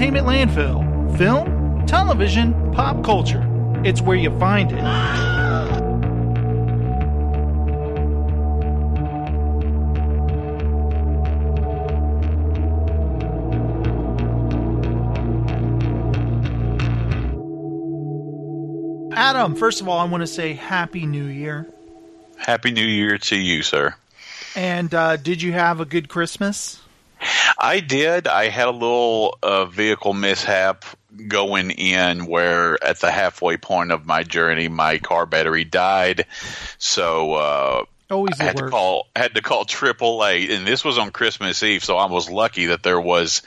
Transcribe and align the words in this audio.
Entertainment 0.00 0.28
Landfill 0.28 1.18
film, 1.18 1.84
television, 1.84 2.70
pop 2.70 3.02
culture. 3.02 3.44
It's 3.84 4.00
where 4.00 4.16
you 4.16 4.30
find 4.38 4.70
it. 4.70 4.78
Adam, 19.16 19.56
first 19.56 19.80
of 19.80 19.88
all, 19.88 19.98
I 19.98 20.04
want 20.04 20.20
to 20.20 20.28
say 20.28 20.52
Happy 20.52 21.06
New 21.06 21.24
Year. 21.24 21.66
Happy 22.36 22.70
New 22.70 22.86
Year 22.86 23.18
to 23.18 23.36
you, 23.36 23.64
sir. 23.64 23.96
And 24.54 24.94
uh, 24.94 25.16
did 25.16 25.42
you 25.42 25.50
have 25.54 25.80
a 25.80 25.84
good 25.84 26.08
Christmas? 26.08 26.80
I 27.58 27.80
did. 27.80 28.26
I 28.28 28.48
had 28.48 28.68
a 28.68 28.72
little 28.72 29.36
uh, 29.42 29.64
vehicle 29.64 30.14
mishap 30.14 30.84
going 31.26 31.70
in 31.72 32.26
where 32.26 32.82
at 32.84 33.00
the 33.00 33.10
halfway 33.10 33.56
point 33.56 33.90
of 33.90 34.06
my 34.06 34.22
journey, 34.22 34.68
my 34.68 34.98
car 34.98 35.26
battery 35.26 35.64
died. 35.64 36.26
So 36.78 37.34
uh, 37.34 37.84
Always 38.10 38.40
I 38.40 38.44
had 38.44 38.56
to 38.56 38.70
call 38.70 39.06
had 39.14 39.34
to 39.34 39.42
call 39.42 39.66
AAA, 39.66 40.50
and 40.50 40.66
this 40.66 40.82
was 40.82 40.96
on 40.96 41.10
Christmas 41.10 41.62
Eve. 41.62 41.84
So 41.84 41.98
I 41.98 42.06
was 42.06 42.30
lucky 42.30 42.66
that 42.66 42.82
there 42.82 43.00
was 43.00 43.42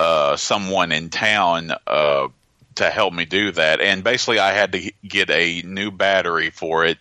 uh, 0.00 0.36
someone 0.36 0.90
in 0.90 1.08
town 1.08 1.72
uh, 1.86 2.28
to 2.76 2.90
help 2.90 3.14
me 3.14 3.26
do 3.26 3.52
that. 3.52 3.80
And 3.80 4.02
basically, 4.02 4.40
I 4.40 4.52
had 4.52 4.72
to 4.72 4.92
get 5.06 5.30
a 5.30 5.62
new 5.62 5.92
battery 5.92 6.50
for 6.50 6.84
it 6.84 6.98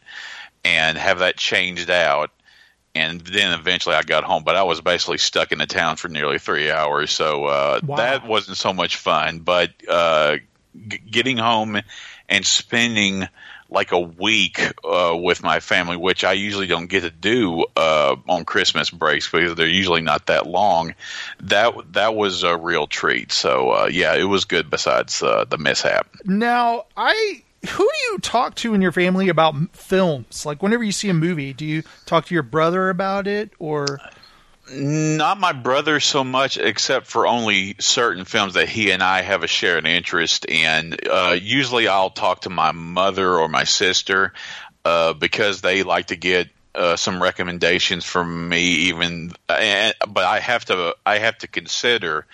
and 0.64 0.96
have 0.96 1.20
that 1.20 1.38
changed 1.38 1.90
out. 1.90 2.30
And 2.94 3.22
then 3.22 3.58
eventually 3.58 3.96
I 3.96 4.02
got 4.02 4.24
home, 4.24 4.44
but 4.44 4.56
I 4.56 4.64
was 4.64 4.82
basically 4.82 5.18
stuck 5.18 5.52
in 5.52 5.60
the 5.60 5.66
town 5.66 5.96
for 5.96 6.10
nearly 6.10 6.40
three 6.40 6.70
hours. 6.70 7.12
So 7.12 7.46
uh, 7.46 7.80
Wow. 7.84 7.96
that 7.98 8.28
wasn't 8.28 8.58
so 8.58 8.74
much 8.74 8.98
fun. 8.98 9.40
But 9.40 9.72
uh, 9.88 10.38
g- 10.88 10.98
getting 10.98 11.38
home 11.38 11.78
and 12.28 12.46
spending 12.46 13.28
like 13.70 13.94
a 13.94 14.00
week 14.00 14.60
uh, 14.84 15.16
with 15.18 15.42
my 15.42 15.62
family, 15.62 15.96
which 15.96 16.26
I 16.26 16.34
usually 16.34 16.68
don't 16.68 16.88
get 16.88 17.02
to 17.04 17.10
do 17.10 17.66
uh, 17.78 18.18
on 18.28 18.44
Christmas 18.44 18.90
breaks 18.90 19.32
because 19.32 19.56
they're 19.56 19.66
usually 19.68 20.02
not 20.02 20.26
that 20.28 20.46
long. 20.46 20.94
That 21.44 21.94
that 21.94 22.14
was 22.14 22.44
a 22.44 22.58
real 22.58 22.88
treat. 22.88 23.32
So 23.32 23.72
uh, 23.72 23.90
yeah, 23.90 24.16
it 24.16 24.26
was 24.26 24.44
good. 24.44 24.70
Besides 24.70 25.24
uh, 25.24 25.46
the 25.46 25.58
mishap. 25.58 26.08
Now, 26.26 26.84
I 26.98 27.44
who 27.68 27.84
do 27.84 28.12
you 28.12 28.18
talk 28.20 28.56
to 28.56 28.74
in 28.74 28.82
your 28.82 28.92
family 28.92 29.30
about 29.30 29.56
films? 29.76 30.46
Like 30.46 30.64
whenever 30.64 30.84
you 30.84 30.92
see 30.92 31.10
a 31.10 31.14
movie, 31.14 31.54
do 31.54 31.66
you 31.66 31.84
talk 32.06 32.26
to 32.26 32.34
your 32.34 32.44
brother 32.44 32.90
about 32.90 33.28
it 33.28 33.52
or 33.60 34.00
Not 34.70 35.40
my 35.40 35.52
brother 35.52 36.00
so 36.00 36.24
much, 36.24 36.58
except 36.58 37.08
for 37.08 37.28
only 37.28 37.76
certain 37.80 38.26
films 38.26 38.54
that 38.54 38.70
he 38.70 38.92
and 38.92 39.04
I 39.04 39.22
have 39.22 39.44
a 39.44 39.48
shared 39.48 39.86
interest 39.86 40.46
in. 40.46 40.96
Uh, 41.10 41.38
usually, 41.40 41.88
I'll 41.88 42.10
talk 42.10 42.42
to 42.42 42.50
my 42.50 42.72
mother 42.72 43.38
or 43.38 43.50
my 43.50 43.66
sister 43.66 44.34
uh, 44.86 45.14
because 45.14 45.62
they 45.62 45.84
like 45.84 46.08
to 46.08 46.16
get 46.16 46.50
uh, 46.74 46.96
some 46.96 47.22
recommendations 47.22 48.06
from 48.06 48.48
me. 48.50 48.62
Even, 48.62 49.34
and, 49.50 49.94
but 50.08 50.24
I 50.24 50.40
have 50.40 50.66
to, 50.66 50.96
I 51.06 51.18
have 51.18 51.38
to 51.40 51.48
consider 51.48 52.26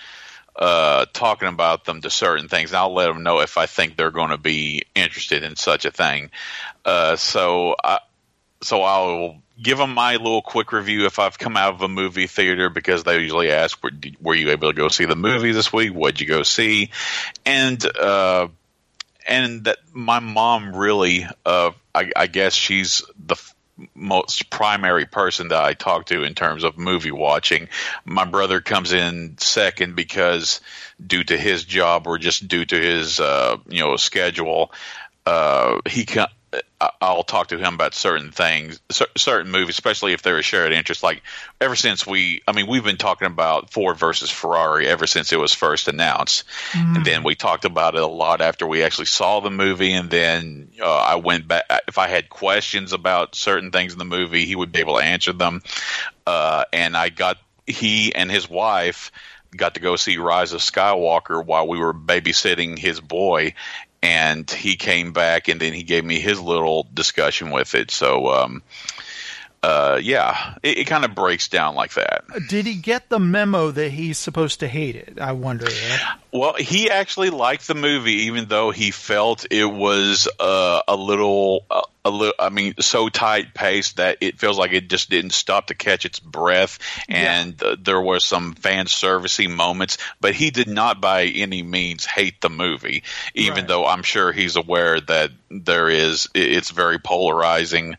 uh, 0.57 1.05
talking 1.13 1.47
about 1.47 1.85
them 1.85 2.01
to 2.01 2.09
certain 2.09 2.47
things. 2.47 2.71
And 2.71 2.77
I'll 2.77 2.93
let 2.93 3.07
them 3.07 3.23
know 3.23 3.39
if 3.39 3.57
I 3.57 3.65
think 3.65 3.95
they're 3.95 4.11
going 4.11 4.31
to 4.31 4.37
be 4.37 4.83
interested 4.95 5.43
in 5.43 5.55
such 5.55 5.85
a 5.85 5.91
thing. 5.91 6.31
Uh, 6.83 7.15
so 7.15 7.75
I, 7.83 7.99
so 8.61 8.81
I'll 8.81 9.41
give 9.61 9.77
them 9.77 9.93
my 9.93 10.13
little 10.13 10.41
quick 10.41 10.71
review 10.71 11.05
if 11.05 11.19
I've 11.19 11.37
come 11.37 11.57
out 11.57 11.75
of 11.75 11.81
a 11.81 11.87
movie 11.87 12.27
theater 12.27 12.69
because 12.69 13.03
they 13.03 13.19
usually 13.19 13.51
ask, 13.51 13.81
were, 13.83 13.91
were 14.19 14.35
you 14.35 14.49
able 14.51 14.71
to 14.71 14.75
go 14.75 14.87
see 14.87 15.05
the 15.05 15.15
movie 15.15 15.51
this 15.51 15.71
week? 15.71 15.93
What'd 15.93 16.21
you 16.21 16.27
go 16.27 16.43
see? 16.43 16.89
And, 17.45 17.83
uh, 17.97 18.47
and 19.27 19.65
that 19.65 19.77
my 19.93 20.19
mom 20.19 20.75
really, 20.75 21.27
uh, 21.45 21.71
I, 21.93 22.11
I 22.15 22.27
guess 22.27 22.53
she's 22.53 23.03
the 23.23 23.35
most 23.93 24.49
primary 24.49 25.05
person 25.05 25.49
that 25.49 25.63
I 25.63 25.73
talk 25.73 26.07
to 26.07 26.23
in 26.23 26.35
terms 26.35 26.63
of 26.63 26.77
movie 26.77 27.11
watching. 27.11 27.69
My 28.05 28.25
brother 28.25 28.61
comes 28.61 28.93
in 28.93 29.37
second 29.37 29.95
because 29.95 30.61
due 31.05 31.23
to 31.23 31.37
his 31.37 31.63
job 31.63 32.07
or 32.07 32.17
just 32.17 32.47
due 32.47 32.65
to 32.65 32.75
his, 32.75 33.19
uh, 33.19 33.57
you 33.67 33.79
know, 33.79 33.95
schedule, 33.97 34.71
uh, 35.25 35.79
he 35.85 36.05
can 36.05 36.27
I'll 36.79 37.23
talk 37.23 37.47
to 37.47 37.57
him 37.57 37.73
about 37.73 37.93
certain 37.93 38.31
things, 38.31 38.79
certain 39.17 39.51
movies, 39.51 39.75
especially 39.75 40.13
if 40.13 40.21
they're 40.21 40.37
a 40.37 40.43
shared 40.43 40.71
interest. 40.71 41.03
Like 41.03 41.23
ever 41.59 41.75
since 41.75 42.07
we, 42.07 42.41
I 42.47 42.53
mean, 42.53 42.67
we've 42.67 42.83
been 42.83 42.97
talking 42.97 43.25
about 43.25 43.71
Ford 43.71 43.97
versus 43.97 44.29
Ferrari 44.29 44.87
ever 44.87 45.07
since 45.07 45.33
it 45.33 45.39
was 45.39 45.53
first 45.53 45.87
announced, 45.87 46.45
and 46.73 47.05
then 47.05 47.23
we 47.23 47.35
talked 47.35 47.65
about 47.65 47.95
it 47.95 48.01
a 48.01 48.07
lot 48.07 48.39
after 48.41 48.65
we 48.65 48.83
actually 48.83 49.05
saw 49.05 49.41
the 49.41 49.49
movie. 49.49 49.91
And 49.91 50.09
then 50.09 50.66
uh, 50.81 50.97
I 50.97 51.15
went 51.15 51.47
back. 51.47 51.65
If 51.87 51.97
I 51.97 52.07
had 52.07 52.29
questions 52.29 52.93
about 52.93 53.35
certain 53.35 53.71
things 53.71 53.93
in 53.93 53.99
the 53.99 54.05
movie, 54.05 54.45
he 54.45 54.55
would 54.55 54.71
be 54.71 54.79
able 54.79 54.97
to 54.97 55.03
answer 55.03 55.33
them. 55.33 55.61
Uh, 56.25 56.65
and 56.73 56.95
I 56.95 57.09
got 57.09 57.37
he 57.65 58.13
and 58.15 58.31
his 58.31 58.49
wife 58.49 59.11
got 59.55 59.75
to 59.75 59.79
go 59.79 59.95
see 59.95 60.17
Rise 60.17 60.53
of 60.53 60.61
Skywalker 60.61 61.43
while 61.45 61.67
we 61.67 61.79
were 61.79 61.93
babysitting 61.93 62.77
his 62.77 62.99
boy, 62.99 63.53
and 64.01 64.49
he 64.49 64.75
came 64.75 65.13
back 65.13 65.47
and 65.47 65.59
then 65.59 65.73
he 65.73 65.83
gave 65.83 66.05
me 66.05 66.19
his 66.19 66.39
little 66.39 66.87
discussion 66.93 67.51
with 67.51 67.75
it. 67.75 67.91
So, 67.91 68.27
um, 68.27 68.63
uh, 69.63 69.99
yeah, 70.01 70.55
it, 70.63 70.79
it 70.79 70.83
kind 70.85 71.03
of 71.03 71.15
breaks 71.15 71.47
down 71.47 71.75
like 71.75 71.93
that. 71.95 72.23
did 72.49 72.65
he 72.65 72.75
get 72.75 73.09
the 73.09 73.19
memo 73.19 73.71
that 73.71 73.89
he's 73.89 74.17
supposed 74.17 74.59
to 74.61 74.67
hate 74.67 74.95
it? 74.95 75.17
I 75.19 75.31
wonder. 75.33 75.67
Well, 76.31 76.53
he 76.53 76.89
actually 76.89 77.29
liked 77.31 77.67
the 77.67 77.75
movie, 77.75 78.23
even 78.27 78.45
though 78.45 78.71
he 78.71 78.91
felt 78.91 79.45
it 79.51 79.65
was 79.65 80.27
uh, 80.39 80.81
a 80.87 80.95
little, 80.95 81.65
uh, 81.71 81.81
a 82.05 82.09
little. 82.11 82.35
I 82.39 82.49
mean, 82.49 82.75
so 82.79 83.09
tight 83.09 83.53
paced 83.55 83.97
that 83.97 84.17
it 84.21 84.39
feels 84.39 84.57
like 84.59 84.71
it 84.73 84.89
just 84.89 85.09
didn't 85.09 85.31
stop 85.31 85.67
to 85.67 85.73
catch 85.73 86.05
its 86.05 86.19
breath, 86.19 86.77
and 87.09 87.61
uh, 87.63 87.75
there 87.81 87.99
were 88.01 88.19
some 88.19 88.53
fan 88.53 88.85
servicey 88.85 89.49
moments. 89.49 89.97
But 90.21 90.35
he 90.35 90.51
did 90.51 90.67
not, 90.67 91.01
by 91.01 91.23
any 91.25 91.63
means, 91.63 92.05
hate 92.05 92.39
the 92.41 92.49
movie, 92.49 93.03
even 93.33 93.55
Right. 93.59 93.67
though 93.67 93.85
I'm 93.87 94.03
sure 94.03 94.31
he's 94.31 94.55
aware 94.55 95.01
that 95.01 95.31
there 95.49 95.89
is. 95.89 96.27
it- 96.35 96.51
It's 96.57 96.69
very 96.71 96.99
polarizing 96.99 97.97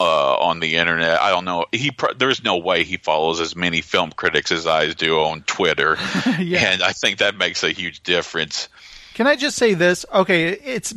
uh, 0.00 0.36
on 0.36 0.60
the 0.60 0.76
internet. 0.76 1.20
I 1.20 1.30
don't 1.30 1.44
know. 1.44 1.66
He 1.72 1.90
pr- 1.90 2.12
there's 2.16 2.42
no 2.42 2.56
way 2.56 2.84
he 2.84 2.96
follows 2.96 3.40
as 3.40 3.54
many 3.54 3.80
film 3.80 4.10
critics 4.10 4.50
as 4.52 4.66
I 4.66 4.88
do 4.92 5.20
on 5.20 5.42
Twitter, 5.42 5.96
Yeah. 6.38 6.72
and 6.72 6.82
I 6.82 6.92
think 6.92 7.18
that 7.18 7.36
makes 7.36 7.62
a 7.62 7.70
huge 7.70 8.02
difference. 8.02 8.68
Can 9.14 9.26
I 9.26 9.36
just 9.36 9.56
say 9.56 9.74
this? 9.74 10.04
Okay, 10.12 10.48
it's 10.48 10.92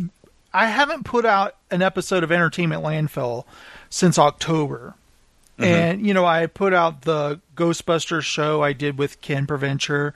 I 0.53 0.65
haven't 0.67 1.03
put 1.03 1.25
out 1.25 1.55
an 1.69 1.81
episode 1.81 2.23
of 2.23 2.31
Entertainment 2.31 2.83
Landfill 2.83 3.45
since 3.89 4.17
October. 4.17 4.95
And 5.59 6.05
you 6.05 6.13
know, 6.13 6.23
I 6.25 6.45
put 6.45 6.71
out 6.71 7.01
the 7.01 7.41
Ghostbusters 7.55 8.21
show 8.21 8.61
I 8.61 8.73
did 8.73 9.00
with 9.00 9.21
Ken 9.21 9.47
Preventure. 9.47 10.13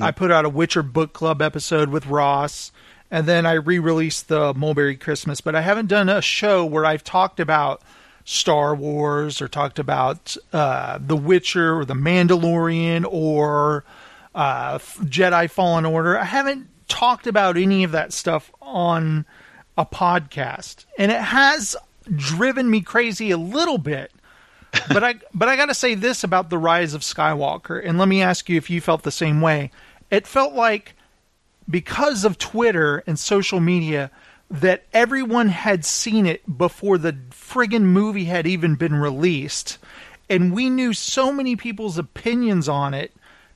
I 0.00 0.10
put 0.10 0.30
out 0.30 0.44
a 0.44 0.48
Witcher 0.50 0.82
book 0.82 1.12
club 1.14 1.40
episode 1.42 1.88
with 1.90 2.06
Ross, 2.06 2.70
and 3.10 3.26
then 3.26 3.44
I 3.46 3.52
re-released 3.52 4.28
the 4.28 4.52
Mulberry 4.54 4.96
Christmas, 4.96 5.40
but 5.40 5.54
I 5.54 5.60
haven't 5.62 5.86
done 5.88 6.08
a 6.10 6.20
show 6.22 6.64
where 6.66 6.84
I've 6.84 7.02
talked 7.04 7.40
about 7.40 7.80
Star 8.24 8.74
Wars 8.74 9.40
or 9.42 9.48
talked 9.48 9.78
about 9.78 10.36
uh, 10.52 10.98
The 11.00 11.16
Witcher 11.16 11.78
or 11.78 11.84
The 11.84 11.94
Mandalorian 11.94 13.04
or 13.08 13.84
uh, 14.34 14.78
Jedi 14.78 15.50
Fallen 15.50 15.84
Order. 15.84 16.18
I 16.18 16.24
haven't 16.24 16.68
talked 16.88 17.26
about 17.26 17.56
any 17.56 17.84
of 17.84 17.92
that 17.92 18.12
stuff 18.12 18.50
on 18.62 19.26
a 19.76 19.84
podcast, 19.84 20.86
and 20.98 21.12
it 21.12 21.20
has 21.20 21.76
driven 22.14 22.70
me 22.70 22.80
crazy 22.80 23.30
a 23.30 23.36
little 23.36 23.78
bit. 23.78 24.10
but 24.88 25.04
I 25.04 25.14
but 25.32 25.48
I 25.48 25.56
got 25.56 25.66
to 25.66 25.74
say 25.74 25.94
this 25.94 26.24
about 26.24 26.50
the 26.50 26.58
rise 26.58 26.94
of 26.94 27.02
Skywalker, 27.02 27.80
and 27.84 27.98
let 27.98 28.08
me 28.08 28.22
ask 28.22 28.48
you 28.48 28.56
if 28.56 28.70
you 28.70 28.80
felt 28.80 29.02
the 29.02 29.12
same 29.12 29.40
way. 29.40 29.70
It 30.10 30.26
felt 30.26 30.54
like 30.54 30.94
because 31.68 32.24
of 32.24 32.38
Twitter 32.38 33.02
and 33.06 33.18
social 33.18 33.60
media 33.60 34.10
that 34.50 34.84
everyone 34.92 35.48
had 35.48 35.84
seen 35.84 36.26
it 36.26 36.58
before 36.58 36.98
the 36.98 37.12
friggin' 37.30 37.82
movie 37.82 38.24
had 38.24 38.46
even 38.46 38.74
been 38.74 38.94
released, 38.94 39.78
and 40.28 40.52
we 40.52 40.70
knew 40.70 40.92
so 40.92 41.32
many 41.32 41.56
people's 41.56 41.98
opinions 41.98 42.68
on 42.68 42.94
it. 42.94 43.12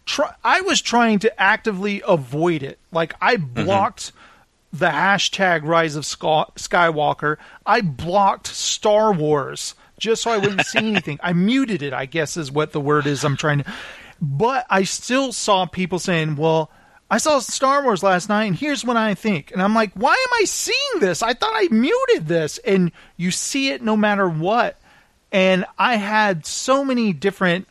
Try, 0.06 0.34
I 0.42 0.62
was 0.62 0.80
trying 0.80 1.18
to 1.20 1.40
actively 1.40 2.02
avoid 2.06 2.62
it. 2.62 2.78
Like 2.90 3.14
I 3.20 3.36
mm-hmm. 3.36 3.64
blocked 3.64 4.12
the 4.72 4.88
hashtag 4.88 5.62
Rise 5.64 5.96
of 5.96 6.04
Skywalker. 6.04 7.36
I 7.64 7.80
blocked 7.80 8.46
Star 8.46 9.12
Wars 9.12 9.74
just 9.98 10.22
so 10.22 10.30
I 10.30 10.38
wouldn't 10.38 10.66
see 10.66 10.78
anything. 10.90 11.18
I 11.22 11.32
muted 11.32 11.82
it. 11.82 11.92
I 11.92 12.06
guess 12.06 12.36
is 12.36 12.50
what 12.50 12.72
the 12.72 12.80
word 12.80 13.06
is. 13.06 13.24
I'm 13.24 13.36
trying 13.36 13.62
to, 13.62 13.72
but 14.20 14.66
I 14.70 14.84
still 14.84 15.32
saw 15.32 15.66
people 15.66 15.98
saying, 15.98 16.36
"Well." 16.36 16.70
I 17.10 17.18
saw 17.18 17.38
Star 17.38 17.82
Wars 17.82 18.02
last 18.02 18.28
night, 18.28 18.44
and 18.44 18.56
here's 18.56 18.84
what 18.84 18.96
I 18.96 19.14
think. 19.14 19.50
And 19.50 19.62
I'm 19.62 19.74
like, 19.74 19.92
why 19.94 20.12
am 20.12 20.42
I 20.42 20.44
seeing 20.44 21.00
this? 21.00 21.22
I 21.22 21.32
thought 21.32 21.52
I 21.54 21.68
muted 21.70 22.26
this. 22.28 22.58
And 22.58 22.92
you 23.16 23.30
see 23.30 23.70
it 23.70 23.82
no 23.82 23.96
matter 23.96 24.28
what. 24.28 24.78
And 25.32 25.64
I 25.78 25.96
had 25.96 26.44
so 26.44 26.84
many 26.84 27.14
different, 27.14 27.66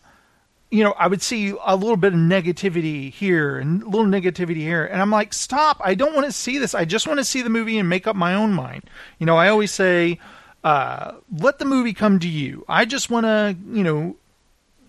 you 0.72 0.84
know, 0.84 0.92
I 0.92 1.08
would 1.08 1.22
see 1.22 1.54
a 1.64 1.76
little 1.76 1.98
bit 1.98 2.14
of 2.14 2.20
negativity 2.20 3.12
here 3.12 3.60
and 3.60 3.84
a 3.84 3.86
little 3.86 4.08
negativity 4.08 4.58
here. 4.58 4.86
And 4.86 5.02
I'm 5.02 5.12
like, 5.12 5.34
stop. 5.34 5.82
I 5.84 5.94
don't 5.94 6.16
want 6.16 6.26
to 6.26 6.32
see 6.32 6.58
this. 6.58 6.74
I 6.74 6.86
just 6.86 7.08
want 7.08 7.20
to 7.20 7.24
see 7.24 7.44
the 7.44 7.50
movie 7.50 7.78
and 7.78 7.88
make 7.88 8.08
up 8.08 8.16
my 8.16 8.34
own 8.34 8.54
mind. 8.54 8.84
You 9.20 9.28
know, 9.28 9.38
I 9.38 9.50
always 9.50 9.72
say, 9.72 10.20
uh, 10.64 11.14
let 11.38 11.60
the 11.60 11.66
movie 11.66 11.94
come 11.94 12.20
to 12.20 12.28
you. 12.28 12.66
I 12.68 12.86
just 12.86 13.10
want 13.12 13.26
to, 13.26 13.56
you 13.72 13.84
know, 13.84 14.16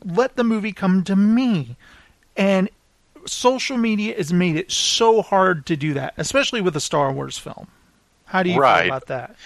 let 0.05 0.37
the 0.37 0.45
movie 0.45 0.73
come 0.73 1.05
to 1.05 1.17
me. 1.17 1.77
And 2.37 2.71
social 3.29 3.77
media 3.77 4.15
has 4.17 4.33
made 4.33 4.57
it 4.57 4.71
so 4.71 5.23
hard 5.23 5.67
to 5.67 5.77
do 5.77 5.95
that, 5.95 6.15
especially 6.17 6.61
with 6.61 6.75
a 6.77 6.81
Star 6.81 7.13
Wars 7.13 7.39
film. 7.39 7.69
How 8.27 8.43
do 8.43 8.51
you 8.51 8.59
Right. 8.61 8.85
feel 8.85 8.89
about 8.93 9.07
that? 9.09 9.37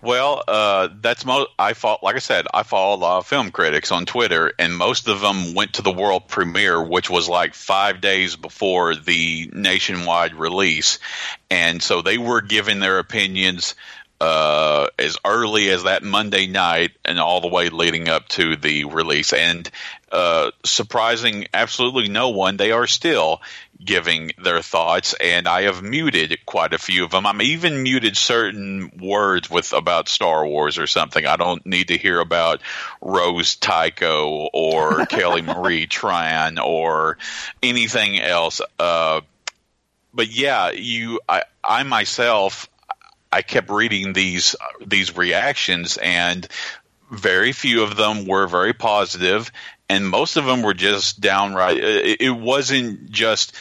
Well, 0.00 0.44
uh, 0.46 0.88
that's 1.00 1.24
mo- 1.24 1.48
I 1.58 1.72
follow. 1.72 1.98
Like 2.04 2.14
I 2.14 2.20
said, 2.20 2.46
I 2.54 2.62
follow 2.62 2.94
a 2.94 3.00
lot 3.00 3.18
of 3.18 3.26
film 3.26 3.50
critics 3.50 3.90
on 3.90 4.06
Twitter, 4.06 4.52
and 4.56 4.76
most 4.76 5.08
of 5.08 5.20
them 5.20 5.54
went 5.54 5.72
to 5.72 5.82
the 5.82 5.90
world 5.90 6.28
premiere, 6.28 6.80
which 6.80 7.10
was 7.10 7.28
like 7.28 7.52
five 7.54 8.00
days 8.00 8.36
before 8.36 8.94
the 8.94 9.50
nationwide 9.52 10.34
release, 10.34 11.00
and 11.50 11.82
so 11.82 12.00
they 12.00 12.16
were 12.16 12.42
giving 12.42 12.78
their 12.78 13.00
opinions 13.00 13.74
uh, 14.20 14.88
as 14.98 15.16
early 15.24 15.70
as 15.70 15.84
that 15.84 16.02
Monday 16.02 16.46
night 16.46 16.92
and 17.04 17.18
all 17.20 17.40
the 17.40 17.48
way 17.48 17.68
leading 17.68 18.08
up 18.08 18.28
to 18.28 18.56
the 18.56 18.84
release. 18.84 19.32
And 19.32 19.70
uh, 20.10 20.50
surprising 20.64 21.46
absolutely 21.54 22.08
no 22.08 22.30
one, 22.30 22.56
they 22.56 22.72
are 22.72 22.86
still 22.86 23.40
giving 23.84 24.32
their 24.42 24.60
thoughts. 24.60 25.14
And 25.20 25.46
I 25.46 25.62
have 25.62 25.82
muted 25.82 26.38
quite 26.46 26.72
a 26.72 26.78
few 26.78 27.04
of 27.04 27.12
them. 27.12 27.26
I'm 27.26 27.42
even 27.42 27.82
muted 27.82 28.16
certain 28.16 28.90
words 29.00 29.48
with 29.48 29.72
about 29.72 30.08
Star 30.08 30.44
Wars 30.46 30.78
or 30.78 30.88
something. 30.88 31.24
I 31.24 31.36
don't 31.36 31.64
need 31.64 31.88
to 31.88 31.98
hear 31.98 32.18
about 32.18 32.60
Rose 33.00 33.54
Tico 33.54 34.48
or 34.52 35.06
Kelly 35.06 35.42
Marie 35.42 35.86
Tran 35.86 36.58
or 36.62 37.18
anything 37.62 38.18
else. 38.18 38.60
Uh, 38.80 39.20
but 40.12 40.28
yeah, 40.28 40.72
you, 40.72 41.20
I, 41.28 41.44
I 41.62 41.84
myself, 41.84 42.68
I 43.32 43.42
kept 43.42 43.70
reading 43.70 44.12
these 44.12 44.56
these 44.84 45.16
reactions, 45.16 45.96
and 45.96 46.46
very 47.10 47.52
few 47.52 47.82
of 47.82 47.96
them 47.96 48.26
were 48.26 48.46
very 48.46 48.72
positive, 48.72 49.50
and 49.88 50.06
most 50.06 50.36
of 50.36 50.44
them 50.44 50.62
were 50.62 50.74
just 50.74 51.20
downright. 51.20 51.82
Uh, 51.82 51.86
it, 51.86 52.20
it 52.20 52.30
wasn't 52.30 53.10
just 53.10 53.54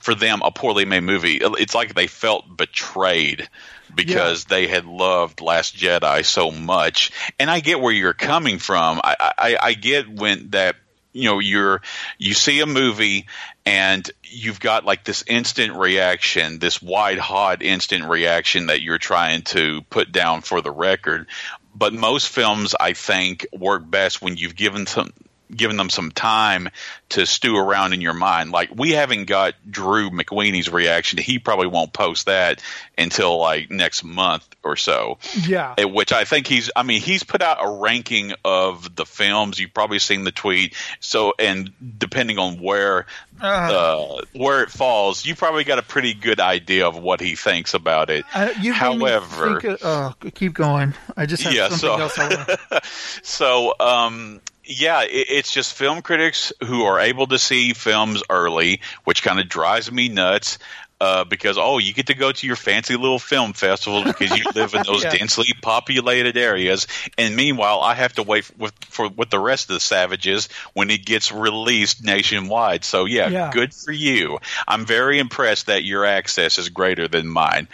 for 0.00 0.14
them 0.14 0.42
a 0.42 0.50
poorly 0.50 0.84
made 0.84 1.00
movie. 1.00 1.38
It's 1.40 1.74
like 1.74 1.94
they 1.94 2.06
felt 2.06 2.56
betrayed 2.56 3.48
because 3.94 4.44
they 4.44 4.66
had 4.66 4.84
loved 4.84 5.40
Last 5.40 5.76
Jedi 5.76 6.24
so 6.24 6.50
much, 6.50 7.12
and 7.38 7.50
I 7.50 7.60
get 7.60 7.80
where 7.80 7.92
you're 7.92 8.12
coming 8.12 8.58
from. 8.58 9.00
I, 9.02 9.32
I, 9.38 9.58
I 9.62 9.72
get 9.74 10.08
when 10.08 10.50
that 10.50 10.76
you 11.16 11.24
know 11.24 11.38
you're 11.38 11.80
you 12.18 12.34
see 12.34 12.60
a 12.60 12.66
movie 12.66 13.26
and 13.64 14.08
you've 14.22 14.60
got 14.60 14.84
like 14.84 15.04
this 15.04 15.24
instant 15.26 15.74
reaction 15.74 16.58
this 16.58 16.82
wide 16.82 17.18
hot 17.18 17.62
instant 17.62 18.04
reaction 18.04 18.66
that 18.66 18.82
you're 18.82 18.98
trying 18.98 19.42
to 19.42 19.82
put 19.90 20.12
down 20.12 20.42
for 20.42 20.60
the 20.60 20.70
record. 20.70 21.26
But 21.74 21.92
most 21.92 22.28
films 22.28 22.74
i 22.78 22.92
think 22.92 23.46
work 23.52 23.88
best 23.88 24.22
when 24.22 24.36
you've 24.36 24.56
given 24.56 24.86
some 24.86 25.12
given 25.54 25.76
them 25.76 25.90
some 25.90 26.10
time 26.10 26.68
to 27.10 27.24
stew 27.26 27.56
around 27.56 27.92
in 27.92 28.00
your 28.00 28.14
mind 28.14 28.50
like 28.50 28.70
we 28.74 28.90
haven't 28.92 29.26
got 29.26 29.54
drew 29.70 30.10
mcweeny's 30.10 30.68
reaction 30.70 31.18
he 31.18 31.38
probably 31.38 31.68
won't 31.68 31.92
post 31.92 32.26
that 32.26 32.60
until 32.98 33.38
like 33.38 33.70
next 33.70 34.02
month 34.02 34.46
or 34.64 34.74
so 34.76 35.18
Yeah. 35.46 35.74
which 35.84 36.12
I 36.12 36.24
think 36.24 36.46
he's. 36.48 36.70
I 36.74 36.82
mean, 36.82 37.00
he's 37.00 37.22
put 37.22 37.40
out 37.40 37.58
a 37.60 37.70
ranking 37.80 38.32
of 38.44 38.96
the 38.96 39.06
films. 39.06 39.60
You've 39.60 39.72
probably 39.72 40.00
seen 40.00 40.24
the 40.24 40.32
tweet. 40.32 40.74
So, 40.98 41.34
and 41.38 41.72
depending 41.98 42.38
on 42.38 42.60
where 42.60 43.06
uh, 43.40 44.22
where 44.32 44.62
it 44.64 44.70
falls, 44.70 45.24
you 45.24 45.34
probably 45.36 45.62
got 45.64 45.78
a 45.78 45.82
pretty 45.82 46.14
good 46.14 46.40
idea 46.40 46.86
of 46.88 46.98
what 46.98 47.20
he 47.20 47.36
thinks 47.36 47.74
about 47.74 48.10
it. 48.10 48.24
Uh, 48.34 48.52
you 48.60 48.72
However, 48.72 49.58
of- 49.58 49.78
oh, 49.84 50.14
keep 50.34 50.54
going. 50.54 50.94
I 51.16 51.26
just 51.26 51.42
have 51.44 51.54
Yeah, 51.54 51.68
something 51.68 51.78
so- 51.78 51.98
else. 52.00 52.18
I 52.18 52.28
wanna, 52.70 52.80
so 53.22 53.74
um, 53.78 54.40
yeah, 54.66 55.02
it, 55.02 55.26
it's 55.30 55.52
just 55.52 55.74
film 55.74 56.02
critics 56.02 56.52
who 56.64 56.82
are 56.84 57.00
able 57.00 57.26
to 57.28 57.38
see 57.38 57.72
films 57.72 58.22
early, 58.30 58.80
which 59.04 59.22
kind 59.22 59.40
of 59.40 59.48
drives 59.48 59.90
me 59.90 60.08
nuts. 60.08 60.58
Uh, 60.98 61.24
because 61.24 61.58
oh, 61.58 61.76
you 61.76 61.92
get 61.92 62.06
to 62.06 62.14
go 62.14 62.32
to 62.32 62.46
your 62.46 62.56
fancy 62.56 62.96
little 62.96 63.18
film 63.18 63.52
festivals 63.52 64.06
because 64.06 64.34
you 64.34 64.42
live 64.54 64.72
in 64.72 64.82
those 64.86 65.02
Yeah. 65.04 65.10
densely 65.10 65.52
populated 65.60 66.38
areas, 66.38 66.86
and 67.18 67.36
meanwhile, 67.36 67.80
I 67.82 67.92
have 67.94 68.14
to 68.14 68.22
wait 68.22 68.50
with 68.56 68.72
for 68.86 69.06
with 69.08 69.28
the 69.28 69.38
rest 69.38 69.68
of 69.68 69.74
the 69.74 69.80
savages 69.80 70.48
when 70.72 70.88
it 70.88 71.04
gets 71.04 71.30
released 71.30 72.02
nationwide. 72.02 72.82
So 72.84 73.04
yeah, 73.04 73.28
Yeah. 73.28 73.50
good 73.52 73.74
for 73.74 73.92
you. 73.92 74.38
I'm 74.66 74.86
very 74.86 75.18
impressed 75.18 75.66
that 75.66 75.84
your 75.84 76.06
access 76.06 76.56
is 76.56 76.70
greater 76.70 77.08
than 77.08 77.28
mine, 77.28 77.68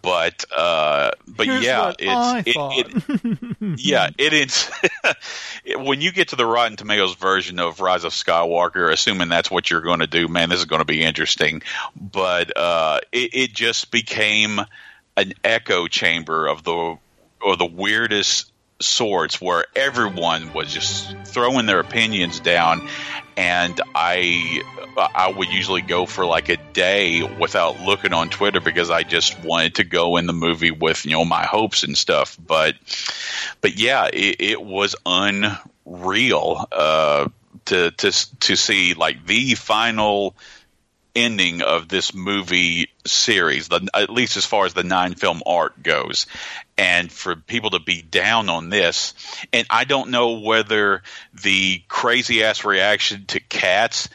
but 0.00 0.44
uh, 0.56 1.10
but 1.28 1.46
Here's 1.46 1.62
yeah, 1.62 1.92
it's 1.98 2.48
it- 2.48 2.56
it, 2.56 3.76
yeah, 3.76 4.08
it 4.16 4.32
is. 4.32 4.70
when 5.76 6.00
you 6.00 6.10
get 6.10 6.28
to 6.28 6.36
the 6.36 6.46
Rotten 6.46 6.76
Tomatoes 6.76 7.14
version 7.16 7.58
of 7.58 7.80
Rise 7.80 8.04
of 8.04 8.12
Skywalker, 8.12 8.90
assuming 8.90 9.28
that's 9.28 9.50
what 9.50 9.68
you're 9.70 9.80
going 9.82 10.00
to 10.00 10.06
do, 10.06 10.26
man, 10.28 10.48
this 10.48 10.58
is 10.60 10.64
going 10.64 10.80
to 10.80 10.84
be 10.86 11.02
interesting. 11.02 11.62
But 11.94 12.56
uh, 12.56 12.61
it, 13.12 13.30
it 13.34 13.52
just 13.52 13.90
became 13.90 14.60
an 15.16 15.34
echo 15.44 15.88
chamber 15.88 16.46
of 16.46 16.64
the 16.64 16.96
or 17.40 17.56
the 17.56 17.66
weirdest 17.66 18.52
sorts, 18.80 19.40
where 19.40 19.64
everyone 19.74 20.52
was 20.52 20.72
just 20.72 21.16
throwing 21.24 21.66
their 21.66 21.80
opinions 21.80 22.40
down, 22.40 22.88
and 23.36 23.80
I 23.94 24.62
I 24.96 25.32
would 25.32 25.48
usually 25.48 25.82
go 25.82 26.06
for 26.06 26.26
like 26.26 26.48
a 26.48 26.56
day 26.72 27.22
without 27.22 27.80
looking 27.80 28.12
on 28.12 28.28
Twitter 28.28 28.60
because 28.60 28.90
I 28.90 29.02
just 29.02 29.42
wanted 29.44 29.76
to 29.76 29.84
go 29.84 30.16
in 30.16 30.26
the 30.26 30.32
movie 30.32 30.70
with 30.70 31.04
you 31.04 31.12
know 31.12 31.24
my 31.24 31.44
hopes 31.44 31.82
and 31.82 31.96
stuff. 31.96 32.36
But 32.44 32.74
but 33.60 33.78
yeah, 33.78 34.08
it, 34.12 34.36
it 34.40 34.62
was 34.62 34.94
unreal 35.06 36.68
uh, 36.72 37.28
to 37.66 37.90
to 37.90 38.38
to 38.40 38.56
see 38.56 38.94
like 38.94 39.26
the 39.26 39.54
final 39.54 40.34
ending 41.14 41.62
of 41.62 41.88
this 41.88 42.14
movie 42.14 42.90
series, 43.06 43.68
the, 43.68 43.88
at 43.94 44.10
least 44.10 44.36
as 44.36 44.46
far 44.46 44.66
as 44.66 44.74
the 44.74 44.82
nine 44.82 45.14
film 45.14 45.42
arc 45.44 45.82
goes. 45.82 46.26
And 46.78 47.12
for 47.12 47.36
people 47.36 47.70
to 47.70 47.80
be 47.80 48.02
down 48.02 48.48
on 48.48 48.70
this, 48.70 49.14
and 49.52 49.66
I 49.70 49.84
don't 49.84 50.10
know 50.10 50.40
whether 50.40 51.02
the 51.42 51.82
crazy 51.88 52.44
ass 52.44 52.64
reaction 52.64 53.26
to 53.26 53.40
Cats 53.40 54.08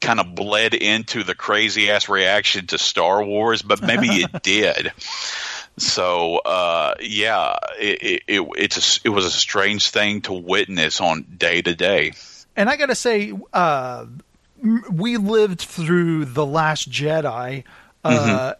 kind 0.00 0.20
of 0.20 0.34
bled 0.34 0.74
into 0.74 1.24
the 1.24 1.34
crazy 1.34 1.90
ass 1.90 2.08
reaction 2.08 2.66
to 2.68 2.78
Star 2.78 3.22
Wars, 3.22 3.62
but 3.62 3.82
maybe 3.82 4.08
it 4.08 4.30
did. 4.42 4.92
So 5.76 6.38
uh, 6.38 6.94
yeah, 7.00 7.56
it, 7.78 8.02
it, 8.02 8.22
it 8.26 8.48
it's 8.56 8.98
a, 8.98 9.00
it 9.08 9.10
was 9.10 9.24
a 9.24 9.30
strange 9.30 9.90
thing 9.90 10.22
to 10.22 10.32
witness 10.32 11.00
on 11.00 11.22
day 11.36 11.62
to 11.62 11.74
day. 11.74 12.12
and 12.56 12.68
I 12.68 12.76
got 12.76 12.86
to 12.86 12.94
say, 12.94 13.32
uh, 13.52 14.06
we 14.90 15.16
lived 15.16 15.60
through 15.60 16.26
the 16.26 16.46
Last 16.46 16.90
Jedi. 16.90 17.64
Uh, 18.04 18.54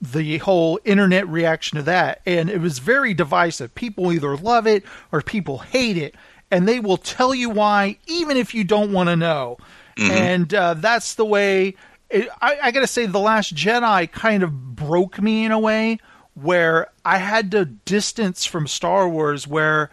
the 0.00 0.38
whole 0.38 0.80
internet 0.84 1.28
reaction 1.28 1.76
to 1.76 1.82
that, 1.82 2.22
and 2.24 2.48
it 2.48 2.58
was 2.60 2.78
very 2.78 3.12
divisive. 3.12 3.74
People 3.74 4.12
either 4.12 4.36
love 4.36 4.66
it 4.66 4.82
or 5.12 5.20
people 5.20 5.58
hate 5.58 5.98
it, 5.98 6.14
and 6.50 6.66
they 6.66 6.80
will 6.80 6.96
tell 6.96 7.34
you 7.34 7.50
why, 7.50 7.98
even 8.06 8.36
if 8.36 8.54
you 8.54 8.64
don't 8.64 8.92
want 8.92 9.08
to 9.08 9.16
know. 9.16 9.58
and 9.98 10.54
uh, 10.54 10.74
that's 10.74 11.14
the 11.16 11.24
way. 11.24 11.74
It, 12.08 12.28
I, 12.40 12.58
I 12.62 12.70
got 12.70 12.80
to 12.80 12.86
say, 12.86 13.06
the 13.06 13.18
Last 13.18 13.54
Jedi 13.54 14.10
kind 14.10 14.42
of 14.42 14.74
broke 14.74 15.20
me 15.20 15.44
in 15.44 15.52
a 15.52 15.58
way 15.58 15.98
where 16.34 16.88
I 17.04 17.18
had 17.18 17.50
to 17.50 17.66
distance 17.66 18.46
from 18.46 18.66
Star 18.66 19.08
Wars, 19.08 19.46
where 19.46 19.90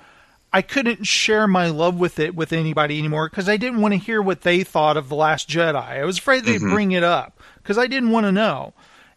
I 0.53 0.61
couldn't 0.61 1.05
share 1.05 1.47
my 1.47 1.67
love 1.67 1.99
with 1.99 2.19
it 2.19 2.33
with 2.35 2.53
anybody 2.53 2.97
anymore 2.97 3.29
because 3.29 3.49
I 3.49 3.57
didn't 3.57 3.81
want 3.81 3.93
to 3.93 3.97
hear 3.99 4.21
what 4.21 4.41
they 4.41 4.63
thought 4.63 4.97
of 4.97 5.09
the 5.09 5.15
Last 5.15 5.49
Jedi. 5.49 5.75
I 5.75 6.05
was 6.05 6.17
afraid 6.17 6.45
they'd 6.45 6.59
bring 6.59 6.93
it 6.93 7.03
up 7.03 7.39
because 7.61 7.77
I 7.77 7.87
didn't 7.87 8.11
want 8.11 8.25
to 8.25 8.31
know. 8.31 8.73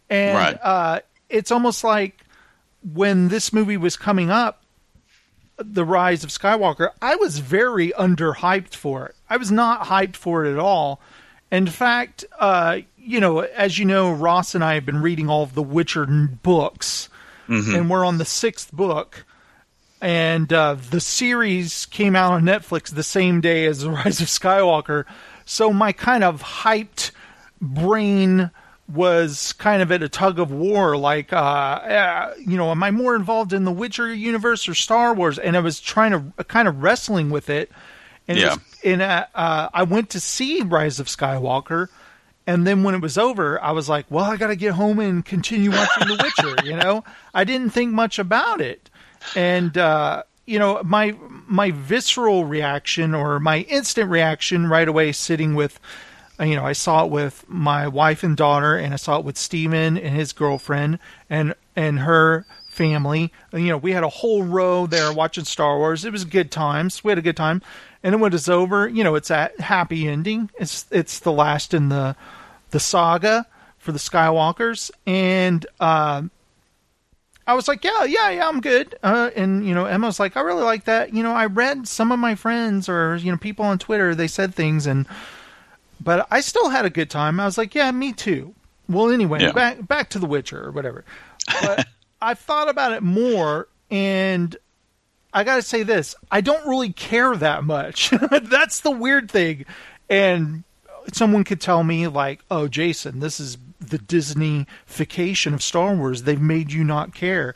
And 0.09 0.35
Right. 0.37 0.59
uh, 0.61 0.99
it's 1.29 1.51
almost 1.51 1.83
like 1.83 2.17
when 2.93 3.29
this 3.29 3.53
movie 3.53 3.77
was 3.77 3.95
coming 3.95 4.29
up, 4.29 4.61
The 5.57 5.85
Rise 5.85 6.23
of 6.23 6.31
Skywalker, 6.31 6.89
I 7.01 7.15
was 7.15 7.39
very 7.39 7.89
underhyped 7.91 8.75
for 8.75 9.05
it. 9.07 9.15
I 9.29 9.37
was 9.37 9.51
not 9.51 9.83
hyped 9.85 10.15
for 10.17 10.45
it 10.45 10.51
at 10.51 10.59
all. 10.59 10.99
In 11.51 11.67
fact, 11.67 12.25
uh, 12.39 12.79
you 12.97 13.19
know, 13.19 13.39
as 13.39 13.77
you 13.77 13.85
know, 13.85 14.11
Ross 14.11 14.53
and 14.55 14.63
I 14.63 14.73
have 14.75 14.85
been 14.85 15.01
reading 15.01 15.29
all 15.29 15.43
of 15.43 15.53
the 15.53 15.63
Witcher 15.63 16.05
books, 16.05 17.09
and 17.75 17.89
we're 17.89 18.05
on 18.05 18.17
the 18.17 18.25
sixth 18.25 18.71
book. 18.71 19.25
And 20.01 20.51
uh, 20.51 20.77
the 20.89 20.99
series 20.99 21.85
came 21.85 22.15
out 22.15 22.33
on 22.33 22.43
Netflix 22.43 22.93
the 22.93 23.03
same 23.03 23.39
day 23.39 23.65
as 23.65 23.81
The 23.81 23.89
Rise 23.91 24.19
of 24.19 24.27
Skywalker. 24.27 25.05
So 25.45 25.71
my 25.71 25.91
kind 25.91 26.23
of 26.23 26.41
hyped 26.41 27.11
brain 27.61 28.49
was 28.91 29.53
kind 29.53 29.81
of 29.81 29.91
at 29.91 30.03
a 30.03 30.09
tug 30.09 30.37
of 30.39 30.51
war 30.51 30.97
like 30.97 31.31
uh, 31.31 31.37
uh 31.37 32.33
you 32.39 32.57
know 32.57 32.71
am 32.71 32.83
i 32.83 32.91
more 32.91 33.15
involved 33.15 33.53
in 33.53 33.63
the 33.63 33.71
witcher 33.71 34.13
universe 34.13 34.67
or 34.67 34.73
star 34.73 35.13
wars? 35.13 35.39
And 35.39 35.55
i 35.55 35.59
was 35.61 35.79
trying 35.79 36.11
to 36.11 36.43
kind 36.45 36.67
of 36.67 36.83
wrestling 36.83 37.29
with 37.29 37.49
it. 37.49 37.71
And 38.27 38.37
it 38.37 38.41
Yeah. 38.41 38.49
was, 38.55 38.59
and 38.83 39.01
uh, 39.01 39.27
uh, 39.35 39.69
i 39.73 39.83
went 39.83 40.09
to 40.09 40.19
see 40.19 40.61
rise 40.61 40.99
of 40.99 41.07
skywalker. 41.07 41.87
And 42.47 42.65
then 42.67 42.83
when 42.83 42.95
it 42.95 43.01
was 43.01 43.17
over 43.17 43.61
i 43.63 43.71
was 43.71 43.87
like 43.87 44.07
well 44.09 44.25
i 44.25 44.35
gotta 44.35 44.57
get 44.57 44.73
home 44.73 44.99
and 44.99 45.23
continue 45.23 45.71
watching 45.71 46.07
the 46.07 46.15
witcher 46.21 46.61
you 46.65 46.75
know? 46.75 47.03
I 47.33 47.43
didn't 47.45 47.69
think 47.69 47.93
much 47.93 48.19
about 48.19 48.59
it 48.59 48.89
and 49.35 49.77
uh 49.77 50.23
you 50.45 50.59
know 50.59 50.81
my 50.83 51.15
my 51.47 51.71
visceral 51.71 52.45
reaction 52.45 53.13
or 53.13 53.39
my 53.39 53.59
instant 53.61 54.09
reaction 54.09 54.67
right 54.67 54.87
away 54.87 55.11
sitting 55.11 55.55
with 55.55 55.79
uh, 56.41 56.45
you 56.45 56.55
know, 56.55 56.65
I 56.65 56.73
saw 56.73 57.05
it 57.05 57.11
with 57.11 57.45
my 57.47 57.87
wife 57.87 58.23
and 58.23 58.35
daughter, 58.35 58.75
and 58.75 58.93
I 58.93 58.97
saw 58.97 59.19
it 59.19 59.25
with 59.25 59.37
Steven 59.37 59.97
and 59.97 60.15
his 60.15 60.33
girlfriend 60.33 60.97
and 61.29 61.53
and 61.75 61.99
her 61.99 62.45
family. 62.69 63.31
You 63.53 63.67
know, 63.67 63.77
we 63.77 63.91
had 63.91 64.03
a 64.03 64.09
whole 64.09 64.43
row 64.43 64.87
there 64.87 65.13
watching 65.13 65.45
Star 65.45 65.77
Wars. 65.77 66.03
It 66.03 66.11
was 66.11 66.25
good 66.25 66.49
times. 66.51 67.03
We 67.03 67.11
had 67.11 67.19
a 67.19 67.21
good 67.21 67.37
time. 67.37 67.61
And 68.01 68.13
then 68.13 68.21
when 68.21 68.33
it's 68.33 68.49
over, 68.49 68.87
you 68.87 69.03
know, 69.03 69.13
it's 69.15 69.29
a 69.29 69.51
happy 69.59 70.07
ending. 70.07 70.49
It's 70.57 70.85
it's 70.89 71.19
the 71.19 71.31
last 71.31 71.73
in 71.73 71.89
the 71.89 72.15
the 72.71 72.79
saga 72.79 73.45
for 73.77 73.91
the 73.91 73.99
Skywalkers, 73.99 74.89
and 75.05 75.65
um, 75.79 76.31
I 77.51 77.53
was 77.53 77.67
like, 77.67 77.83
yeah, 77.83 78.05
yeah, 78.05 78.29
yeah, 78.29 78.47
I'm 78.47 78.61
good. 78.61 78.95
Uh, 79.03 79.29
and 79.35 79.67
you 79.67 79.73
know, 79.75 79.85
Emma's 79.85 80.19
like, 80.19 80.37
I 80.37 80.41
really 80.41 80.63
like 80.63 80.85
that. 80.85 81.13
You 81.13 81.21
know, 81.21 81.33
I 81.33 81.45
read 81.47 81.87
some 81.87 82.11
of 82.11 82.19
my 82.19 82.35
friends 82.35 82.87
or 82.87 83.17
you 83.17 83.31
know 83.31 83.37
people 83.37 83.65
on 83.65 83.77
Twitter. 83.77 84.15
They 84.15 84.27
said 84.27 84.55
things 84.55 84.87
and 84.87 85.05
but 85.99 86.27
I 86.31 86.41
still 86.41 86.69
had 86.69 86.85
a 86.85 86.89
good 86.89 87.09
time. 87.09 87.39
I 87.39 87.45
was 87.45 87.57
like, 87.57 87.75
yeah, 87.75 87.91
me 87.91 88.13
too. 88.13 88.55
Well, 88.89 89.11
anyway, 89.11 89.41
Yeah. 89.41 89.51
back 89.51 89.87
back 89.87 90.09
to 90.11 90.19
The 90.19 90.25
Witcher 90.27 90.65
or 90.65 90.71
whatever. 90.71 91.03
But 91.61 91.87
I've 92.21 92.39
thought 92.39 92.69
about 92.69 92.93
it 92.93 93.03
more, 93.03 93.67
and 93.89 94.55
I 95.33 95.43
got 95.43 95.57
to 95.57 95.61
say 95.61 95.83
this: 95.83 96.15
I 96.31 96.41
don't 96.41 96.67
really 96.67 96.91
care 96.93 97.35
that 97.35 97.63
much. 97.63 98.09
That's 98.43 98.79
the 98.81 98.91
weird 98.91 99.29
thing. 99.29 99.65
And 100.09 100.63
someone 101.13 101.43
could 101.43 101.61
tell 101.61 101.83
me 101.83 102.07
like, 102.07 102.41
"Oh, 102.49 102.67
Jason, 102.67 103.19
this 103.19 103.39
is 103.39 103.57
the 103.81 103.99
Disneyfication 103.99 105.53
of 105.53 105.61
Star 105.61 105.95
Wars. 105.95 106.23
They've 106.23 106.39
made 106.39 106.71
you 106.71 106.83
not 106.83 107.13
care." 107.13 107.53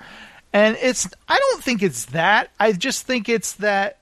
And 0.52 0.78
it's 0.82 1.08
I 1.28 1.38
don't 1.38 1.64
think 1.64 1.84
it's 1.84 2.06
that. 2.06 2.50
I 2.60 2.72
just 2.72 3.06
think 3.06 3.28
it's 3.28 3.54
that 3.54 4.00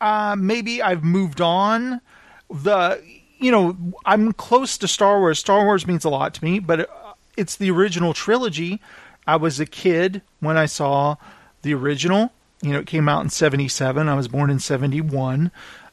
uh, 0.00 0.36
maybe 0.36 0.82
I've 0.82 1.04
moved 1.04 1.40
on. 1.40 2.00
The 2.50 3.00
you 3.38 3.50
know 3.50 3.76
I'm 4.04 4.32
close 4.32 4.76
to 4.78 4.88
Star 4.88 5.20
Wars. 5.20 5.38
Star 5.38 5.64
Wars 5.64 5.86
means 5.86 6.04
a 6.04 6.10
lot 6.10 6.34
to 6.34 6.44
me, 6.44 6.58
but 6.58 6.80
uh, 6.80 6.86
it's 7.36 7.56
the 7.56 7.70
original 7.70 8.14
trilogy. 8.14 8.80
I 9.26 9.36
was 9.36 9.60
a 9.60 9.66
kid 9.66 10.22
when 10.40 10.56
I 10.56 10.66
saw 10.66 11.16
the 11.62 11.74
original. 11.74 12.32
You 12.62 12.72
know, 12.72 12.80
it 12.80 12.86
came 12.86 13.08
out 13.08 13.22
in 13.22 13.30
'77. 13.30 14.08
I 14.08 14.14
was 14.14 14.28
born 14.28 14.50
in 14.50 14.58
'71. 14.58 15.50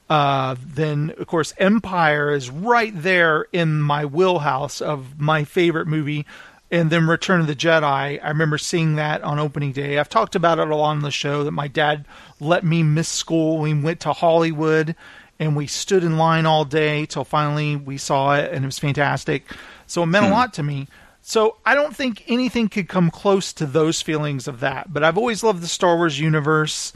Uh, 0.10 0.56
then, 0.66 1.14
of 1.18 1.28
course, 1.28 1.54
Empire 1.58 2.32
is 2.32 2.50
right 2.50 2.94
there 2.96 3.48
in 3.52 3.82
my 3.82 4.06
wheelhouse 4.06 4.82
of 4.82 5.20
my 5.20 5.44
favorite 5.44 5.88
movie. 5.88 6.26
And 6.70 6.90
then 6.90 7.08
Return 7.08 7.40
of 7.40 7.48
the 7.48 7.56
Jedi, 7.56 8.20
I 8.24 8.28
remember 8.28 8.58
seeing 8.58 8.96
that 8.96 9.22
on 9.24 9.40
opening 9.40 9.72
day. 9.72 10.00
I've 10.00 10.10
talked 10.10 10.36
about 10.36 10.60
it 10.60 10.68
a 10.68 10.76
lot 10.76 10.90
on 10.90 11.02
the 11.02 11.12
show 11.12 11.44
that 11.44 11.52
my 11.52 11.68
dad 11.68 12.06
let 12.40 12.64
me 12.64 12.82
miss 12.82 13.10
school. 13.10 13.60
We 13.60 13.74
went 13.74 14.00
to 14.02 14.14
Hollywood 14.14 14.96
and 15.40 15.56
we 15.56 15.68
stood 15.68 16.04
in 16.04 16.18
line 16.18 16.46
all 16.46 16.66
day 16.66 17.06
till 17.06 17.26
finally 17.26 17.76
we 17.76 17.98
saw 17.98 18.36
it 18.36 18.52
and 18.52 18.66
it 18.66 18.68
was 18.68 18.80
fantastic. 18.80 19.46
So 19.86 20.04
it 20.04 20.08
meant 20.08 20.26
a 20.26 20.30
lot 20.30 20.54
to 20.56 20.64
me. 20.64 20.88
So 21.22 21.58
I 21.66 21.76
don't 21.76 21.96
think 21.96 22.24
anything 22.28 22.70
could 22.70 22.90
come 22.90 23.10
close 23.10 23.54
to 23.54 23.66
those 23.66 24.02
feelings 24.02 24.48
of 24.48 24.60
that. 24.60 24.92
But 24.92 25.04
I've 25.04 25.18
always 25.18 25.44
loved 25.44 25.62
the 25.62 25.68
Star 25.68 25.96
Wars 25.96 26.20
universe 26.20 26.92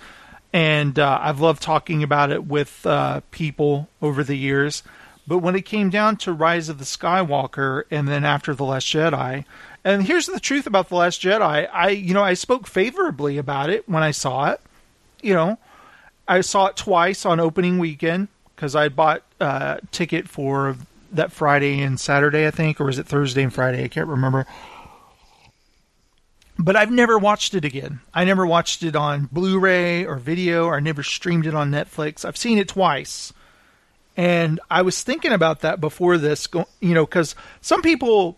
and 0.58 0.98
uh, 0.98 1.20
I've 1.22 1.40
loved 1.40 1.62
talking 1.62 2.02
about 2.02 2.32
it 2.32 2.48
with 2.48 2.84
uh, 2.84 3.22
people 3.30 3.90
over 4.02 4.24
the 4.24 4.36
years. 4.36 4.82
But 5.28 5.38
when 5.38 5.56
it 5.56 5.66
came 5.66 5.92
down 5.92 6.18
to 6.18 6.34
Rise 6.34 6.68
of 6.68 6.80
the 6.80 6.84
Skywalker 6.84 7.84
and 7.92 8.08
then 8.08 8.26
after 8.26 8.56
the 8.56 8.64
Last 8.64 8.88
Jedi, 8.88 9.46
and 9.84 10.02
here's 10.02 10.26
the 10.26 10.40
truth 10.40 10.66
about 10.66 10.90
the 10.90 10.96
Last 10.96 11.22
Jedi, 11.22 11.70
I 11.72 11.90
you 11.90 12.16
know 12.16 12.24
I 12.24 12.34
spoke 12.34 12.66
favorably 12.66 13.38
about 13.38 13.70
it 13.70 13.88
when 13.88 14.02
I 14.02 14.10
saw 14.10 14.50
it. 14.50 14.60
You 15.22 15.36
know, 15.36 15.60
I 16.28 16.42
saw 16.42 16.66
it 16.68 16.76
twice 16.76 17.24
on 17.24 17.40
opening 17.40 17.78
weekend 17.78 18.28
because 18.56 18.76
I 18.76 18.90
bought 18.90 19.22
a 19.40 19.80
ticket 19.92 20.28
for 20.28 20.76
that 21.12 21.32
Friday 21.32 21.82
and 21.82 22.00
Saturday, 22.00 22.48
I 22.48 22.52
think, 22.52 22.82
or 22.82 22.86
was 22.86 22.98
it 22.98 23.06
Thursday 23.06 23.44
and 23.44 23.54
Friday? 23.54 23.84
I 23.84 23.90
can't 23.90 24.08
remember 24.08 24.48
but 26.60 26.76
I've 26.76 26.92
never 26.92 27.18
watched 27.18 27.54
it 27.54 27.66
again. 27.66 28.00
I 28.14 28.26
never 28.26 28.46
watched 28.46 28.84
it 28.84 28.96
on 28.96 29.30
Blu-ray 29.32 30.06
or 30.06 30.16
video, 30.16 30.66
or 30.66 30.76
I 30.76 30.80
never 30.80 31.04
streamed 31.04 31.46
it 31.46 31.54
on 31.56 31.72
Netflix. 31.72 32.26
I've 32.26 32.38
seen 32.38 32.58
it 32.58 32.70
twice, 32.70 33.34
and 34.16 34.60
I 34.70 34.82
was 34.82 35.04
thinking 35.04 35.32
about 35.32 35.62
that 35.62 35.80
before 35.80 36.18
this. 36.18 36.48
You 36.80 36.94
know, 36.94 37.06
because 37.06 37.36
some 37.62 37.82
people 37.82 38.38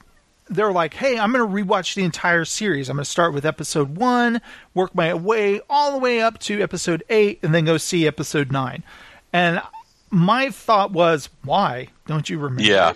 they're 0.50 0.72
like, 0.72 0.96
"Hey, 0.96 1.18
I'm 1.18 1.32
going 1.32 1.48
to 1.48 1.64
rewatch 1.64 1.96
the 1.96 2.04
entire 2.04 2.46
series. 2.46 2.90
I'm 2.90 2.98
going 2.98 3.06
to 3.06 3.10
start 3.10 3.34
with 3.34 3.46
episode 3.46 3.98
one, 3.98 4.42
work 4.74 4.96
my 4.96 5.14
way 5.14 5.62
all 5.70 5.92
the 5.92 6.00
way 6.00 6.22
up 6.22 6.40
to 6.40 6.62
episode 6.62 7.04
eight, 7.10 7.40
and 7.44 7.54
then 7.54 7.66
go 7.66 7.78
see 7.78 8.08
episode 8.08 8.52
nine. 8.52 8.84
And 9.32 9.62
my 10.10 10.50
thought 10.50 10.92
was, 10.92 11.30
why 11.44 11.90
don't 12.08 12.30
you 12.30 12.40
remember? 12.40 12.64
Yeah. 12.64 12.94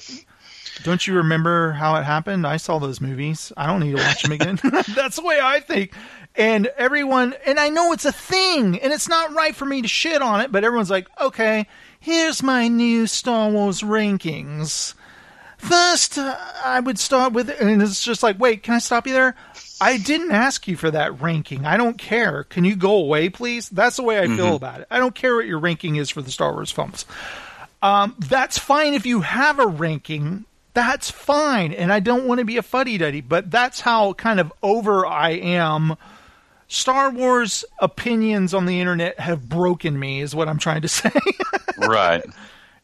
Don't 0.81 1.05
you 1.05 1.15
remember 1.15 1.71
how 1.71 1.95
it 1.95 2.03
happened? 2.03 2.47
I 2.47 2.57
saw 2.57 2.79
those 2.79 2.99
movies. 2.99 3.53
I 3.55 3.67
don't 3.67 3.79
need 3.79 3.95
to 3.95 4.01
watch 4.01 4.23
them 4.23 4.31
again. 4.31 4.59
That's 4.95 5.17
the 5.17 5.23
way 5.23 5.39
I 5.41 5.59
think. 5.59 5.93
And 6.35 6.67
everyone, 6.77 7.35
and 7.45 7.59
I 7.59 7.69
know 7.69 7.93
it's 7.93 8.05
a 8.05 8.11
thing, 8.11 8.79
and 8.79 8.91
it's 8.91 9.07
not 9.07 9.33
right 9.33 9.55
for 9.55 9.65
me 9.65 9.83
to 9.83 9.87
shit 9.87 10.21
on 10.21 10.41
it, 10.41 10.51
but 10.51 10.63
everyone's 10.63 10.89
like, 10.89 11.07
okay, 11.21 11.67
here's 11.99 12.41
my 12.41 12.67
new 12.67 13.05
Star 13.05 13.51
Wars 13.51 13.81
rankings. 13.81 14.95
First, 15.57 16.17
uh, 16.17 16.35
I 16.65 16.79
would 16.79 16.97
start 16.97 17.33
with, 17.33 17.49
and 17.49 17.81
it's 17.81 18.03
just 18.03 18.23
like, 18.23 18.39
wait, 18.39 18.63
can 18.63 18.73
I 18.73 18.79
stop 18.79 19.05
you 19.05 19.13
there? 19.13 19.35
I 19.79 19.97
didn't 19.97 20.31
ask 20.31 20.67
you 20.67 20.75
for 20.75 20.89
that 20.91 21.21
ranking. 21.21 21.65
I 21.65 21.77
don't 21.77 21.97
care. 21.97 22.43
Can 22.45 22.63
you 22.63 22.75
go 22.75 22.95
away, 22.95 23.29
please? 23.29 23.69
That's 23.69 23.97
the 23.97 24.03
way 24.03 24.19
I 24.19 24.27
feel 24.27 24.55
about 24.55 24.81
it. 24.81 24.87
I 24.89 24.97
don't 24.99 25.13
care 25.13 25.35
what 25.35 25.45
your 25.45 25.59
ranking 25.59 25.97
is 25.97 26.09
for 26.09 26.21
the 26.21 26.31
Star 26.31 26.53
Wars 26.53 26.71
films. 26.71 27.05
Um, 27.81 28.15
that's 28.17 28.57
fine 28.57 28.93
if 28.93 29.05
you 29.05 29.21
have 29.21 29.59
a 29.59 29.67
ranking. 29.67 30.45
That's 30.73 31.11
fine. 31.11 31.73
And 31.73 31.91
I 31.93 31.99
don't 31.99 32.25
want 32.25 32.39
to 32.39 32.45
be 32.45 32.57
a 32.57 32.63
fuddy 32.63 32.97
duddy, 32.97 33.21
but 33.21 33.51
that's 33.51 33.79
how 33.81 34.13
kind 34.13 34.39
of 34.39 34.51
over 34.63 35.05
I 35.05 35.31
am. 35.31 35.95
Star 36.67 37.11
Wars 37.11 37.63
opinions 37.79 38.53
on 38.53 38.65
the 38.65 38.79
internet 38.79 39.19
have 39.19 39.47
broken 39.47 39.99
me, 39.99 40.21
is 40.21 40.33
what 40.33 40.49
I'm 40.49 40.57
trying 40.57 40.81
to 40.81 40.87
say. 40.87 41.11
right. 41.77 42.23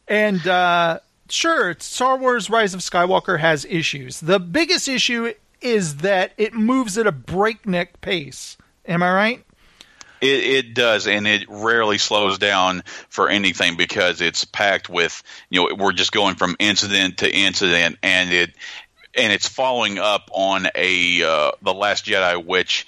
And 0.08 0.46
uh, 0.48 1.00
sure, 1.30 1.76
Star 1.80 2.18
Wars 2.18 2.50
Rise 2.50 2.74
of 2.74 2.82
Skywalker 2.82 3.40
has 3.40 3.66
issues. 3.66 4.20
The 4.20 4.40
biggest 4.40 4.88
issue 4.88 5.34
is 5.62 5.98
that 5.98 6.34
it 6.38 6.54
moves 6.54 6.98
at 6.98 7.08
a 7.08 7.12
breakneck 7.12 8.00
pace. 8.02 8.58
Am 8.86 9.02
I 9.04 9.12
right? 9.12 9.46
It, 10.22 10.44
it 10.44 10.74
does, 10.74 11.08
and 11.08 11.28
it 11.28 11.46
rarely 11.50 11.98
slows 11.98 12.38
down 12.38 12.84
for 13.10 13.30
anything 13.30 13.78
because 13.78 14.22
it's 14.22 14.46
packed 14.46 14.90
with 14.90 15.22
you 15.50 15.62
know 15.62 15.76
we're 15.76 15.94
just 15.94 16.12
going 16.12 16.36
from 16.36 16.56
incident 16.60 17.20
to 17.20 17.34
incident, 17.34 17.98
and 18.04 18.32
it 18.32 18.52
and 19.16 19.34
it's 19.34 19.48
following 19.48 19.98
up 19.98 20.30
on 20.32 20.68
a 20.76 21.24
uh, 21.24 21.52
the 21.62 21.74
Last 21.74 22.06
Jedi, 22.06 22.44
which 22.44 22.88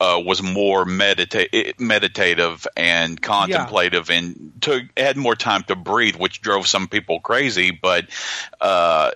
uh, 0.00 0.20
was 0.24 0.42
more 0.42 0.84
medita- 0.84 1.78
meditative 1.78 2.66
and 2.76 3.20
contemplative, 3.20 4.10
and 4.10 4.52
took 4.60 4.84
had 4.96 5.16
more 5.16 5.36
time 5.36 5.62
to 5.64 5.76
breathe, 5.76 6.16
which 6.16 6.40
drove 6.40 6.66
some 6.66 6.88
people 6.88 7.20
crazy. 7.20 7.70
But 7.70 8.06
uh, 8.60 9.10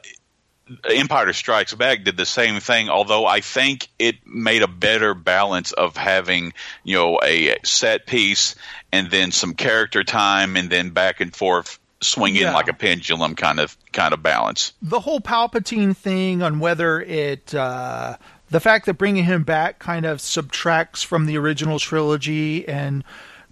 Empire 0.88 1.32
Strikes 1.32 1.74
Back 1.74 2.04
did 2.04 2.16
the 2.16 2.24
same 2.26 2.60
thing, 2.60 2.88
although 2.88 3.26
I 3.26 3.40
think 3.40 3.88
it 3.98 4.26
made 4.26 4.62
a 4.62 4.66
better 4.68 5.14
balance 5.14 5.72
of 5.72 5.96
having, 5.96 6.52
you 6.84 6.96
know, 6.96 7.20
a 7.22 7.56
set 7.64 8.06
piece 8.06 8.54
and 8.92 9.10
then 9.10 9.30
some 9.30 9.54
character 9.54 10.04
time 10.04 10.56
and 10.56 10.70
then 10.70 10.90
back 10.90 11.20
and 11.20 11.34
forth 11.34 11.78
swinging 12.02 12.42
Yeah. 12.42 12.54
like 12.54 12.68
a 12.68 12.74
pendulum 12.74 13.34
kind 13.34 13.60
of 13.60 13.76
kind 13.92 14.12
of 14.14 14.22
balance. 14.22 14.72
the 14.82 15.00
whole 15.00 15.20
Palpatine 15.20 15.96
thing 15.96 16.42
on 16.42 16.58
whether 16.60 17.00
it 17.00 17.54
uh, 17.54 18.16
the 18.50 18.60
fact 18.60 18.86
that 18.86 18.94
bringing 18.94 19.24
him 19.24 19.42
back 19.42 19.78
kind 19.78 20.04
of 20.04 20.20
subtracts 20.20 21.02
from 21.02 21.26
the 21.26 21.36
original 21.38 21.78
trilogy 21.78 22.66
and 22.68 23.04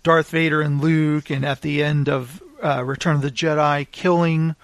Darth 0.03 0.31
Vader 0.31 0.61
and 0.61 0.81
Luke, 0.81 1.31
and 1.31 1.45
at 1.47 1.61
the 1.63 1.83
end 1.83 2.09
of 2.09 2.43
uh, 2.63 2.83
Return 2.85 3.17
of 3.17 3.23
the 3.23 3.31
Jedi, 3.31 3.89
killing, 3.91 4.55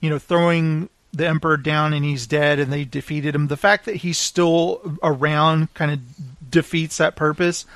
you 0.00 0.08
know, 0.10 0.18
throwing 0.18 0.88
the 1.16 1.26
Emperor 1.26 1.56
down 1.56 1.92
and 1.92 2.04
he's 2.04 2.26
dead, 2.26 2.58
and 2.58 2.72
they 2.72 2.84
defeated 2.84 3.34
him. 3.34 3.46
The 3.48 3.56
fact 3.56 3.86
that 3.86 3.96
he's 3.96 4.18
still 4.18 4.98
around 5.02 5.72
kind 5.74 5.90
of 5.92 6.00
defeats 6.50 6.98
that 6.98 7.16
purpose. 7.16 7.66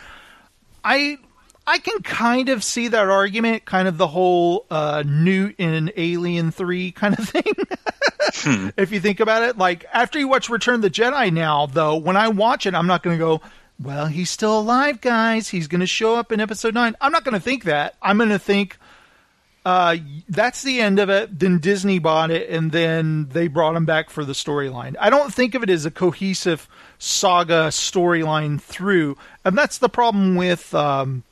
I 0.85 1.18
I 1.66 1.78
can 1.78 2.02
kind 2.02 2.49
of 2.49 2.64
see 2.64 2.88
that 2.88 3.09
argument, 3.09 3.64
kind 3.64 3.87
of 3.87 3.97
the 3.97 4.06
whole 4.06 4.66
uh, 4.70 5.02
Newt 5.06 5.54
in 5.59 5.92
Alien 5.97 6.50
Three 6.50 6.90
kind 6.90 7.18
of 7.18 7.28
thing. 7.28 8.73
if 8.76 8.90
you 8.92 9.00
think 9.00 9.20
about 9.20 9.42
it, 9.42 9.59
like 9.59 9.85
after 9.92 10.18
you 10.18 10.28
watch 10.28 10.49
Return 10.49 10.76
of 10.76 10.82
the 10.82 10.90
Jedi, 10.90 11.32
now 11.32 11.66
though, 11.66 11.97
when 11.97 12.16
I 12.16 12.28
watch 12.28 12.66
it, 12.66 12.75
I'm 12.75 12.87
not 12.87 13.02
going 13.02 13.16
to 13.16 13.25
go, 13.25 13.40
"Well, 13.78 14.06
he's 14.06 14.30
still 14.30 14.59
alive, 14.59 15.00
guys. 15.00 15.49
He's 15.49 15.68
going 15.68 15.80
to 15.80 15.87
show 15.87 16.16
up 16.16 16.32
in 16.32 16.40
Episode 16.40 16.75
Nine. 16.75 16.97
I'm 17.00 17.12
not 17.12 17.25
going 17.25 17.35
to 17.35 17.40
think 17.40 17.64
that. 17.64 17.94
I'm 18.02 18.16
going 18.16 18.30
to 18.30 18.38
think. 18.38 18.78
Uh, 19.64 19.97
that's 20.29 20.62
the 20.62 20.81
end 20.81 20.99
of 20.99 21.11
it. 21.11 21.38
Then 21.38 21.59
Disney 21.59 21.99
bought 21.99 22.31
it, 22.31 22.49
and 22.49 22.73
then 22.73 23.29
they 23.29 23.47
brought 23.47 23.76
him 23.76 23.85
back 23.85 24.09
for 24.09 24.25
the 24.25 24.33
storyline. 24.33 24.97
I 24.99 25.11
don't 25.11 25.33
think 25.33 25.55
of 25.55 25.62
it 25.62 25.71
as 25.71 25.85
a 25.85 25.90
cohesive 25.90 26.67
saga 26.99 27.69
storyline 27.69 28.61
through, 28.61 29.19
and 29.45 29.57
that's 29.57 29.79
the 29.79 29.90
problem 29.90 30.37
with 30.37 30.75
um, 30.75 31.25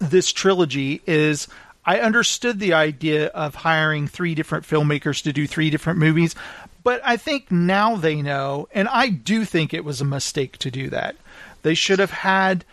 this 0.00 0.32
trilogy 0.32 1.02
is 1.06 1.48
I 1.84 1.98
understood 1.98 2.60
the 2.60 2.74
idea 2.74 3.26
of 3.28 3.56
hiring 3.56 4.06
three 4.06 4.34
different 4.34 4.64
filmmakers 4.64 5.22
to 5.24 5.32
do 5.32 5.46
three 5.46 5.70
different 5.70 5.98
movies, 5.98 6.36
but 6.84 7.00
I 7.04 7.16
think 7.16 7.50
now 7.50 7.96
they 7.96 8.22
know, 8.22 8.68
and 8.72 8.86
I 8.88 9.08
do 9.08 9.44
think 9.44 9.74
it 9.74 9.84
was 9.84 10.00
a 10.00 10.04
mistake 10.04 10.56
to 10.58 10.70
do 10.70 10.88
that. 10.90 11.16
They 11.62 11.74
should 11.74 11.98
have 11.98 12.10
had 12.10 12.64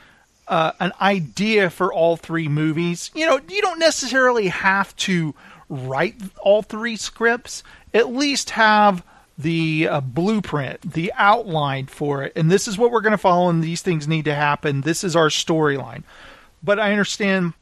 uh, 0.47 0.71
an 0.79 0.93
idea 1.01 1.69
for 1.69 1.93
all 1.93 2.17
three 2.17 2.47
movies. 2.47 3.11
You 3.13 3.25
know, 3.25 3.39
you 3.49 3.61
don't 3.61 3.79
necessarily 3.79 4.47
have 4.47 4.95
to 4.97 5.35
write 5.69 6.15
all 6.41 6.61
three 6.61 6.95
scripts. 6.95 7.63
At 7.93 8.13
least 8.13 8.51
have 8.51 9.03
the 9.37 9.87
uh, 9.87 10.01
blueprint, 10.01 10.81
the 10.93 11.13
outline 11.15 11.85
for 11.85 12.23
it, 12.23 12.33
and 12.35 12.49
this 12.49 12.67
is 12.67 12.77
what 12.77 12.91
we're 12.91 13.01
going 13.01 13.11
to 13.11 13.17
follow, 13.17 13.49
and 13.49 13.63
these 13.63 13.81
things 13.81 14.07
need 14.07 14.25
to 14.25 14.33
happen. 14.33 14.81
This 14.81 15.03
is 15.03 15.15
our 15.15 15.29
storyline. 15.29 16.03
But 16.63 16.79
I 16.79 16.91
understand, 16.91 17.53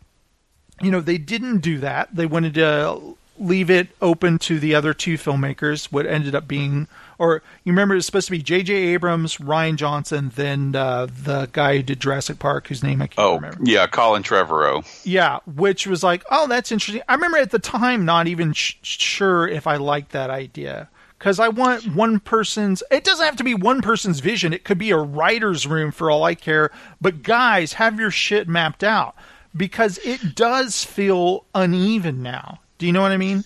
you 0.81 0.89
know, 0.89 1.01
they 1.01 1.17
didn't 1.17 1.59
do 1.59 1.79
that. 1.79 2.15
They 2.15 2.25
wanted 2.25 2.53
to 2.55 3.17
leave 3.37 3.69
it 3.69 3.89
open 4.01 4.39
to 4.39 4.59
the 4.59 4.73
other 4.73 4.93
two 4.93 5.17
filmmakers. 5.17 5.91
What 5.91 6.05
ended 6.05 6.33
up 6.33 6.47
being, 6.47 6.87
or 7.17 7.41
you 7.63 7.71
remember, 7.71 7.93
it 7.95 7.97
was 7.97 8.05
supposed 8.05 8.27
to 8.27 8.31
be 8.31 8.41
J.J. 8.41 8.73
Abrams, 8.73 9.37
Rian 9.37 9.75
Johnson, 9.75 10.31
then 10.35 10.75
uh, 10.75 11.05
the 11.07 11.49
guy 11.51 11.77
who 11.77 11.83
did 11.83 11.99
Jurassic 11.99 12.39
Park, 12.39 12.67
whose 12.67 12.83
name 12.83 13.01
I 13.01 13.07
can't 13.07 13.19
Oh, 13.25 13.35
remember. 13.35 13.57
yeah, 13.63 13.87
Colin 13.87 14.23
Trevorrow. 14.23 14.85
Yeah, 15.05 15.39
which 15.45 15.87
was 15.87 16.03
like, 16.03 16.23
oh, 16.31 16.47
that's 16.47 16.71
interesting. 16.71 17.03
I 17.07 17.13
remember 17.15 17.37
at 17.37 17.51
the 17.51 17.59
time 17.59 18.05
not 18.05 18.27
even 18.27 18.53
sh- 18.53 18.75
sure 18.81 19.47
if 19.47 19.67
I 19.67 19.77
liked 19.77 20.11
that 20.11 20.29
idea 20.29 20.89
because 21.17 21.39
I 21.39 21.47
want 21.47 21.95
one 21.95 22.19
person's. 22.19 22.83
It 22.91 23.03
doesn't 23.03 23.25
have 23.25 23.37
to 23.37 23.43
be 23.43 23.53
one 23.55 23.81
person's 23.81 24.19
vision. 24.19 24.51
It 24.53 24.63
could 24.63 24.77
be 24.77 24.91
a 24.91 24.97
writer's 24.97 25.65
room 25.65 25.91
for 25.91 26.11
all 26.11 26.23
I 26.23 26.35
care. 26.35 26.71
But 26.99 27.23
guys, 27.23 27.73
have 27.73 27.99
your 27.99 28.11
shit 28.11 28.47
mapped 28.49 28.83
out 28.83 29.15
because 29.55 29.97
it 29.99 30.35
does 30.35 30.83
feel 30.83 31.45
uneven 31.55 32.21
now. 32.21 32.59
Do 32.77 32.85
you 32.85 32.91
know 32.91 33.01
what 33.01 33.13
I 33.13 33.17
mean? 33.17 33.45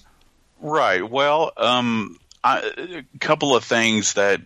Right. 0.59 1.07
Well, 1.07 1.51
um, 1.57 2.17
I, 2.43 3.03
a 3.13 3.17
couple 3.19 3.55
of 3.55 3.63
things 3.63 4.13
that 4.13 4.41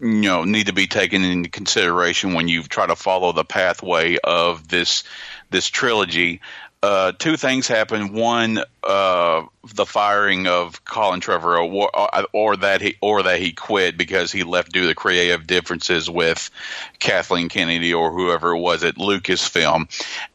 you 0.00 0.22
know 0.22 0.44
need 0.44 0.66
to 0.66 0.72
be 0.72 0.86
taken 0.86 1.24
into 1.24 1.50
consideration 1.50 2.34
when 2.34 2.48
you 2.48 2.62
try 2.62 2.86
to 2.86 2.96
follow 2.96 3.32
the 3.32 3.44
pathway 3.44 4.18
of 4.22 4.68
this 4.68 5.04
this 5.50 5.68
trilogy. 5.68 6.40
Uh, 6.82 7.12
two 7.12 7.36
things 7.36 7.66
happen. 7.66 8.12
One, 8.12 8.60
uh, 8.84 9.42
the 9.74 9.86
firing 9.86 10.46
of 10.46 10.84
Colin 10.84 11.20
Trevorrow, 11.20 11.70
or, 11.72 12.26
or 12.32 12.56
that 12.58 12.80
he 12.80 12.96
or 13.00 13.22
that 13.24 13.40
he 13.40 13.52
quit 13.52 13.96
because 13.96 14.30
he 14.30 14.42
left 14.44 14.72
due 14.72 14.88
to 14.88 14.94
creative 14.94 15.46
differences 15.46 16.08
with 16.10 16.50
Kathleen 16.98 17.48
Kennedy 17.48 17.94
or 17.94 18.12
whoever 18.12 18.54
it 18.54 18.60
was 18.60 18.84
at 18.84 18.96
Lucasfilm. 18.96 19.88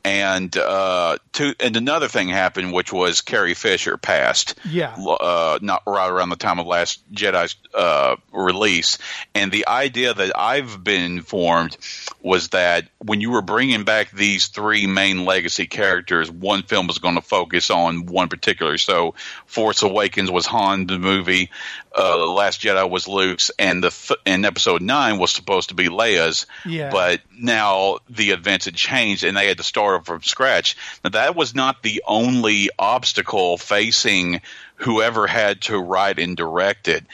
And 0.04 0.56
uh, 0.58 1.18
two, 1.32 1.54
and 1.60 1.78
another 1.78 2.08
thing 2.08 2.30
happened, 2.30 2.74
which 2.74 2.92
was 2.92 3.22
Carrie 3.22 3.54
Fisher 3.54 3.98
passed 3.98 4.56
Yeah. 4.66 4.96
uh, 4.96 5.60
not 5.62 5.84
right 5.86 6.10
around 6.10 6.30
the 6.30 6.36
time 6.36 6.60
of 6.60 6.66
Last 6.68 7.02
Jedi's 7.14 7.56
uh, 7.74 8.16
release. 8.32 8.98
And 9.36 9.52
the 9.52 9.68
idea 9.68 10.14
that 10.14 10.38
I've 10.38 10.84
been 10.84 11.18
informed 11.18 11.78
was 12.22 12.50
that 12.50 12.88
when 13.00 13.22
you 13.22 13.32
were 13.32 13.42
bringing 13.42 13.84
back 13.84 14.12
these 14.12 14.48
three 14.48 14.88
main 14.88 15.26
legacy 15.26 15.68
characters, 15.68 16.32
one 16.32 16.64
film 16.64 16.88
was 16.88 16.98
going 16.98 17.16
to 17.16 17.22
focus 17.22 17.70
on 17.70 18.06
one 18.06 18.30
particular. 18.30 18.78
So 18.78 19.16
Force 19.46 19.82
Awakens 19.82 20.32
was 20.32 20.46
Han 20.46 20.88
the 20.88 20.98
movie, 20.98 21.50
uh, 21.98 22.32
Last 22.32 22.62
Jedi 22.62 22.90
was 22.90 23.08
Luke's, 23.08 23.52
and 23.60 23.84
the 23.84 23.90
th- 23.90 24.20
and 24.26 24.46
Episode 24.46 24.82
Nine 24.82 25.18
was 25.18 25.32
supposed 25.32 25.70
to 25.70 25.76
be 25.76 25.90
Leia's. 25.90 26.46
Yeah. 26.66 26.90
But 26.90 27.22
now 27.38 28.00
the 28.10 28.32
events 28.32 28.66
had 28.66 28.76
changed 28.76 29.24
and 29.24 29.36
they 29.36 29.48
had 29.48 29.58
to 29.58 29.64
start 29.64 30.06
from 30.06 30.24
scratch. 30.24 30.78
Now 31.04 31.12
that 31.12 31.36
was 31.36 31.54
not 31.54 31.84
the 31.84 32.04
only 32.08 32.70
obstacle 32.80 33.58
facing 33.58 34.42
whoever 34.76 35.28
had 35.28 35.62
to 35.62 35.78
write 35.78 36.20
and 36.20 36.36
direct 36.36 36.88
it. 36.88 37.06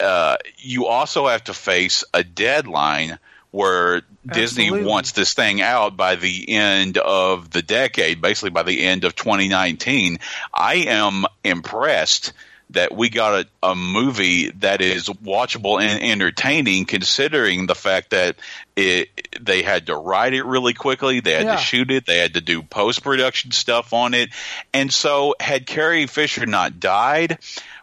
Uh, 0.00 0.36
you 0.58 0.86
also 0.86 1.26
have 1.26 1.44
to 1.44 1.54
face 1.54 2.04
a 2.14 2.22
deadline 2.22 3.18
where 3.50 4.02
Disney 4.26 4.64
Absolutely. 4.64 4.88
wants 4.88 5.12
this 5.12 5.32
thing 5.34 5.60
out 5.62 5.96
by 5.96 6.16
the 6.16 6.50
end 6.50 6.98
of 6.98 7.50
the 7.50 7.62
decade, 7.62 8.20
basically 8.20 8.50
by 8.50 8.62
the 8.62 8.82
end 8.84 9.04
of 9.04 9.14
2019. 9.16 10.18
I 10.52 10.74
am 10.88 11.24
impressed 11.42 12.32
that 12.70 12.94
we 12.94 13.08
got 13.08 13.46
a, 13.62 13.68
a 13.70 13.74
movie 13.74 14.50
that 14.50 14.82
is 14.82 15.08
watchable 15.08 15.80
and 15.80 16.02
entertaining 16.02 16.84
considering 16.84 17.66
the 17.66 17.74
fact 17.74 18.10
that 18.10 18.36
it 18.76 19.08
they 19.40 19.62
had 19.62 19.86
to 19.86 19.96
write 19.96 20.34
it 20.34 20.44
really 20.44 20.74
quickly 20.74 21.20
they 21.20 21.32
had 21.32 21.44
Yeah. 21.46 21.56
to 21.56 21.62
shoot 21.62 21.90
it 21.90 22.04
they 22.04 22.18
had 22.18 22.34
to 22.34 22.42
do 22.42 22.62
post-production 22.62 23.52
stuff 23.52 23.94
on 23.94 24.12
it 24.12 24.28
and 24.74 24.92
so 24.92 25.34
had 25.40 25.66
carrie 25.66 26.06
fisher 26.06 26.44
not 26.44 26.78
died 26.78 27.38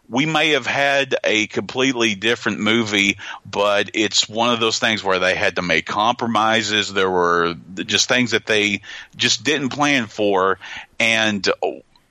we 0.09 0.25
may 0.25 0.51
have 0.51 0.67
had 0.67 1.15
a 1.23 1.47
completely 1.47 2.15
different 2.15 2.59
movie, 2.59 3.17
but 3.49 3.91
it's 3.93 4.29
one 4.29 4.53
of 4.53 4.59
those 4.59 4.79
things 4.79 5.03
where 5.03 5.19
they 5.19 5.35
had 5.35 5.55
to 5.55 5.61
make 5.61 5.85
compromises. 5.85 6.93
There 6.93 7.09
were 7.09 7.55
just 7.75 8.07
things 8.07 8.31
that 8.31 8.45
they 8.45 8.81
just 9.15 9.43
didn't 9.43 9.69
plan 9.69 10.07
for, 10.07 10.59
and 10.99 11.47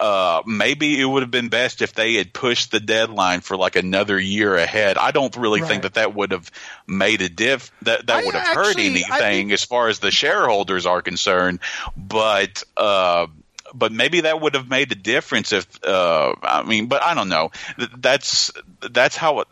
uh, 0.01 0.43
maybe 0.45 1.01
it 1.01 1.05
would 1.05 1.23
have 1.23 1.31
been 1.31 1.49
best 1.49 1.81
if 1.81 1.95
they 1.95 2.15
had 2.15 2.33
pushed 2.33 2.73
the 2.73 2.81
deadline 2.81 3.41
for 3.41 3.57
like 3.57 3.77
another 3.77 4.19
year 4.19 4.57
ahead. 4.57 4.99
I 4.99 5.13
don't 5.13 5.35
really 5.37 5.61
Right. 5.61 5.69
think 5.69 5.83
that 5.85 5.95
that 5.95 6.15
would 6.15 6.33
have 6.33 6.51
made 6.87 7.23
a 7.23 7.29
diff. 7.29 7.71
That 7.83 8.07
that 8.09 8.17
I 8.17 8.25
would 8.25 8.35
have 8.35 8.49
hurt 8.57 8.67
actually- 8.71 8.83
I 9.05 9.19
anything 9.19 9.49
think- 9.49 9.53
as 9.53 9.65
far 9.65 9.89
as 9.89 10.01
the 10.01 10.11
shareholders 10.11 10.85
are 10.87 11.01
concerned, 11.01 11.61
but. 11.97 12.63
Uh, 12.77 13.29
but 13.75 13.93
maybe 13.93 14.23
that 14.23 14.41
would 14.41 14.55
have 14.55 14.69
made 14.69 14.91
a 14.93 14.95
difference 14.95 15.53
if 15.53 15.67
uh, 15.85 16.35
I 16.43 16.63
mean, 16.63 16.87
but 16.87 17.03
I 17.03 17.15
don't 17.15 17.29
know. 17.29 17.51
That's 17.99 18.53
that's 18.81 19.17
how 19.17 19.45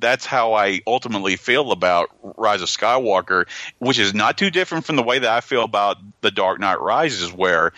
that's 0.00 0.24
how 0.24 0.54
I 0.54 0.80
ultimately 0.86 1.36
feel 1.36 1.72
about 1.72 2.10
Rise 2.22 2.62
of 2.62 2.68
Skywalker, 2.68 3.46
which 3.78 3.98
is 3.98 4.14
not 4.14 4.38
too 4.38 4.50
different 4.50 4.84
from 4.84 4.96
the 4.96 5.02
way 5.02 5.18
that 5.18 5.30
I 5.30 5.40
feel 5.40 5.64
about 5.64 5.98
The 6.20 6.30
Dark 6.30 6.60
Knight 6.60 6.80
Rises, 6.80 7.32
where 7.32 7.72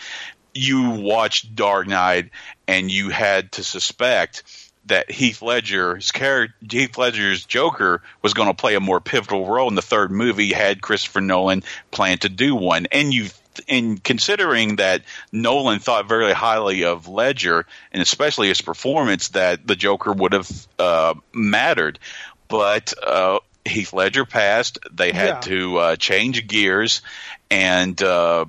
you 0.53 0.91
watched 0.91 1.55
Dark 1.55 1.87
Knight 1.87 2.29
and 2.67 2.91
you 2.91 3.09
had 3.09 3.51
to 3.53 3.63
suspect 3.63 4.43
that 4.85 5.11
Heath 5.11 5.41
Ledger's 5.41 6.11
character, 6.11 6.55
Heath 6.69 6.97
Ledger's 6.97 7.45
Joker, 7.45 8.01
was 8.21 8.33
going 8.33 8.47
to 8.47 8.53
play 8.53 8.75
a 8.75 8.79
more 8.79 8.99
pivotal 8.99 9.47
role 9.47 9.67
in 9.67 9.75
the 9.75 9.81
third 9.81 10.11
movie 10.11 10.51
had 10.51 10.81
Christopher 10.81 11.21
Nolan 11.21 11.63
planned 11.91 12.21
to 12.21 12.29
do 12.29 12.55
one, 12.55 12.87
and 12.91 13.13
you. 13.13 13.27
In 13.67 13.97
considering 13.97 14.77
that 14.77 15.03
Nolan 15.31 15.79
thought 15.79 16.07
very 16.07 16.31
highly 16.33 16.85
of 16.85 17.07
Ledger 17.07 17.65
and 17.91 18.01
especially 18.01 18.47
his 18.47 18.61
performance, 18.61 19.29
that 19.29 19.67
the 19.67 19.75
Joker 19.75 20.13
would 20.13 20.33
have 20.33 20.67
uh, 20.79 21.13
mattered, 21.33 21.99
but 22.47 22.93
uh, 23.05 23.39
Heath 23.65 23.93
Ledger 23.93 24.25
passed. 24.25 24.79
They 24.91 25.11
had 25.11 25.27
Yeah. 25.27 25.39
to 25.41 25.77
uh, 25.77 25.95
change 25.97 26.47
gears, 26.47 27.01
and 27.49 28.01
uh, 28.01 28.45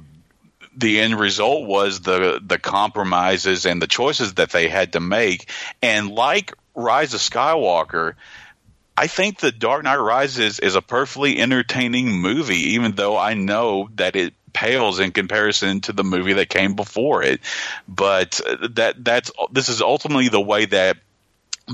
the 0.77 1.01
end 1.01 1.19
result 1.19 1.67
was 1.67 2.01
the 2.01 2.41
the 2.45 2.59
compromises 2.59 3.67
and 3.67 3.83
the 3.83 3.87
choices 3.87 4.35
that 4.35 4.51
they 4.51 4.69
had 4.69 4.93
to 4.95 5.01
make. 5.01 5.51
And 5.83 6.11
like 6.11 6.55
Rise 6.75 7.13
of 7.13 7.21
Skywalker, 7.21 8.15
I 8.97 9.07
think 9.07 9.39
the 9.39 9.53
Dark 9.53 9.85
Knight 9.85 9.97
Rises 9.97 10.61
is 10.61 10.75
a 10.77 10.83
perfectly 10.83 11.39
entertaining 11.41 12.13
movie, 12.13 12.75
even 12.75 12.93
though 12.93 13.19
I 13.19 13.35
know 13.35 13.89
that 13.97 14.17
it 14.17 14.35
pales 14.53 14.99
in 14.99 15.13
comparison 15.13 15.81
to 15.83 15.93
the 15.93 16.05
movie 16.05 16.35
that 16.35 16.49
came 16.49 16.75
before 16.75 17.23
it. 17.23 17.41
But 17.89 18.41
uh, 18.47 18.69
that 18.73 19.05
that's 19.05 19.31
this 19.51 19.69
is 19.69 19.83
ultimately 19.83 20.29
the 20.29 20.41
way 20.41 20.67
that 20.67 20.99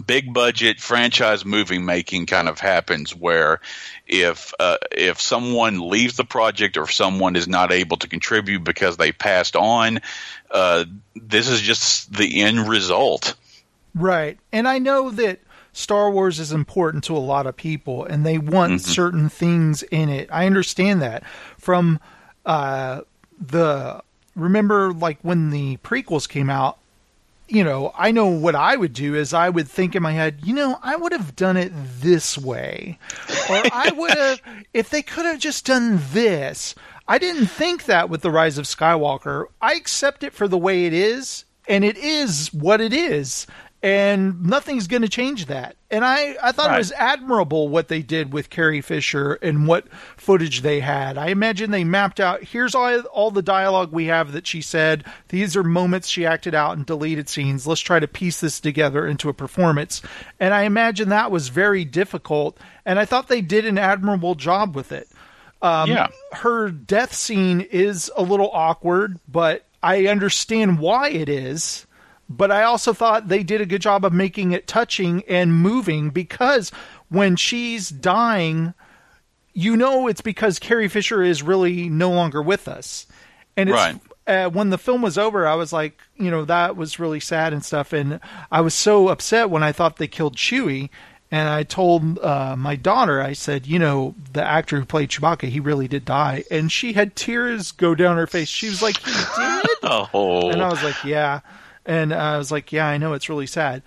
big 0.07 0.35
budget 0.35 0.81
franchise 0.81 1.47
movie 1.47 1.79
making 1.79 2.27
kind 2.27 2.49
of 2.49 2.61
happens 2.61 3.17
where 3.17 3.61
if 4.07 4.53
uh, 4.61 4.77
if 4.93 5.21
someone 5.21 5.89
leaves 5.89 6.17
the 6.17 6.25
project 6.25 6.77
or 6.77 6.83
if 6.83 6.93
someone 6.93 7.37
is 7.37 7.49
not 7.49 7.73
able 7.73 7.97
to 7.97 8.07
contribute 8.07 8.63
because 8.63 8.99
they 8.99 9.13
passed 9.13 9.57
on 9.57 10.01
uh, 10.51 10.85
this 11.17 11.49
is 11.49 11.63
just 11.63 12.13
the 12.13 12.43
end 12.43 12.69
result 12.69 13.35
Right. 13.99 14.39
And 14.53 14.69
I 14.69 14.79
know 14.79 15.11
that 15.11 15.41
Star 15.73 16.11
Wars 16.11 16.39
is 16.39 16.53
important 16.53 17.05
to 17.05 17.17
a 17.17 17.19
lot 17.19 17.47
of 17.47 17.57
people 17.57 18.05
and 18.05 18.25
they 18.25 18.39
want 18.39 18.81
certain 18.81 19.29
things 19.29 19.83
in 19.85 20.09
it. 20.09 20.29
I 20.33 20.47
understand 20.47 21.03
that. 21.03 21.25
From 21.57 22.01
uh 22.47 23.03
the 23.41 24.03
remember 24.35 24.93
like 24.93 25.19
when 25.23 25.51
the 25.51 25.77
prequels 25.79 26.29
came 26.29 26.51
out, 26.51 26.79
you 27.49 27.65
know, 27.65 27.93
I 27.97 28.11
know 28.11 28.27
what 28.27 28.55
I 28.55 28.77
would 28.77 28.93
do 28.93 29.15
is 29.15 29.33
I 29.33 29.49
would 29.49 29.69
think 29.69 29.95
in 29.95 30.03
my 30.03 30.13
head, 30.13 30.41
you 30.43 30.55
know, 30.55 30.79
I 30.83 30.97
would 30.97 31.13
have 31.13 31.35
done 31.35 31.57
it 31.57 31.73
this 31.75 32.37
way. 32.37 32.99
Or 33.49 33.63
I 33.73 33.93
would 33.97 34.11
have 34.11 34.41
if 34.75 34.91
they 34.91 35.03
could 35.03 35.25
have 35.25 35.39
just 35.39 35.67
done 35.67 36.01
this. 36.13 36.75
I 37.11 37.17
didn't 37.17 37.47
think 37.47 37.87
that 37.87 38.11
with 38.11 38.21
the 38.21 38.31
Rise 38.31 38.59
of 38.59 38.67
Skywalker. 38.67 39.47
I 39.63 39.75
accept 39.75 40.23
it 40.23 40.35
for 40.35 40.47
the 40.47 40.59
way 40.59 40.85
it 40.85 40.93
is, 40.93 41.47
and 41.67 41.83
it 41.83 41.97
is 41.97 42.53
what 42.53 42.83
it 42.83 42.93
is. 42.93 43.47
And 43.81 44.45
nothing's 44.45 44.89
going 44.89 45.03
to 45.03 45.09
change 45.09 45.47
that. 45.47 45.77
And 45.89 46.05
I, 46.05 46.35
I 46.43 46.51
thought 46.51 46.69
Right. 46.71 46.75
it 46.75 46.79
was 46.79 46.93
admirable 46.93 47.69
what 47.69 47.87
they 47.87 48.03
did 48.03 48.33
with 48.33 48.51
Carrie 48.51 48.81
Fisher 48.81 49.35
and 49.35 49.69
what 49.69 49.87
footage 50.17 50.63
they 50.63 50.81
had. 50.81 51.17
I 51.17 51.29
imagine 51.29 51.71
they 51.71 51.85
mapped 51.85 52.19
out 52.19 52.43
here's 52.43 52.75
all, 52.75 53.01
all 53.13 53.31
the 53.31 53.41
dialogue 53.41 53.93
we 53.93 54.07
have 54.07 54.33
that 54.33 54.49
she 54.49 54.61
said. 54.63 55.05
These 55.29 55.57
are 55.57 55.63
moments 55.63 56.09
she 56.09 56.27
acted 56.27 56.57
out 56.57 56.77
and 56.77 56.85
deleted 56.85 57.29
scenes. 57.29 57.69
Let's 57.69 57.81
try 57.81 58.01
to 58.01 58.09
piece 58.09 58.41
this 58.41 58.59
together 58.59 59.07
into 59.07 59.29
a 59.29 59.35
performance. 59.35 60.03
And 60.41 60.53
I 60.53 60.63
imagine 60.63 61.11
that 61.11 61.31
was 61.31 61.49
very 61.49 61.85
difficult. 61.85 62.59
And 62.85 62.99
I 62.99 63.05
thought 63.05 63.29
they 63.29 63.43
did 63.43 63.65
an 63.65 63.79
admirable 63.79 64.35
job 64.35 64.75
with 64.75 64.91
it. 64.91 65.09
Um, 65.63 65.91
yeah 65.91 66.09
her 66.33 66.71
death 66.71 67.13
scene 67.15 67.61
is 67.61 68.11
a 68.17 68.23
little 68.23 68.51
awkward, 68.53 69.19
but 69.27 69.65
I 69.83 70.07
understand 70.07 70.79
why 70.79 71.09
it 71.11 71.29
is. 71.29 71.87
But 72.29 72.51
I 72.51 72.63
also 72.65 72.93
thought 72.93 73.29
they 73.29 73.43
did 73.43 73.61
a 73.61 73.67
good 73.67 73.81
job 73.83 74.05
of 74.05 74.13
making 74.13 74.53
it 74.53 74.67
touching 74.67 75.23
and 75.29 75.55
moving 75.55 76.11
because 76.11 76.71
when 77.09 77.37
she's 77.37 77.89
dying, 77.89 78.75
you 79.55 79.77
know 79.77 80.09
it's 80.09 80.21
because 80.21 80.59
Carrie 80.59 80.89
Fisher 80.89 81.23
is 81.23 81.43
really 81.43 81.89
no 81.89 82.11
longer 82.11 82.43
with 82.43 82.69
us. 82.69 83.07
And 83.57 83.71
it's, 83.71 83.75
Right. 83.77 84.01
uh, 84.27 84.51
when 84.51 84.71
the 84.71 84.79
film 84.79 85.01
was 85.03 85.17
over, 85.17 85.47
I 85.47 85.55
was 85.55 85.73
like, 85.73 85.99
you 86.17 86.31
know, 86.31 86.45
that 86.45 86.77
was 86.77 86.99
really 87.01 87.19
sad 87.21 87.53
and 87.55 87.65
stuff. 87.65 87.93
And 87.95 88.21
I 88.53 88.61
was 88.61 88.75
so 88.75 89.09
upset 89.09 89.49
when 89.51 89.63
I 89.63 89.73
thought 89.73 89.97
they 89.97 90.07
killed 90.07 90.37
Chewie. 90.37 90.91
And 91.31 91.49
I 91.49 91.63
told 91.63 92.19
uh, 92.21 92.57
my 92.57 92.75
daughter, 92.77 93.21
I 93.21 93.35
said, 93.35 93.67
you 93.67 93.79
know, 93.79 94.15
the 94.33 94.43
actor 94.43 94.79
who 94.79 94.87
played 94.87 95.11
Chewbacca, 95.11 95.49
he 95.49 95.61
really 95.61 95.87
did 95.89 96.05
die. 96.07 96.45
And 96.51 96.71
she 96.73 96.95
had 96.95 97.17
tears 97.17 97.71
go 97.73 97.95
down 97.95 98.17
her 98.17 98.27
face. 98.27 98.49
She 98.49 98.69
was 98.69 98.81
like, 98.81 98.97
he 98.99 99.13
did? 99.37 99.67
oh 99.83 100.51
And 100.51 100.63
I 100.63 100.69
was 100.69 100.83
like, 100.83 101.05
yeah. 101.05 101.41
And 101.89 102.13
I 102.13 102.37
was 102.37 102.53
like, 102.53 102.71
yeah, 102.71 102.87
I 102.87 102.99
know 102.99 103.15
it's 103.15 103.31
really 103.31 103.47
sad. 103.47 103.83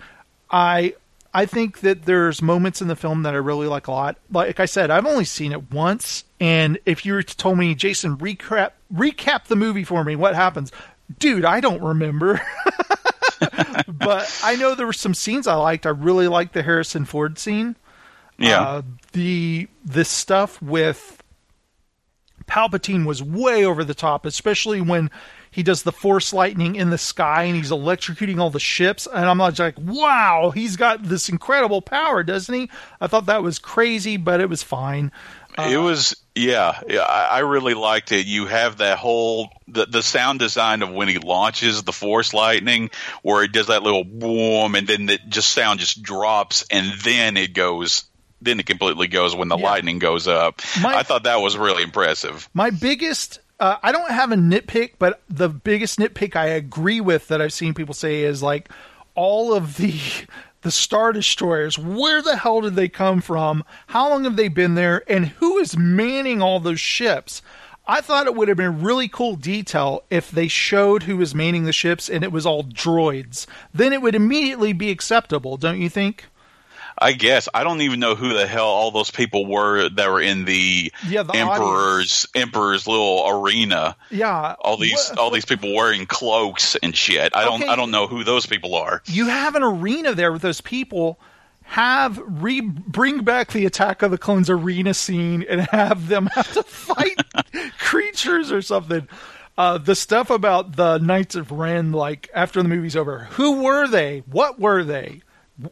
I 0.50 0.94
I 1.32 1.46
think 1.46 1.80
that 1.80 2.04
there's 2.04 2.42
moments 2.42 2.82
in 2.82 2.88
the 2.88 2.96
film 2.96 3.22
that 3.22 3.32
I 3.32 3.38
really 3.38 3.68
like 3.68 3.86
a 3.86 3.92
lot. 3.92 4.18
Like 4.30 4.60
I 4.60 4.66
said, 4.66 4.90
I've 4.90 5.06
only 5.06 5.24
seen 5.24 5.52
it 5.52 5.72
once, 5.72 6.24
and 6.40 6.78
if 6.84 7.06
you 7.06 7.14
were 7.14 7.22
to 7.22 7.36
told 7.36 7.58
me, 7.58 7.74
Jason, 7.76 8.18
recap 8.18 8.72
recap 8.92 9.44
the 9.44 9.56
movie 9.56 9.84
for 9.84 10.02
me, 10.04 10.16
what 10.16 10.34
happens? 10.34 10.72
Dude, 11.18 11.44
I 11.44 11.60
don't 11.60 11.80
remember. 11.80 12.42
but 13.88 14.40
I 14.42 14.56
know 14.56 14.74
there 14.74 14.86
were 14.86 14.92
some 14.92 15.14
scenes 15.14 15.46
I 15.46 15.54
liked. 15.54 15.86
I 15.86 15.90
really 15.90 16.26
liked 16.26 16.54
the 16.54 16.62
Harrison 16.62 17.04
Ford 17.04 17.38
scene. 17.38 17.76
yeah 18.36 18.60
Uh, 18.60 18.82
the 19.12 19.68
the 19.84 20.04
stuff 20.04 20.60
with 20.60 21.22
Palpatine 22.46 23.06
was 23.06 23.22
way 23.22 23.64
over 23.64 23.84
the 23.84 23.94
top, 23.94 24.26
especially 24.26 24.80
when 24.80 25.08
he 25.52 25.62
does 25.62 25.84
the 25.84 25.92
force 25.92 26.32
lightning 26.32 26.74
in 26.74 26.90
the 26.90 26.98
sky 26.98 27.44
and 27.44 27.54
he's 27.54 27.70
electrocuting 27.70 28.38
all 28.40 28.50
the 28.50 28.58
ships. 28.58 29.06
And 29.06 29.26
I'm 29.26 29.38
like, 29.38 29.74
wow, 29.78 30.50
he's 30.52 30.76
got 30.76 31.04
this 31.04 31.28
incredible 31.28 31.82
power, 31.82 32.24
doesn't 32.24 32.52
he? 32.54 32.70
I 33.00 33.06
thought 33.06 33.26
that 33.26 33.42
was 33.44 33.58
crazy, 33.60 34.16
but 34.16 34.40
it 34.40 34.48
was 34.48 34.62
fine. 34.64 35.12
it 35.58 35.76
uh, 35.76 35.82
was 35.82 36.16
yeah, 36.34 36.80
yeah 36.88 37.02
I, 37.02 37.24
I 37.26 37.38
really 37.40 37.74
liked 37.74 38.10
it 38.10 38.24
you 38.24 38.46
have 38.46 38.78
that 38.78 38.96
whole 38.98 39.50
the, 39.68 39.84
the 39.84 40.02
sound 40.02 40.38
design 40.38 40.80
of 40.82 40.90
when 40.90 41.08
he 41.08 41.18
launches 41.18 41.82
the 41.82 41.92
force 41.92 42.32
lightning 42.32 42.88
where 43.20 43.44
it 43.44 43.52
does 43.52 43.66
that 43.66 43.82
little 43.82 44.02
boom 44.04 44.74
and 44.74 44.86
then 44.86 45.04
the 45.04 45.18
just 45.28 45.50
sound 45.50 45.78
just 45.80 46.02
drops 46.02 46.64
and 46.70 46.98
then 47.02 47.36
it 47.36 47.52
goes 47.52 48.04
then 48.40 48.58
it 48.60 48.64
completely 48.66 49.08
goes 49.08 49.36
when 49.36 49.48
the 49.48 49.58
Yeah. 49.58 49.64
lightning 49.70 49.98
goes 49.98 50.26
up 50.26 50.62
My- 50.80 50.96
i 50.96 51.02
thought 51.02 51.24
that 51.24 51.42
was 51.42 51.54
really 51.58 51.82
impressive 51.82 52.48
My 52.54 52.70
biggest, 52.70 53.38
uh, 53.62 53.78
I 53.80 53.92
don't 53.92 54.10
have 54.10 54.32
a 54.32 54.34
nitpick, 54.34 54.94
but 54.98 55.22
the 55.28 55.48
biggest 55.48 56.00
nitpick 56.00 56.34
I 56.34 56.46
agree 56.46 57.00
with 57.00 57.28
that 57.28 57.40
I've 57.40 57.52
seen 57.52 57.74
people 57.74 57.94
say 57.94 58.24
is 58.24 58.42
like 58.42 58.68
all 59.14 59.54
of 59.54 59.76
the 59.76 59.96
the 60.62 60.72
star 60.72 61.12
destroyers. 61.12 61.78
Where 61.78 62.20
the 62.22 62.36
hell 62.36 62.60
did 62.60 62.74
they 62.74 62.88
come 62.88 63.20
from? 63.20 63.62
How 63.86 64.10
long 64.10 64.24
have 64.24 64.34
they 64.34 64.48
been 64.48 64.74
there? 64.74 65.04
And 65.06 65.28
who 65.28 65.58
is 65.58 65.76
manning 65.76 66.42
all 66.42 66.58
those 66.58 66.80
ships? 66.80 67.40
I 67.86 68.00
thought 68.00 68.26
it 68.26 68.34
would 68.34 68.48
have 68.48 68.56
been 68.56 68.82
really 68.82 69.06
cool 69.06 69.36
detail 69.36 70.02
if 70.10 70.28
they 70.32 70.48
showed 70.48 71.04
who 71.04 71.16
was 71.16 71.32
manning 71.32 71.62
the 71.62 71.72
ships 71.72 72.08
and 72.08 72.24
it 72.24 72.32
was 72.32 72.44
all 72.44 72.64
droids. 72.64 73.46
Then 73.72 73.92
it 73.92 74.02
would 74.02 74.16
immediately 74.16 74.72
be 74.72 74.90
acceptable, 74.90 75.56
don't 75.56 75.80
you 75.80 75.88
think? 75.88 76.24
I 77.02 77.12
guess 77.12 77.48
I 77.52 77.64
don't 77.64 77.80
even 77.82 78.00
know 78.00 78.14
who 78.14 78.32
the 78.34 78.46
hell 78.46 78.66
all 78.66 78.90
those 78.90 79.10
people 79.10 79.46
were 79.46 79.88
that 79.90 80.08
were 80.10 80.20
in 80.20 80.44
the, 80.44 80.92
Yeah, 81.06 81.22
the 81.24 81.34
emperor's 81.36 82.26
emperor's 82.34 82.86
little 82.86 83.24
arena. 83.28 83.96
Yeah. 84.10 84.54
All 84.60 84.76
these 84.76 85.08
What- 85.10 85.18
all 85.18 85.30
these 85.30 85.44
people 85.44 85.74
wearing 85.74 86.06
cloaks 86.06 86.76
and 86.82 86.96
shit. 86.96 87.34
I 87.36 87.44
don't 87.44 87.62
Okay. 87.62 87.70
I 87.70 87.76
don't 87.76 87.90
know 87.90 88.06
who 88.06 88.24
those 88.24 88.46
people 88.46 88.74
are. 88.74 89.02
you 89.06 89.26
have 89.26 89.54
an 89.54 89.62
arena 89.62 90.14
there 90.14 90.32
with 90.32 90.42
those 90.42 90.60
people 90.60 91.18
have 91.64 92.20
re 92.26 92.60
bring 92.60 93.22
back 93.24 93.52
the 93.52 93.64
attack 93.66 94.02
of 94.02 94.10
the 94.10 94.18
clones 94.18 94.50
arena 94.50 94.92
scene 94.94 95.44
and 95.48 95.60
have 95.70 96.08
them 96.08 96.26
have 96.34 96.52
to 96.52 96.62
fight 96.62 97.20
creatures 97.78 98.50
or 98.52 98.60
something 98.62 99.08
uh, 99.56 99.78
the 99.78 99.94
stuff 99.94 100.28
about 100.30 100.76
the 100.76 100.98
knights 100.98 101.34
of 101.34 101.50
ren 101.52 101.92
like 101.92 102.28
after 102.34 102.62
the 102.62 102.68
movie's 102.68 102.96
over 102.96 103.20
who 103.32 103.62
were 103.62 103.86
they 103.86 104.22
what 104.30 104.58
were 104.58 104.82
they 104.82 105.22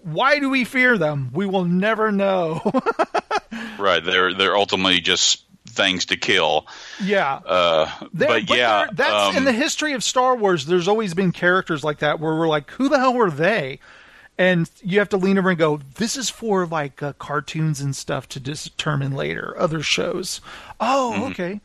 why 0.03 0.38
do 0.38 0.48
we 0.50 0.64
fear 0.64 0.96
them 0.98 1.31
we 1.33 1.46
will 1.46 1.64
never 1.64 2.11
know 2.12 2.61
Right. 3.79 4.05
They're 4.05 4.35
they're 4.35 4.57
ultimately 4.57 5.00
just 5.00 5.44
things 5.68 6.05
to 6.07 6.16
kill. 6.16 6.66
yeah 7.03 7.37
Uh, 7.46 7.90
There- 8.12 8.29
but, 8.29 8.50
yeah, 8.50 8.87
there- 8.87 8.88
that's 8.92 9.31
um, 9.31 9.37
in 9.37 9.44
the 9.44 9.53
history 9.53 9.92
of 9.94 10.05
Star 10.05 10.37
Wars. 10.37 10.66
There's 10.66 10.88
always 10.88 11.14
been 11.14 11.33
characters 11.33 11.83
like 11.85 11.98
that 12.00 12.20
where 12.20 12.35
we're 12.35 12.48
like, 12.48 12.70
who 12.72 12.88
the 12.88 12.98
hell 12.98 13.14
were 13.14 13.31
they? 13.31 13.79
And 14.38 14.70
you 14.83 14.98
have 15.00 15.09
to 15.11 15.16
lean 15.16 15.38
over 15.38 15.50
and 15.50 15.59
go, 15.59 15.81
this 15.96 16.16
is 16.16 16.31
for 16.31 16.66
like 16.66 17.03
uh, 17.03 17.12
cartoons 17.14 17.81
and 17.81 17.94
stuff 17.94 18.29
to 18.31 18.40
determine 18.40 19.12
later, 19.12 19.55
other 19.59 19.83
shows. 19.83 20.40
Oh, 20.81 21.12
Mm-hmm. 21.14 21.22
okay. 21.33 21.61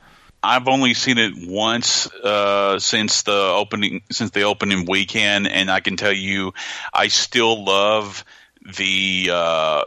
I've 0.46 0.68
only 0.68 0.94
seen 0.94 1.18
it 1.18 1.34
once 1.48 2.06
uh, 2.12 2.78
since 2.80 3.24
the 3.24 3.34
opening 3.34 4.02
since 4.12 4.30
the 4.32 4.44
opening 4.44 4.86
weekend, 4.86 5.48
and 5.48 5.72
I 5.72 5.80
can 5.80 5.98
tell 5.98 6.14
you, 6.14 6.54
I 6.94 7.08
still 7.08 7.64
love 7.66 8.24
the. 8.78 9.30
Uh, 9.32 9.84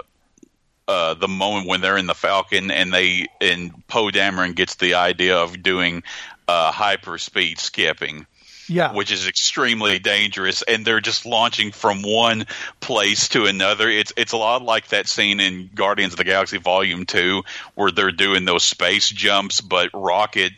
uh, 0.88 1.12
the 1.12 1.28
moment 1.28 1.68
when 1.68 1.82
they're 1.82 1.98
in 1.98 2.06
the 2.06 2.14
Falcon 2.14 2.70
and 2.70 2.90
they 2.94 3.26
and 3.42 3.86
Poe 3.88 4.06
Dameron 4.06 4.54
gets 4.54 4.76
the 4.76 4.94
idea 4.94 5.36
of 5.36 5.62
doing 5.62 6.02
uh, 6.48 6.72
hyperspeed 6.72 7.58
skipping, 7.58 8.26
Yeah. 8.68 8.92
which 8.92 9.10
is 9.10 9.26
extremely 9.26 9.98
dangerous, 9.98 10.62
and 10.62 10.84
they're 10.84 11.00
just 11.00 11.26
launching 11.26 11.72
from 11.72 12.02
one 12.02 12.46
place 12.80 13.28
to 13.30 13.46
another. 13.46 13.88
It's 13.88 14.12
it's 14.16 14.32
a 14.32 14.36
lot 14.36 14.62
like 14.62 14.88
that 14.88 15.08
scene 15.08 15.40
in 15.40 15.70
Guardians 15.74 16.12
of 16.12 16.18
the 16.18 16.24
Galaxy 16.24 16.58
Volume 16.58 17.06
Two, 17.06 17.42
where 17.74 17.90
they're 17.90 18.12
doing 18.12 18.44
those 18.44 18.64
space 18.64 19.08
jumps, 19.08 19.60
but 19.60 19.90
Rocket 19.94 20.52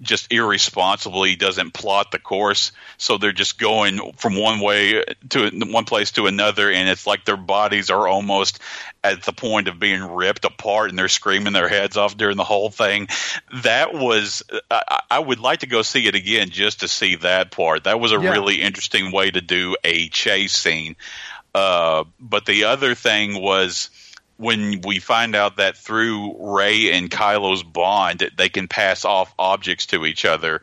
just 0.00 0.32
irresponsibly 0.32 1.36
doesn't 1.36 1.72
plot 1.72 2.10
the 2.10 2.18
course. 2.18 2.72
So 2.98 3.16
they're 3.16 3.32
just 3.32 3.58
going 3.58 4.12
from 4.16 4.36
one 4.36 4.60
way 4.60 5.04
to 5.30 5.50
one 5.70 5.84
place 5.84 6.10
to 6.12 6.26
another 6.26 6.70
and 6.70 6.88
it's 6.88 7.06
like 7.06 7.24
their 7.24 7.36
bodies 7.36 7.90
are 7.90 8.08
almost 8.08 8.58
at 9.02 9.22
the 9.22 9.32
point 9.32 9.68
of 9.68 9.78
being 9.78 10.02
ripped 10.02 10.44
apart 10.44 10.90
and 10.90 10.98
they're 10.98 11.08
screaming 11.08 11.52
their 11.52 11.68
heads 11.68 11.96
off 11.96 12.16
during 12.16 12.36
the 12.36 12.44
whole 12.44 12.70
thing. 12.70 13.08
That 13.62 13.94
was 13.94 14.42
i, 14.70 15.00
I 15.10 15.18
would 15.18 15.40
like 15.40 15.60
to 15.60 15.66
go 15.66 15.82
see 15.82 16.06
it 16.06 16.14
again 16.14 16.50
just 16.50 16.80
to 16.80 16.88
see 16.88 17.16
that 17.16 17.50
part. 17.50 17.84
That 17.84 18.00
was 18.00 18.12
a 18.12 18.20
Yeah. 18.20 18.30
really 18.30 18.60
interesting 18.60 19.12
way 19.12 19.30
to 19.30 19.40
do 19.40 19.76
a 19.84 20.08
chase 20.08 20.52
scene. 20.54 20.96
Uh, 21.54 22.04
but 22.18 22.46
the 22.46 22.64
other 22.64 22.96
thing 22.96 23.40
was 23.40 23.90
when 24.36 24.80
we 24.80 24.98
find 24.98 25.34
out 25.34 25.56
that 25.56 25.76
through 25.76 26.36
Rey 26.56 26.92
and 26.92 27.10
Kylo's 27.10 27.62
bond, 27.62 28.30
they 28.36 28.48
can 28.48 28.68
pass 28.68 29.04
off 29.04 29.32
objects 29.38 29.86
to 29.86 30.04
each 30.04 30.24
other. 30.24 30.62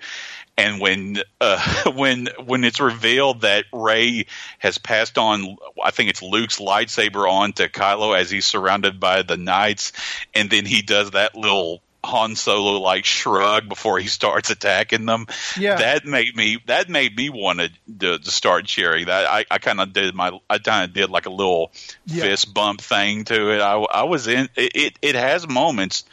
And 0.58 0.80
when 0.80 1.18
uh, 1.40 1.92
when 1.96 2.28
when 2.46 2.64
it's 2.64 2.80
revealed 2.80 3.42
that 3.42 3.66
Rey 3.72 4.26
has 4.60 4.78
passed 4.78 5.18
on, 5.18 5.58
I 5.84 5.92
think 5.92 6.10
it's 6.10 6.22
Luke's 6.22 6.60
lightsaber 6.60 7.30
on 7.30 7.54
to 7.54 7.70
Kylo 7.70 8.18
as 8.18 8.30
he's 8.30 8.46
surrounded 8.46 9.00
by 9.00 9.22
the 9.22 9.38
knights, 9.38 9.94
and 10.34 10.50
then 10.50 10.66
he 10.66 10.82
does 10.82 11.12
that 11.12 11.36
little 11.36 11.82
Han 12.04 12.36
Solo 12.36 12.80
like 12.80 13.06
shrug 13.06 13.70
before 13.70 14.00
he 14.00 14.08
starts 14.08 14.50
attacking 14.50 15.06
them. 15.06 15.28
Yeah. 15.58 15.76
that 15.76 16.06
made 16.06 16.36
me 16.36 16.60
that 16.66 16.90
made 16.90 17.16
me 17.16 17.30
want 17.30 17.60
to, 18.00 18.18
to, 18.20 18.32
start 18.32 18.66
cheering. 18.66 19.06
That 19.06 19.28
I, 19.28 19.46
I 19.52 19.58
kind 19.60 19.80
of 19.80 19.94
did 19.94 20.16
my 20.16 20.40
I 20.50 20.58
kind 20.58 20.86
of 20.90 20.94
did 20.94 21.10
like 21.10 21.26
a 21.28 21.32
little 21.32 21.72
Yeah. 22.06 22.24
fist 22.24 22.54
bump 22.54 22.82
thing 22.82 23.26
to 23.26 23.52
it. 23.54 23.62
I, 23.62 23.76
I 23.76 24.04
was 24.04 24.28
in 24.28 24.50
it, 24.56 24.72
it. 24.76 25.00
It 25.02 25.16
has 25.16 25.48
moments 25.48 26.04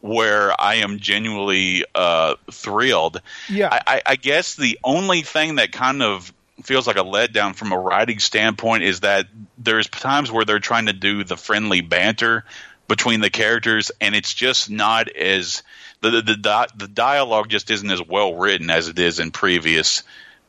where 0.00 0.60
I 0.60 0.76
am 0.76 0.98
genuinely 0.98 1.84
uh, 1.94 2.34
thrilled. 2.50 3.20
Yeah. 3.48 3.68
I, 3.70 3.80
I, 3.86 4.02
I 4.06 4.16
guess 4.16 4.56
the 4.56 4.78
only 4.82 5.22
thing 5.22 5.56
that 5.56 5.70
kind 5.72 6.02
of 6.02 6.32
feels 6.64 6.86
like 6.86 6.96
a 6.96 7.04
letdown 7.04 7.54
from 7.54 7.72
a 7.72 7.78
writing 7.78 8.18
standpoint 8.18 8.82
is 8.82 9.00
that 9.00 9.26
there's 9.58 9.88
times 9.88 10.30
where 10.30 10.44
they're 10.44 10.58
trying 10.58 10.86
to 10.86 10.92
do 10.92 11.24
the 11.24 11.36
friendly 11.36 11.80
banter 11.80 12.44
between 12.88 13.20
the 13.20 13.30
characters, 13.30 13.90
and 14.00 14.14
it's 14.14 14.34
just 14.34 14.70
not 14.70 15.08
as 15.08 15.62
the 16.00 16.10
the 16.10 16.22
the, 16.22 16.36
di- 16.36 16.68
the 16.76 16.88
dialogue 16.88 17.48
just 17.48 17.70
isn't 17.70 17.90
as 17.90 18.02
well 18.02 18.34
written 18.34 18.70
as 18.70 18.88
it 18.88 18.98
is 18.98 19.18
in 19.20 19.30
previous 19.30 20.02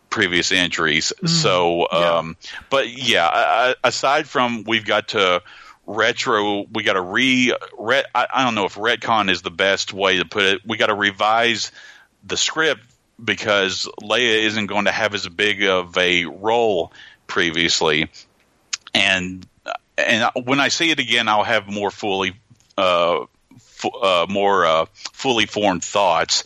previous 0.10 0.52
entries. 0.52 1.12
So, 1.26 1.88
yeah. 1.91 2.17
um, 2.17 2.38
but 2.69 2.89
yeah, 2.89 3.26
I- 3.28 3.69
I- 3.69 3.76
aside 3.84 4.28
from 4.28 4.63
we've 4.63 4.86
got 4.86 5.10
to 5.10 5.41
retro, 5.88 6.65
we 6.72 6.84
got 6.84 6.93
to 6.93 7.02
re, 7.02 7.54
re 7.78 8.04
I, 8.13 8.28
I 8.34 8.43
don't 8.43 8.56
know 8.56 8.65
if 8.65 8.76
retcon 8.76 9.30
is 9.30 9.41
the 9.41 9.52
best 9.52 9.91
way 9.91 10.17
to 10.17 10.26
put 10.26 10.43
it. 10.43 10.62
We 10.65 10.78
got 10.78 10.88
to 10.88 10.96
revise 10.96 11.72
the 12.24 12.38
script 12.38 12.82
because 13.24 13.89
Leia 14.02 14.43
isn't 14.43 14.67
going 14.67 14.86
to 14.86 14.91
have 14.91 15.13
as 15.13 15.28
big 15.28 15.63
of 15.63 15.98
a 15.98 16.26
role 16.26 16.93
previously, 17.28 18.10
and 18.93 19.46
and 19.97 20.30
when 20.45 20.60
I 20.60 20.69
see 20.69 20.91
it 20.91 20.99
again, 20.99 21.28
I'll 21.28 21.43
have 21.43 21.67
more 21.67 21.91
fully, 21.91 22.34
uh, 22.78 23.26
uh, 23.84 24.26
more 24.30 24.65
uh, 24.65 24.86
fully 25.13 25.45
formed 25.45 25.84
thoughts. 25.84 26.43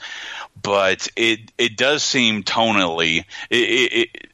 But 0.62 1.08
it 1.16 1.52
it 1.58 1.78
does 1.78 2.04
seem 2.04 2.44
tonally 2.44 3.26
it. 3.50 3.58
it, 3.58 3.94
it 3.94 4.28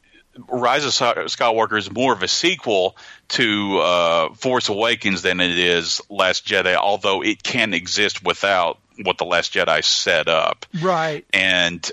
Rise 0.48 0.84
of 0.84 0.91
Skywalker 0.91 1.78
is 1.78 1.91
more 1.91 2.12
of 2.12 2.24
a 2.24 2.28
sequel 2.28 2.98
to 3.30 3.78
uh, 3.78 4.34
Force 4.34 4.67
Awakens 4.67 5.22
than 5.22 5.39
it 5.39 5.58
is 5.58 6.02
Last 6.10 6.48
Jedi, 6.48 6.76
although 6.76 7.22
it 7.22 7.43
can 7.43 7.76
exist 7.76 8.24
without 8.24 8.80
what 9.04 9.19
the 9.19 9.26
Last 9.26 9.54
Jedi 9.54 9.84
set 9.84 10.28
up 10.28 10.65
right. 10.82 11.24
and 11.34 11.91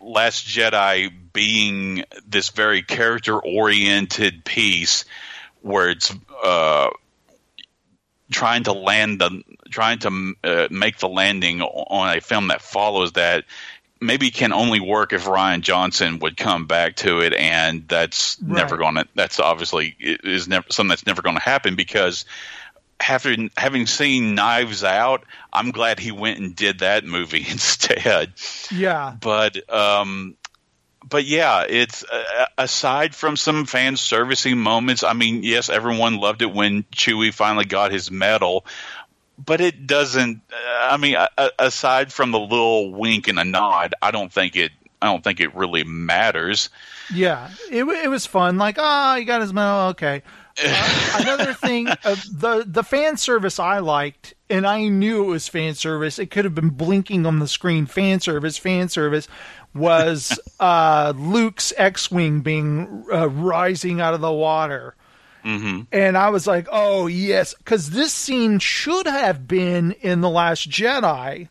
Last 0.00 0.46
Jedi 0.46 1.12
being 1.32 2.04
this 2.26 2.50
very 2.50 2.82
character 2.82 3.38
oriented 3.38 4.44
piece 4.44 5.04
where 5.62 5.90
it's 5.90 6.12
uh, 6.44 6.90
trying 8.30 8.64
to 8.64 8.72
land 8.72 9.20
the 9.20 9.42
trying 9.70 9.98
to 10.00 10.34
uh, 10.44 10.68
make 10.70 10.98
the 10.98 11.08
landing 11.08 11.62
on 11.62 12.16
a 12.16 12.20
film 12.20 12.48
that 12.48 12.60
follows 12.60 13.12
that 13.12 13.44
maybe 14.00 14.30
can 14.30 14.52
only 14.52 14.80
work 14.80 15.12
if 15.12 15.24
Rian 15.26 15.60
Johnson 15.60 16.18
would 16.20 16.36
come 16.36 16.66
back 16.66 16.96
to 16.96 17.20
it 17.20 17.34
and 17.34 17.86
that's 17.86 18.40
never 18.40 18.76
going 18.76 18.94
to 18.94 19.06
that's 19.14 19.38
obviously 19.38 19.94
is 19.98 20.48
never 20.48 20.66
something 20.70 20.88
that's 20.88 21.06
never 21.06 21.22
going 21.22 21.36
to 21.36 21.42
happen 21.42 21.76
because 21.76 22.24
having 23.00 23.50
having 23.56 23.86
seen 23.86 24.34
Knives 24.34 24.84
Out, 24.84 25.24
I'm 25.52 25.70
glad 25.70 25.98
he 25.98 26.12
went 26.12 26.38
and 26.38 26.54
did 26.54 26.80
that 26.80 27.04
movie 27.04 27.44
instead. 27.48 28.32
Yeah. 28.70 29.16
But 29.20 29.68
um, 29.72 30.36
but 31.08 31.24
yeah, 31.24 31.64
it's 31.68 32.04
uh, 32.04 32.46
aside 32.58 33.14
from 33.14 33.36
some 33.36 33.66
fan 33.66 33.96
servicing 33.96 34.58
moments. 34.58 35.02
I 35.02 35.12
mean, 35.12 35.42
yes, 35.42 35.68
everyone 35.68 36.18
loved 36.18 36.42
it 36.42 36.52
when 36.52 36.82
Chewie 36.84 37.32
finally 37.32 37.64
got 37.64 37.92
his 37.92 38.10
medal, 38.10 38.64
but 39.44 39.60
it 39.60 39.86
doesn't. 39.86 40.40
Uh, 40.52 40.88
I 40.90 40.96
mean, 40.96 41.16
uh, 41.16 41.48
aside 41.58 42.12
from 42.12 42.30
the 42.30 42.40
little 42.40 42.92
wink 42.92 43.28
and 43.28 43.38
a 43.38 43.44
nod, 43.44 43.94
I 44.02 44.10
don't 44.10 44.32
think 44.32 44.56
it. 44.56 44.72
I 45.02 45.06
don't 45.06 45.24
think 45.24 45.40
it 45.40 45.54
really 45.54 45.84
matters. 45.84 46.68
Yeah, 47.12 47.50
it 47.70 47.84
it 47.84 48.08
was 48.08 48.26
fun. 48.26 48.58
Like, 48.58 48.76
ah, 48.78 49.16
you 49.16 49.24
got 49.24 49.40
his 49.40 49.52
medal. 49.52 49.88
Okay. 49.90 50.22
Uh, 50.62 51.18
another 51.20 51.54
thing, 51.54 51.88
uh, 51.88 52.16
the 52.32 52.64
the 52.66 52.82
fan 52.82 53.16
service 53.16 53.58
I 53.58 53.78
liked, 53.78 54.34
and 54.50 54.66
I 54.66 54.88
knew 54.88 55.24
it 55.24 55.28
was 55.28 55.48
fan 55.48 55.74
service. 55.74 56.18
It 56.18 56.30
could 56.30 56.44
have 56.44 56.54
been 56.54 56.70
blinking 56.70 57.24
on 57.24 57.38
the 57.38 57.48
screen. 57.48 57.86
Fan 57.86 58.20
service, 58.20 58.58
fan 58.58 58.88
service 58.88 59.28
was 59.74 60.38
uh, 60.60 61.12
Luke's 61.16 61.72
X-wing 61.76 62.40
being 62.40 63.04
uh, 63.12 63.28
rising 63.28 64.00
out 64.00 64.14
of 64.14 64.20
the 64.20 64.32
water. 64.32 64.94
hmm 65.42 65.82
And 65.92 66.18
I 66.18 66.30
was 66.30 66.46
like, 66.46 66.66
oh, 66.70 67.06
yes, 67.06 67.54
because 67.54 67.90
this 67.90 68.12
scene 68.12 68.58
should 68.58 69.06
have 69.06 69.46
been 69.48 69.92
in 69.92 70.20
The 70.20 70.28
Last 70.30 70.68
Jedi. 70.68 71.48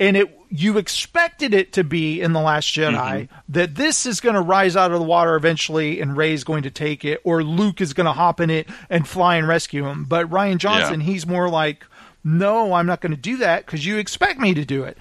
And 0.00 0.16
it 0.16 0.36
you 0.54 0.76
expected 0.78 1.54
it 1.54 1.72
to 1.74 1.84
be 1.84 2.20
in 2.20 2.32
The 2.32 2.40
Last 2.40 2.66
Jedi, 2.74 3.28
that 3.50 3.74
this 3.76 4.04
is 4.04 4.20
going 4.20 4.34
to 4.34 4.40
rise 4.40 4.76
out 4.76 4.90
of 4.90 4.98
the 4.98 5.04
water 5.06 5.34
eventually 5.36 6.00
and 6.00 6.14
Rey's 6.16 6.44
going 6.44 6.64
to 6.64 6.70
take 6.70 7.04
it, 7.04 7.20
or 7.24 7.42
Luke 7.44 7.80
is 7.80 7.92
going 7.94 8.06
to 8.06 8.12
hop 8.12 8.40
in 8.40 8.50
it 8.50 8.68
and 8.90 9.06
fly 9.06 9.36
and 9.36 9.46
rescue 9.48 9.86
him. 9.86 10.04
But 10.04 10.28
Rian 10.28 10.58
Johnson, 10.58 11.00
he's 11.00 11.26
more 11.26 11.48
like, 11.48 11.86
no, 12.24 12.72
I'm 12.74 12.86
not 12.86 13.00
going 13.00 13.12
to 13.12 13.20
do 13.20 13.38
that 13.38 13.66
because 13.66 13.84
you 13.84 13.98
expect 13.98 14.38
me 14.40 14.54
to 14.54 14.64
do 14.64 14.84
it. 14.84 14.96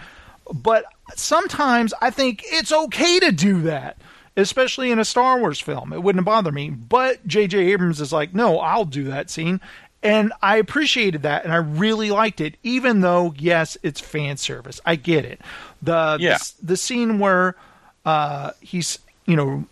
But 0.54 0.86
sometimes 1.16 1.94
I 2.02 2.10
think 2.10 2.44
it's 2.46 2.72
okay 2.72 3.20
to 3.20 3.32
do 3.32 3.62
that, 3.64 3.98
especially 4.36 4.92
in 4.92 5.00
a 5.00 5.06
Star 5.06 5.40
Wars 5.40 5.60
film. 5.60 5.94
It 5.94 6.04
wouldn't 6.04 6.26
bother 6.26 6.52
me. 6.52 6.70
But 6.72 7.26
J.J. 7.28 7.58
Abrams 7.72 8.02
is 8.02 8.12
like, 8.12 8.34
no, 8.34 8.60
I'll 8.60 8.86
do 8.86 9.06
that 9.06 9.30
scene. 9.30 9.62
And 10.04 10.34
I 10.42 10.58
appreciated 10.58 11.22
that 11.22 11.44
and 11.44 11.54
I 11.54 11.58
really 11.58 12.10
liked 12.10 12.42
it, 12.42 12.58
even 12.64 13.02
though, 13.02 13.36
yes, 13.38 13.78
it's 13.84 14.00
fan 14.02 14.38
service. 14.38 14.82
I 14.84 14.96
get 14.96 15.26
it. 15.26 15.40
The, 15.82 16.18
Yeah. 16.20 16.38
the, 16.40 16.66
the 16.66 16.78
scene 16.78 17.20
where 17.20 17.56
uh, 18.04 18.52
he's, 18.62 18.98
you 19.28 19.36
know, 19.36 19.66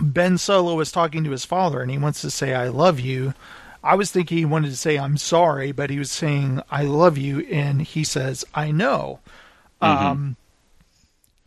Ben 0.00 0.36
Solo 0.36 0.78
is 0.80 0.92
talking 0.92 1.24
to 1.24 1.30
his 1.30 1.46
father 1.46 1.80
and 1.80 1.90
he 1.90 1.96
wants 1.98 2.20
to 2.20 2.30
say, 2.30 2.54
I 2.54 2.68
love 2.68 3.00
you. 3.00 3.32
I 3.82 3.96
was 3.96 4.10
thinking 4.10 4.38
he 4.38 4.44
wanted 4.44 4.70
to 4.70 4.76
say, 4.76 4.98
I'm 4.98 5.16
sorry, 5.16 5.72
but 5.72 5.90
he 5.90 5.98
was 5.98 6.10
saying, 6.10 6.62
I 6.70 6.84
love 6.84 7.18
you. 7.18 7.40
And 7.40 7.82
he 7.82 8.04
says, 8.04 8.44
I 8.54 8.70
know. 8.70 9.18
Um, 9.80 10.36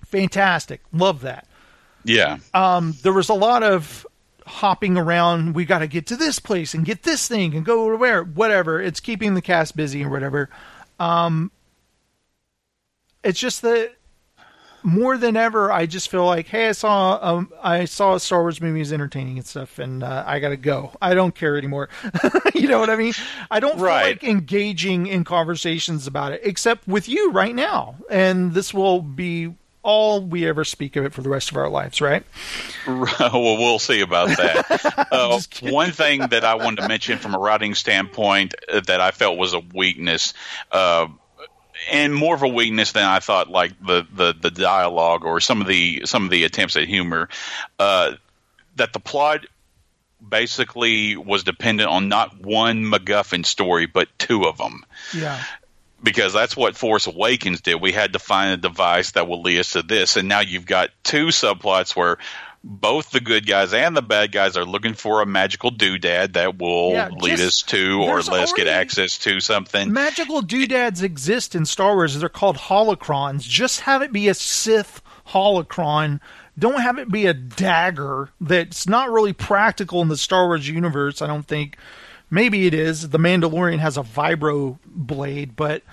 fantastic. 0.06 0.82
Love 0.92 1.22
that. 1.22 1.48
Yeah. 2.04 2.38
Um, 2.54 2.96
there 3.04 3.14
was 3.14 3.30
a 3.30 3.34
lot 3.34 3.64
of 3.64 4.06
hopping 4.46 4.98
around. 4.98 5.56
We 5.56 5.66
got 5.66 5.80
to 5.80 5.88
get 5.88 6.08
to 6.08 6.18
this 6.18 6.40
place 6.40 6.74
and 6.74 6.86
get 6.86 7.04
this 7.04 7.28
thing 7.28 7.56
and 7.56 7.66
go 7.66 7.90
to 7.90 7.98
where, 7.98 8.24
whatever. 8.24 8.82
It's 8.82 9.00
keeping 9.00 9.34
the 9.34 9.42
cast 9.42 9.76
busy 9.76 10.04
or 10.04 10.10
whatever. 10.10 10.50
Um, 11.00 11.52
it's 13.24 13.40
just 13.40 13.62
that 13.62 13.94
more 14.86 15.18
than 15.18 15.36
ever, 15.36 15.72
I 15.72 15.88
just 15.88 16.10
feel 16.10 16.26
like, 16.26 16.48
hey, 16.48 16.70
I 16.70 16.72
saw 16.72 17.20
um, 17.22 17.52
I 17.62 17.86
saw 17.86 18.16
a 18.16 18.20
Star 18.20 18.42
Wars 18.42 18.62
movie 18.62 18.82
is 18.82 18.94
entertaining 18.94 19.38
and 19.38 19.46
stuff, 19.46 19.80
and 19.80 20.04
uh, 20.04 20.24
I 20.26 20.40
gotta 20.40 20.58
go. 20.58 20.92
I 21.02 21.14
don't 21.16 21.34
care 21.34 21.58
anymore. 21.58 21.90
you 22.54 22.68
know 22.68 22.80
what 22.80 22.90
I 22.90 22.96
mean? 22.96 23.14
I 23.50 23.60
don't 23.60 23.76
feel 23.76 23.86
like 23.86 24.24
engaging 24.24 25.08
in 25.08 25.24
conversations 25.24 26.08
about 26.08 26.34
it, 26.34 26.42
except 26.44 26.88
with 26.88 27.10
you 27.10 27.32
right 27.32 27.56
now, 27.56 27.96
and 28.10 28.54
this 28.54 28.74
will 28.74 29.02
be 29.02 29.56
all 29.86 30.20
we 30.20 30.48
ever 30.48 30.66
speak 30.66 30.96
of 30.96 31.06
it 31.06 31.14
for 31.14 31.22
the 31.22 31.30
rest 31.30 31.52
of 31.52 31.58
our 31.58 31.70
lives, 31.70 32.02
right? 32.02 32.24
well, 32.88 33.58
we'll 33.58 33.80
see 33.80 34.02
about 34.02 34.30
that. 34.30 35.06
Uh, 35.16 35.40
one 35.62 35.92
thing 35.92 36.20
that 36.28 36.44
I 36.44 36.56
wanted 36.56 36.82
to 36.82 36.88
mention 36.88 37.20
from 37.20 37.36
a 37.36 37.38
writing 37.38 37.76
standpoint 37.76 38.56
uh, 38.72 38.82
that 38.82 39.00
I 39.00 39.12
felt 39.12 39.38
was 39.38 39.54
a 39.54 39.60
weakness, 39.60 40.34
uh, 40.72 41.08
and 41.92 42.14
more 42.14 42.36
of 42.36 42.44
a 42.44 42.48
weakness 42.48 42.92
than 42.94 43.04
I 43.04 43.20
thought, 43.20 43.50
like 43.50 43.74
the, 43.86 44.06
the, 44.14 44.34
the 44.40 44.52
dialogue 44.52 45.24
or 45.26 45.40
some 45.40 45.62
of 45.62 45.68
the 45.68 46.04
some 46.06 46.24
of 46.26 46.30
the 46.32 46.44
attempts 46.44 46.76
at 46.78 46.88
humor, 46.88 47.30
uh, 47.80 48.14
that 48.78 48.94
the 48.94 49.00
plot 49.00 49.46
basically 50.28 51.16
was 51.18 51.44
dependent 51.44 51.90
on 51.90 52.10
not 52.10 52.42
one 52.42 52.84
MacGuffin 52.84 53.46
story 53.46 53.86
but 53.86 54.08
two 54.18 54.46
of 54.46 54.58
them 54.58 54.84
Yeah. 55.14 55.44
because 56.02 56.34
that's 56.34 56.58
what 56.58 56.76
Force 56.76 57.06
Awakens 57.06 57.62
did. 57.62 57.80
We 57.80 57.92
had 57.92 58.14
to 58.14 58.20
find 58.20 58.54
a 58.54 58.58
device 58.58 59.12
that 59.12 59.28
will 59.28 59.42
lead 59.42 59.60
us 59.60 59.74
to 59.74 59.84
this, 59.84 60.18
and 60.18 60.28
now 60.28 60.40
you've 60.40 60.66
got 60.66 60.90
two 61.04 61.28
subplots 61.28 61.96
where 61.96 62.18
both 62.68 63.12
the 63.12 63.20
good 63.20 63.46
guys 63.46 63.74
and 63.74 63.96
the 63.96 64.02
bad 64.02 64.32
guys 64.32 64.58
are 64.58 64.66
looking 64.66 64.96
for 64.96 65.22
a 65.22 65.26
magical 65.26 65.70
doodad 65.72 66.34
that 66.34 66.58
will 66.58 66.94
Yeah, 66.94 67.10
lead 67.10 67.40
us 67.40 67.62
to 67.64 68.02
or 68.02 68.22
let 68.22 68.42
us 68.42 68.54
get 68.54 68.68
access 68.68 69.20
to 69.20 69.40
something. 69.40 69.94
Magical 69.94 70.42
doodads 70.42 71.04
exist 71.04 71.54
in 71.54 71.66
Star 71.68 71.94
Wars. 71.94 72.18
They're 72.20 72.28
called 72.28 72.58
holocrons. 72.58 73.42
Just 73.44 73.82
have 73.82 74.02
it 74.02 74.12
be 74.12 74.28
a 74.30 74.34
Sith 74.34 75.02
holocron. 75.30 76.20
Don't 76.58 76.82
have 76.82 76.98
it 76.98 77.12
be 77.12 77.28
a 77.28 77.34
dagger 77.36 78.30
that's 78.42 78.88
not 78.88 79.12
really 79.12 79.34
practical 79.34 80.02
in 80.02 80.08
the 80.08 80.18
Star 80.18 80.48
Wars 80.48 80.68
universe, 80.68 81.22
I 81.22 81.28
don't 81.28 81.48
think. 81.48 81.78
Maybe 82.32 82.66
it 82.66 82.74
is. 82.74 83.10
The 83.10 83.20
Mandalorian 83.20 83.78
has 83.80 83.96
a 83.98 84.02
vibro 84.02 84.80
blade, 84.86 85.56
but 85.56 85.84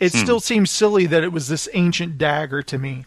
it 0.00 0.12
Hmm. 0.12 0.18
still 0.18 0.40
seems 0.40 0.72
silly 0.72 1.06
that 1.06 1.22
it 1.22 1.30
was 1.32 1.46
this 1.48 1.68
ancient 1.72 2.18
dagger 2.18 2.62
to 2.62 2.78
me. 2.78 3.04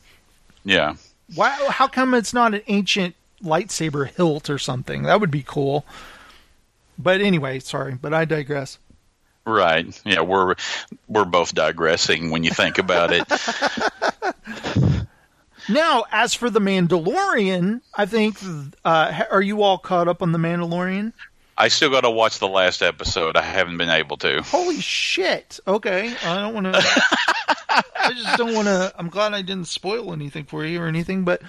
yeah. 0.63 0.93
Why 1.35 1.49
how 1.69 1.87
come 1.87 2.13
it's 2.13 2.33
not 2.33 2.53
an 2.53 2.61
ancient 2.67 3.15
lightsaber 3.43 4.07
hilt 4.09 4.49
or 4.49 4.57
something? 4.57 5.03
That 5.03 5.19
would 5.19 5.31
be 5.31 5.43
cool. 5.43 5.85
But 6.97 7.21
anyway, 7.21 7.59
sorry, 7.59 7.95
but 7.95 8.13
I 8.13 8.25
digress. 8.25 8.77
Right. 9.45 9.99
Yeah, 10.05 10.21
we're 10.21 10.55
we're 11.07 11.25
both 11.25 11.55
digressing 11.55 12.29
when 12.29 12.43
you 12.43 12.51
think 12.51 12.77
about 12.77 13.11
it. 13.11 13.27
Now, 15.69 16.05
as 16.11 16.33
for 16.33 16.49
the 16.49 16.59
Mandalorian, 16.59 17.81
I 17.93 18.07
think 18.07 18.37
uh, 18.83 19.23
are 19.29 19.41
you 19.41 19.61
all 19.61 19.77
caught 19.77 20.07
up 20.07 20.23
on 20.23 20.31
the 20.31 20.39
Mandalorian? 20.39 21.13
I 21.59 21.67
still 21.67 21.89
got 21.89 22.01
to 22.01 22.09
watch 22.09 22.39
the 22.39 22.47
last 22.47 22.81
episode. 22.81 23.35
I 23.35 23.41
haven't 23.41 23.77
been 23.77 23.89
able 23.89 24.15
to. 24.17 24.41
Holy 24.41 24.79
shit! 24.79 25.59
Okay, 25.67 26.15
I 26.23 26.35
don't 26.41 26.53
want 26.53 26.67
to. 26.67 26.71
I 27.69 28.13
just 28.13 28.37
don't 28.37 28.55
want 28.55 28.67
to. 28.67 28.93
I'm 28.97 29.09
glad 29.09 29.33
I 29.33 29.41
didn't 29.41 29.67
spoil 29.67 30.13
anything 30.13 30.45
for 30.45 30.65
you 30.65 30.81
or 30.81 30.87
anything, 30.87 31.25
but 31.25 31.41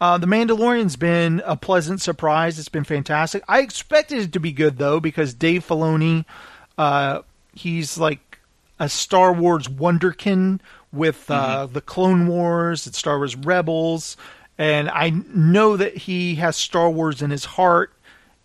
uh, 0.00 0.16
the 0.16 0.26
Mandalorian's 0.26 0.96
been 0.96 1.42
a 1.44 1.54
pleasant 1.54 2.00
surprise. 2.00 2.58
It's 2.58 2.70
been 2.70 2.84
fantastic. 2.84 3.44
I 3.46 3.60
expected 3.60 4.18
it 4.20 4.32
to 4.32 4.40
be 4.40 4.52
good 4.52 4.78
though 4.78 5.00
because 5.00 5.34
Dave 5.34 5.66
Filoni, 5.66 6.24
uh, 6.78 7.20
he's 7.54 7.98
like 7.98 8.40
a 8.80 8.88
Star 8.88 9.34
Wars 9.34 9.68
wonderkin 9.68 10.60
with 10.92 11.30
uh, 11.30 11.66
the 11.66 11.82
Clone 11.82 12.26
Wars 12.26 12.86
and 12.86 12.94
Star 12.94 13.18
Wars 13.18 13.36
Rebels, 13.36 14.16
and 14.56 14.88
I 14.88 15.10
know 15.10 15.76
that 15.76 15.94
he 15.94 16.36
has 16.36 16.56
Star 16.56 16.88
Wars 16.88 17.20
in 17.20 17.30
his 17.30 17.44
heart, 17.44 17.92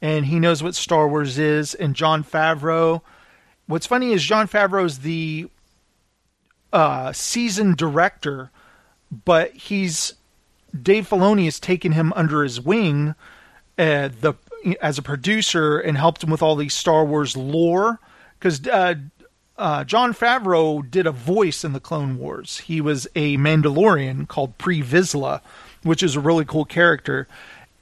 and 0.03 0.25
he 0.25 0.37
knows 0.37 0.61
what 0.61 0.75
Star 0.75 1.07
Wars 1.07 1.39
is. 1.39 1.73
And 1.73 1.95
Jon 1.95 2.25
Favreau. 2.25 3.01
What's 3.65 3.87
funny 3.87 4.11
is 4.11 4.21
Jon 4.21 4.49
Favreau's 4.49 4.99
the 4.99 5.49
uh, 6.73 7.13
season 7.13 7.73
director, 7.73 8.51
but 9.23 9.53
he's 9.53 10.13
Dave 10.79 11.07
Filoni 11.07 11.45
has 11.45 11.59
taken 11.59 11.93
him 11.93 12.11
under 12.17 12.43
his 12.43 12.59
wing, 12.59 13.15
uh, 13.77 14.09
the 14.19 14.33
as 14.81 14.97
a 14.97 15.01
producer 15.01 15.79
and 15.79 15.97
helped 15.97 16.23
him 16.23 16.29
with 16.29 16.41
all 16.41 16.57
these 16.57 16.73
Star 16.73 17.05
Wars 17.05 17.37
lore 17.37 17.99
because 18.37 18.65
uh, 18.67 18.95
uh, 19.57 19.83
Jon 19.85 20.13
Favreau 20.13 20.89
did 20.89 21.07
a 21.07 21.11
voice 21.11 21.63
in 21.63 21.71
the 21.71 21.79
Clone 21.79 22.17
Wars. 22.17 22.59
He 22.59 22.81
was 22.81 23.07
a 23.15 23.37
Mandalorian 23.37 24.27
called 24.27 24.57
Pre 24.57 24.81
Vizsla, 24.81 25.39
which 25.83 26.03
is 26.03 26.17
a 26.17 26.19
really 26.19 26.43
cool 26.43 26.65
character, 26.65 27.27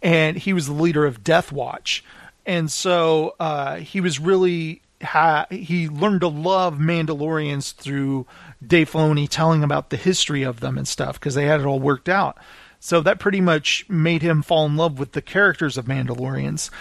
and 0.02 0.38
he 0.38 0.54
was 0.54 0.68
the 0.68 0.74
leader 0.74 1.06
of 1.06 1.24
Death 1.24 1.52
Watch. 1.52 2.04
And 2.46 2.72
so 2.72 3.36
uh, 3.40 3.78
he 3.78 4.02
was 4.02 4.20
really 4.20 4.82
ha- 5.04 5.48
he 5.50 5.88
learned 5.88 6.22
to 6.22 6.28
love 6.28 6.78
Mandalorians 6.78 7.74
through 7.74 8.26
Dave 8.66 8.92
Filoni 8.92 9.28
telling 9.30 9.64
about 9.64 9.90
the 9.90 9.98
history 9.98 10.44
of 10.44 10.60
them 10.60 10.78
and 10.78 10.88
stuff 10.88 11.20
because 11.20 11.36
they 11.36 11.46
had 11.46 11.60
it 11.60 11.66
all 11.66 11.80
worked 11.80 12.10
out. 12.10 12.38
So 12.80 13.02
that 13.02 13.20
pretty 13.20 13.42
much 13.42 13.86
made 13.88 14.24
him 14.24 14.42
fall 14.42 14.66
in 14.66 14.76
love 14.76 14.98
with 14.98 15.12
the 15.12 15.22
characters 15.22 15.78
of 15.78 15.86
Mandalorians. 15.86 16.72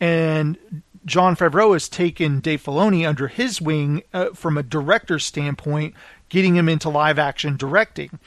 And 0.00 0.82
Jon 1.04 1.36
Favreau 1.36 1.74
has 1.74 1.88
taken 1.88 2.40
Dave 2.40 2.62
Filoni 2.62 3.06
under 3.06 3.28
his 3.28 3.60
wing 3.60 4.02
uh, 4.14 4.30
from 4.30 4.56
a 4.56 4.62
director's 4.62 5.24
standpoint, 5.24 5.94
getting 6.30 6.56
him 6.56 6.68
into 6.68 6.88
live 6.88 7.18
action 7.18 7.56
directing. 7.56 8.18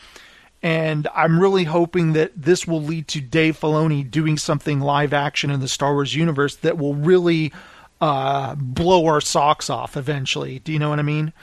And 0.64 1.10
I'm 1.14 1.40
really 1.40 1.66
hoping 1.66 2.14
that 2.14 2.32
this 2.42 2.66
will 2.66 2.82
lead 2.82 3.10
to 3.10 3.22
Dave 3.22 3.60
Filoni 3.60 4.10
doing 4.10 4.38
something 4.38 4.80
live 4.80 5.14
action 5.14 5.52
in 5.52 5.60
the 5.60 5.68
Star 5.68 5.94
Wars 5.94 6.16
universe 6.16 6.56
that 6.58 6.78
will 6.78 6.96
really 6.96 7.52
uh, 8.00 8.56
blow 8.56 9.06
our 9.06 9.20
socks 9.20 9.70
off 9.70 9.98
eventually. 9.98 10.60
Do 10.60 10.72
you 10.72 10.80
know 10.80 10.90
what 10.90 11.00
I 11.00 11.04
mean? 11.04 11.34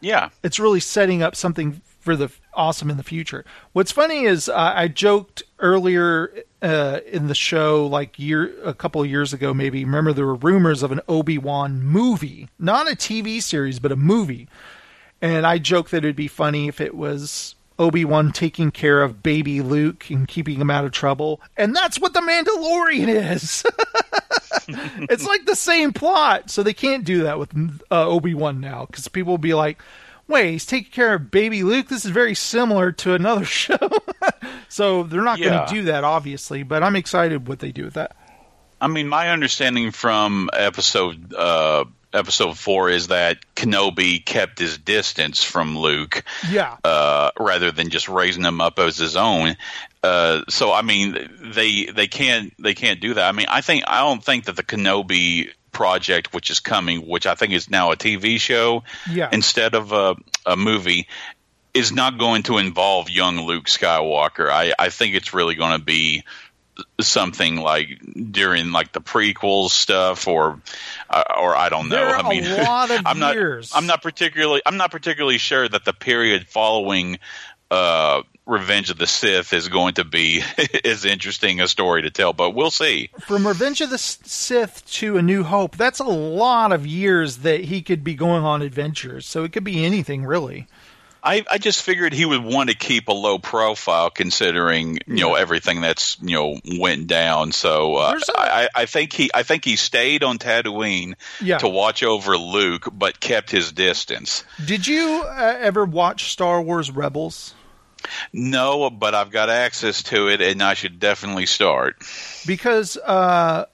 Yeah. 0.00 0.28
it's 0.44 0.60
really 0.60 0.78
setting 0.78 1.24
up 1.24 1.34
something 1.34 1.80
for 1.98 2.14
the 2.14 2.30
awesome 2.54 2.88
in 2.88 2.96
the 2.96 3.02
future. 3.02 3.44
What's 3.72 3.90
funny 3.92 4.24
is 4.24 4.48
uh, 4.48 4.72
I 4.74 4.86
joked 4.88 5.42
earlier 5.58 6.32
uh, 6.62 7.00
in 7.06 7.26
the 7.26 7.34
show, 7.34 7.86
like 7.86 8.18
year 8.18 8.54
a 8.64 8.74
couple 8.74 9.02
of 9.02 9.10
years 9.10 9.32
ago, 9.32 9.52
maybe. 9.52 9.84
Remember 9.84 10.12
there 10.12 10.24
were 10.24 10.36
rumors 10.36 10.82
of 10.82 10.92
an 10.92 11.00
Obi 11.08 11.36
Wan 11.36 11.82
movie, 11.82 12.48
not 12.58 12.90
a 12.90 12.94
TV 12.94 13.42
series, 13.42 13.78
but 13.78 13.92
a 13.92 13.96
movie. 13.96 14.48
And 15.20 15.44
I 15.46 15.58
joked 15.58 15.90
that 15.90 15.98
it'd 15.98 16.16
be 16.16 16.28
funny 16.28 16.68
if 16.68 16.80
it 16.80 16.94
was 16.94 17.56
Obi 17.78 18.04
Wan 18.04 18.32
taking 18.32 18.70
care 18.70 19.02
of 19.02 19.22
baby 19.22 19.60
Luke 19.60 20.10
and 20.10 20.26
keeping 20.26 20.60
him 20.60 20.70
out 20.70 20.84
of 20.84 20.92
trouble. 20.92 21.40
And 21.56 21.74
that's 21.74 22.00
what 22.00 22.12
the 22.12 22.20
Mandalorian 22.20 23.08
is. 23.08 23.64
it's 25.08 25.26
like 25.26 25.46
the 25.46 25.56
same 25.56 25.92
plot, 25.92 26.50
so 26.50 26.62
they 26.62 26.74
can't 26.74 27.04
do 27.04 27.22
that 27.22 27.38
with 27.38 27.52
uh, 27.90 28.06
Obi 28.06 28.34
Wan 28.34 28.60
now 28.60 28.86
because 28.86 29.06
people 29.08 29.32
will 29.34 29.38
be 29.38 29.54
like, 29.54 29.80
"Wait, 30.26 30.52
he's 30.52 30.66
taking 30.66 30.90
care 30.90 31.14
of 31.14 31.30
baby 31.30 31.62
Luke. 31.62 31.88
This 31.88 32.04
is 32.04 32.10
very 32.10 32.34
similar 32.34 32.92
to 32.92 33.14
another 33.14 33.44
show." 33.46 33.78
so 34.68 35.04
they're 35.04 35.22
not 35.22 35.38
going 35.40 35.66
to 35.66 35.72
do 35.72 35.82
that, 35.84 36.04
obviously. 36.04 36.62
But 36.62 36.82
I'm 36.82 36.96
excited 36.96 37.46
what 37.48 37.60
they 37.60 37.72
do 37.72 37.84
with 37.84 37.94
that. 37.94 38.16
I 38.80 38.86
mean, 38.86 39.08
my 39.08 39.30
understanding 39.30 39.90
from 39.90 40.50
episode 40.52 41.34
uh, 41.34 41.84
episode 42.18 42.58
four 42.58 42.90
is 42.90 43.08
that 43.08 43.38
Kenobi 43.54 44.24
kept 44.24 44.58
his 44.58 44.76
distance 44.76 45.42
from 45.42 45.78
Luke, 45.78 46.24
Yeah, 46.50 46.76
uh, 46.84 47.30
rather 47.38 47.70
than 47.70 47.88
just 47.88 48.08
raising 48.08 48.44
him 48.44 48.60
up 48.60 48.78
as 48.78 48.98
his 48.98 49.16
own. 49.16 49.56
Uh, 50.02 50.42
so, 50.48 50.72
I 50.72 50.82
mean, 50.82 51.28
they 51.40 51.86
they 51.86 52.06
can't 52.06 52.52
they 52.62 52.74
can't 52.74 53.00
do 53.00 53.14
that. 53.14 53.28
I 53.28 53.32
mean, 53.32 53.46
I 53.48 53.60
think 53.60 53.84
I 53.86 54.00
don't 54.00 54.22
think 54.22 54.44
that 54.44 54.56
the 54.56 54.62
Kenobi 54.62 55.50
project, 55.72 56.34
which 56.34 56.50
is 56.50 56.60
coming, 56.60 57.06
which 57.06 57.26
I 57.26 57.34
think 57.34 57.52
is 57.52 57.70
now 57.70 57.92
a 57.92 57.96
TV 57.96 58.40
show 58.40 58.84
yeah, 59.10 59.28
instead 59.32 59.74
of 59.74 59.92
a, 59.92 60.16
a 60.44 60.56
movie, 60.56 61.06
is 61.74 61.92
not 61.92 62.18
going 62.18 62.42
to 62.44 62.58
involve 62.58 63.10
young 63.10 63.38
Luke 63.40 63.66
Skywalker. 63.66 64.50
I, 64.50 64.72
I 64.78 64.88
think 64.88 65.14
it's 65.14 65.32
really 65.32 65.54
going 65.54 65.78
to 65.78 65.84
be 65.84 66.24
something 67.00 67.56
like 67.56 68.00
during 68.30 68.72
like 68.72 68.92
the 68.92 69.00
prequels 69.00 69.70
stuff 69.70 70.28
or 70.28 70.60
uh, 71.10 71.24
or 71.38 71.56
I 71.56 71.68
don't 71.68 71.88
know. 71.88 71.96
There 71.96 72.16
I 72.16 72.28
mean, 72.28 72.44
a 72.44 72.62
lot 72.62 72.90
of 72.90 73.02
I'm 73.06 73.18
not 73.18 73.34
years. 73.34 73.72
I'm 73.74 73.86
not 73.86 74.02
particularly 74.02 74.62
I'm 74.64 74.76
not 74.76 74.90
particularly 74.90 75.38
sure 75.38 75.68
that 75.68 75.84
the 75.84 75.92
period 75.92 76.46
following 76.48 77.18
uh, 77.70 78.22
Revenge 78.46 78.88
of 78.88 78.96
the 78.96 79.06
Sith 79.06 79.52
is 79.52 79.68
going 79.68 79.94
to 79.94 80.04
be 80.04 80.42
as 80.84 81.04
interesting 81.04 81.60
a 81.60 81.68
story 81.68 82.02
to 82.02 82.10
tell, 82.10 82.32
but 82.32 82.50
we'll 82.50 82.70
see. 82.70 83.10
from 83.20 83.46
Revenge 83.46 83.82
of 83.82 83.90
the 83.90 83.98
Sith 83.98 84.90
to 84.92 85.18
A 85.18 85.22
New 85.22 85.42
Hope, 85.42 85.76
that's 85.76 85.98
a 85.98 86.04
lot 86.04 86.72
of 86.72 86.86
years 86.86 87.38
that 87.38 87.64
he 87.64 87.82
could 87.82 88.02
be 88.02 88.14
going 88.14 88.44
on 88.44 88.62
adventures. 88.62 89.26
So 89.26 89.44
it 89.44 89.52
could 89.52 89.64
be 89.64 89.84
anything 89.84 90.24
really. 90.24 90.66
I, 91.22 91.44
I 91.50 91.58
just 91.58 91.82
figured 91.82 92.12
he 92.12 92.24
would 92.24 92.44
want 92.44 92.70
to 92.70 92.76
keep 92.76 93.08
a 93.08 93.12
low 93.12 93.38
profile 93.38 94.08
considering 94.10 94.98
you 95.06 95.16
know 95.20 95.34
everything 95.34 95.80
that's 95.80 96.16
you 96.22 96.34
know 96.34 96.58
went 96.78 97.06
down. 97.08 97.52
So 97.52 97.96
uh, 97.96 98.18
a- 98.28 98.38
I, 98.40 98.68
I 98.74 98.86
think 98.86 99.12
he 99.12 99.30
I 99.34 99.42
think 99.42 99.64
he 99.64 99.76
stayed 99.76 100.22
on 100.22 100.38
Tatooine 100.38 101.14
Yeah. 101.40 101.58
to 101.58 101.68
watch 101.68 102.02
over 102.02 102.36
Luke, 102.38 102.88
but 102.92 103.18
kept 103.20 103.50
his 103.50 103.72
distance. 103.72 104.44
Did 104.64 104.86
you 104.86 105.22
uh, 105.26 105.56
ever 105.58 105.84
watch 105.84 106.30
Star 106.30 106.62
Wars 106.62 106.90
Rebels? 106.90 107.54
No, 108.32 108.88
but 108.90 109.14
I've 109.14 109.30
got 109.30 109.50
access 109.50 110.02
to 110.04 110.28
it, 110.28 110.40
and 110.40 110.62
I 110.62 110.74
should 110.74 111.00
definitely 111.00 111.46
start. 111.46 111.96
because 112.46 112.96
uh, 112.96 113.66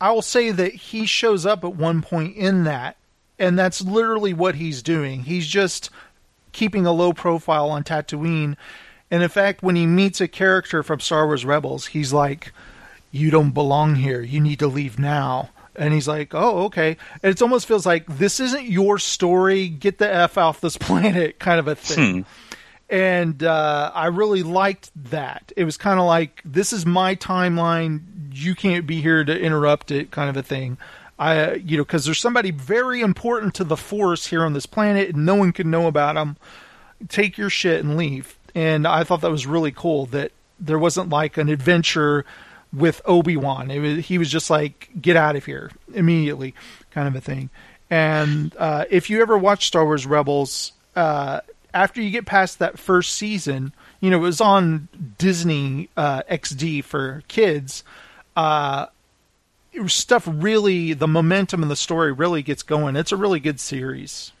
I 0.00 0.10
will 0.12 0.22
say 0.22 0.50
that 0.50 0.72
he 0.74 1.04
shows 1.06 1.44
up 1.46 1.62
at 1.62 1.76
one 1.76 2.00
point 2.02 2.36
in 2.36 2.64
that, 2.64 2.96
and 3.38 3.58
that's 3.58 3.82
literally 3.82 4.32
what 4.32 4.54
he's 4.54 4.82
doing. 4.82 5.24
He's 5.24 5.46
just 5.46 5.90
keeping 6.54 6.86
a 6.86 6.92
low 6.92 7.12
profile 7.12 7.68
on 7.68 7.84
Tatooine, 7.84 8.56
and 9.10 9.22
in 9.22 9.28
fact, 9.28 9.62
when 9.62 9.76
he 9.76 9.86
meets 9.86 10.22
a 10.22 10.28
character 10.28 10.82
from 10.82 11.00
Star 11.00 11.26
Wars 11.26 11.44
Rebels, 11.44 11.86
he's 11.88 12.14
like, 12.14 12.52
"You 13.10 13.30
don't 13.30 13.50
belong 13.50 13.96
here. 13.96 14.22
You 14.22 14.40
need 14.40 14.60
to 14.60 14.66
leave 14.66 14.98
now." 14.98 15.50
And 15.76 15.92
he's 15.92 16.08
like, 16.08 16.34
"Oh, 16.34 16.64
okay." 16.64 16.96
And 17.22 17.30
it 17.30 17.42
almost 17.42 17.66
feels 17.66 17.84
like 17.84 18.06
this 18.06 18.40
isn't 18.40 18.64
your 18.64 18.98
story. 18.98 19.68
Get 19.68 19.98
the 19.98 20.10
f 20.10 20.38
off 20.38 20.62
this 20.62 20.76
planet, 20.78 21.38
kind 21.38 21.60
of 21.60 21.68
a 21.68 21.74
thing 21.74 22.24
and 22.90 23.42
uh, 23.42 23.90
I 23.94 24.06
really 24.06 24.42
liked 24.42 24.90
that. 25.10 25.52
It 25.56 25.64
was 25.64 25.76
kind 25.76 25.98
of 25.98 26.06
like 26.06 26.42
this 26.44 26.72
is 26.72 26.84
my 26.84 27.16
timeline. 27.16 28.02
You 28.32 28.54
can't 28.54 28.86
be 28.86 29.00
here 29.00 29.24
to 29.24 29.38
interrupt 29.38 29.90
it, 29.90 30.10
kind 30.10 30.28
of 30.28 30.36
a 30.36 30.42
thing. 30.42 30.78
I, 31.18 31.54
you 31.54 31.76
know, 31.76 31.84
because 31.84 32.04
there's 32.04 32.20
somebody 32.20 32.50
very 32.50 33.00
important 33.00 33.54
to 33.54 33.64
the 33.64 33.76
Force 33.76 34.26
here 34.26 34.44
on 34.44 34.52
this 34.52 34.66
planet, 34.66 35.14
and 35.14 35.24
no 35.24 35.34
one 35.34 35.52
can 35.52 35.70
know 35.70 35.86
about 35.86 36.14
them. 36.14 36.36
Take 37.08 37.38
your 37.38 37.50
shit 37.50 37.84
and 37.84 37.96
leave. 37.96 38.36
And 38.54 38.86
I 38.86 39.04
thought 39.04 39.20
that 39.20 39.30
was 39.30 39.46
really 39.46 39.72
cool 39.72 40.06
that 40.06 40.32
there 40.58 40.78
wasn't 40.78 41.10
like 41.10 41.36
an 41.36 41.48
adventure 41.48 42.24
with 42.72 43.00
Obi 43.04 43.36
Wan. 43.36 43.68
He 44.00 44.18
was 44.18 44.30
just 44.30 44.50
like, 44.50 44.90
get 45.00 45.16
out 45.16 45.36
of 45.36 45.44
here 45.44 45.70
immediately, 45.92 46.54
kind 46.90 47.06
of 47.06 47.14
a 47.14 47.20
thing. 47.20 47.50
And 47.90 48.54
uh, 48.56 48.86
if 48.90 49.10
you 49.10 49.22
ever 49.22 49.38
watch 49.38 49.66
Star 49.66 49.84
Wars 49.84 50.06
Rebels, 50.06 50.72
uh, 50.96 51.40
after 51.72 52.00
you 52.00 52.10
get 52.10 52.26
past 52.26 52.58
that 52.58 52.78
first 52.78 53.12
season, 53.12 53.72
you 54.00 54.10
know, 54.10 54.16
it 54.16 54.20
was 54.20 54.40
on 54.40 54.88
Disney 55.18 55.90
uh, 55.96 56.22
XD 56.30 56.84
for 56.84 57.22
kids. 57.28 57.84
Uh, 58.36 58.86
stuff 59.86 60.28
really, 60.30 60.92
the 60.92 61.08
momentum 61.08 61.62
and 61.62 61.70
the 61.70 61.76
story 61.76 62.12
really 62.12 62.42
gets 62.42 62.62
going. 62.62 62.96
It's 62.96 63.12
a 63.12 63.16
really 63.16 63.40
good 63.40 63.60
series. 63.60 64.32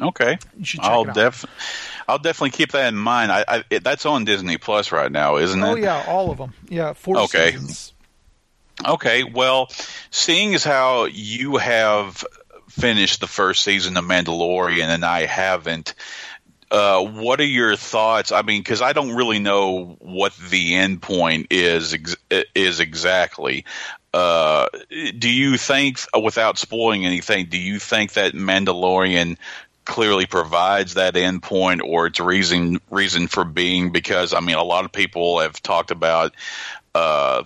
Okay, 0.00 0.38
I'll 0.78 1.04
def, 1.04 1.44
I'll 2.06 2.20
definitely 2.20 2.50
keep 2.50 2.70
that 2.70 2.86
in 2.86 2.96
mind. 2.96 3.32
I, 3.32 3.44
I 3.48 3.64
it, 3.68 3.82
that's 3.82 4.06
on 4.06 4.24
Disney 4.24 4.56
Plus 4.56 4.92
right 4.92 5.10
now, 5.10 5.38
isn't 5.38 5.60
oh, 5.60 5.70
it? 5.70 5.72
Oh 5.72 5.74
yeah, 5.76 6.04
all 6.06 6.30
of 6.30 6.38
them. 6.38 6.54
Yeah, 6.68 6.92
four 6.92 7.18
okay. 7.22 7.50
seasons. 7.50 7.92
Okay, 8.86 9.24
well, 9.24 9.70
seeing 10.10 10.54
as 10.54 10.62
how 10.62 11.06
you 11.06 11.56
have 11.56 12.24
finished 12.68 13.20
the 13.20 13.26
first 13.26 13.64
season 13.64 13.96
of 13.96 14.04
Mandalorian 14.04 14.86
and 14.86 15.04
I 15.04 15.26
haven't, 15.26 15.94
uh, 16.70 17.02
what 17.02 17.40
are 17.40 17.44
your 17.44 17.76
thoughts? 17.76 18.30
I 18.30 18.42
mean, 18.42 18.60
because 18.60 18.82
I 18.82 18.92
don't 18.92 19.16
really 19.16 19.38
know 19.38 19.96
what 20.00 20.32
the 20.50 20.74
end 20.74 21.02
point 21.02 21.48
is 21.50 21.94
ex- 21.94 22.16
is 22.54 22.80
exactly. 22.80 23.64
Uh, 24.14 24.66
do 25.18 25.30
you 25.30 25.56
think, 25.58 26.00
without 26.20 26.58
spoiling 26.58 27.04
anything, 27.04 27.46
do 27.46 27.58
you 27.58 27.78
think 27.78 28.14
that 28.14 28.32
Mandalorian 28.32 29.36
clearly 29.84 30.26
provides 30.26 30.94
that 30.94 31.14
endpoint 31.14 31.80
or 31.82 32.06
its 32.06 32.20
reason 32.20 32.78
reason 32.90 33.26
for 33.26 33.42
being 33.42 33.90
because 33.90 34.34
I 34.34 34.40
mean 34.40 34.56
a 34.56 34.62
lot 34.62 34.84
of 34.84 34.92
people 34.92 35.40
have 35.40 35.62
talked 35.62 35.90
about 35.90 36.34
uh, 36.94 37.42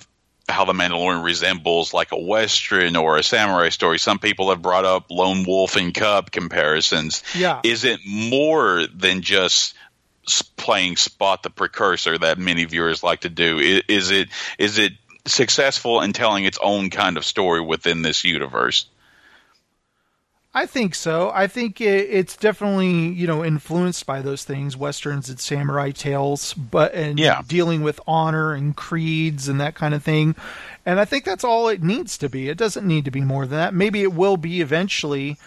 how 0.49 0.65
the 0.65 0.73
Mandalorian 0.73 1.23
resembles 1.25 1.95
like 1.95 2.11
a 2.11 2.21
western 2.21 2.97
or 2.97 3.17
a 3.17 3.23
samurai 3.23 3.69
story. 3.69 3.99
Some 4.01 4.19
people 4.19 4.51
have 4.51 4.61
brought 4.61 4.85
up 4.85 5.07
lone 5.09 5.45
wolf 5.45 5.77
and 5.77 5.95
cub 5.95 6.33
comparisons. 6.33 7.23
Yeah, 7.35 7.61
is 7.63 7.85
it 7.85 8.01
more 8.05 8.87
than 8.93 9.23
just 9.23 9.75
playing 10.57 10.97
spot 10.97 11.43
the 11.43 11.51
precursor 11.51 12.19
that 12.19 12.39
many 12.39 12.65
viewers 12.65 13.03
like 13.03 13.21
to 13.21 13.29
do? 13.29 13.83
Is 13.89 14.11
it 14.11 14.29
is 14.59 14.79
it 14.79 14.93
successful 15.27 16.01
in 16.01 16.13
telling 16.13 16.45
its 16.45 16.59
own 16.63 16.91
kind 16.91 17.17
of 17.17 17.25
story 17.25 17.61
within 17.61 18.03
this 18.03 18.25
universe? 18.25 18.87
I 20.55 20.67
think 20.67 20.95
so. 20.95 21.31
I 21.35 21.47
think 21.47 21.81
it, 21.81 22.11
it's 22.11 22.37
definitely 22.37 23.09
you 23.09 23.27
know 23.27 23.45
influenced 23.45 24.05
by 24.05 24.21
those 24.21 24.45
things, 24.45 24.77
westerns 24.77 25.31
and 25.31 25.41
samurai 25.41 25.93
tales, 25.93 26.53
but 26.53 26.93
and 26.95 27.19
yeah. 27.19 27.43
dealing 27.47 27.83
with 27.83 28.01
honor 28.07 28.53
and 28.53 28.77
creeds 28.77 29.49
and 29.49 29.61
that 29.61 29.75
kind 29.75 29.95
of 29.95 30.03
thing. 30.03 30.35
And 30.85 31.01
I 31.01 31.05
think 31.05 31.25
that's 31.25 31.45
all 31.45 31.69
it 31.69 31.83
needs 31.83 32.19
to 32.19 32.29
be. 32.29 32.49
It 32.49 32.59
doesn't 32.59 32.87
need 32.87 33.07
to 33.07 33.11
be 33.11 33.23
more 33.23 33.47
than 33.47 33.59
that. 33.59 33.73
Maybe 33.73 34.03
it 34.03 34.13
will 34.13 34.37
be 34.37 34.61
eventually. 34.61 35.39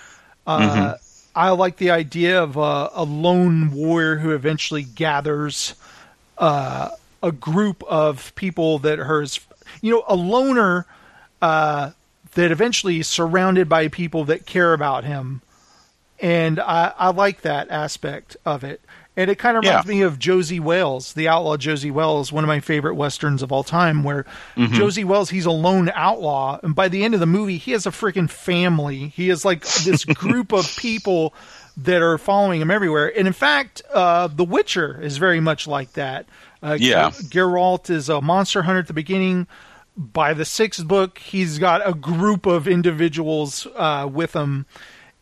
Uh, 0.48 0.60
mm-hmm. 0.60 0.92
I 1.36 1.50
like 1.50 1.78
the 1.78 1.92
idea 1.92 2.42
of 2.42 2.56
a, 2.56 2.90
a, 2.94 3.04
lone 3.04 3.72
warrior 3.72 4.18
who 4.18 4.32
eventually 4.32 4.84
gathers 4.84 5.76
uh, 6.38 6.92
a 7.22 7.32
group 7.32 7.84
of 7.84 8.34
people 8.36 8.80
that 8.80 9.00
are 9.00 9.22
his, 9.22 9.40
you 9.82 9.92
know, 9.94 10.04
a 10.08 10.16
loner. 10.16 10.86
Uh, 11.42 11.92
that 12.36 12.52
eventually 12.52 13.00
is 13.00 13.08
surrounded 13.08 13.68
by 13.68 13.88
people 13.88 14.26
that 14.26 14.46
care 14.46 14.74
about 14.74 15.04
him. 15.04 15.42
And 16.20 16.60
I, 16.60 16.94
I 16.98 17.10
like 17.10 17.42
that 17.42 17.70
aspect 17.72 18.38
of 18.46 18.64
it. 18.64 18.82
And 19.18 19.32
it 19.32 19.40
kind 19.40 19.58
of 19.58 19.64
reminds 19.64 19.88
yeah. 19.88 19.92
me 19.92 20.02
of 20.02 20.20
Josey 20.20 20.60
Wales, 20.60 21.14
the 21.14 21.30
outlaw 21.30 21.56
Josey 21.56 21.90
Wales, 21.90 22.34
one 22.34 22.44
of 22.44 22.50
my 22.50 22.60
favorite 22.60 22.96
westerns 22.96 23.42
of 23.42 23.52
all 23.52 23.64
time, 23.64 24.04
where 24.04 24.26
mm-hmm. 24.58 24.74
Josey 24.74 25.06
Wales, 25.06 25.30
he's 25.30 25.46
a 25.46 25.52
lone 25.52 25.90
outlaw. 25.96 26.60
And 26.62 26.76
by 26.76 26.90
the 26.90 27.04
end 27.06 27.14
of 27.14 27.22
the 27.22 27.26
movie, 27.26 27.58
he 27.58 27.72
has 27.72 27.86
a 27.86 27.92
freaking 27.92 28.30
family. 28.30 29.08
He 29.10 29.30
has 29.30 29.46
like 29.46 29.66
this 29.66 30.04
group 30.06 30.52
of 30.52 30.68
people 30.78 31.34
that 31.78 32.02
are 32.02 32.18
following 32.18 32.60
him 32.60 32.72
everywhere. 32.72 33.18
And 33.18 33.26
in 33.26 33.34
fact, 33.34 33.82
uh, 33.94 34.28
The 34.28 34.44
Witcher 34.44 35.02
is 35.02 35.18
very 35.18 35.40
much 35.40 35.66
like 35.66 35.94
that. 35.94 36.26
Uh, 36.66 36.78
yeah. 36.80 37.12
Geralt 37.12 37.90
is 37.90 38.10
a 38.10 38.22
monster 38.22 38.64
hunter 38.64 38.80
at 38.80 38.88
the 38.88 38.94
beginning 38.94 39.48
by 39.98 40.34
the 40.34 40.46
sixth 40.46 40.86
book, 40.86 41.20
he's 41.20 41.58
got 41.58 41.88
a 41.88 41.94
group 41.94 42.46
of 42.46 42.68
individuals 42.68 43.66
uh, 43.76 44.10
with 44.12 44.34
him, 44.34 44.66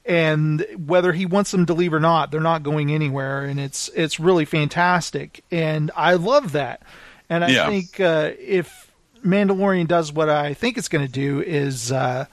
and 0.05 0.65
whether 0.85 1.13
he 1.13 1.25
wants 1.25 1.51
them 1.51 1.65
to 1.67 1.73
leave 1.73 1.93
or 1.93 1.99
not, 1.99 2.31
they're 2.31 2.41
not 2.41 2.63
going 2.63 2.91
anywhere, 2.91 3.45
and 3.45 3.59
it's 3.59 3.89
it's 3.89 4.19
really 4.19 4.45
fantastic, 4.45 5.43
and 5.51 5.91
I 5.95 6.15
love 6.15 6.53
that, 6.53 6.81
and 7.29 7.43
I 7.43 7.49
yeah. 7.49 7.69
think 7.69 7.99
uh, 7.99 8.31
if 8.39 8.91
Mandalorian 9.23 9.87
does 9.87 10.11
what 10.11 10.29
I 10.29 10.53
think 10.53 10.77
it's 10.77 10.89
going 10.89 11.05
to 11.05 11.11
do 11.11 11.41
is. 11.41 11.91
Uh, 11.91 12.25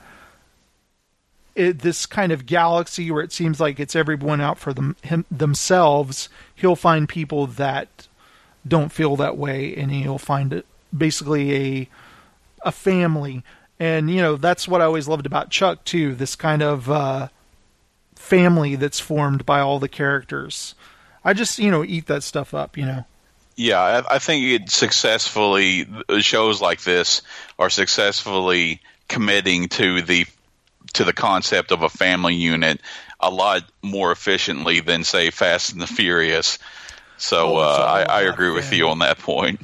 it, 1.57 1.81
this 1.81 2.07
kind 2.07 2.31
of 2.31 2.47
galaxy 2.47 3.11
where 3.11 3.25
it 3.25 3.33
seems 3.33 3.59
like 3.59 3.81
it's 3.81 3.97
everyone 3.97 4.41
out 4.41 4.57
for 4.57 4.73
them 4.73 4.95
him, 5.03 5.27
themselves, 5.33 6.29
he'll 6.55 6.77
find 6.77 7.09
people 7.09 7.49
that 7.49 8.07
don't 8.67 8.93
feel 8.93 9.17
that 9.17 9.37
way, 9.37 9.75
and 9.75 9.91
you'll 9.93 10.19
find 10.19 10.53
it 10.53 10.67
basically 10.97 11.55
a 11.55 11.89
a 12.65 12.73
family. 12.73 13.43
And, 13.79 14.11
you 14.11 14.21
know, 14.21 14.37
that's 14.37 14.69
what 14.69 14.83
I 14.83 14.85
always 14.85 15.09
loved 15.09 15.25
about 15.25 15.49
Chuck, 15.49 15.85
too 15.85 16.15
this 16.15 16.37
kind 16.37 16.63
of 16.63 16.91
uh, 16.91 17.29
family 18.15 18.77
that's 18.77 19.01
formed 19.01 19.47
by 19.47 19.61
all 19.61 19.79
the 19.79 19.89
characters. 19.89 20.75
I 21.25 21.33
just, 21.33 21.59
you 21.59 21.71
know, 21.71 21.83
eat 21.83 22.07
that 22.07 22.23
stuff 22.23 22.53
up, 22.53 22.77
you 22.77 22.85
know. 22.85 23.07
Yeah, 23.57 23.81
I, 23.81 24.17
I 24.17 24.19
think 24.19 24.45
it 24.45 24.71
successfully, 24.71 25.87
shows 26.19 26.61
like 26.61 26.83
this 26.83 27.23
are 27.59 27.71
successfully 27.71 28.81
committing 29.09 29.69
to 29.71 30.03
the 30.03 30.27
to 30.93 31.05
the 31.05 31.13
concept 31.13 31.73
of 31.73 31.83
a 31.83 31.89
family 31.89 32.35
unit 32.35 32.81
a 33.21 33.31
lot 33.31 33.63
more 33.83 34.13
efficiently 34.13 34.81
than 34.81 35.05
say 35.05 35.31
Fast 35.31 35.73
and 35.73 35.81
the 35.81 35.87
Furious. 35.87 36.59
So 37.21 37.59
oh, 37.59 37.61
uh, 37.61 38.05
I, 38.09 38.21
I, 38.21 38.21
agree 38.23 38.47
family. 38.47 38.55
with 38.55 38.73
you 38.73 38.89
on 38.89 39.01
that 39.01 39.19
point. 39.19 39.61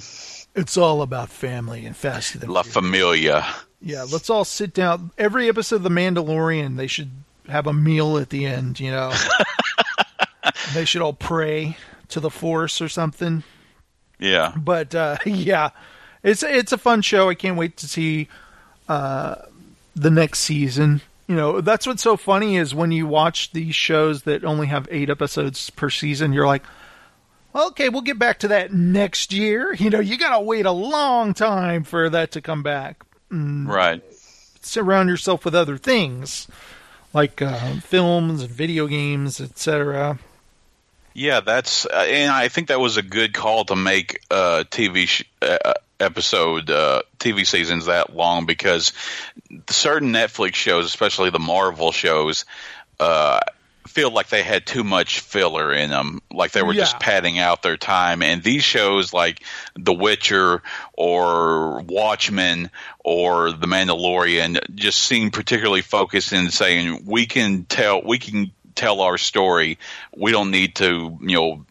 It's 0.55 0.77
all 0.77 1.01
about 1.01 1.31
family 1.31 1.87
and 1.87 1.97
Fast 1.97 2.47
La 2.47 2.63
Familia. 2.63 3.47
Yeah, 3.81 4.05
let's 4.13 4.29
all 4.29 4.45
sit 4.45 4.75
down. 4.75 5.11
Every 5.17 5.49
episode 5.49 5.77
of 5.77 5.83
The 5.83 5.89
Mandalorian, 5.89 6.77
they 6.77 6.87
should 6.87 7.11
have 7.49 7.67
a 7.67 7.73
meal 7.73 8.19
at 8.19 8.29
the 8.29 8.45
end. 8.45 8.79
You 8.79 8.91
know, 8.91 9.13
they 10.75 10.85
should 10.85 11.01
all 11.01 11.15
pray 11.15 11.79
to 12.09 12.21
the 12.21 12.31
Force 12.31 12.83
or 12.83 12.91
something. 12.91 13.43
Yeah, 14.19 14.53
but 14.55 14.95
uh, 14.95 15.17
yeah, 15.25 15.71
it's 16.23 16.43
it's 16.43 16.73
a 16.73 16.79
fun 16.79 17.01
show. 17.01 17.31
I 17.31 17.35
can't 17.35 17.57
wait 17.57 17.79
to 17.79 17.89
see 17.89 18.29
uh, 18.87 19.37
the 19.95 20.11
next 20.11 20.41
season. 20.41 21.01
You 21.27 21.37
know, 21.37 21.61
that's 21.63 21.87
what's 21.87 22.03
so 22.03 22.19
funny 22.19 22.57
is 22.57 22.75
when 22.75 22.93
you 22.93 23.07
watch 23.07 23.53
these 23.53 23.75
shows 23.75 24.25
that 24.25 24.45
only 24.45 24.67
have 24.67 24.87
eight 24.91 25.09
episodes 25.09 25.71
per 25.71 25.91
season, 25.91 26.33
you're 26.35 26.47
like, 26.47 26.63
okay, 27.57 27.89
we'll 27.89 28.03
get 28.03 28.19
back 28.19 28.39
to 28.41 28.49
that 28.49 28.73
next 28.73 29.33
year. 29.33 29.75
You 29.75 29.91
know, 29.91 30.01
you 30.01 30.19
got 30.19 30.39
to 30.39 30.45
wait 30.45 30.67
a 30.67 30.73
long 30.73 31.35
time 31.35 31.85
for 31.85 32.09
that 32.11 32.33
to 32.33 32.41
come 32.41 32.63
back. 32.63 33.05
Mm, 33.31 33.67
right. 33.67 34.03
Surround 34.61 35.09
yourself 35.09 35.45
with 35.45 35.55
other 35.55 35.79
things 35.79 36.49
like 37.13 37.41
uh, 37.41 37.81
films 37.81 38.43
and 38.43 38.51
video 38.51 38.87
games, 38.87 39.41
etc. 39.41 40.19
Yeah, 41.15 41.41
that's 41.41 41.87
uh, 41.87 42.05
and 42.09 42.31
I 42.31 42.49
think 42.49 42.69
that 42.69 42.79
was 42.79 42.99
a 42.99 43.03
good 43.03 43.33
call 43.33 43.65
to 43.67 43.77
make 43.77 44.21
uh, 44.31 44.65
TV 44.71 45.07
sh- 45.09 45.25
uh, 45.41 45.73
episode 45.99 46.71
uh, 46.71 47.03
TV 47.19 47.47
seasons 47.47 47.87
that 47.87 48.15
long 48.15 48.45
because 48.45 48.93
certain 49.71 50.13
Netflix 50.13 50.57
shows, 50.57 50.85
especially 50.85 51.31
the 51.31 51.39
Marvel 51.39 51.91
shows, 51.91 52.45
uh, 53.01 53.41
feel 53.87 54.11
like 54.11 54.29
they 54.29 54.43
had 54.43 54.67
too 54.67 54.85
much 54.85 55.21
filler 55.21 55.73
in 55.73 55.91
them, 55.91 56.21
like 56.33 56.53
they 56.53 56.63
were 56.63 56.73
yeah. 56.73 56.81
just 56.81 57.01
padding 57.01 57.39
out 57.39 57.63
their 57.63 57.77
time. 57.77 58.23
And 58.23 58.43
these 58.43 58.65
shows 58.65 59.13
like 59.13 59.43
The 59.75 59.93
Witcher 59.93 60.63
or 60.93 61.81
Watchmen 61.83 62.71
or 63.05 63.53
The 63.53 63.67
Mandalorian 63.67 64.75
just 64.75 65.03
seem 65.03 65.31
particularly 65.31 65.83
focused 65.83 66.33
in 66.33 66.51
saying 66.51 67.05
we 67.07 67.27
can 67.27 67.65
tell 67.65 68.03
we 68.03 68.19
can 68.19 68.53
tell 68.75 69.01
our 69.01 69.19
story. 69.19 69.79
We 70.17 70.31
don't 70.33 70.51
need 70.51 70.77
to, 70.77 71.19
you 71.21 71.37
know, 71.37 71.67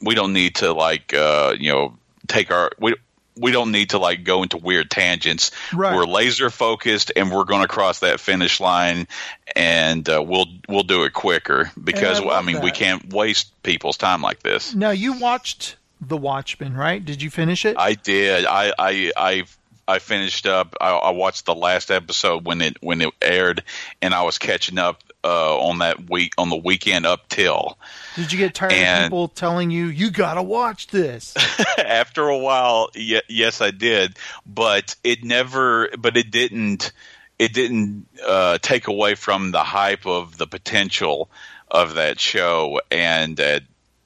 we 0.00 0.14
don't 0.14 0.32
need 0.32 0.56
to 0.56 0.72
like, 0.72 1.12
uh, 1.12 1.56
you 1.58 1.72
know, 1.72 1.96
take 2.26 2.50
our 2.50 2.70
we 2.78 2.94
we 3.36 3.50
don't 3.50 3.72
need 3.72 3.90
to 3.90 3.98
like 3.98 4.24
go 4.24 4.42
into 4.42 4.56
weird 4.56 4.90
tangents. 4.90 5.50
Right. 5.72 5.94
We're 5.94 6.04
laser 6.04 6.50
focused, 6.50 7.12
and 7.16 7.30
we're 7.30 7.44
going 7.44 7.62
to 7.62 7.68
cross 7.68 8.00
that 8.00 8.20
finish 8.20 8.60
line, 8.60 9.08
and 9.54 10.08
uh, 10.08 10.22
we'll 10.26 10.46
we'll 10.68 10.82
do 10.84 11.04
it 11.04 11.12
quicker 11.12 11.70
because 11.82 12.20
I, 12.20 12.24
I, 12.24 12.42
mean 12.42 12.56
that. 12.56 12.64
we 12.64 12.70
can't 12.70 13.12
waste 13.12 13.50
people's 13.62 13.96
time 13.96 14.22
like 14.22 14.40
this. 14.40 14.74
Now 14.74 14.90
you 14.90 15.14
watched 15.14 15.76
The 16.00 16.16
Watchmen, 16.16 16.74
right? 16.74 17.04
Did 17.04 17.22
you 17.22 17.30
finish 17.30 17.64
it? 17.64 17.76
I 17.78 17.94
did. 17.94 18.46
I 18.46 18.72
I 18.78 19.12
I 19.16 19.44
I 19.86 19.98
finished 19.98 20.46
up. 20.46 20.76
I, 20.80 20.90
I 20.90 21.10
watched 21.10 21.46
the 21.46 21.54
last 21.54 21.90
episode 21.90 22.44
when 22.44 22.60
it 22.60 22.76
when 22.80 23.00
it 23.00 23.12
aired, 23.20 23.62
and 24.00 24.14
I 24.14 24.22
was 24.22 24.38
catching 24.38 24.78
up 24.78 25.02
uh, 25.24 25.58
on 25.58 25.78
that 25.78 26.10
week 26.10 26.34
on 26.38 26.50
the 26.50 26.56
weekend 26.56 27.06
up 27.06 27.28
till. 27.28 27.78
Did 28.14 28.30
you 28.30 28.38
get 28.38 28.54
tired 28.54 28.72
And- 28.72 29.04
of 29.04 29.08
people 29.08 29.28
telling 29.28 29.70
you 29.70 29.86
you 29.86 30.10
gotta 30.10 30.42
watch 30.42 30.88
this? 30.88 31.34
After 31.78 32.28
a 32.28 32.38
while, 32.38 32.90
ye- 32.94 33.22
yes, 33.28 33.60
I 33.60 33.70
did, 33.70 34.16
but 34.46 34.94
it 35.02 35.24
never. 35.24 35.88
But 35.98 36.16
it 36.16 36.30
didn't. 36.30 36.92
It 37.38 37.52
didn't 37.52 38.06
uh, 38.24 38.58
take 38.62 38.86
away 38.86 39.16
from 39.16 39.50
the 39.50 39.64
hype 39.64 40.06
of 40.06 40.36
the 40.36 40.46
potential 40.46 41.28
of 41.68 41.94
that 41.94 42.20
show, 42.20 42.80
and 42.92 43.40
uh, 43.40 43.60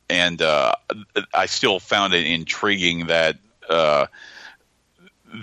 and 0.08 0.40
uh, 0.40 0.72
I 1.34 1.44
still 1.46 1.80
found 1.80 2.14
it 2.14 2.26
intriguing 2.26 3.08
that. 3.08 3.36
Uh, 3.68 4.06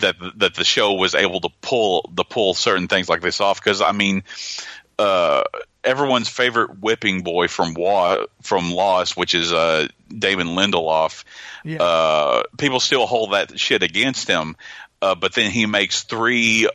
that 0.02 0.16
that 0.38 0.56
the 0.56 0.64
show 0.64 0.94
was 0.94 1.14
able 1.14 1.40
to 1.42 1.50
pull 1.62 2.10
the 2.12 2.24
pull 2.24 2.56
certain 2.56 2.88
things 2.88 3.08
like 3.08 3.22
this 3.22 3.40
off 3.40 3.64
because 3.64 3.82
I 3.82 3.92
mean, 3.92 4.24
uh, 5.00 5.43
everyone's 5.84 6.30
favorite 6.30 6.80
whipping 6.80 7.22
boy 7.24 7.48
from 7.48 7.74
Wa- 7.74 8.26
from 8.41 8.72
Lost, 8.72 9.16
which 9.18 9.34
is 9.34 9.52
uh, 9.54 9.88
David 10.10 10.48
Lindelof. 10.48 11.24
Yeah. 11.64 11.82
Uh, 11.82 12.43
people 12.58 12.80
still 12.80 13.06
hold 13.06 13.34
that 13.34 13.60
shit 13.60 13.84
against 13.84 14.28
him, 14.28 14.56
uh, 15.02 15.16
but 15.16 15.34
then 15.34 15.52
he 15.52 15.66
makes 15.66 16.04
three 16.04 16.70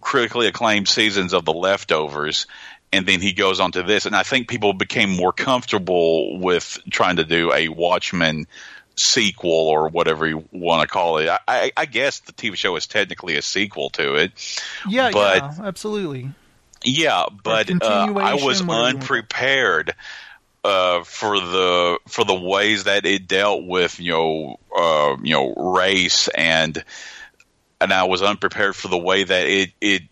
critically 0.00 0.46
acclaimed 0.46 0.88
seasons 0.88 1.32
of 1.32 1.44
The 1.44 1.52
Leftovers. 1.52 2.46
And 2.90 3.04
then 3.04 3.20
he 3.20 3.34
goes 3.34 3.60
on 3.60 3.72
to 3.72 3.82
this, 3.82 4.06
and 4.06 4.16
I 4.16 4.22
think 4.22 4.48
people 4.48 4.72
became 4.72 5.10
more 5.10 5.32
comfortable 5.32 6.38
with 6.38 6.78
trying 6.90 7.16
to 7.16 7.24
do 7.24 7.52
a 7.52 7.68
Watchmen 7.68 8.46
sequel 8.96 9.50
or 9.50 9.88
whatever 9.88 10.26
you 10.26 10.44
want 10.52 10.82
to 10.82 10.88
call 10.88 11.18
it. 11.18 11.28
I, 11.28 11.38
I, 11.46 11.72
I 11.76 11.84
guess 11.84 12.20
the 12.20 12.32
TV 12.32 12.54
show 12.56 12.74
is 12.76 12.86
technically 12.86 13.36
a 13.36 13.42
sequel 13.42 13.90
to 13.90 14.14
it. 14.14 14.32
yeah, 14.88 15.10
but- 15.12 15.36
yeah, 15.42 15.54
absolutely. 15.64 16.30
Yeah, 16.84 17.24
but 17.42 17.70
uh, 17.70 18.14
I 18.16 18.34
was 18.34 18.44
whatever 18.44 18.62
you 18.62 18.68
want. 18.68 18.94
unprepared 18.96 19.94
uh, 20.64 21.02
for 21.04 21.40
the 21.40 21.98
for 22.06 22.24
the 22.24 22.34
ways 22.34 22.84
that 22.84 23.06
it 23.06 23.26
dealt 23.26 23.64
with 23.64 23.98
you 24.00 24.12
know 24.12 24.60
uh, 24.76 25.16
you 25.22 25.34
know 25.34 25.54
race 25.54 26.28
and 26.28 26.82
and 27.80 27.92
I 27.92 28.04
was 28.04 28.22
unprepared 28.22 28.76
for 28.76 28.88
the 28.88 28.98
way 28.98 29.24
that 29.24 29.46
it 29.46 29.70
it 29.80 30.02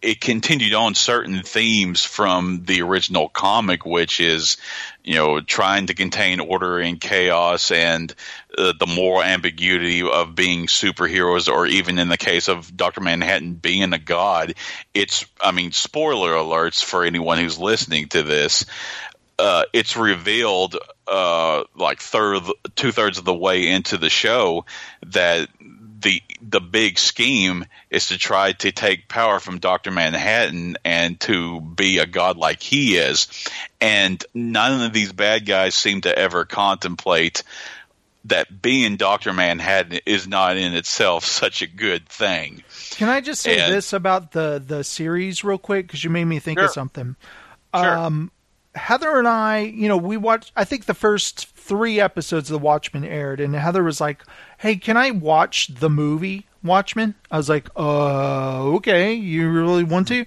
it 0.00 0.20
continued 0.20 0.74
on 0.74 0.94
certain 0.94 1.42
themes 1.42 2.04
from 2.04 2.62
the 2.64 2.82
original 2.82 3.28
comic, 3.28 3.84
which 3.84 4.20
is, 4.20 4.56
you 5.02 5.14
know, 5.14 5.40
trying 5.40 5.86
to 5.86 5.94
contain 5.94 6.40
order 6.40 6.78
and 6.78 7.00
chaos 7.00 7.70
and 7.70 8.14
uh, 8.56 8.72
the 8.78 8.86
moral 8.86 9.22
ambiguity 9.22 10.02
of 10.02 10.34
being 10.34 10.66
superheroes, 10.66 11.52
or 11.52 11.66
even 11.66 11.98
in 11.98 12.08
the 12.08 12.16
case 12.16 12.48
of 12.48 12.76
Dr. 12.76 13.00
Manhattan 13.00 13.54
being 13.54 13.92
a 13.92 13.98
god. 13.98 14.54
It's, 14.94 15.26
I 15.40 15.50
mean, 15.50 15.72
spoiler 15.72 16.32
alerts 16.32 16.82
for 16.82 17.04
anyone 17.04 17.38
who's 17.38 17.58
listening 17.58 18.08
to 18.08 18.22
this. 18.22 18.66
Uh, 19.38 19.64
it's 19.72 19.96
revealed, 19.96 20.76
uh, 21.06 21.64
like 21.76 22.00
third, 22.00 22.42
two 22.74 22.92
thirds 22.92 23.18
of 23.18 23.24
the 23.24 23.34
way 23.34 23.68
into 23.68 23.96
the 23.96 24.10
show 24.10 24.64
that 25.06 25.48
the 26.00 26.22
the 26.40 26.60
big 26.60 26.98
scheme 26.98 27.64
is 27.90 28.08
to 28.08 28.18
try 28.18 28.52
to 28.52 28.70
take 28.72 29.08
power 29.08 29.40
from 29.40 29.58
Doctor 29.58 29.90
Manhattan 29.90 30.76
and 30.84 31.18
to 31.20 31.60
be 31.60 31.98
a 31.98 32.06
god 32.06 32.36
like 32.36 32.62
he 32.62 32.96
is, 32.96 33.26
and 33.80 34.24
none 34.34 34.82
of 34.82 34.92
these 34.92 35.12
bad 35.12 35.44
guys 35.46 35.74
seem 35.74 36.02
to 36.02 36.16
ever 36.16 36.44
contemplate 36.44 37.42
that 38.24 38.60
being 38.62 38.96
Doctor 38.96 39.32
Manhattan 39.32 40.00
is 40.04 40.28
not 40.28 40.56
in 40.56 40.74
itself 40.74 41.24
such 41.24 41.62
a 41.62 41.66
good 41.66 42.08
thing. 42.08 42.62
Can 42.90 43.08
I 43.08 43.20
just 43.20 43.40
say 43.42 43.58
And- 43.58 43.72
this 43.72 43.92
about 43.92 44.32
the 44.32 44.62
the 44.64 44.84
series 44.84 45.42
real 45.42 45.58
quick 45.58 45.86
because 45.86 46.04
you 46.04 46.10
made 46.10 46.26
me 46.26 46.38
think 46.38 46.58
Sure. 46.58 46.66
of 46.66 46.72
something. 46.72 47.16
Sure. 47.74 47.96
Um, 47.98 48.30
Heather 48.74 49.18
and 49.18 49.26
I, 49.26 49.60
you 49.60 49.88
know, 49.88 49.96
we 49.96 50.16
watched. 50.16 50.52
I 50.54 50.64
think 50.64 50.84
the 50.84 50.94
first 50.94 51.46
three 51.68 52.00
episodes 52.00 52.50
of 52.50 52.54
The 52.54 52.64
Watchmen 52.64 53.04
aired, 53.04 53.38
and 53.40 53.54
Heather 53.54 53.84
was 53.84 54.00
like, 54.00 54.22
"Hey, 54.58 54.74
can 54.76 54.96
I 54.96 55.10
watch 55.12 55.68
the 55.68 55.90
movie 55.90 56.46
Watchmen?" 56.64 57.14
I 57.30 57.36
was 57.36 57.48
like, 57.48 57.68
"Uh, 57.76 58.62
okay. 58.76 59.12
You 59.14 59.50
really 59.50 59.84
want 59.84 60.08
to?" 60.08 60.24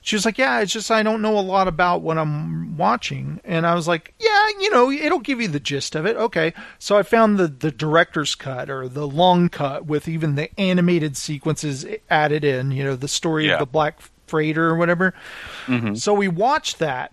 She 0.00 0.16
was 0.16 0.24
like, 0.26 0.36
"Yeah, 0.36 0.60
it's 0.60 0.72
just 0.72 0.90
I 0.90 1.02
don't 1.02 1.22
know 1.22 1.38
a 1.38 1.40
lot 1.40 1.66
about 1.66 2.02
what 2.02 2.18
I'm 2.18 2.76
watching," 2.76 3.40
and 3.42 3.66
I 3.66 3.74
was 3.74 3.88
like, 3.88 4.12
"Yeah, 4.20 4.48
you 4.60 4.70
know, 4.70 4.90
it'll 4.90 5.18
give 5.18 5.40
you 5.40 5.48
the 5.48 5.58
gist 5.60 5.94
of 5.94 6.04
it." 6.04 6.14
Okay, 6.16 6.52
so 6.78 6.98
I 6.98 7.02
found 7.02 7.38
the 7.38 7.48
the 7.48 7.70
director's 7.70 8.34
cut 8.34 8.68
or 8.68 8.86
the 8.86 9.08
long 9.08 9.48
cut 9.48 9.86
with 9.86 10.06
even 10.06 10.34
the 10.34 10.50
animated 10.60 11.16
sequences 11.16 11.86
added 12.10 12.44
in. 12.44 12.70
You 12.70 12.84
know, 12.84 12.96
the 12.96 13.08
story 13.08 13.46
Yeah. 13.46 13.54
of 13.54 13.60
the 13.60 13.66
Black 13.66 13.98
Freighter 14.26 14.68
or 14.68 14.76
whatever. 14.76 15.14
So 15.94 16.12
we 16.12 16.28
watched 16.28 16.80
that, 16.80 17.12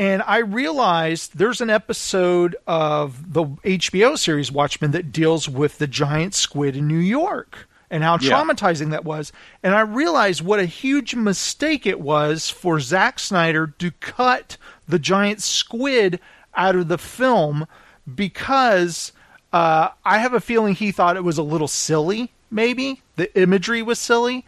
and 0.00 0.22
I 0.26 0.38
realized 0.38 1.36
there's 1.36 1.60
an 1.60 1.68
episode 1.68 2.56
of 2.66 3.34
the 3.34 3.44
HBO 3.44 4.16
series 4.16 4.50
Watchmen 4.50 4.92
that 4.92 5.12
deals 5.12 5.46
with 5.46 5.76
the 5.76 5.86
giant 5.86 6.32
squid 6.34 6.74
in 6.74 6.88
New 6.88 6.96
York 6.96 7.68
and 7.90 8.02
how 8.02 8.16
Yeah. 8.18 8.30
traumatizing 8.32 8.92
that 8.92 9.04
was. 9.04 9.30
And 9.62 9.74
I 9.74 9.80
realized 9.80 10.40
what 10.40 10.58
a 10.58 10.64
huge 10.64 11.14
mistake 11.14 11.86
it 11.86 12.00
was 12.00 12.48
for 12.48 12.80
Zack 12.80 13.18
Snyder 13.18 13.74
to 13.78 13.90
cut 14.00 14.56
the 14.88 14.98
giant 14.98 15.42
squid 15.42 16.18
out 16.54 16.76
of 16.76 16.88
the 16.88 16.96
film 16.96 17.66
because 18.12 19.12
uh, 19.52 19.88
I 20.04 20.16
have 20.18 20.32
a 20.32 20.40
feeling 20.40 20.74
he 20.76 20.92
thought 20.92 21.16
it 21.18 21.24
was 21.24 21.36
a 21.36 21.42
little 21.42 21.68
silly, 21.68 22.30
maybe. 22.50 23.02
The 23.16 23.38
imagery 23.38 23.82
was 23.82 23.98
silly. 23.98 24.46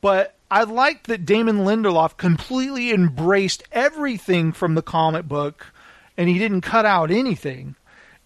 But 0.00 0.34
I 0.54 0.62
liked 0.62 1.08
that 1.08 1.26
Damon 1.26 1.64
Lindelof 1.64 2.16
completely 2.16 2.92
embraced 2.92 3.64
everything 3.72 4.52
from 4.52 4.76
the 4.76 4.82
comic 4.82 5.26
book 5.26 5.66
and 6.16 6.28
he 6.28 6.38
didn't 6.38 6.60
cut 6.60 6.86
out 6.86 7.10
anything. 7.10 7.74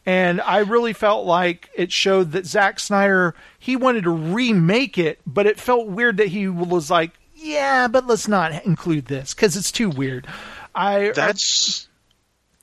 And 0.04 0.42
I 0.42 0.58
really 0.58 0.92
felt 0.92 1.24
like 1.24 1.70
it 1.74 1.90
showed 1.90 2.32
that 2.32 2.44
Zack 2.44 2.80
Snyder, 2.80 3.34
he 3.58 3.76
wanted 3.76 4.04
to 4.04 4.10
remake 4.10 4.98
it, 4.98 5.20
but 5.26 5.46
it 5.46 5.58
felt 5.58 5.86
weird 5.86 6.18
that 6.18 6.28
he 6.28 6.48
was 6.48 6.90
like, 6.90 7.12
yeah, 7.34 7.88
but 7.88 8.06
let's 8.06 8.28
not 8.28 8.62
include 8.66 9.06
this 9.06 9.32
because 9.32 9.56
it's 9.56 9.72
too 9.72 9.88
weird. 9.88 10.26
I 10.74 11.12
That's 11.14 11.88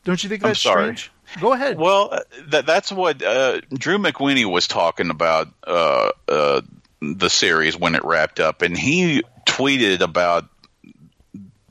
don't 0.04 0.24
you 0.24 0.30
think 0.30 0.44
I'm 0.44 0.50
that's 0.50 0.60
sorry. 0.60 0.96
strange? 0.96 1.12
Go 1.42 1.54
ahead. 1.54 1.80
Well, 1.80 2.10
uh, 2.12 2.20
that 2.50 2.68
that's 2.68 2.92
what 2.92 3.24
uh, 3.24 3.62
Drew 3.74 3.98
McWeeny 3.98 4.46
was 4.46 4.68
talking 4.68 5.10
about 5.10 5.48
uh, 5.66 6.12
uh, 6.28 6.62
the 7.02 7.32
series 7.32 7.76
when 7.76 7.96
it 7.96 8.04
wrapped 8.06 8.40
up, 8.40 8.62
and 8.62 8.78
he 8.78 9.24
tweeted 9.56 10.02
about 10.02 10.46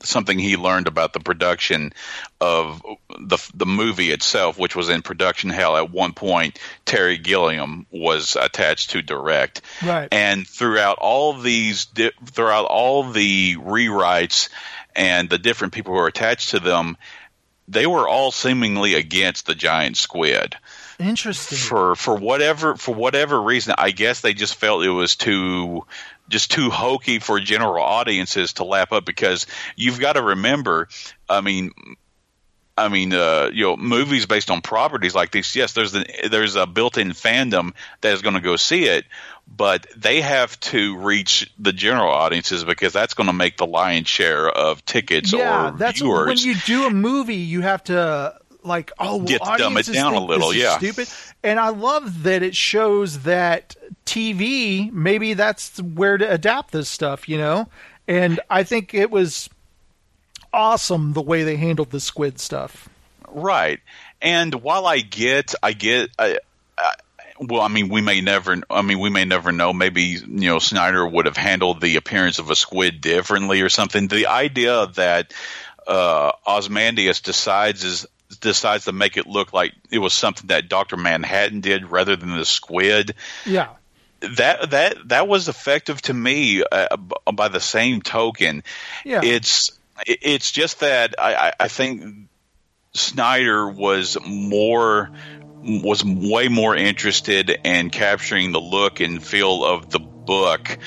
something 0.03 0.37
he 0.37 0.55
learned 0.55 0.87
about 0.87 1.13
the 1.13 1.19
production 1.19 1.91
of 2.39 2.81
the 3.19 3.37
the 3.55 3.65
movie 3.65 4.11
itself, 4.11 4.57
which 4.59 4.75
was 4.75 4.89
in 4.89 5.01
production 5.01 5.49
hell. 5.49 5.75
At 5.77 5.89
one 5.91 6.13
point, 6.13 6.59
Terry 6.85 7.17
Gilliam 7.17 7.87
was 7.91 8.35
attached 8.39 8.91
to 8.91 9.01
direct, 9.01 9.61
Right. 9.83 10.07
and 10.11 10.47
throughout 10.47 10.97
all 10.99 11.33
these 11.33 11.87
throughout 12.25 12.65
all 12.65 13.03
the 13.11 13.55
rewrites 13.57 14.49
and 14.95 15.29
the 15.29 15.39
different 15.39 15.73
people 15.73 15.93
who 15.93 15.99
are 15.99 16.07
attached 16.07 16.49
to 16.51 16.59
them 16.59 16.97
they 17.67 17.87
were 17.87 18.07
all 18.07 18.29
seemingly 18.31 18.93
against 18.93 19.47
the 19.47 19.55
giant 19.55 19.97
squid 19.97 20.55
Interesting. 20.99 21.57
for 21.57 21.95
for 21.95 22.15
whatever 22.15 22.75
for 22.75 22.93
whatever 22.93 23.41
reason. 23.41 23.73
I 23.75 23.89
guess 23.89 24.21
they 24.21 24.35
just 24.35 24.53
felt 24.55 24.85
it 24.85 24.89
was 24.89 25.15
too 25.15 25.83
just 26.29 26.51
too 26.51 26.69
hokey 26.69 27.19
for 27.19 27.39
general 27.39 27.83
audiences 27.83 28.53
to 28.53 28.63
lap 28.63 28.91
up 28.91 29.05
because 29.05 29.47
you've 29.75 29.99
got 29.99 30.13
to 30.13 30.21
remember. 30.21 30.87
I 31.29 31.41
mean. 31.41 31.71
I 32.77 32.89
mean, 32.89 33.13
uh, 33.13 33.51
you 33.53 33.63
know, 33.63 33.77
movies 33.77 34.25
based 34.25 34.51
on 34.51 34.59
properties 34.59 35.15
like 35.15 35.31
these. 35.31 35.55
Yes, 35.55 35.71
there's 35.71 35.93
the, 35.93 36.05
there's 36.29 36.57
a 36.57 36.67
built-in 36.67 37.11
fandom 37.11 37.71
that 38.01 38.11
is 38.11 38.21
going 38.21 38.35
to 38.35 38.41
go 38.41 38.57
see 38.57 38.83
it, 38.83 39.05
but 39.47 39.87
they 39.95 40.19
have 40.19 40.59
to 40.59 40.97
reach 40.97 41.49
the 41.57 41.71
general 41.71 42.11
audiences 42.11 42.65
because 42.65 42.91
that's 42.91 43.13
going 43.13 43.27
to 43.27 43.33
make 43.33 43.55
the 43.55 43.65
lion's 43.65 44.09
share 44.09 44.49
of 44.49 44.83
tickets 44.83 45.31
yeah, 45.31 45.69
or 45.69 45.77
that's 45.77 46.01
viewers. 46.01 46.27
when 46.27 46.37
you 46.37 46.53
do 46.65 46.85
a 46.85 46.89
movie, 46.89 47.35
you 47.35 47.61
have 47.61 47.81
to 47.85 48.37
like 48.65 48.91
oh, 48.99 49.17
well, 49.17 49.25
Get 49.25 49.43
to 49.43 49.55
dumb 49.57 49.77
it 49.77 49.85
down 49.85 50.13
a 50.13 50.23
little, 50.23 50.53
yeah. 50.53 50.77
stupid. 50.77 51.07
And 51.43 51.59
I 51.59 51.69
love 51.69 52.23
that 52.23 52.43
it 52.43 52.55
shows 52.55 53.19
that 53.19 53.75
TV 54.05 54.91
maybe 54.91 55.33
that's 55.33 55.81
where 55.81 56.17
to 56.17 56.29
adapt 56.29 56.71
this 56.71 56.89
stuff, 56.89 57.29
you 57.29 57.37
know. 57.37 57.67
And 58.07 58.39
I 58.49 58.63
think 58.63 58.93
it 58.93 59.09
was 59.09 59.49
awesome 60.53 61.13
the 61.13 61.21
way 61.21 61.43
they 61.43 61.57
handled 61.57 61.91
the 61.91 61.99
squid 61.99 62.39
stuff. 62.39 62.89
Right. 63.29 63.79
And 64.21 64.55
while 64.55 64.85
I 64.87 64.99
get, 64.99 65.53
I 65.61 65.73
get, 65.73 66.09
I, 66.17 66.39
I, 66.77 66.93
well, 67.39 67.61
I 67.61 67.67
mean, 67.67 67.89
we 67.89 68.01
may 68.01 68.21
never, 68.21 68.55
I 68.69 68.81
mean, 68.81 68.99
we 68.99 69.09
may 69.09 69.25
never 69.25 69.51
know. 69.51 69.73
Maybe, 69.73 70.01
you 70.03 70.25
know, 70.25 70.59
Snyder 70.59 71.05
would 71.05 71.25
have 71.25 71.35
handled 71.35 71.81
the 71.81 71.97
appearance 71.97 72.39
of 72.39 72.49
a 72.49 72.55
squid 72.55 73.01
differently 73.01 73.61
or 73.61 73.69
something. 73.69 74.07
The 74.07 74.27
idea 74.27 74.87
that, 74.95 75.33
uh, 75.85 76.31
Ozymandias 76.47 77.21
decides 77.21 77.83
is, 77.83 78.07
decides 78.45 78.85
to 78.85 78.93
make 78.93 79.17
it 79.17 79.27
look 79.27 79.51
like 79.51 79.73
it 79.91 79.99
was 79.99 80.13
something 80.13 80.47
that 80.47 80.69
Dr. 80.69 80.95
Manhattan 80.95 81.59
did 81.61 81.91
rather 81.91 82.15
than 82.15 82.29
the 82.35 82.45
squid. 82.45 83.13
Yeah. 83.45 83.69
that 84.21 84.69
that 84.71 85.09
that 85.09 85.27
was 85.27 85.49
effective 85.49 86.01
to 86.03 86.13
me. 86.13 86.63
Uh, 86.63 86.95
by 87.33 87.49
the 87.49 87.59
same 87.59 88.01
token, 88.01 88.63
Yeah. 89.03 89.19
it's 89.23 89.71
it's 90.07 90.51
just 90.51 90.79
that 90.79 91.15
I, 91.19 91.35
I- 91.49 91.53
I 91.59 91.67
think 91.67 92.27
Snyder 92.93 93.67
was 93.69 94.17
more 94.25 95.11
was 95.61 96.03
way 96.03 96.47
more 96.47 96.75
interested 96.75 97.49
in 97.63 97.89
capturing 97.89 98.51
the 98.51 98.61
look 98.61 98.99
and 98.99 99.21
feel 99.25 99.65
of 99.65 99.89
the 99.89 99.99
book, 99.99 100.77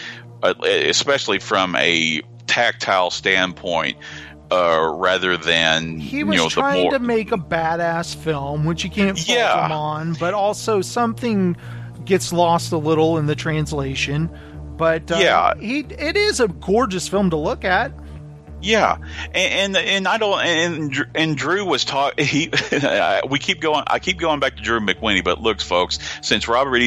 uh, 0.42 0.54
especially 0.62 1.38
from 1.40 1.74
a 1.76 2.22
tactile 2.46 3.10
standpoint, 3.10 3.98
uh, 4.50 4.92
rather 4.94 5.36
than 5.36 5.98
He 5.98 6.24
was 6.24 6.36
you 6.36 6.42
know, 6.42 6.48
trying 6.48 6.82
more, 6.84 6.92
to 6.92 6.98
make 6.98 7.32
a 7.32 7.36
badass 7.36 8.14
film, 8.16 8.64
which 8.64 8.84
you 8.84 8.90
can't 8.90 9.16
fault 9.18 9.28
Yeah. 9.28 9.66
him 9.66 9.72
on, 9.72 10.14
but 10.14 10.34
also 10.34 10.80
something 10.80 11.56
gets 12.04 12.32
lost 12.32 12.72
a 12.72 12.78
little 12.78 13.18
in 13.18 13.26
the 13.26 13.34
translation. 13.34 14.30
But 14.76 15.10
uh, 15.10 15.16
Yeah. 15.18 15.54
he 15.60 15.80
it 15.80 16.16
is 16.16 16.40
a 16.40 16.48
gorgeous 16.48 17.08
film 17.08 17.30
to 17.30 17.36
look 17.36 17.64
at. 17.64 17.92
Yeah, 18.60 18.98
and 19.34 19.76
and, 19.76 19.76
and 19.76 20.08
I 20.08 20.18
don't 20.18 20.40
and 20.40 21.06
and 21.14 21.36
Drew 21.36 21.64
was 21.64 21.84
talking. 21.84 22.26
He 22.28 22.50
we 23.28 23.38
keep 23.38 23.60
going. 23.60 23.84
I 23.86 23.98
keep 24.00 24.18
going 24.18 24.40
back 24.40 24.56
to 24.56 24.62
Drew 24.62 24.80
McWeeny, 24.80 25.24
but 25.24 25.40
looks, 25.40 25.64
folks, 25.64 25.98
since 26.22 26.48
Robert 26.48 26.78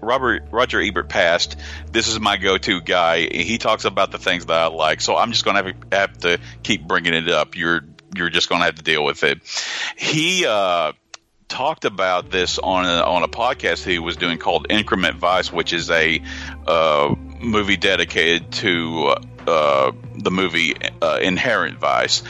Robert 0.00 0.44
Roger 0.50 0.80
Ebert 0.80 1.08
passed, 1.08 1.56
this 1.90 2.08
is 2.08 2.18
my 2.18 2.36
go-to 2.36 2.80
guy. 2.80 3.20
He 3.20 3.58
talks 3.58 3.84
about 3.84 4.10
the 4.10 4.18
things 4.18 4.46
that 4.46 4.58
I 4.58 4.66
like, 4.66 5.00
so 5.00 5.16
I'm 5.16 5.32
just 5.32 5.44
going 5.44 5.56
to 5.56 5.64
have, 5.64 5.92
have 5.92 6.18
to 6.18 6.38
keep 6.62 6.86
bringing 6.86 7.14
it 7.14 7.28
up. 7.28 7.56
You're 7.56 7.84
you're 8.16 8.30
just 8.30 8.48
going 8.48 8.60
to 8.60 8.66
have 8.66 8.76
to 8.76 8.82
deal 8.82 9.04
with 9.04 9.22
it. 9.24 9.40
He. 9.96 10.46
uh 10.46 10.92
talked 11.48 11.84
about 11.84 12.30
this 12.30 12.58
on 12.58 12.86
a, 12.86 13.02
on 13.02 13.22
a 13.22 13.28
podcast 13.28 13.84
he 13.84 13.98
was 13.98 14.16
doing 14.16 14.38
called 14.38 14.68
Increment 14.70 15.18
Vice, 15.18 15.52
which 15.52 15.74
is 15.74 15.90
a 15.90 16.22
uh, 16.66 17.14
movie 17.42 17.76
dedicated 17.76 18.50
to 18.52 19.14
uh, 19.46 19.92
the 20.22 20.30
movie 20.30 20.74
uh, 21.00 21.18
Inherent 21.20 21.78
Vice. 21.78 22.22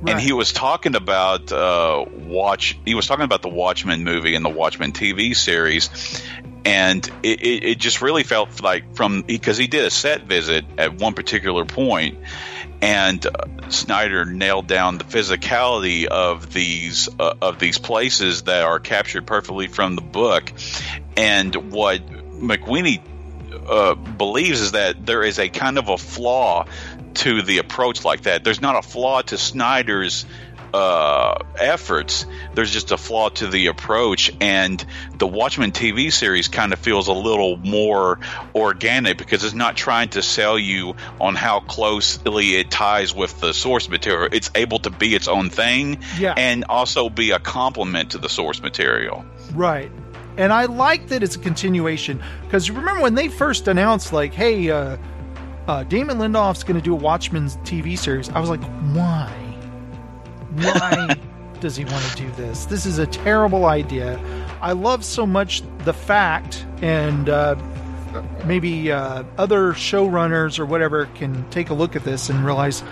Right. 0.00 0.12
And 0.12 0.20
he 0.20 0.32
was 0.32 0.52
talking 0.52 0.94
about 0.94 1.52
uh, 1.52 2.04
watch. 2.08 2.78
He 2.84 2.94
was 2.94 3.06
talking 3.06 3.24
about 3.24 3.42
the 3.42 3.50
Watchmen 3.50 4.02
movie 4.02 4.34
and 4.34 4.44
the 4.44 4.50
Watchmen 4.50 4.92
TV 4.92 5.36
series, 5.36 6.22
and 6.64 7.06
it, 7.22 7.42
it, 7.42 7.64
it 7.64 7.78
just 7.78 8.00
really 8.00 8.22
felt 8.22 8.62
like 8.62 8.94
from 8.94 9.22
because 9.22 9.58
he 9.58 9.66
did 9.66 9.84
a 9.84 9.90
set 9.90 10.22
visit 10.22 10.64
at 10.78 10.94
one 10.94 11.12
particular 11.12 11.66
point, 11.66 12.18
and 12.80 13.24
uh, 13.26 13.30
Snyder 13.68 14.24
nailed 14.24 14.66
down 14.66 14.96
the 14.96 15.04
physicality 15.04 16.06
of 16.06 16.50
these 16.52 17.08
uh, 17.18 17.34
of 17.42 17.58
these 17.58 17.76
places 17.76 18.42
that 18.42 18.62
are 18.62 18.80
captured 18.80 19.26
perfectly 19.26 19.66
from 19.66 19.96
the 19.96 20.02
book, 20.02 20.50
and 21.16 21.54
what 21.70 22.06
McWeeny 22.06 23.02
uh, 23.68 23.94
believes 23.94 24.60
is 24.60 24.72
that 24.72 25.04
there 25.04 25.22
is 25.22 25.38
a 25.38 25.48
kind 25.48 25.78
of 25.78 25.88
a 25.88 25.98
flaw 25.98 26.66
to 27.14 27.42
the 27.42 27.58
approach 27.58 28.04
like 28.04 28.22
that. 28.22 28.44
There's 28.44 28.60
not 28.60 28.76
a 28.76 28.82
flaw 28.82 29.22
to 29.22 29.36
Snyder's 29.38 30.24
uh, 30.72 31.34
efforts. 31.58 32.26
There's 32.54 32.70
just 32.72 32.92
a 32.92 32.96
flaw 32.96 33.28
to 33.30 33.48
the 33.48 33.66
approach, 33.66 34.30
and 34.40 34.84
the 35.18 35.26
Watchmen 35.26 35.72
TV 35.72 36.12
series 36.12 36.46
kind 36.46 36.72
of 36.72 36.78
feels 36.78 37.08
a 37.08 37.12
little 37.12 37.56
more 37.56 38.20
organic 38.54 39.18
because 39.18 39.42
it's 39.42 39.54
not 39.54 39.76
trying 39.76 40.10
to 40.10 40.22
sell 40.22 40.56
you 40.58 40.94
on 41.20 41.34
how 41.34 41.58
closely 41.60 42.54
it 42.56 42.70
ties 42.70 43.12
with 43.14 43.40
the 43.40 43.52
source 43.52 43.88
material. 43.88 44.28
It's 44.30 44.50
able 44.54 44.78
to 44.80 44.90
be 44.90 45.14
its 45.16 45.26
own 45.26 45.50
thing, 45.50 45.98
Yeah. 46.18 46.34
and 46.36 46.64
also 46.68 47.08
be 47.10 47.32
a 47.32 47.40
complement 47.40 48.12
to 48.12 48.18
the 48.18 48.28
source 48.28 48.62
material. 48.62 49.24
Right. 49.52 49.90
And 50.36 50.52
I 50.52 50.66
like 50.66 51.08
that 51.08 51.24
it's 51.24 51.34
a 51.34 51.40
continuation 51.40 52.22
because 52.44 52.68
you 52.68 52.74
remember 52.74 53.02
when 53.02 53.16
they 53.16 53.26
first 53.26 53.66
announced, 53.66 54.12
like, 54.12 54.32
hey, 54.32 54.70
uh, 54.70 54.96
uh, 55.66 55.84
Damon 55.84 56.18
Lindelof's 56.18 56.64
going 56.64 56.76
to 56.76 56.82
do 56.82 56.92
a 56.92 56.96
Watchmen 56.96 57.46
TV 57.64 57.98
series. 57.98 58.28
I 58.30 58.40
was 58.40 58.50
like, 58.50 58.62
why? 58.94 59.30
Why 60.56 61.16
does 61.60 61.76
he 61.76 61.84
want 61.84 62.04
to 62.04 62.16
do 62.16 62.30
this? 62.32 62.64
This 62.66 62.86
is 62.86 62.98
a 62.98 63.06
terrible 63.06 63.66
idea. 63.66 64.18
I 64.60 64.72
love 64.72 65.04
so 65.04 65.26
much 65.26 65.62
the 65.84 65.92
fact, 65.92 66.66
and 66.82 67.28
uh, 67.28 67.54
maybe 68.44 68.90
uh, 68.90 69.24
other 69.38 69.72
showrunners 69.72 70.58
or 70.58 70.66
whatever 70.66 71.06
can 71.14 71.48
take 71.50 71.70
a 71.70 71.74
look 71.74 71.96
at 71.96 72.04
this 72.04 72.28
and 72.30 72.44
realize 72.44 72.82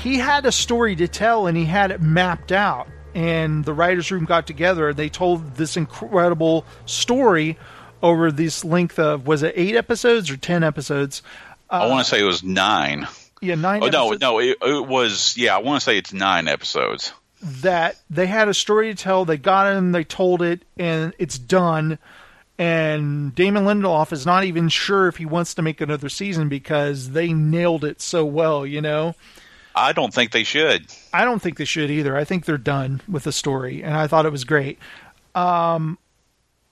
he 0.00 0.18
had 0.18 0.46
a 0.46 0.52
story 0.52 0.96
to 0.96 1.06
tell 1.06 1.46
and 1.46 1.56
he 1.56 1.64
had 1.64 1.90
it 1.90 2.00
mapped 2.00 2.52
out. 2.52 2.88
And 3.14 3.64
the 3.66 3.74
writers' 3.74 4.10
room 4.10 4.24
got 4.24 4.46
together. 4.46 4.88
and 4.88 4.96
They 4.96 5.10
told 5.10 5.56
this 5.56 5.76
incredible 5.76 6.64
story 6.86 7.58
over 8.02 8.32
this 8.32 8.64
length 8.64 8.98
of 8.98 9.26
was 9.26 9.42
it 9.42 9.52
eight 9.54 9.76
episodes 9.76 10.30
or 10.30 10.36
ten 10.36 10.64
episodes? 10.64 11.22
I 11.72 11.86
want 11.88 12.04
to 12.04 12.10
say 12.10 12.20
it 12.20 12.24
was 12.24 12.42
nine. 12.42 13.08
Yeah, 13.40 13.56
nine. 13.56 13.82
Oh 13.82 13.88
no, 13.88 14.06
episodes. 14.12 14.20
no, 14.20 14.38
it, 14.40 14.58
it 14.62 14.86
was. 14.86 15.36
Yeah, 15.36 15.56
I 15.56 15.58
want 15.58 15.80
to 15.80 15.84
say 15.84 15.98
it's 15.98 16.12
nine 16.12 16.46
episodes. 16.48 17.12
that 17.42 17.96
they 18.08 18.26
had 18.26 18.48
a 18.48 18.54
story 18.54 18.94
to 18.94 19.02
tell. 19.02 19.24
They 19.24 19.36
got 19.36 19.72
it 19.72 19.76
and 19.76 19.94
they 19.94 20.04
told 20.04 20.42
it, 20.42 20.64
and 20.76 21.12
it's 21.18 21.38
done. 21.38 21.98
And 22.58 23.34
Damon 23.34 23.64
Lindelof 23.64 24.12
is 24.12 24.24
not 24.26 24.44
even 24.44 24.68
sure 24.68 25.08
if 25.08 25.16
he 25.16 25.24
wants 25.24 25.54
to 25.54 25.62
make 25.62 25.80
another 25.80 26.08
season 26.08 26.48
because 26.48 27.10
they 27.10 27.32
nailed 27.32 27.84
it 27.84 28.00
so 28.00 28.24
well. 28.24 28.64
You 28.64 28.80
know, 28.80 29.14
I 29.74 29.92
don't 29.92 30.14
think 30.14 30.30
they 30.30 30.44
should. 30.44 30.86
I 31.12 31.24
don't 31.24 31.40
think 31.42 31.56
they 31.56 31.64
should 31.64 31.90
either. 31.90 32.16
I 32.16 32.24
think 32.24 32.44
they're 32.44 32.58
done 32.58 33.00
with 33.08 33.24
the 33.24 33.32
story, 33.32 33.82
and 33.82 33.94
I 33.94 34.06
thought 34.06 34.26
it 34.26 34.32
was 34.32 34.44
great. 34.44 34.78
Um, 35.34 35.98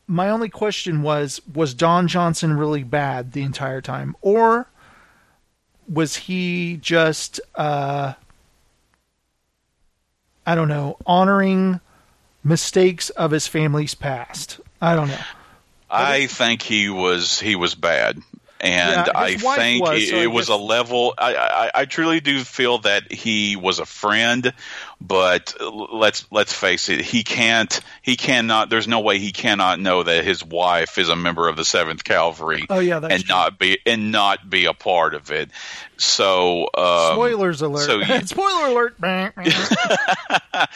my 0.07 0.29
only 0.29 0.51
question 0.51 1.03
was: 1.03 1.41
Was 1.53 1.75
Don 1.75 2.07
Johnson 2.07 2.57
really 2.57 2.85
bad 2.85 3.33
the 3.33 3.43
entire 3.43 3.81
time, 3.81 4.15
or 4.21 4.69
was 5.91 6.17
he 6.17 6.77
just, 6.77 7.41
uh, 7.55 8.15
I 10.47 10.55
don't 10.55 10.69
know, 10.69 10.97
honoring 11.05 11.81
mistakes 12.45 13.11
of 13.11 13.33
his 13.33 13.47
family's 13.47 13.95
past? 13.95 14.61
I 14.81 14.95
don't 14.95 15.09
know. 15.09 15.19
I 15.91 16.27
think 16.27 16.63
he 16.63 16.89
was 16.89 17.41
he 17.41 17.57
was 17.57 17.75
bad, 17.75 18.19
and 18.61 19.07
Yeah, 19.07 19.13
I 19.15 19.37
think 19.37 19.85
was, 19.85 20.03
it, 20.03 20.09
so 20.09 20.17
it 20.17 20.31
was 20.31 20.49
a 20.49 20.57
level. 20.57 21.15
I, 21.17 21.35
I 21.35 21.71
I 21.83 21.85
truly 21.87 22.21
do 22.21 22.43
feel 22.45 22.79
that 22.79 23.11
he 23.11 23.57
was 23.57 23.79
a 23.79 23.87
friend, 23.87 24.53
but 25.01 25.55
let's 25.61 26.27
let's 26.31 26.53
face 26.53 26.89
it, 26.89 27.01
he 27.01 27.25
can't 27.25 27.81
he 28.03 28.17
cannot. 28.17 28.71
There's 28.71 28.89
no 28.89 29.01
way 29.01 29.19
he 29.19 29.33
cannot 29.33 29.81
know 29.81 30.03
that 30.03 30.25
his 30.25 30.45
wife 30.45 30.99
is 30.99 31.09
a 31.09 31.17
member 31.17 31.49
of 31.49 31.57
the 31.57 31.65
Seventh 31.65 32.05
Kavalry. 32.05 32.67
Oh, 32.69 32.81
yeah, 32.81 32.99
and 32.99 33.25
true. 33.25 33.35
not 33.35 33.59
be 33.59 33.79
and 33.87 34.13
not 34.13 34.49
be 34.49 34.67
a 34.67 34.75
part 34.75 35.15
of 35.15 35.31
it. 35.31 35.51
So 35.97 36.69
um, 36.77 37.15
Spoilers 37.15 37.63
alert! 37.63 37.87
so 37.87 38.03
Spoiler 38.25 38.69
alert! 38.69 38.95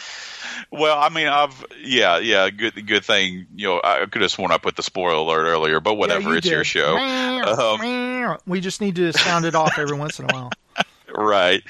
Well, 0.71 0.97
I 0.97 1.09
mean, 1.09 1.27
I've 1.27 1.65
yeah, 1.81 2.19
yeah, 2.19 2.49
good, 2.49 2.85
good 2.85 3.05
thing. 3.05 3.47
You 3.55 3.67
know, 3.67 3.81
I 3.83 4.05
could 4.05 4.21
have 4.21 4.31
sworn 4.31 4.51
I 4.51 4.57
put 4.57 4.75
the 4.75 4.83
spoiler 4.83 5.15
alert 5.15 5.45
earlier, 5.45 5.79
but 5.79 5.95
whatever, 5.95 6.31
Yeah, 6.31 6.37
it's 6.37 6.47
you 6.47 6.53
your 6.53 6.63
show, 6.63 6.97
Um, 6.97 8.37
we 8.45 8.61
just 8.61 8.81
need 8.81 8.95
to 8.95 9.13
sound 9.13 9.45
it 9.45 9.55
off 9.55 9.77
every 9.77 9.97
once 9.97 10.19
in 10.19 10.25
a 10.25 10.33
while. 10.33 10.51
right? 11.15 11.63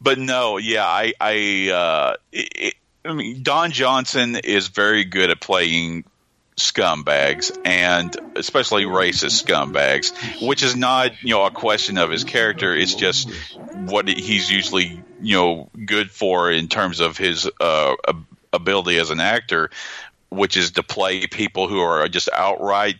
But 0.00 0.18
no, 0.18 0.58
yeah, 0.58 0.86
I, 0.86 1.12
I, 1.20 1.70
uh, 1.70 2.16
it, 2.32 2.74
I 3.04 3.12
mean, 3.12 3.42
Don 3.42 3.70
Johnson 3.70 4.36
is 4.36 4.68
very 4.68 5.04
good 5.04 5.30
at 5.30 5.40
playing 5.40 6.04
scumbags 6.56 7.56
and 7.64 8.16
especially 8.36 8.84
racist 8.84 9.44
scumbags, 9.44 10.12
which 10.46 10.62
is 10.62 10.76
not 10.76 11.22
you 11.22 11.30
know 11.30 11.44
a 11.44 11.50
question 11.50 11.98
of 11.98 12.10
his 12.10 12.24
character. 12.24 12.74
It's 12.74 12.94
just 12.94 13.30
what 13.74 14.08
he's 14.08 14.50
usually 14.50 15.02
you 15.20 15.36
know 15.36 15.70
good 15.84 16.10
for 16.10 16.50
in 16.50 16.68
terms 16.68 17.00
of 17.00 17.16
his 17.16 17.50
uh, 17.60 17.94
ability 18.52 18.98
as 18.98 19.10
an 19.10 19.20
actor, 19.20 19.70
which 20.30 20.56
is 20.56 20.72
to 20.72 20.82
play 20.82 21.26
people 21.26 21.68
who 21.68 21.80
are 21.80 22.08
just 22.08 22.28
outright 22.32 22.96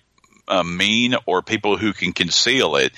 uh, 0.48 0.62
mean 0.62 1.14
or 1.26 1.42
people 1.42 1.76
who 1.76 1.92
can 1.92 2.12
conceal 2.12 2.76
it. 2.76 2.92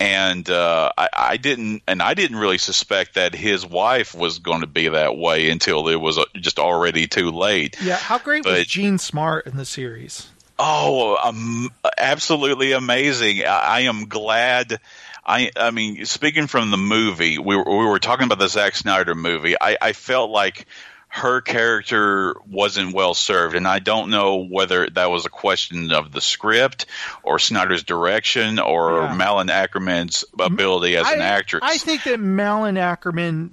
And 0.00 0.48
uh, 0.50 0.90
I, 0.98 1.08
I 1.12 1.36
didn't, 1.36 1.82
and 1.86 2.02
I 2.02 2.14
didn't 2.14 2.36
really 2.36 2.58
suspect 2.58 3.14
that 3.14 3.34
his 3.34 3.64
wife 3.64 4.14
was 4.14 4.40
going 4.40 4.62
to 4.62 4.66
be 4.66 4.88
that 4.88 5.16
way 5.16 5.50
until 5.50 5.88
it 5.88 5.96
was 5.96 6.18
uh, 6.18 6.24
just 6.34 6.58
already 6.58 7.06
too 7.06 7.30
late. 7.30 7.76
Yeah, 7.80 7.96
how 7.96 8.18
great 8.18 8.44
was 8.44 8.66
Jean 8.66 8.98
Smart 8.98 9.46
in 9.46 9.56
the 9.56 9.64
series? 9.64 10.28
Oh, 10.58 11.16
um, 11.16 11.70
absolutely 11.96 12.72
amazing! 12.72 13.44
I, 13.44 13.58
I 13.58 13.80
am 13.80 14.08
glad. 14.08 14.80
I, 15.26 15.50
I 15.56 15.70
mean, 15.70 16.04
speaking 16.04 16.48
from 16.48 16.70
the 16.70 16.76
movie, 16.76 17.38
we 17.38 17.56
were, 17.56 17.64
we 17.64 17.86
were 17.86 17.98
talking 17.98 18.26
about 18.26 18.38
the 18.38 18.48
Zack 18.48 18.76
Snyder 18.76 19.14
movie. 19.14 19.54
I, 19.58 19.78
I 19.80 19.92
felt 19.92 20.30
like 20.30 20.66
her 21.14 21.40
character 21.40 22.34
wasn't 22.50 22.92
well 22.92 23.14
served, 23.14 23.54
and 23.54 23.68
I 23.68 23.78
don't 23.78 24.10
know 24.10 24.44
whether 24.44 24.90
that 24.90 25.12
was 25.12 25.24
a 25.26 25.30
question 25.30 25.92
of 25.92 26.10
the 26.10 26.20
script 26.20 26.86
or 27.22 27.38
Snyder's 27.38 27.84
direction 27.84 28.58
or 28.58 29.02
Yeah. 29.02 29.14
Malin 29.14 29.46
Akerman's 29.46 30.24
ability 30.36 30.96
as 30.96 31.08
an 31.08 31.20
actress. 31.20 31.60
I 31.64 31.78
think 31.78 32.02
that 32.02 32.18
Malin 32.18 32.74
Akerman, 32.74 33.50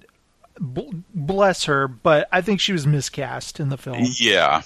bless 0.60 1.66
her, 1.66 1.88
but 1.88 2.28
I 2.32 2.42
think 2.42 2.62
she 2.62 2.74
was 2.74 2.88
miscast 2.88 3.60
in 3.60 3.70
the 3.70 3.78
film. 3.78 4.06
Yeah, 4.20 4.64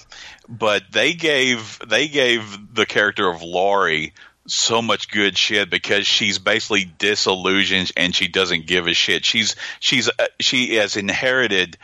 but 0.48 0.84
they 0.90 1.12
gave 1.12 1.78
they 1.86 2.08
gave 2.08 2.58
the 2.74 2.86
character 2.86 3.28
of 3.28 3.42
Laurie 3.42 4.14
so 4.46 4.80
much 4.80 5.10
good 5.10 5.36
shit 5.36 5.68
because 5.68 6.06
she's 6.06 6.38
basically 6.38 6.90
disillusioned 6.98 7.92
and 7.94 8.14
she 8.14 8.26
doesn't 8.28 8.66
give 8.66 8.86
a 8.86 8.94
shit. 8.94 9.26
She's 9.26 9.54
she's 9.80 10.08
uh, 10.08 10.28
she 10.40 10.76
has 10.76 10.96
inherited 10.96 11.76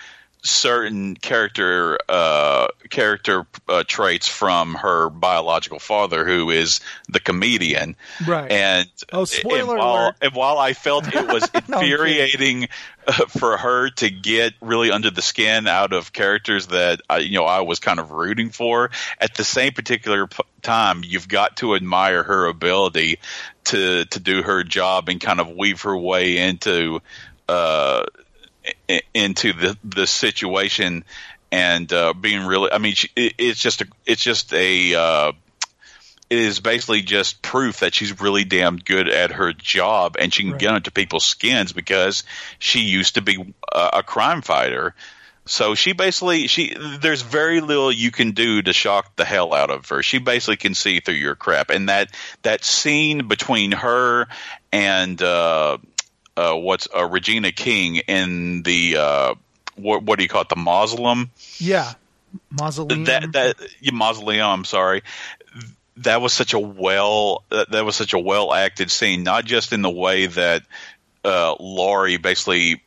certain 0.42 1.14
character 1.14 1.98
uh, 2.08 2.66
character 2.90 3.46
uh, 3.68 3.84
traits 3.86 4.28
from 4.28 4.74
her 4.74 5.08
biological 5.08 5.78
father, 5.78 6.26
who 6.26 6.50
is 6.50 6.80
the 7.08 7.20
comedian. 7.20 7.96
Right. 8.26 8.50
And 8.50 8.88
Oh, 9.12 9.24
spoiler 9.24 9.72
and 9.74 9.78
while, 9.78 9.94
alert. 9.94 10.14
And 10.20 10.34
while 10.34 10.58
I 10.58 10.72
felt 10.72 11.06
it 11.14 11.26
was 11.26 11.48
infuriating 11.54 12.68
uh, 13.06 13.12
for 13.26 13.56
her 13.56 13.90
to 13.90 14.10
get 14.10 14.54
really 14.60 14.90
under 14.90 15.10
the 15.10 15.22
skin 15.22 15.66
out 15.66 15.92
of 15.92 16.12
characters 16.12 16.68
that 16.68 17.00
I, 17.08 17.18
you 17.18 17.38
know 17.38 17.44
I 17.44 17.60
was 17.60 17.78
kind 17.78 18.00
of 18.00 18.10
rooting 18.10 18.50
for, 18.50 18.90
at 19.18 19.34
the 19.34 19.44
same 19.44 19.72
particular 19.72 20.26
p- 20.26 20.42
time, 20.62 21.02
you've 21.04 21.28
got 21.28 21.56
to 21.58 21.74
admire 21.76 22.22
her 22.22 22.46
ability 22.46 23.18
to 23.64 24.04
to 24.06 24.20
do 24.20 24.42
her 24.42 24.64
job 24.64 25.08
and 25.08 25.20
kind 25.20 25.40
of 25.40 25.48
weave 25.50 25.82
her 25.82 25.96
way 25.96 26.38
into. 26.38 27.00
Uh, 27.48 28.04
into 29.14 29.52
the 29.52 29.76
the 29.84 30.06
situation 30.06 31.04
and 31.50 31.92
uh, 31.92 32.12
being 32.14 32.44
really 32.46 32.70
I 32.72 32.78
mean 32.78 32.94
she, 32.94 33.08
it, 33.16 33.34
it's 33.38 33.60
just 33.60 33.82
a 33.82 33.86
it's 34.06 34.22
just 34.22 34.52
a 34.52 34.94
uh, 34.94 35.32
it 36.30 36.38
is 36.38 36.60
basically 36.60 37.02
just 37.02 37.42
proof 37.42 37.80
that 37.80 37.94
she's 37.94 38.20
really 38.20 38.44
damn 38.44 38.76
good 38.78 39.08
at 39.08 39.32
her 39.32 39.52
job 39.52 40.16
and 40.18 40.32
she 40.32 40.42
can 40.44 40.52
Right. 40.52 40.60
get 40.60 40.74
into 40.74 40.90
people's 40.90 41.24
skins 41.24 41.72
because 41.72 42.24
she 42.58 42.80
used 42.80 43.16
to 43.16 43.20
be 43.22 43.54
a, 43.72 43.90
a 43.94 44.02
crime 44.02 44.42
fighter 44.42 44.94
so 45.44 45.74
she 45.74 45.92
basically 45.92 46.46
she 46.46 46.74
there's 47.00 47.22
very 47.22 47.60
little 47.60 47.90
you 47.90 48.12
can 48.12 48.30
do 48.30 48.62
to 48.62 48.72
shock 48.72 49.16
the 49.16 49.24
hell 49.24 49.52
out 49.52 49.70
of 49.70 49.88
her. 49.88 50.00
She 50.02 50.18
basically 50.18 50.56
can 50.56 50.74
see 50.74 51.00
through 51.00 51.16
your 51.16 51.34
crap. 51.34 51.70
And 51.70 51.88
that 51.88 52.10
that 52.42 52.64
scene 52.64 53.26
between 53.26 53.72
her 53.72 54.28
and 54.70 55.20
uh, 55.20 55.78
uh, 56.36 56.54
what's 56.54 56.88
uh, 56.94 57.04
Regina 57.04 57.52
King 57.52 57.96
in 57.96 58.62
the 58.62 58.96
uh, 58.98 59.34
what 59.76 60.02
what 60.02 60.18
do 60.18 60.22
you 60.24 60.28
call 60.28 60.42
it 60.42 60.48
the 60.48 60.56
mausoleum 60.56 61.30
Yeah. 61.58 61.92
Mausoleum. 62.50 63.04
that 63.04 63.32
that 63.32 63.56
yeah, 63.80 63.92
mausoleum. 63.92 64.46
I'm 64.48 64.64
sorry. 64.64 65.02
That 65.98 66.22
was 66.22 66.32
such 66.32 66.54
a 66.54 66.58
well 66.58 67.44
that, 67.50 67.70
that 67.72 67.84
was 67.84 67.96
such 67.96 68.14
a 68.14 68.18
well 68.18 68.52
acted 68.54 68.90
scene, 68.90 69.22
not 69.22 69.44
just 69.44 69.72
in 69.72 69.82
the 69.82 69.90
way 69.90 70.26
that 70.26 70.62
uh, 71.24 71.54
Laurie 71.60 72.16
basically 72.16 72.82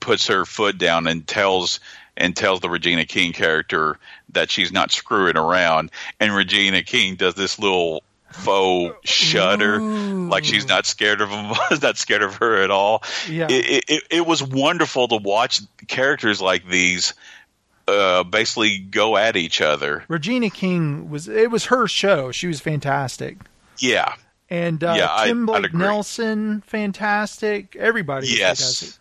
puts 0.00 0.28
her 0.28 0.44
foot 0.44 0.78
down 0.78 1.06
and 1.06 1.26
tells 1.26 1.80
and 2.16 2.34
tells 2.34 2.60
the 2.60 2.68
Regina 2.70 3.04
King 3.04 3.32
character 3.32 3.98
that 4.30 4.50
she's 4.50 4.72
not 4.72 4.90
screwing 4.90 5.36
around, 5.36 5.90
and 6.18 6.34
Regina 6.34 6.82
King 6.82 7.16
does 7.16 7.34
this 7.34 7.58
little 7.58 8.02
faux 8.38 8.94
shudder, 9.08 9.80
like 9.80 10.44
she's 10.44 10.66
not 10.66 10.86
scared 10.86 11.20
of 11.20 11.30
him, 11.30 11.52
not 11.82 11.98
scared 11.98 12.22
of 12.22 12.36
her 12.36 12.62
at 12.62 12.70
all. 12.70 13.02
Yeah. 13.28 13.46
It, 13.50 13.84
it, 13.88 14.02
it 14.10 14.26
was 14.26 14.42
wonderful 14.42 15.08
to 15.08 15.16
watch 15.16 15.60
characters 15.86 16.40
like 16.40 16.66
these 16.66 17.14
uh, 17.86 18.22
basically 18.24 18.78
go 18.78 19.16
at 19.16 19.36
each 19.36 19.60
other. 19.60 20.04
Regina 20.08 20.50
King 20.50 21.10
was 21.10 21.28
it 21.28 21.50
was 21.50 21.66
her 21.66 21.86
show. 21.88 22.30
She 22.32 22.46
was 22.46 22.60
fantastic. 22.60 23.38
Yeah. 23.78 24.14
And 24.50 24.82
uh, 24.82 24.94
Yeah, 24.96 25.08
I- 25.10 25.26
Tim 25.26 25.44
Blake. 25.46 25.74
Nelson, 25.74 26.62
fantastic. 26.66 27.76
Everybody 27.76 28.28
Yes. 28.28 28.60
fantastic. 28.60 29.00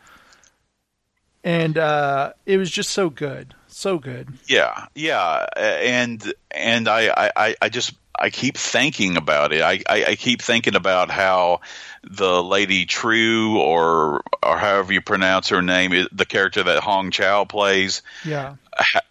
And 1.44 1.78
uh, 1.78 2.34
it 2.46 2.58
was 2.58 2.70
just 2.70 2.90
so 2.90 3.10
good. 3.10 3.54
So 3.68 4.00
good. 4.00 4.28
Yeah, 4.48 4.88
yeah, 4.96 5.46
and 5.56 6.34
and 6.52 6.88
I- 6.88 7.32
I, 7.36 7.56
I 7.62 7.70
just 7.70 7.94
I 8.20 8.30
keep 8.30 8.58
thinking 8.58 9.18
about 9.18 9.54
it. 9.54 9.62
I, 9.62 9.82
I, 9.90 10.06
I 10.06 10.16
keep 10.16 10.42
thinking 10.42 10.76
about 10.76 11.10
how 11.12 11.62
the 12.04 12.42
lady 12.42 12.86
Trieu 12.86 13.58
or 13.58 14.24
or 14.44 14.58
however 14.58 14.94
you 14.94 15.02
pronounce 15.02 15.50
her 15.50 15.62
name, 15.62 15.94
is- 15.94 16.08
the 16.12 16.26
character 16.26 16.64
that 16.64 16.82
Hong 16.84 17.12
Chau 17.12 17.46
plays, 17.46 18.02
Yeah. 18.26 18.56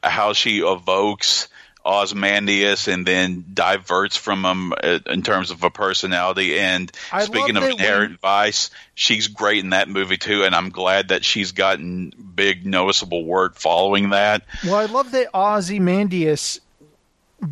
how 0.02 0.32
she 0.32 0.58
evokes 0.60 1.48
Ozymandias 1.84 2.88
and 2.88 3.06
then 3.06 3.44
diverts 3.54 4.16
from 4.16 4.44
him 4.44 4.72
uh, 4.72 4.98
in 5.06 5.22
terms 5.22 5.52
of 5.52 5.62
a 5.62 5.70
personality. 5.70 6.58
And 6.58 6.90
I 7.12 7.24
speaking 7.24 7.56
of 7.56 7.62
Inherent 7.62 8.10
when- 8.12 8.18
Vice, 8.18 8.70
she's 8.96 9.28
great 9.28 9.62
in 9.62 9.70
that 9.70 9.88
movie 9.88 10.16
too. 10.16 10.42
And 10.44 10.54
I'm 10.54 10.70
glad 10.70 11.08
that 11.08 11.24
she's 11.24 11.52
gotten 11.52 12.12
big, 12.34 12.66
noticeable 12.66 13.24
work 13.24 13.56
following 13.56 14.10
that. 14.10 14.42
Well, 14.64 14.74
I 14.74 14.86
love 14.86 15.12
that 15.12 15.28
Ozymandias. 15.32 16.60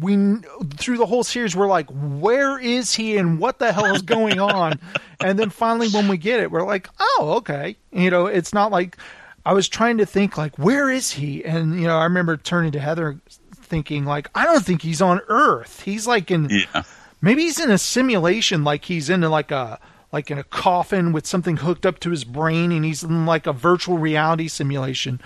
We 0.01 0.37
through 0.79 0.97
the 0.99 1.07
whole 1.07 1.25
series, 1.25 1.55
we're 1.55 1.67
like, 1.69 1.89
where 1.91 2.59
is 2.59 2.95
he 2.95 3.17
and 3.19 3.39
what 3.39 3.59
the 3.59 3.73
hell 3.73 3.95
is 3.95 4.03
going 4.03 4.41
on? 4.41 4.79
and 5.21 5.39
then 5.39 5.51
finally, 5.51 5.89
when 5.89 6.09
we 6.09 6.17
get 6.17 6.41
it, 6.41 6.51
we're 6.51 6.67
like, 6.67 6.89
oh, 6.99 7.35
okay. 7.39 7.77
You 7.93 8.11
know, 8.11 8.27
it's 8.27 8.53
not 8.55 8.71
like 8.73 8.97
I 9.45 9.53
was 9.53 9.69
trying 9.69 9.99
to 9.99 10.07
think 10.07 10.39
like, 10.39 10.59
where 10.59 10.89
is 10.91 11.11
he? 11.13 11.45
And 11.45 11.79
you 11.81 11.87
know, 11.87 11.99
I 11.99 12.05
remember 12.05 12.37
turning 12.39 12.73
to 12.73 12.81
Heather, 12.81 13.21
thinking 13.55 14.05
like, 14.07 14.31
I 14.35 14.45
don't 14.47 14.65
think 14.65 14.81
he's 14.83 15.03
on 15.03 15.21
Earth. 15.29 15.83
He's 15.83 16.07
like 16.07 16.31
in 16.31 16.49
Yeah. 16.51 16.83
maybe 17.21 17.43
he's 17.43 17.61
in 17.61 17.71
a 17.71 17.79
simulation, 17.79 18.65
like 18.65 18.85
he's 18.87 19.11
in 19.11 19.21
like 19.21 19.51
a 19.51 19.79
like 20.15 20.31
in 20.31 20.39
a 20.39 20.45
coffin 20.45 21.11
with 21.13 21.27
something 21.27 21.57
hooked 21.57 21.85
up 21.85 21.99
to 21.99 22.11
his 22.11 22.23
brain, 22.23 22.71
and 22.71 22.85
he's 22.85 23.03
in 23.03 23.27
like 23.27 23.49
a 23.49 23.53
virtual 23.53 23.99
reality 23.99 24.47
simulation. 24.47 25.21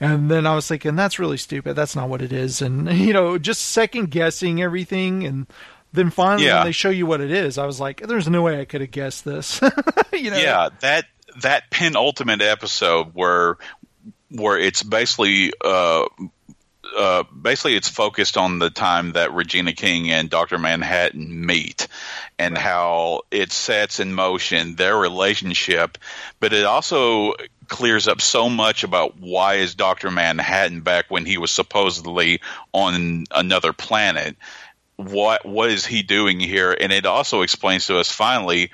And 0.00 0.30
then 0.30 0.46
I 0.46 0.54
was 0.54 0.66
thinking, 0.66 0.96
that's 0.96 1.18
really 1.18 1.36
stupid. 1.36 1.74
That's 1.74 1.94
not 1.94 2.08
what 2.08 2.22
it 2.22 2.32
is. 2.32 2.62
And 2.62 2.90
you 2.98 3.12
know, 3.12 3.36
just 3.36 3.60
second 3.60 4.10
guessing 4.10 4.62
everything, 4.62 5.24
and 5.24 5.46
then 5.92 6.10
finally 6.10 6.46
Yeah. 6.46 6.60
when 6.60 6.66
they 6.68 6.72
show 6.72 6.88
you 6.90 7.04
what 7.04 7.20
it 7.20 7.30
is, 7.30 7.58
I 7.58 7.66
was 7.66 7.78
like, 7.78 8.00
there's 8.00 8.28
no 8.28 8.40
way 8.42 8.58
I 8.58 8.64
could 8.64 8.80
have 8.80 8.90
guessed 8.90 9.24
this. 9.26 9.60
you 10.12 10.30
know? 10.30 10.38
yeah 10.38 10.70
that 10.80 11.04
that 11.42 11.70
penultimate 11.70 12.42
episode 12.42 13.14
where 13.14 13.58
where 14.30 14.58
it's 14.58 14.82
basically 14.82 15.52
uh 15.64 16.06
uh, 16.96 17.22
basically, 17.22 17.76
it's 17.76 17.88
focused 17.88 18.36
on 18.36 18.58
the 18.58 18.70
time 18.70 19.12
that 19.12 19.32
Regina 19.32 19.72
King 19.72 20.10
and 20.10 20.28
Doctor 20.28 20.58
Manhattan 20.58 21.46
meet, 21.46 21.86
and 22.40 22.56
how 22.56 23.20
it 23.30 23.52
sets 23.52 24.00
in 24.00 24.14
motion 24.14 24.74
their 24.74 24.96
relationship. 24.96 25.98
But 26.40 26.54
it 26.54 26.64
also 26.64 27.34
clears 27.68 28.08
up 28.08 28.22
so 28.22 28.48
much 28.48 28.82
about 28.82 29.20
why 29.20 29.56
is 29.56 29.74
Doctor 29.74 30.10
Manhattan 30.10 30.80
back 30.80 31.10
when 31.10 31.26
he 31.26 31.36
was 31.36 31.50
supposedly 31.50 32.40
on 32.72 33.26
another 33.30 33.74
planet. 33.74 34.36
What 34.96 35.44
what 35.44 35.70
is 35.70 35.84
he 35.84 36.02
doing 36.02 36.40
here? 36.40 36.74
And 36.78 36.92
it 36.92 37.04
also 37.04 37.42
explains 37.42 37.86
to 37.88 37.98
us 37.98 38.10
finally 38.10 38.70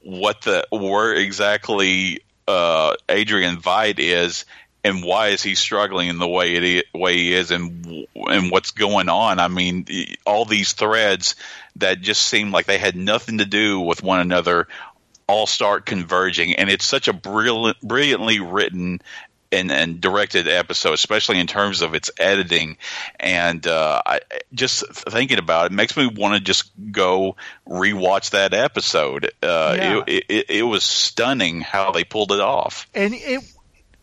what 0.00 0.42
the 0.42 0.68
where 0.70 1.12
exactly 1.12 2.20
uh, 2.46 2.94
Adrian 3.08 3.56
Veidt 3.56 3.98
is 3.98 4.44
and 4.84 5.02
why 5.02 5.28
is 5.28 5.42
he 5.42 5.56
struggling 5.56 6.08
in 6.08 6.18
the 6.18 6.28
way 6.28 6.54
it 6.54 6.86
way 6.94 7.14
he 7.14 7.34
is 7.34 7.50
and 7.50 8.06
and 8.14 8.50
what's 8.50 8.70
going 8.70 9.08
on. 9.08 9.40
I 9.40 9.48
mean, 9.48 9.86
all 10.24 10.44
these 10.44 10.72
threads 10.72 11.34
that 11.78 12.00
just 12.00 12.22
seem 12.26 12.50
like 12.52 12.66
they 12.66 12.78
had 12.78 12.96
nothing 12.96 13.38
to 13.38 13.46
do 13.46 13.80
with 13.80 14.02
one 14.02 14.20
another 14.20 14.68
all 15.26 15.46
start 15.46 15.84
converging, 15.86 16.54
and 16.54 16.70
it's 16.70 16.84
such 16.86 17.06
a 17.08 17.12
brilliant, 17.12 17.80
brilliantly 17.82 18.40
written. 18.40 19.00
And, 19.50 19.72
and 19.72 19.98
directed 19.98 20.46
episode, 20.46 20.92
especially 20.92 21.40
in 21.40 21.46
terms 21.46 21.80
of 21.80 21.94
its 21.94 22.10
editing, 22.18 22.76
and 23.18 23.66
uh, 23.66 24.02
I 24.04 24.20
just 24.52 24.84
thinking 24.94 25.38
about 25.38 25.64
it 25.64 25.72
makes 25.72 25.96
me 25.96 26.06
want 26.06 26.34
to 26.34 26.40
just 26.40 26.70
go 26.92 27.34
rewatch 27.66 28.32
that 28.32 28.52
episode. 28.52 29.30
Uh, 29.42 29.74
Yeah. 29.78 30.02
it, 30.06 30.24
it, 30.28 30.50
it 30.50 30.62
was 30.64 30.84
stunning 30.84 31.62
how 31.62 31.92
they 31.92 32.04
pulled 32.04 32.30
it 32.32 32.40
off. 32.40 32.86
and 32.94 33.14
it 33.14 33.40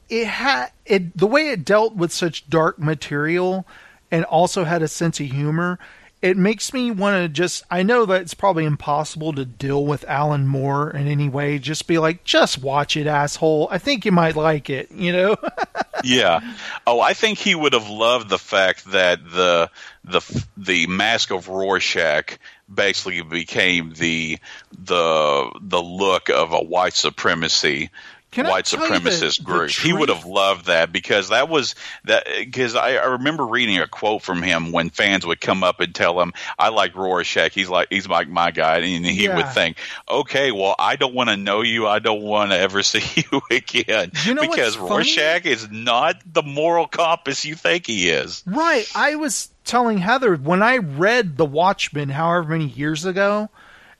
it 0.09 0.25
had 0.25 0.71
it 0.87 1.15
the 1.15 1.27
way 1.27 1.49
it 1.49 1.63
dealt 1.63 1.95
with 1.95 2.11
such 2.11 2.49
dark 2.49 2.79
material 2.79 3.67
and 4.09 4.25
also 4.25 4.63
had 4.63 4.81
a 4.81 4.87
sense 4.87 5.19
of 5.19 5.27
humor 5.27 5.77
it 6.25 6.37
makes 6.37 6.73
me 6.73 6.89
want 6.89 7.15
to 7.21 7.29
just 7.29 7.63
i 7.69 7.83
know 7.83 8.03
that 8.05 8.21
it's 8.21 8.33
probably 8.33 8.65
impossible 8.65 9.31
to 9.31 9.45
deal 9.45 9.85
with 9.85 10.03
alan 10.07 10.47
moore 10.47 10.89
in 10.89 11.07
any 11.07 11.29
way 11.29 11.59
just 11.59 11.85
be 11.85 11.99
like 11.99 12.23
just 12.23 12.57
watch 12.57 12.97
it 12.97 13.05
asshole 13.05 13.67
i 13.69 13.77
think 13.77 14.05
you 14.05 14.11
might 14.11 14.35
like 14.35 14.67
it 14.69 14.91
you 14.91 15.11
know 15.11 15.35
yeah. 16.05 16.39
Oh, 16.85 16.99
I 17.01 17.13
think 17.13 17.39
he 17.39 17.55
would 17.55 17.73
have 17.73 17.89
loved 17.89 18.29
the 18.29 18.37
fact 18.37 18.85
that 18.91 19.23
the 19.23 19.69
the 20.03 20.45
the 20.55 20.87
mask 20.87 21.31
of 21.31 21.47
Rorschach 21.47 22.37
basically 22.73 23.21
became 23.21 23.93
the 23.93 24.37
the 24.71 25.51
the 25.61 25.81
look 25.81 26.29
of 26.29 26.53
a 26.53 26.63
white 26.63 26.93
supremacy 26.93 27.89
Can 28.35 28.47
white 28.47 28.65
the- 28.65 28.77
supremacist 28.77 29.37
the 29.37 29.43
group. 29.43 29.71
He 29.71 29.93
would 29.93 30.09
have 30.09 30.25
loved 30.25 30.65
that 30.65 30.91
because 30.91 31.29
that 31.29 31.49
was 31.49 31.73
that 32.03 32.27
because 32.37 32.75
I, 32.75 32.95
I 32.97 33.05
remember 33.13 33.45
reading 33.47 33.79
a 33.79 33.87
quote 33.87 34.21
from 34.21 34.43
him 34.43 34.71
when 34.71 34.89
fans 34.89 35.25
would 35.25 35.41
come 35.41 35.63
up 35.63 35.79
and 35.79 35.95
tell 35.95 36.21
him, 36.21 36.33
"I 36.59 36.69
like 36.69 36.95
Rorschach. 36.95 37.53
He's 37.53 37.69
like 37.69 37.87
he's 37.89 38.07
like 38.07 38.27
my 38.27 38.51
guy," 38.51 38.77
and 38.79 39.05
he 39.05 39.23
Yeah. 39.23 39.37
would 39.37 39.49
think, 39.53 39.77
"Okay, 40.09 40.51
well, 40.51 40.75
I 40.77 40.97
don't 40.97 41.13
want 41.15 41.29
to 41.29 41.37
know 41.37 41.61
you. 41.61 41.87
I 41.87 41.99
don't 41.99 42.21
want 42.21 42.51
to 42.51 42.59
ever 42.59 42.83
see 42.83 43.01
you 43.31 43.41
again 43.49 44.11
You 44.25 44.33
know 44.33 44.41
because 44.41 44.75
funny? 44.75 44.89
Rorschach 44.89 45.45
is 45.45 45.69
not 45.71 46.17
the 46.31 46.43
moral 46.43 46.87
compass 46.87 47.45
you 47.45 47.55
think 47.55 47.87
he 47.87 48.09
is." 48.09 48.43
Right. 48.45 48.85
I 48.93 49.15
was 49.15 49.49
telling 49.63 49.97
Heather 49.97 50.35
when 50.35 50.61
I 50.61 50.77
read 50.77 51.37
The 51.37 51.45
Watchmen 51.45 52.09
however 52.09 52.49
many 52.49 52.65
years 52.67 53.05
ago, 53.05 53.49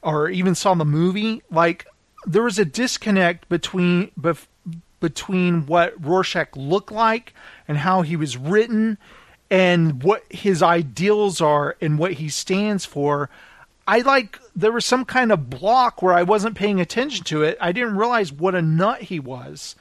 or 0.02 0.30
even 0.30 0.54
saw 0.56 0.74
the 0.76 0.86
movie, 0.86 1.42
like 1.50 1.88
there 2.26 2.44
was 2.44 2.60
a 2.60 2.66
disconnect 2.66 3.48
between 3.50 4.12
bef- 4.20 4.48
between 5.00 5.66
what 5.66 5.94
Rorschach 6.04 6.56
looked 6.56 6.92
like 6.92 7.34
and 7.68 7.78
how 7.78 8.02
he 8.02 8.16
was 8.16 8.38
written 8.38 8.98
and 9.52 10.02
what 10.04 10.24
his 10.30 10.64
ideals 10.64 11.42
are 11.42 11.76
and 11.82 12.00
what 12.00 12.14
he 12.14 12.30
stands 12.30 12.86
for. 12.86 13.30
I 13.88 14.00
like 14.00 14.40
there 14.56 14.72
was 14.72 14.86
some 14.86 15.06
kind 15.06 15.32
of 15.32 15.50
block 15.50 16.02
where 16.02 16.14
I 16.14 16.24
wasn't 16.24 16.56
paying 16.56 16.80
attention 16.82 17.24
to 17.26 17.44
it. 17.44 17.58
I 17.62 17.72
didn't 17.72 17.98
realize 17.98 18.32
what 18.32 18.56
a 18.56 18.62
nut 18.62 19.04
he 19.04 19.20
was. 19.20 19.76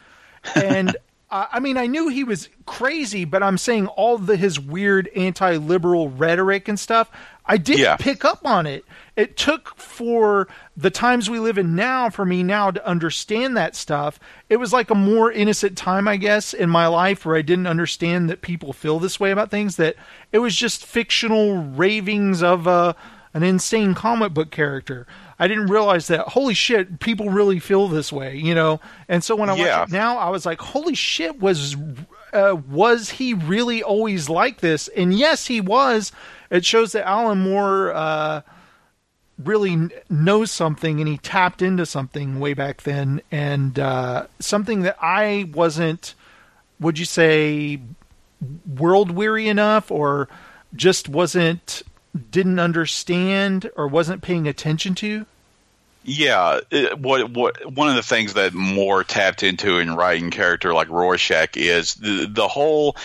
And 0.55 0.95
uh, 1.31 1.47
I 1.51 1.59
mean, 1.61 1.79
I 1.79 1.87
knew 1.87 2.09
he 2.09 2.23
was 2.25 2.51
crazy, 2.67 3.25
but 3.25 3.43
I'm 3.43 3.57
saying 3.57 3.87
all 3.87 4.19
the 4.19 4.37
his 4.37 4.61
weird 4.61 5.09
anti-liberal 5.17 6.11
rhetoric 6.11 6.69
and 6.69 6.79
stuff, 6.79 7.11
I 7.47 7.57
didn't 7.57 7.81
Yeah. 7.81 7.97
pick 7.97 8.27
up 8.27 8.45
on 8.45 8.67
it. 8.67 8.85
It 9.17 9.37
took 9.37 9.77
for 9.77 10.49
the 10.77 10.91
times 10.91 11.31
we 11.31 11.39
live 11.39 11.57
in 11.57 11.77
now 11.77 12.11
for 12.11 12.25
me 12.25 12.43
now 12.43 12.73
to 12.73 12.85
understand 12.87 13.57
that 13.57 13.77
stuff. 13.77 14.19
It 14.49 14.57
was 14.57 14.73
like 14.73 14.91
a 14.91 14.95
more 14.97 15.31
innocent 15.31 15.79
time, 15.79 16.09
I 16.09 16.17
guess, 16.17 16.53
in 16.53 16.69
my 16.69 16.89
life 16.89 17.25
where 17.25 17.37
I 17.37 17.43
didn't 17.43 17.69
understand 17.69 18.29
that 18.29 18.43
people 18.43 18.73
feel 18.73 18.99
this 18.99 19.21
way 19.21 19.31
about 19.31 19.51
things. 19.53 19.77
That 19.77 19.95
it 20.33 20.41
was 20.41 20.57
just 20.57 20.85
fictional 20.85 21.59
ravings 21.63 22.43
of 22.43 22.67
a 22.67 22.97
an 23.33 23.43
insane 23.43 23.95
comic 23.95 24.33
book 24.33 24.51
character. 24.53 25.07
I 25.41 25.49
didn't 25.49 25.67
realize 25.67 26.07
that. 26.07 26.29
Holy 26.29 26.55
shit, 26.55 27.01
people 27.01 27.31
really 27.31 27.59
feel 27.59 27.89
this 27.89 28.13
way, 28.13 28.37
you 28.37 28.55
know. 28.55 28.81
And 29.09 29.25
so 29.25 29.35
when 29.35 29.49
I 29.51 29.55
Yeah. 29.57 29.81
watch 29.81 29.89
it 29.89 29.93
now, 29.93 30.19
I 30.19 30.29
was 30.31 30.47
like, 30.47 30.61
holy 30.61 30.95
shit, 30.95 31.41
was 31.41 31.77
uh, 32.33 32.57
was 32.69 33.11
he 33.11 33.33
really 33.35 33.81
always 33.83 34.29
like 34.29 34.61
this? 34.61 34.89
And 34.89 35.17
yes, 35.17 35.47
he 35.47 35.61
was. 35.61 36.11
It 36.51 36.65
shows 36.65 36.93
that 36.93 37.07
Alan 37.07 37.39
Moore 37.41 37.93
uh, 37.93 38.43
really 39.43 39.71
kn- 39.71 39.93
knows 40.09 40.51
something, 40.51 41.01
and 41.01 41.09
he 41.09 41.19
tapped 41.19 41.63
into 41.63 41.87
something 41.87 42.39
way 42.41 42.55
back 42.55 42.83
then, 42.83 43.21
and 43.31 43.79
uh, 43.79 44.27
something 44.39 44.83
that 44.83 44.97
I 45.01 45.51
wasn't. 45.53 46.15
Would 46.81 46.99
you 46.99 47.05
say 47.05 47.81
world 48.67 49.11
weary 49.11 49.49
enough, 49.49 49.91
or 49.91 50.29
just 50.75 51.09
wasn't 51.09 51.83
didn't 52.31 52.61
understand, 52.61 53.71
or 53.77 53.89
wasn't 53.89 54.23
paying 54.23 54.47
attention 54.47 54.95
to? 54.97 55.27
Yeah, 56.07 56.61
it, 56.71 56.99
what 56.99 57.31
what 57.31 57.73
one 57.73 57.89
of 57.89 57.95
the 57.95 58.03
things 58.03 58.35
that 58.35 58.53
Moore 58.53 59.05
tapped 59.05 59.43
into 59.43 59.79
in 59.79 59.97
writing 59.97 60.31
character 60.31 60.75
like 60.75 60.91
Rorschach 60.91 61.57
is 61.57 61.95
the 61.95 62.27
the 62.27 62.47
whole 62.47 62.97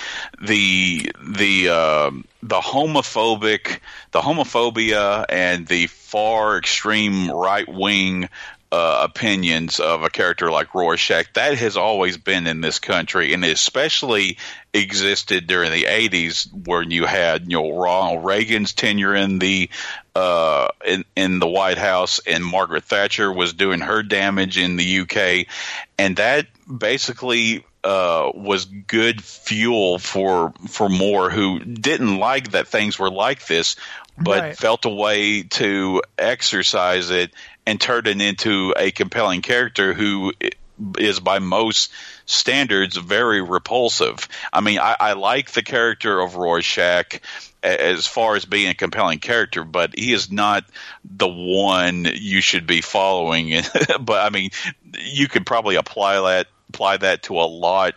the 0.41 1.09
the 1.25 1.69
um 1.69 2.25
the 2.43 2.59
homophobic 2.59 3.79
the 4.11 4.19
homophobia 4.19 5.25
and 5.29 5.65
the 5.67 5.87
far 5.87 6.57
extreme 6.57 7.31
right 7.31 7.69
wing 7.69 8.27
uh, 8.71 9.07
opinions 9.09 9.79
of 9.79 10.03
a 10.03 10.09
character 10.09 10.51
like 10.51 10.75
Rorschach 10.75 11.33
that 11.33 11.57
has 11.57 11.75
always 11.75 12.17
been 12.17 12.45
in 12.45 12.61
this 12.61 12.77
country 12.77 13.33
and 13.33 13.43
especially 13.43 14.37
existed 14.73 15.47
during 15.47 15.71
the 15.71 15.85
80s 15.85 16.67
when 16.67 16.91
you 16.91 17.05
had 17.07 17.51
you 17.51 17.57
know 17.57 17.75
Ronald 17.75 18.23
Reagan's 18.23 18.73
tenure 18.73 19.15
in 19.15 19.39
the 19.39 19.71
uh, 20.15 20.67
in, 20.85 21.03
in 21.15 21.39
the 21.39 21.47
White 21.47 21.79
House 21.79 22.19
and 22.27 22.45
Margaret 22.45 22.83
Thatcher 22.83 23.31
was 23.31 23.53
doing 23.53 23.79
her 23.79 24.03
damage 24.03 24.57
in 24.59 24.75
the 24.75 24.99
UK 24.99 25.47
and 25.97 26.17
that 26.17 26.45
basically 26.67 27.65
uh, 27.83 28.29
was 28.35 28.65
good 28.65 29.23
fuel 29.23 29.97
for 29.97 30.53
for 30.67 30.89
Moore 30.89 31.31
who 31.31 31.59
didn't 31.59 32.19
like 32.19 32.51
that 32.51 32.67
things 32.67 32.99
were 32.99 33.09
like 33.09 33.47
this 33.47 33.77
but 34.21 34.41
Right. 34.41 34.57
felt 34.57 34.85
a 34.85 34.89
way 34.89 35.43
to 35.43 36.03
exercise 36.17 37.09
it 37.09 37.31
and 37.69 37.79
turn 37.79 38.07
it 38.07 38.19
into 38.19 38.73
a 38.75 38.89
compelling 38.89 39.43
character 39.43 39.93
who 39.93 40.33
is 40.97 41.19
by 41.19 41.37
most 41.37 41.91
standards 42.25 42.97
very 42.97 43.43
repulsive. 43.43 44.27
I 44.51 44.61
mean, 44.61 44.79
I, 44.79 44.95
I 44.99 45.13
like 45.13 45.51
the 45.51 45.61
character 45.61 46.19
of 46.19 46.35
Rorschach 46.35 47.21
as 47.61 48.07
far 48.07 48.35
as 48.35 48.45
being 48.45 48.69
a 48.69 48.73
compelling 48.73 49.19
character, 49.19 49.63
but 49.63 49.95
he 49.95 50.13
is 50.13 50.31
not 50.31 50.65
the 51.03 51.27
one 51.27 52.07
you 52.11 52.41
should 52.41 52.65
be 52.65 52.81
following. 52.81 53.61
but 53.99 54.25
I 54.25 54.31
mean, 54.31 54.49
you 54.99 55.27
could 55.27 55.45
probably 55.45 55.75
apply 55.75 56.21
that 56.21 56.47
apply 56.69 56.97
that 56.97 57.21
to 57.23 57.35
a 57.35 57.45
lot 57.45 57.93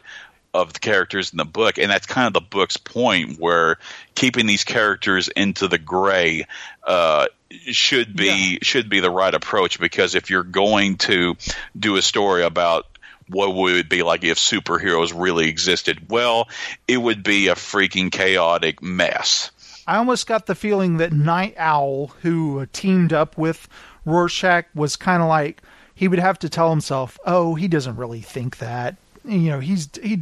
of 0.52 0.74
the 0.74 0.80
characters 0.80 1.32
in 1.32 1.38
the 1.38 1.46
book, 1.46 1.78
and 1.78 1.90
that's 1.90 2.06
kind 2.06 2.26
of 2.26 2.34
the 2.34 2.46
book's 2.46 2.76
point, 2.76 3.38
where 3.38 3.78
keeping 4.14 4.44
these 4.44 4.64
characters 4.64 5.28
into 5.28 5.66
the 5.66 5.78
gray 5.78 6.44
uh, 6.84 7.26
should 7.70 8.16
be 8.16 8.58
should 8.62 8.88
be 8.88 9.00
the 9.00 9.10
right 9.10 9.34
approach. 9.34 9.78
Because 9.80 10.14
if 10.14 10.30
you're 10.30 10.42
going 10.42 10.96
to 10.98 11.36
do 11.78 11.96
a 11.96 12.02
story 12.02 12.42
about 12.42 12.86
what 13.28 13.54
would 13.54 13.76
it 13.76 13.88
be 13.88 14.02
like 14.02 14.24
if 14.24 14.38
superheroes 14.38 15.12
really 15.14 15.48
existed, 15.48 16.10
well, 16.10 16.48
it 16.86 16.98
would 16.98 17.22
be 17.22 17.48
a 17.48 17.54
freaking 17.54 18.10
chaotic 18.10 18.82
mess. 18.82 19.50
I 19.86 19.96
almost 19.96 20.26
got 20.26 20.46
the 20.46 20.54
feeling 20.54 20.98
that 20.98 21.12
Nite 21.12 21.54
Owl, 21.56 22.08
who 22.22 22.66
teamed 22.66 23.12
up 23.12 23.36
with 23.36 23.68
Rorschach, 24.04 24.66
was 24.74 24.96
kind 24.96 25.22
of 25.22 25.28
like 25.28 25.62
he 25.94 26.08
would 26.08 26.18
have 26.18 26.38
to 26.40 26.48
tell 26.48 26.70
himself, 26.70 27.18
"Oh, 27.26 27.54
he 27.54 27.68
doesn't 27.68 27.96
really 27.96 28.20
think 28.20 28.58
that." 28.58 28.96
You 29.24 29.50
know, 29.50 29.60
he's 29.60 29.88
he 30.02 30.20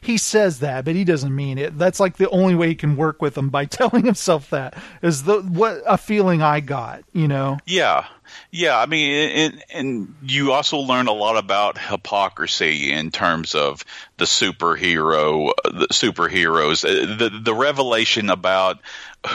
he 0.00 0.16
says 0.16 0.60
that, 0.60 0.84
but 0.84 0.94
he 0.94 1.04
doesn't 1.04 1.34
mean 1.34 1.58
it. 1.58 1.76
That's 1.78 1.98
like 1.98 2.16
the 2.16 2.30
only 2.30 2.54
way 2.54 2.68
he 2.68 2.74
can 2.74 2.96
work 2.96 3.20
with 3.20 3.36
him 3.36 3.48
by 3.48 3.64
telling 3.66 4.04
himself 4.04 4.50
that. 4.50 4.76
Is 5.02 5.24
the 5.24 5.40
what 5.40 5.82
a 5.86 5.98
feeling 5.98 6.42
I 6.42 6.60
got. 6.60 7.02
You 7.12 7.28
know, 7.28 7.58
Yeah, 7.66 8.06
yeah. 8.50 8.78
I 8.78 8.86
mean, 8.86 9.30
and, 9.30 9.64
and 9.72 10.14
you 10.22 10.52
also 10.52 10.78
learn 10.78 11.08
a 11.08 11.12
lot 11.12 11.36
about 11.36 11.78
hypocrisy 11.78 12.92
in 12.92 13.10
terms 13.10 13.54
of 13.54 13.84
the 14.18 14.24
superhero, 14.24 15.52
the 15.64 15.88
superheroes, 15.88 16.82
the 16.82 17.30
the 17.30 17.54
revelation 17.54 18.30
about 18.30 18.80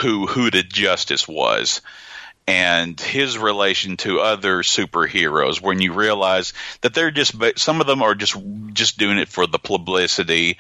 who 0.02 0.28
who 0.28 0.50
the 0.50 0.64
Justice 0.64 1.28
was. 1.28 1.82
And 2.46 3.00
his 3.00 3.38
relation 3.38 3.96
to 3.98 4.20
other 4.20 4.64
superheroes, 4.64 5.62
when 5.62 5.80
you 5.80 5.94
realize 5.94 6.52
that 6.82 6.94
they're 6.94 7.10
just 7.10 7.36
some 7.58 7.80
of 7.80 7.88
them 7.88 8.02
are 8.02 8.16
just 8.16 8.36
just 8.74 8.98
doing 8.98 9.18
it 9.18 9.30
for 9.30 9.48
the 9.48 9.60
publicity, 9.60 10.58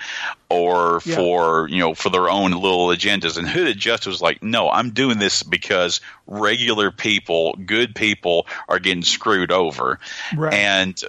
or 0.49 1.01
Yeah. 1.03 1.15
for 1.15 1.67
you 1.69 1.79
know 1.79 1.93
for 1.93 2.09
their 2.09 2.29
own 2.29 2.51
little 2.51 2.87
agendas. 2.87 3.37
And 3.37 3.49
Hooded 3.49 3.77
Justice 3.77 4.07
was 4.07 4.21
like, 4.21 4.41
no, 4.41 4.69
I'm 4.69 4.91
doing 4.91 5.19
this 5.19 5.43
because 5.43 5.99
regular 6.25 6.89
people, 6.89 7.53
good 7.65 7.95
people, 7.95 8.47
are 8.69 8.79
getting 8.79 9.03
screwed 9.03 9.51
over, 9.51 9.99
Right. 10.33 10.53
and 10.53 11.03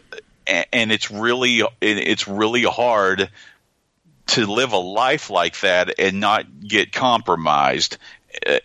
and 0.72 0.90
it's 0.90 1.08
really 1.08 1.62
it's 1.80 2.26
really 2.26 2.64
hard 2.64 3.30
to 4.26 4.46
live 4.46 4.72
a 4.72 4.78
life 4.78 5.30
like 5.30 5.60
that 5.60 6.00
and 6.00 6.18
not 6.18 6.46
get 6.66 6.92
compromised 6.92 7.98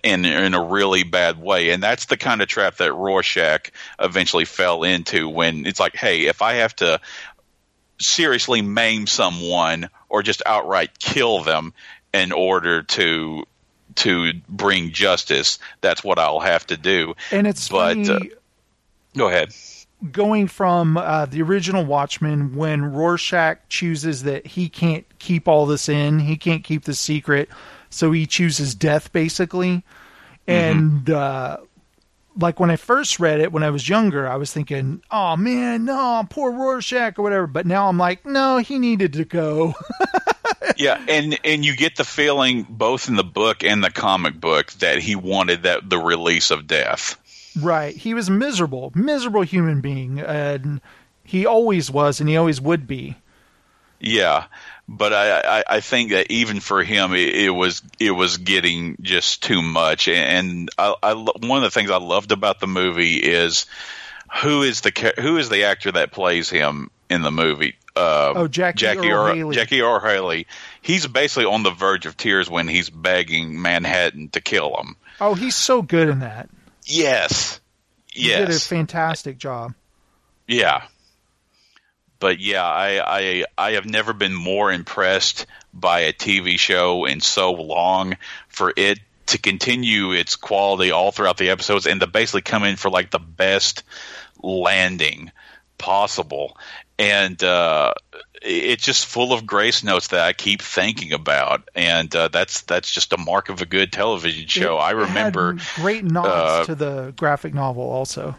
in 0.04 0.26
in 0.26 0.54
a 0.54 0.64
really 0.64 1.04
bad 1.04 1.40
way 1.42 1.70
and 1.70 1.82
that's 1.82 2.06
the 2.06 2.18
kind 2.18 2.42
of 2.42 2.48
trap 2.48 2.78
that 2.78 2.94
Rorschach 2.94 3.72
eventually 4.00 4.46
fell 4.46 4.84
into 4.84 5.30
when 5.30 5.66
it's 5.66 5.80
like 5.80 5.96
hey 5.96 6.26
if 6.26 6.42
I 6.42 6.54
have 6.56 6.76
to 6.78 7.00
seriously 8.00 8.62
maim 8.62 9.08
someone 9.08 9.90
or 10.10 10.24
just 10.24 10.42
outright 10.46 11.00
kill 11.00 11.44
them 11.44 11.74
in 12.14 12.32
order 12.32 12.84
to 12.84 13.46
to 13.96 14.34
bring 14.48 14.92
justice 14.92 15.60
that's 15.82 16.04
what 16.04 16.18
I'll 16.20 16.40
have 16.40 16.66
to 16.68 16.78
do 16.78 17.16
and 17.32 17.46
it's 17.46 17.68
But, 17.70 17.96
funny. 18.06 18.10
uh, 18.10 18.20
go 19.18 19.28
ahead 19.28 19.54
going 20.12 20.48
from 20.48 20.98
uh, 20.98 21.26
the 21.26 21.42
original 21.42 21.84
Watchmen 21.86 22.56
when 22.56 22.84
Rorschach 22.94 23.58
chooses 23.68 24.24
that 24.24 24.48
he 24.48 24.70
can't 24.70 25.06
keep 25.20 25.48
all 25.48 25.66
this 25.66 25.90
in, 25.90 26.20
he 26.20 26.38
can't 26.38 26.64
keep 26.64 26.86
the 26.86 26.94
secret, 26.94 27.50
so 27.90 28.12
he 28.12 28.26
chooses 28.26 28.76
death 28.76 29.12
basically. 29.12 29.84
And 30.48 31.10
uh, 31.10 31.58
like 32.36 32.60
when 32.60 32.72
I 32.72 32.76
first 32.76 33.20
read 33.20 33.40
it 33.40 33.52
when 33.52 33.64
I 33.64 33.70
was 33.70 33.88
younger, 33.88 34.28
I 34.28 34.36
was 34.36 34.52
thinking, 34.52 35.02
"Oh 35.12 35.36
man, 35.36 35.86
no, 35.86 36.26
poor 36.30 36.52
Rorschach 36.52 37.20
or 37.20 37.22
whatever." 37.22 37.48
But 37.48 37.66
now 37.66 37.88
I'm 37.88 37.98
like, 37.98 38.26
"No, 38.26 38.58
he 38.58 38.80
needed 38.80 39.14
to 39.14 39.26
go." 39.26 39.76
yeah, 40.78 41.04
and 41.08 41.40
and 41.44 41.66
you 41.66 41.76
get 41.76 41.98
the 41.98 42.04
feeling 42.04 42.66
both 42.70 43.08
in 43.10 43.16
the 43.16 43.24
book 43.24 43.64
and 43.64 43.84
the 43.84 43.92
comic 43.92 44.40
book 44.40 44.72
that 44.74 45.00
he 45.00 45.16
wanted 45.16 45.64
that 45.64 45.90
the 45.90 46.00
release 46.00 46.52
of 46.52 46.68
death. 46.68 47.20
right? 47.62 47.96
He 47.96 48.14
was 48.14 48.30
miserable, 48.30 48.92
miserable 48.96 49.42
human 49.42 49.82
being, 49.82 50.20
and 50.20 50.82
he 51.24 51.46
always 51.46 51.92
was, 51.92 52.20
and 52.20 52.30
he 52.30 52.38
always 52.38 52.62
would 52.62 52.88
be. 52.88 53.18
Yeah, 54.00 54.46
but 54.92 55.14
I, 55.14 55.60
I, 55.60 55.64
I 55.76 55.80
think 55.82 56.12
that 56.12 56.32
even 56.32 56.60
for 56.60 56.84
him, 56.84 57.14
it, 57.14 57.36
it 57.36 57.50
was 57.52 57.82
it 58.00 58.12
was 58.12 58.38
getting 58.38 58.98
just 59.02 59.44
too 59.44 59.62
much. 59.62 60.08
And 60.08 60.70
I, 60.78 60.96
I 61.04 61.14
one 61.14 61.58
of 61.60 61.64
the 61.64 61.70
things 61.72 61.92
I 61.92 61.98
loved 61.98 62.32
about 62.32 62.60
the 62.60 62.66
movie 62.68 63.18
is 63.18 63.68
who 64.42 64.64
is 64.64 64.82
the 64.82 65.14
who 65.20 65.38
is 65.38 65.50
the 65.50 65.66
actor 65.66 65.92
that 65.92 66.12
plays 66.12 66.50
him 66.50 66.90
in 67.10 67.22
the 67.22 67.32
movie? 67.32 67.76
Uh, 67.96 68.34
Oh, 68.36 68.48
Jackie 68.48 68.78
Jackie 68.80 69.08
Haley. 69.08 69.56
Jackie 69.56 69.82
Earle 69.82 70.00
Haley. 70.00 70.48
He's 70.82 71.06
basically 71.06 71.46
on 71.46 71.64
the 71.64 71.72
verge 71.72 72.06
of 72.08 72.18
tears 72.18 72.50
when 72.50 72.68
he's 72.68 72.90
begging 72.90 73.62
Manhattan 73.62 74.30
to 74.30 74.42
kill 74.42 74.76
him. 74.78 74.96
Oh, 75.22 75.34
he's 75.36 75.56
so 75.56 75.82
good 75.82 76.10
in 76.10 76.20
that. 76.20 76.50
Yes. 76.86 77.60
You 78.14 78.30
did 78.30 78.50
a 78.50 78.52
Yes. 78.54 78.66
fantastic 78.68 79.38
job. 79.38 79.74
Yeah. 80.48 80.84
But 82.20 82.40
yeah, 82.40 82.66
I, 82.66 83.20
I 83.20 83.46
I 83.58 83.72
have 83.72 83.86
never 83.86 84.14
been 84.14 84.34
more 84.36 84.72
impressed 84.72 85.46
by 85.74 86.02
a 86.02 86.14
TV 86.14 86.60
show 86.60 87.06
in 87.06 87.22
so 87.22 87.54
long 87.54 88.18
for 88.50 88.74
it 88.76 89.00
to 89.28 89.38
continue 89.38 90.12
its 90.12 90.36
quality 90.36 90.92
all 90.92 91.12
throughout 91.12 91.38
the 91.38 91.50
episodes 91.52 91.86
and 91.86 92.02
to 92.02 92.08
basically 92.08 92.42
come 92.42 92.64
in 92.64 92.76
for 92.76 92.90
like 92.90 93.12
the 93.12 93.20
best 93.20 93.84
landing 94.42 95.32
possible. 95.78 96.58
And 96.98 97.42
uh, 97.44 97.94
it's 98.42 98.84
just 98.84 99.06
full 99.06 99.32
of 99.32 99.46
grace 99.46 99.84
notes 99.84 100.10
that 100.10 100.20
I 100.22 100.34
keep 100.34 100.62
thinking 100.62 101.14
about, 101.14 101.70
and 101.74 102.14
uh, 102.14 102.28
that's 102.28 102.62
that's 102.64 102.92
just 102.92 103.14
a 103.14 103.18
mark 103.18 103.48
of 103.48 103.62
a 103.62 103.66
good 103.66 103.94
television 103.94 104.48
show. 104.48 104.78
It- 104.78 104.82
I 104.82 104.92
remember 104.92 105.56
great 105.76 106.04
nods 106.04 106.28
uh, 106.28 106.66
to 106.66 106.76
the 106.76 107.14
graphic 107.16 107.54
novel 107.54 107.90
also. 107.90 108.36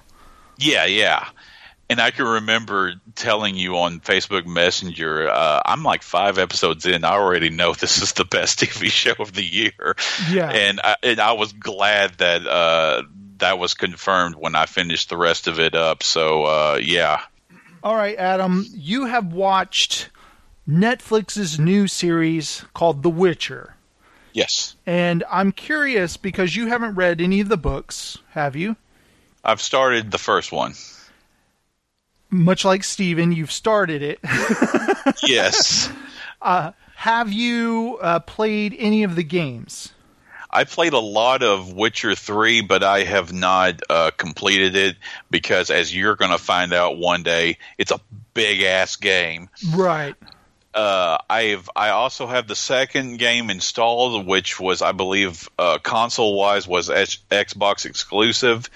Yeah, 0.58 0.84
yeah. 0.84 1.26
And 1.90 2.00
I 2.00 2.12
can 2.12 2.24
remember 2.24 2.94
telling 3.16 3.56
you 3.56 3.76
on 3.78 3.98
Facebook 3.98 4.46
Messenger, 4.46 5.28
uh, 5.28 5.60
I'm 5.66 5.82
like 5.82 6.04
five 6.04 6.38
episodes 6.38 6.86
in. 6.86 7.02
I 7.02 7.14
already 7.14 7.50
know 7.50 7.74
this 7.78 8.00
is 8.00 8.12
the 8.12 8.24
best 8.24 8.60
TV 8.60 8.88
show 8.88 9.14
of 9.18 9.32
the 9.32 9.44
year. 9.44 9.96
Yeah. 10.30 10.50
And 10.50 10.80
I, 10.82 10.94
and 11.02 11.18
I 11.18 11.32
was 11.32 11.52
glad 11.52 12.12
that 12.18 12.46
uh, 12.46 13.02
that 13.38 13.58
was 13.58 13.74
confirmed 13.74 14.36
when 14.36 14.54
I 14.54 14.66
finished 14.66 15.10
the 15.10 15.16
rest 15.16 15.48
of 15.48 15.58
it 15.58 15.74
up. 15.74 16.04
So, 16.04 16.44
uh, 16.44 16.80
yeah. 16.80 17.22
All 17.82 17.96
right, 17.96 18.16
Adam, 18.16 18.66
you 18.72 19.06
have 19.06 19.32
watched 19.32 20.10
Netflix's 20.68 21.58
new 21.58 21.88
series 21.88 22.64
called 22.72 23.02
The 23.02 23.10
Witcher. 23.10 23.74
Yes. 24.32 24.76
And 24.86 25.24
I'm 25.28 25.50
curious 25.50 26.16
because 26.16 26.54
you 26.54 26.68
haven't 26.68 26.94
read 26.94 27.20
any 27.20 27.40
of 27.40 27.48
the 27.48 27.56
books, 27.56 28.18
have 28.30 28.54
you? 28.54 28.76
I've 29.44 29.60
started 29.60 30.12
the 30.12 30.18
first 30.18 30.52
one. 30.52 30.74
Much 32.30 32.64
like 32.64 32.84
Steven, 32.84 33.32
you've 33.32 33.52
started 33.52 34.02
it. 34.02 34.20
Yes. 35.26 35.90
have 36.40 37.32
you 37.32 37.98
uh, 38.00 38.20
played 38.20 38.74
any 38.78 39.02
of 39.02 39.16
the 39.16 39.22
games? 39.22 39.92
I 40.50 40.64
played 40.64 40.92
a 40.92 40.98
lot 41.00 41.42
of 41.42 41.72
Witcher 41.72 42.14
3, 42.14 42.62
but 42.62 42.82
I 42.82 43.04
have 43.04 43.32
not 43.32 43.80
uh, 43.88 44.10
completed 44.16 44.76
it 44.76 44.96
because, 45.30 45.70
as 45.70 45.94
you're 45.94 46.16
going 46.16 46.32
to 46.32 46.38
find 46.38 46.72
out 46.72 46.98
one 46.98 47.22
day, 47.22 47.58
it's 47.78 47.92
a 47.92 48.00
big 48.34 48.62
ass 48.62 48.96
game. 48.96 49.48
Right. 49.74 50.14
uh, 50.74 51.18
I've 51.28 51.68
I 51.74 51.90
also 51.90 52.26
have 52.26 52.46
the 52.46 52.56
second 52.56 53.18
game 53.18 53.50
installed, 53.50 54.26
which 54.26 54.58
was 54.60 54.82
I 54.82 54.92
believe 54.92 55.48
uh, 55.58 55.78
console 55.78 56.36
wise 56.36 56.66
was 56.66 56.90
X- 56.90 57.18
Xbox 57.30 57.86
exclusive, 57.86 58.68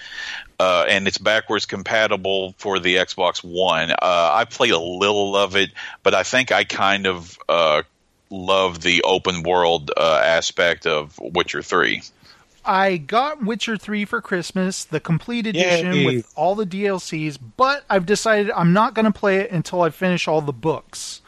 uh, 0.65 0.87
and 0.89 1.07
it's 1.07 1.19
backwards 1.19 1.67
compatible 1.67 2.55
for 2.57 2.79
the 2.79 2.97
Xbox 2.97 3.45
One. 3.45 3.91
Uh, 3.91 3.97
I 4.01 4.47
played 4.47 4.71
a 4.73 4.79
little 4.79 5.37
of 5.37 5.57
it, 5.57 5.71
but 6.03 6.15
I 6.15 6.23
think 6.23 6.53
I 6.53 6.65
kind 6.65 7.07
of 7.07 7.39
uh, 7.51 7.83
love 8.31 8.81
the 8.81 9.03
open 9.03 9.43
world 9.43 9.91
uh, 9.95 10.23
aspect 10.25 10.87
of 10.87 11.19
Witcher 11.21 11.61
Three. 11.61 12.03
I 12.65 12.97
got 12.97 13.45
Witcher 13.45 13.77
3 13.77 14.07
for 14.07 14.23
Christmas, 14.23 14.85
the 14.85 14.99
complete 14.99 15.47
edition 15.47 15.97
Yay. 15.97 16.07
with 16.07 16.33
all 16.35 16.55
the 16.55 16.65
DLCs, 16.65 17.39
but 17.59 17.85
I've 17.91 18.07
decided 18.07 18.51
I'm 18.53 18.73
not 18.73 18.95
going 18.95 19.05
to 19.05 19.13
play 19.13 19.37
it 19.41 19.51
until 19.51 19.83
I 19.83 19.91
finish 19.91 20.27
all 20.27 20.41
the 20.41 20.51
books. 20.51 21.21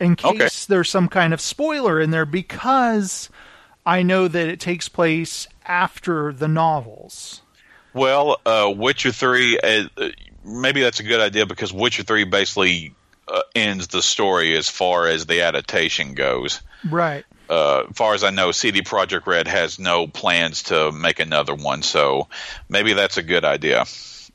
In 0.00 0.16
case 0.16 0.40
Okay. 0.40 0.48
there's 0.66 0.90
some 0.90 1.08
kind 1.08 1.32
of 1.32 1.40
spoiler 1.40 2.00
in 2.00 2.10
there 2.10 2.26
because 2.26 3.30
I 3.86 4.02
know 4.02 4.26
that 4.26 4.48
it 4.48 4.58
takes 4.58 4.88
place 4.88 5.46
after 5.66 6.32
the 6.32 6.48
novels. 6.48 7.42
Well, 7.96 8.38
uh, 8.44 8.70
Witcher 8.76 9.10
Three, 9.10 9.58
uh, 9.58 9.88
maybe 10.44 10.82
that's 10.82 11.00
a 11.00 11.02
good 11.02 11.20
idea 11.20 11.46
because 11.46 11.72
Witcher 11.72 12.02
Three 12.02 12.24
basically 12.24 12.94
uh, 13.26 13.40
ends 13.54 13.88
the 13.88 14.02
story 14.02 14.54
as 14.54 14.68
far 14.68 15.06
as 15.06 15.24
the 15.24 15.40
adaptation 15.40 16.12
goes. 16.12 16.60
Right. 16.88 17.24
uh, 17.48 17.84
as 17.88 17.96
far 17.96 18.12
as 18.12 18.22
I 18.22 18.30
know, 18.30 18.52
CD 18.52 18.82
Projekt 18.82 19.26
Red 19.26 19.48
has 19.48 19.78
no 19.78 20.06
plans 20.06 20.64
to 20.64 20.92
make 20.92 21.20
another 21.20 21.54
one, 21.54 21.82
so 21.82 22.28
maybe 22.68 22.92
that's 22.92 23.16
a 23.16 23.22
good 23.22 23.44
idea. 23.46 23.86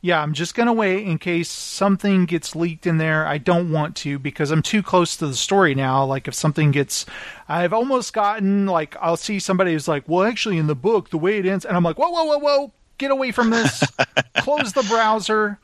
Yeah, 0.03 0.19
I'm 0.19 0.33
just 0.33 0.55
going 0.55 0.65
to 0.65 0.73
wait 0.73 1.05
in 1.05 1.19
case 1.19 1.47
something 1.47 2.25
gets 2.25 2.55
leaked 2.55 2.87
in 2.87 2.97
there. 2.97 3.27
I 3.27 3.37
don't 3.37 3.71
want 3.71 3.95
to 3.97 4.17
because 4.17 4.49
I'm 4.49 4.63
too 4.63 4.81
close 4.81 5.15
to 5.17 5.27
the 5.27 5.35
story 5.35 5.75
now. 5.75 6.03
Like, 6.05 6.27
if 6.27 6.33
something 6.33 6.71
gets. 6.71 7.05
I've 7.47 7.71
almost 7.73 8.11
gotten, 8.11 8.65
like, 8.65 8.95
I'll 8.99 9.15
see 9.17 9.37
somebody 9.37 9.73
who's 9.73 9.87
like, 9.87 10.09
well, 10.09 10.23
actually, 10.25 10.57
in 10.57 10.65
the 10.65 10.73
book, 10.73 11.11
the 11.11 11.19
way 11.19 11.37
it 11.37 11.45
ends. 11.45 11.65
And 11.65 11.77
I'm 11.77 11.83
like, 11.83 11.99
whoa, 11.99 12.09
whoa, 12.09 12.23
whoa, 12.23 12.39
whoa. 12.39 12.73
Get 13.01 13.09
away 13.09 13.31
from 13.31 13.49
this. 13.49 13.83
Close 14.37 14.73
the 14.73 14.83
browser. 14.83 15.57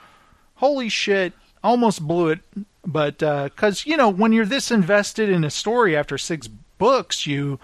Holy 0.55 0.89
shit. 0.89 1.33
Almost 1.63 2.01
blew 2.01 2.29
it. 2.29 2.39
But, 2.83 3.21
uh, 3.21 3.43
because, 3.45 3.85
you 3.85 3.95
know, 3.95 4.09
when 4.09 4.31
you're 4.33 4.43
this 4.45 4.71
invested 4.71 5.29
in 5.29 5.43
a 5.43 5.51
story 5.51 5.95
after 5.95 6.17
six 6.17 6.47
books, 6.47 7.27
you 7.27 7.59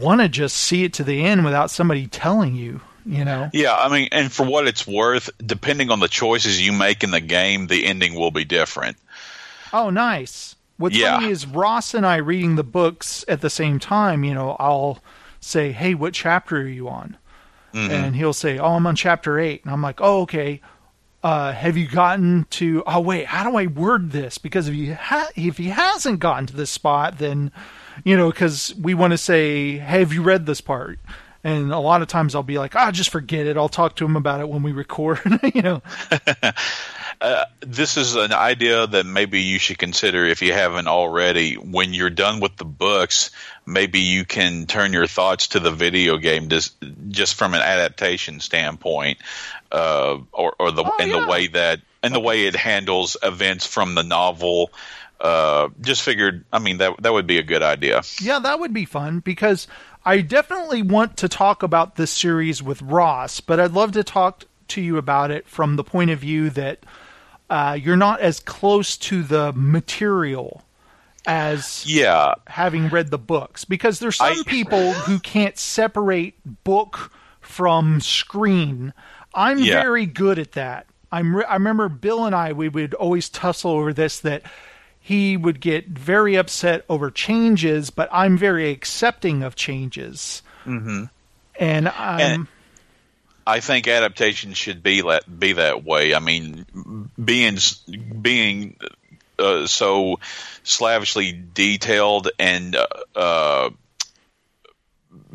want 0.00 0.22
to 0.22 0.28
just 0.30 0.56
see 0.56 0.84
it 0.84 0.94
to 0.94 1.04
the 1.04 1.22
end 1.22 1.44
without 1.44 1.70
somebody 1.70 2.06
telling 2.06 2.54
you, 2.56 2.80
you 3.04 3.26
know? 3.26 3.50
Yeah, 3.52 3.74
I 3.76 3.90
mean, 3.90 4.08
and 4.10 4.32
for 4.32 4.46
what 4.46 4.66
it's 4.66 4.86
worth, 4.86 5.28
depending 5.44 5.90
on 5.90 6.00
the 6.00 6.08
choices 6.08 6.64
you 6.64 6.72
make 6.72 7.04
in 7.04 7.10
the 7.10 7.20
game, 7.20 7.66
the 7.66 7.84
ending 7.84 8.14
will 8.14 8.30
be 8.30 8.46
different. 8.46 8.96
Oh, 9.72 9.90
nice. 9.90 10.56
What's 10.78 10.96
Yeah. 10.96 11.16
funny 11.18 11.30
is 11.30 11.44
Ross 11.46 11.92
and 11.92 12.06
I 12.06 12.16
reading 12.16 12.56
the 12.56 12.64
books 12.64 13.22
at 13.28 13.42
the 13.42 13.50
same 13.50 13.78
time. 13.78 14.24
You 14.24 14.32
know, 14.32 14.56
I'll 14.58 15.02
say, 15.40 15.72
"Hey, 15.72 15.92
what 15.94 16.14
chapter 16.14 16.56
are 16.62 16.66
you 16.66 16.88
on?" 16.88 17.18
And 17.90 18.16
he'll 18.16 18.32
say, 18.32 18.58
"Oh, 18.58 18.74
I'm 18.74 18.86
on 18.86 18.96
chapter 18.96 19.38
8." 19.38 19.64
And 19.64 19.72
I'm 19.72 19.82
like, 19.82 20.00
"Oh, 20.00 20.22
okay. 20.22 20.60
Uh, 21.22 21.52
have 21.52 21.76
you 21.76 21.88
gotten 21.88 22.46
to? 22.50 22.82
Oh, 22.86 23.00
wait. 23.00 23.26
How 23.26 23.48
do 23.50 23.56
I 23.56 23.66
word 23.66 24.10
this? 24.12 24.36
Because 24.38 24.68
if 24.68 24.74
you 24.74 24.94
ha- 24.94 25.30
if 25.34 25.56
he 25.56 25.68
hasn't 25.70 26.20
gotten 26.20 26.46
to 26.46 26.56
this 26.56 26.70
spot, 26.70 27.18
then 27.18 27.50
you 28.04 28.16
know, 28.16 28.30
because 28.30 28.74
we 28.78 28.92
want 28.94 29.12
to 29.12 29.18
say, 29.18 29.78
"Hey, 29.78 30.00
have 30.00 30.12
you 30.12 30.22
read 30.22 30.46
this 30.46 30.60
part?" 30.60 30.98
And 31.44 31.70
a 31.72 31.78
lot 31.78 32.00
of 32.02 32.08
times 32.08 32.34
I'll 32.34 32.42
be 32.42 32.58
like, 32.58 32.74
"Ah, 32.74 32.90
just 32.90 33.10
forget 33.10 33.46
it. 33.46 33.56
I'll 33.56 33.68
talk 33.68 33.96
to 33.96 34.04
him 34.04 34.16
about 34.16 34.40
it 34.40 34.48
when 34.48 34.62
we 34.62 34.72
record." 34.72 35.20
you 35.54 35.62
know. 35.62 35.82
This 37.60 37.96
is 37.96 38.16
an 38.16 38.32
idea 38.32 38.86
that 38.86 39.06
maybe 39.06 39.40
you 39.40 39.58
should 39.58 39.78
consider 39.78 40.26
if 40.26 40.42
you 40.42 40.52
haven't 40.52 40.88
already. 40.88 41.54
When 41.54 41.94
you're 41.94 42.10
done 42.10 42.40
with 42.40 42.56
the 42.56 42.66
books, 42.66 43.30
maybe 43.64 44.00
you 44.00 44.26
can 44.26 44.66
turn 44.66 44.92
your 44.92 45.06
thoughts 45.06 45.48
to 45.48 45.60
the 45.60 45.70
video 45.70 46.18
game 46.18 46.48
just, 46.50 46.74
just 47.08 47.34
from 47.36 47.54
an 47.54 47.62
adaptation 47.62 48.40
standpoint, 48.40 49.18
uh, 49.72 50.18
or, 50.32 50.54
or 50.58 50.70
the 50.70 50.84
Oh, 50.84 50.96
in 51.02 51.08
yeah. 51.10 51.20
the 51.20 51.26
way 51.26 51.46
that 51.46 51.80
and 52.02 52.14
the 52.14 52.20
way 52.20 52.46
it 52.46 52.54
handles 52.56 53.16
events 53.22 53.64
from 53.66 53.94
the 53.94 54.02
novel. 54.02 54.70
Uh, 55.18 55.70
just 55.80 56.02
figured, 56.02 56.44
I 56.52 56.58
mean 56.58 56.78
that 56.78 57.00
that 57.02 57.12
would 57.14 57.26
be 57.26 57.38
a 57.38 57.42
good 57.42 57.62
idea. 57.62 58.02
Yeah, 58.20 58.40
that 58.40 58.60
would 58.60 58.74
be 58.74 58.84
fun 58.84 59.20
because 59.20 59.66
I 60.04 60.20
definitely 60.20 60.82
want 60.82 61.16
to 61.18 61.28
talk 61.28 61.62
about 61.62 61.96
this 61.96 62.10
series 62.10 62.62
with 62.62 62.82
Ross, 62.82 63.40
but 63.40 63.58
I'd 63.58 63.72
love 63.72 63.92
to 63.92 64.04
talk 64.04 64.44
to 64.68 64.80
you 64.80 64.96
about 64.98 65.30
it 65.30 65.48
from 65.48 65.76
the 65.76 65.84
point 65.84 66.10
of 66.10 66.18
view 66.18 66.50
that 66.50 66.80
uh, 67.50 67.78
you're 67.80 67.96
not 67.96 68.20
as 68.20 68.40
close 68.40 68.96
to 68.98 69.22
the 69.22 69.52
material 69.54 70.62
as 71.26 71.84
Yeah, 71.86 72.34
having 72.48 72.88
read 72.88 73.10
the 73.10 73.18
books 73.18 73.64
because 73.64 73.98
there's 73.98 74.16
some 74.16 74.38
I- 74.40 74.42
people 74.46 74.92
who 74.92 75.18
can't 75.18 75.56
separate 75.58 76.34
book 76.64 77.10
from 77.40 78.00
screen. 78.00 78.92
I'm 79.34 79.58
Yeah. 79.58 79.82
very 79.82 80.04
good 80.06 80.38
at 80.38 80.52
that. 80.52 80.86
I'm 81.10 81.36
re- 81.36 81.44
I 81.44 81.54
remember 81.54 81.88
Bill 81.88 82.26
and 82.26 82.34
I 82.34 82.52
we 82.52 82.68
would 82.68 82.92
always 82.94 83.28
tussle 83.28 83.70
over 83.70 83.92
this 83.92 84.18
that 84.20 84.42
he 85.06 85.36
would 85.36 85.60
get 85.60 85.86
very 85.86 86.34
upset 86.34 86.82
over 86.88 87.10
changes, 87.10 87.90
but 87.90 88.08
I'm 88.10 88.38
very 88.38 88.70
accepting 88.70 89.42
of 89.42 89.54
changes. 89.54 90.40
Mm-hmm. 90.64 91.04
And 91.60 91.88
I'm 91.90 92.20
And- 92.20 92.46
I 93.46 93.60
think 93.60 93.86
adaptation 93.86 94.54
should 94.54 94.82
be 94.82 95.02
that 95.02 95.38
be 95.38 95.52
that 95.52 95.84
way. 95.84 96.14
I 96.14 96.20
mean, 96.20 96.64
being 97.22 97.58
being 98.22 98.78
uh, 99.38 99.66
so 99.66 100.20
slavishly 100.62 101.38
detailed 101.52 102.30
and 102.38 102.74
uh, 102.74 102.86
uh, 103.14 103.70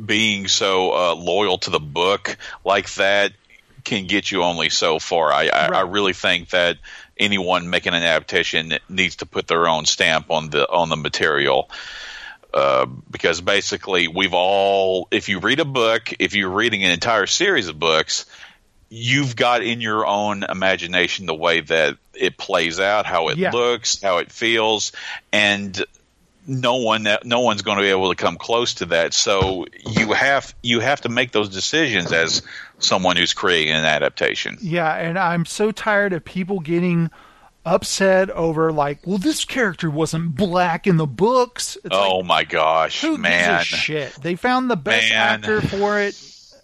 being 0.03 0.47
so 0.47 0.91
uh, 0.91 1.13
loyal 1.13 1.59
to 1.59 1.69
the 1.69 1.79
book 1.79 2.37
like 2.65 2.91
that 2.95 3.33
can 3.83 4.07
get 4.07 4.31
you 4.31 4.41
only 4.41 4.69
so 4.69 4.97
far. 4.97 5.31
I, 5.31 5.49
I, 5.49 5.65
I 5.67 5.81
really 5.81 6.13
think 6.13 6.49
that 6.49 6.77
anyone 7.19 7.69
making 7.69 7.93
an 7.93 8.03
adaptation 8.03 8.73
needs 8.87 9.17
to 9.17 9.25
put 9.25 9.47
their 9.47 9.67
own 9.67 9.85
stamp 9.85 10.31
on 10.31 10.49
the 10.49 10.69
on 10.69 10.89
the 10.89 10.97
material. 10.97 11.69
Uh, 12.51 12.87
because 13.11 13.41
basically, 13.41 14.07
we've 14.07 14.33
all, 14.33 15.07
if 15.11 15.29
you 15.29 15.39
read 15.39 15.59
a 15.59 15.65
book, 15.65 16.11
if 16.17 16.33
you're 16.33 16.49
reading 16.49 16.83
an 16.83 16.89
entire 16.89 17.27
series 17.27 17.67
of 17.67 17.77
books, 17.77 18.25
you've 18.89 19.35
got 19.35 19.61
in 19.61 19.81
your 19.81 20.07
own 20.07 20.41
imagination 20.43 21.27
the 21.27 21.35
way 21.35 21.61
that 21.61 21.97
it 22.15 22.37
plays 22.37 22.79
out, 22.79 23.05
how 23.05 23.27
it 23.27 23.37
Yeah. 23.37 23.51
looks, 23.51 24.01
how 24.01 24.17
it 24.17 24.31
feels, 24.31 24.93
and 25.31 25.85
no 26.49 26.77
one 26.77 27.03
that 27.03 27.25
no 27.25 27.41
one's 27.41 27.61
going 27.61 27.77
to 27.77 27.83
be 27.83 27.89
able 27.89 28.09
to 28.09 28.15
come 28.15 28.35
close 28.35 28.73
to 28.75 28.85
that. 28.87 29.13
So 29.13 29.65
you 29.85 30.11
have 30.13 30.53
you 30.63 30.79
have 30.79 31.01
to 31.01 31.09
make 31.09 31.31
those 31.31 31.49
decisions 31.49 32.11
as 32.11 32.41
someone 32.79 33.15
who's 33.15 33.33
creating 33.33 33.73
an 33.73 33.85
adaptation. 33.85 34.57
Yeah, 34.61 34.93
and 34.93 35.17
I'm 35.17 35.45
so 35.45 35.71
tired 35.71 36.11
of 36.13 36.25
people 36.25 36.59
getting 36.59 37.11
upset 37.65 38.29
over 38.31 38.71
like, 38.71 39.05
well, 39.05 39.19
this 39.19 39.45
character 39.45 39.89
wasn't 39.89 40.35
black 40.35 40.87
in 40.87 40.97
the 40.97 41.05
books. 41.05 41.77
It's 41.83 41.95
oh 41.95 42.17
like, 42.17 42.25
my 42.25 42.43
gosh, 42.45 43.01
who 43.01 43.17
man! 43.17 43.59
gives 43.59 43.73
a 43.73 43.75
shit? 43.75 44.13
They 44.15 44.35
found 44.35 44.71
the 44.71 44.77
best 44.77 45.09
Man. 45.09 45.17
actor 45.19 45.61
for 45.61 45.99
it. 45.99 46.19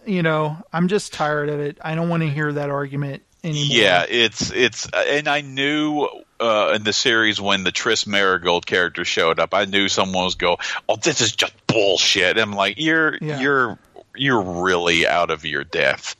You 0.07 0.23
know, 0.23 0.57
I'm 0.73 0.87
just 0.87 1.13
tired 1.13 1.49
of 1.49 1.59
it. 1.59 1.77
I 1.81 1.95
don't 1.95 2.09
want 2.09 2.23
to 2.23 2.29
hear 2.29 2.53
that 2.53 2.69
argument 2.69 3.23
anymore. 3.45 3.77
Yeah, 3.77 4.05
it's 4.09 4.51
it's 4.51 4.89
and 4.93 5.27
I 5.27 5.41
knew 5.41 6.07
uh, 6.39 6.73
in 6.75 6.83
the 6.83 6.93
series 6.93 7.39
when 7.39 7.63
the 7.63 7.71
Triss 7.71 8.05
Merigold 8.05 8.65
character 8.65 9.05
showed 9.05 9.39
up, 9.39 9.53
I 9.53 9.65
knew 9.65 9.87
someone 9.87 10.25
was 10.25 10.35
go, 10.35 10.57
"Oh, 10.89 10.97
this 10.97 11.21
is 11.21 11.35
just 11.35 11.53
bullshit." 11.67 12.37
I'm 12.37 12.53
like, 12.53 12.75
"You're 12.77 13.17
Yeah. 13.21 13.39
you're 13.39 13.79
you're 14.15 14.41
really 14.41 15.07
out 15.07 15.29
of 15.29 15.45
your 15.45 15.63
depth." 15.63 16.15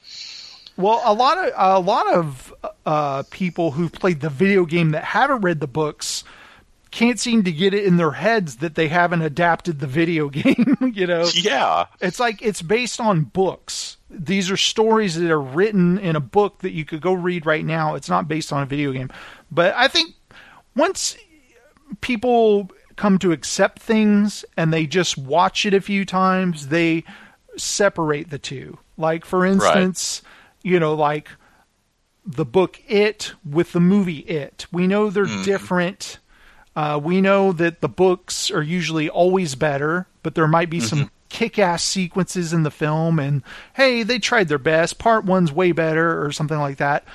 Well, 0.78 1.02
a 1.06 1.14
lot 1.14 1.38
of 1.38 1.52
a 1.56 1.80
lot 1.80 2.14
of 2.14 2.54
uh, 2.86 3.24
people 3.30 3.72
who've 3.72 3.92
played 3.92 4.22
the 4.22 4.30
video 4.30 4.66
game 4.66 4.92
that 4.92 5.04
haven't 5.04 5.42
read 5.42 5.60
the 5.62 5.68
books 5.68 6.24
can't 6.92 7.20
seem 7.20 7.44
to 7.44 7.52
get 7.52 7.74
it 7.74 7.84
in 7.84 7.98
their 7.98 8.12
heads 8.12 8.58
that 8.58 8.76
they 8.76 8.88
haven't 8.88 9.22
adapted 9.22 9.80
the 9.80 9.88
video 9.88 10.30
game. 10.30 10.78
you 10.94 11.08
know, 11.08 11.28
Yeah, 11.34 11.86
it's 12.02 12.20
like 12.20 12.42
it's 12.42 12.62
based 12.62 13.00
on 13.02 13.24
books. 13.24 13.95
These 14.18 14.50
are 14.50 14.58
stories 14.58 15.16
that 15.16 15.30
are 15.30 15.42
written 15.42 15.98
in 15.98 16.16
a 16.16 16.20
book 16.22 16.60
that 16.60 16.72
you 16.72 16.86
could 16.86 17.02
go 17.02 17.14
read 17.14 17.46
right 17.46 17.66
now. 17.66 17.96
It's 17.96 18.10
not 18.10 18.28
based 18.28 18.54
on 18.54 18.64
a 18.64 18.66
video 18.66 18.92
game. 18.92 19.10
But 19.52 19.74
I 19.76 19.88
think 19.88 20.16
once 20.76 21.18
people 22.02 22.70
come 22.96 23.20
to 23.20 23.32
accept 23.32 23.80
things 23.80 24.46
and 24.56 24.74
they 24.74 24.88
just 24.88 25.18
watch 25.18 25.66
it 25.66 25.74
a 25.74 25.82
few 25.82 26.06
times, 26.06 26.68
they 26.70 27.04
separate 27.58 28.30
the 28.30 28.40
two. 28.40 28.78
Like 28.98 29.26
for 29.26 29.46
instance, 29.46 30.22
you 30.64 30.80
know, 30.80 30.94
like 30.94 31.30
the 32.26 32.46
book 32.46 32.82
It 32.88 33.34
with 33.50 33.72
the 33.74 33.80
movie 33.80 34.20
It. 34.20 34.66
We 34.72 34.88
know 34.88 35.10
they're 35.10 35.26
different. 35.44 36.20
Uh, 36.76 37.00
we 37.02 37.22
know 37.22 37.52
that 37.54 37.82
the 37.82 37.88
books 37.90 38.52
are 38.52 38.64
usually 38.64 39.10
always 39.10 39.56
better, 39.56 40.08
but 40.24 40.36
there 40.36 40.48
might 40.48 40.70
be 40.70 40.80
some 40.80 41.12
kick 41.30 41.60
ass 41.60 41.84
sequences 41.84 42.54
in 42.54 42.64
the 42.64 42.72
film, 42.72 43.20
and 43.20 43.44
hey, 43.74 44.04
they 44.04 44.20
tried 44.20 44.48
their 44.48 44.58
best. 44.58 44.98
Part 44.98 45.26
one's 45.26 45.52
way 45.52 45.72
better, 45.72 46.24
or 46.24 46.32
something 46.32 46.60
like 46.60 46.78
that. 46.78 47.06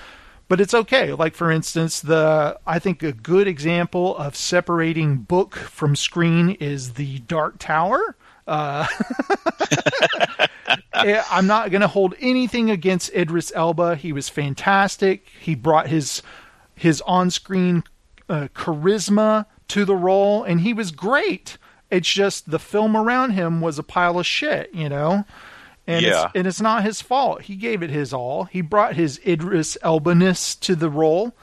But 0.48 0.60
it's 0.60 0.74
okay. 0.74 1.12
Like, 1.12 1.34
for 1.34 1.50
instance, 1.50 2.00
the 2.00 2.58
I 2.66 2.78
think 2.78 3.02
a 3.02 3.12
good 3.12 3.46
example 3.46 4.16
of 4.16 4.34
separating 4.34 5.18
book 5.18 5.54
from 5.56 5.94
screen 5.94 6.50
is 6.60 6.94
the 6.94 7.20
Dark 7.20 7.58
Tower. 7.58 8.16
Uh, 8.46 8.86
Eh, 10.92 11.22
I'm 11.30 11.46
not 11.46 11.70
going 11.70 11.80
to 11.80 11.88
hold 11.88 12.14
anything 12.20 12.70
against 12.70 13.12
Idris 13.14 13.52
Elba. 13.54 13.96
He 13.96 14.12
was 14.12 14.28
fantastic. 14.28 15.26
He 15.40 15.54
brought 15.54 15.88
his 15.88 16.22
his 16.74 17.02
on-screen 17.02 17.84
uh, 18.28 18.48
charisma 18.54 19.46
to 19.68 19.84
the 19.84 19.94
role, 19.94 20.42
and 20.42 20.60
he 20.60 20.72
was 20.72 20.90
great. 20.90 21.58
It's 21.90 22.08
just 22.12 22.50
the 22.50 22.58
film 22.58 22.96
around 22.96 23.32
him 23.32 23.60
was 23.60 23.78
a 23.78 23.82
pile 23.82 24.18
of 24.18 24.26
shit, 24.26 24.72
you 24.74 24.88
know. 24.88 25.24
And 25.86 26.04
Yeah. 26.04 26.24
it's, 26.26 26.32
and 26.36 26.46
it's 26.46 26.60
not 26.60 26.84
his 26.84 27.00
fault. 27.00 27.42
He 27.42 27.56
gave 27.56 27.82
it 27.82 27.90
his 27.90 28.12
all. 28.12 28.44
He 28.44 28.60
brought 28.60 28.94
his 28.94 29.20
Idris 29.26 29.76
Elba-ness 29.82 30.54
to 30.56 30.76
the 30.76 30.88
role, 30.90 31.34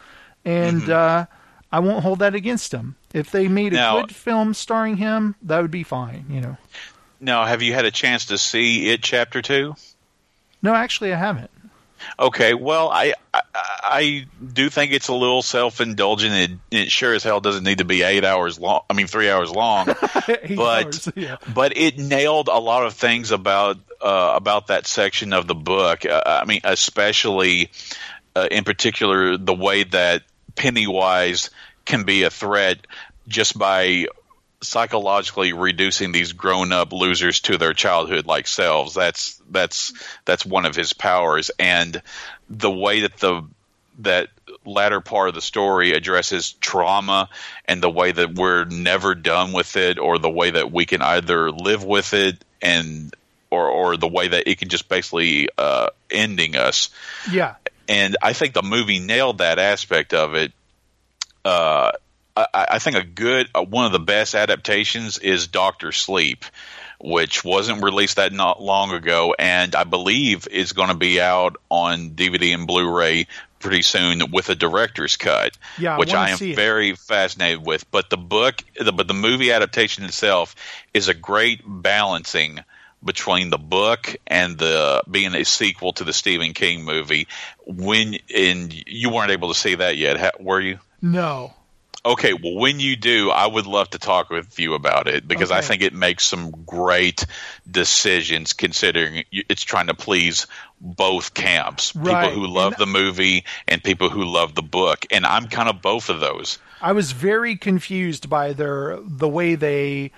and 0.46 0.84
Mm-hmm. 0.84 0.92
uh, 0.92 1.26
I 1.72 1.80
won't 1.80 2.04
hold 2.04 2.20
that 2.20 2.34
against 2.36 2.74
him. 2.74 2.96
If 3.14 3.32
they 3.32 3.48
made 3.50 3.74
a 3.74 3.78
Now- 3.78 4.02
good 4.02 4.16
film 4.16 4.54
starring 4.54 4.98
him, 4.98 5.36
that 5.42 5.62
would 5.62 5.72
be 5.72 5.84
fine, 5.84 6.26
you 6.30 6.40
know. 6.40 6.58
Now, 7.20 7.46
have 7.46 7.62
you 7.62 7.74
had 7.74 7.84
a 7.86 7.92
chance 7.92 8.26
to 8.28 8.38
see 8.38 8.90
it, 8.90 9.02
Chapter 9.04 9.42
Two? 9.42 9.76
No, 10.62 10.74
actually, 10.76 11.14
I 11.14 11.18
haven't. 11.18 11.52
Okay, 12.20 12.54
well, 12.54 12.90
I, 12.90 13.14
I 13.34 13.42
I 13.54 14.28
do 14.54 14.70
think 14.70 14.92
it's 14.92 15.08
a 15.08 15.14
little 15.14 15.42
self 15.42 15.82
indulgent. 15.82 16.34
It, 16.72 16.84
it 16.84 16.92
sure 16.92 17.14
as 17.14 17.24
hell 17.24 17.40
doesn't 17.40 17.64
need 17.64 17.80
to 17.80 17.86
be 17.86 18.04
eight 18.04 18.24
hours 18.24 18.60
long. 18.60 18.82
I 18.90 18.94
mean, 18.94 19.08
three 19.08 19.30
hours 19.30 19.52
long. 19.52 19.88
But 20.56 20.86
hours, 20.86 21.10
yeah. 21.16 21.38
but 21.54 21.78
it 21.78 21.98
nailed 21.98 22.48
a 22.48 22.60
lot 22.60 22.86
of 22.86 22.94
things 22.94 23.32
about 23.32 23.78
uh, 24.02 24.34
about 24.36 24.68
that 24.68 24.88
section 24.88 25.34
of 25.34 25.48
the 25.48 25.56
book. 25.56 26.06
Uh, 26.06 26.22
I 26.26 26.46
mean, 26.46 26.62
especially 26.64 27.70
uh, 28.36 28.48
in 28.52 28.64
particular 28.64 29.38
the 29.38 29.54
way 29.54 29.84
that 29.84 30.24
Pennywise 30.56 31.50
can 31.86 32.04
be 32.04 32.24
a 32.24 32.30
threat 32.30 32.86
just 33.28 33.58
by 33.58 34.08
psychologically 34.68 35.54
reducing 35.54 36.12
these 36.12 36.34
grown 36.34 36.72
up 36.72 36.92
losers 36.94 37.40
to 37.42 37.58
their 37.58 37.74
childhood 37.74 38.26
like 38.26 38.48
selves. 38.48 38.94
That's 38.94 39.42
that's 39.50 39.94
that's 40.26 40.46
one 40.46 40.66
of 40.66 40.76
his 40.76 40.94
powers, 40.94 41.52
and 41.58 42.02
the 42.50 42.72
way 42.72 43.02
that 43.02 43.18
the 43.18 43.44
that 44.00 44.28
latter 44.64 45.02
part 45.02 45.30
of 45.30 45.36
the 45.36 45.42
story 45.42 45.94
addresses 45.94 46.52
trauma 46.54 47.30
and 47.66 47.82
the 47.82 47.90
way 47.90 48.12
that 48.12 48.36
we're 48.36 48.66
never 48.66 49.16
done 49.16 49.54
with 49.54 49.76
it 49.76 49.98
or 49.98 50.18
the 50.20 50.30
way 50.30 50.52
that 50.52 50.72
we 50.72 50.86
can 50.86 51.02
either 51.02 51.52
live 51.52 51.84
with 51.84 52.14
it 52.14 52.44
and 52.62 53.16
or 53.50 53.68
or 53.70 53.98
the 53.98 54.08
way 54.08 54.28
that 54.28 54.48
it 54.50 54.60
can 54.60 54.70
just 54.70 54.88
basically 54.90 55.48
uh 55.58 55.88
ending 56.12 56.56
us 56.56 56.90
Yeah. 57.32 57.56
and 57.88 58.18
I 58.22 58.34
think 58.34 58.54
the 58.54 58.62
movie 58.62 59.00
nailed 59.00 59.40
that 59.40 59.58
aspect 59.58 60.14
of 60.14 60.36
it. 60.36 60.52
Uh, 61.46 61.92
I, 62.54 62.68
I 62.72 62.80
think 62.80 62.96
a 62.96 63.04
good 63.04 63.50
uh, 63.56 63.64
one 63.64 63.86
of 63.86 63.92
the 63.92 64.00
best 64.00 64.36
adaptations 64.36 65.18
is 65.18 65.48
Doctor 65.48 65.92
Sleep, 65.92 66.46
which 67.00 67.44
wasn't 67.44 67.84
released 67.84 68.18
that 68.18 68.34
not 68.34 68.62
long 68.62 68.92
ago, 68.92 69.36
and 69.38 69.76
I 69.76 69.84
believe 69.84 70.48
is 70.48 70.74
going 70.74 70.90
to 70.90 70.96
be 70.96 71.20
out 71.22 71.58
on 71.70 72.12
DVD 72.12 72.54
and 72.54 72.68
Blu-ray 72.68 73.28
pretty 73.60 73.82
soon 73.82 74.32
with 74.32 74.50
a 74.50 74.56
director's 74.56 75.18
cut, 75.18 75.58
Yeah, 75.80 75.98
which 75.98 76.10
wanna 76.14 76.22
I 76.22 76.30
am 76.30 76.38
it. 76.42 76.56
very 76.56 76.96
fascinated 76.96 77.66
with. 77.66 77.90
But 77.90 78.10
the 78.10 78.18
book, 78.18 78.64
the, 78.80 78.92
but 78.92 79.08
the 79.08 79.14
movie 79.16 79.52
adaptation 79.52 80.04
itself 80.04 80.56
is 80.94 81.08
a 81.08 81.14
great 81.16 81.62
balancing 81.66 82.60
between 83.04 83.50
the 83.50 83.58
book 83.58 84.16
and 84.26 84.58
the 84.58 85.04
being 85.10 85.34
a 85.34 85.46
sequel 85.46 85.94
to 85.94 86.04
the 86.04 86.14
Stephen 86.14 86.54
King 86.54 86.84
movie. 86.84 87.28
When 87.66 88.18
and 88.36 88.74
you 88.88 89.10
weren't 89.10 89.32
able 89.32 89.54
to 89.54 89.60
see 89.60 89.76
that 89.76 89.98
yet, 89.98 90.42
were 90.42 90.60
you? 90.62 90.80
No. 91.02 91.54
Okay, 92.08 92.34
well, 92.34 92.56
when 92.56 92.80
you 92.80 92.96
do, 92.96 93.30
I 93.32 93.46
would 93.46 93.66
love 93.68 93.90
to 93.92 94.00
talk 94.00 94.30
with 94.30 94.58
you 94.60 94.74
about 94.74 95.08
it 95.08 95.28
because 95.28 95.52
I 95.52 95.62
think 95.62 95.82
it 95.82 95.94
makes 95.94 96.24
some 96.26 96.52
great 96.66 97.26
decisions 97.70 98.54
considering 98.54 99.24
it's 99.32 99.64
trying 99.64 99.88
to 99.88 99.94
please 99.94 100.48
both 100.80 101.34
camps 101.34 101.96
Right, 101.96 102.30
people 102.30 102.40
who 102.40 102.48
love 102.48 102.74
and- 102.74 102.80
the 102.82 102.86
movie 102.86 103.44
and 103.68 103.84
people 103.84 104.10
who 104.10 104.24
love 104.26 104.56
the 104.56 104.62
book. 104.62 105.06
And 105.12 105.26
I'm 105.26 105.48
kind 105.48 105.70
of 105.70 105.82
both 105.82 106.10
of 106.10 106.20
those. 106.20 106.60
I 106.82 106.92
was 106.94 107.12
very 107.12 107.56
confused 107.56 108.30
by 108.30 108.54
their 108.54 108.98
the 109.02 109.28
way 109.28 109.56
they 109.56 110.12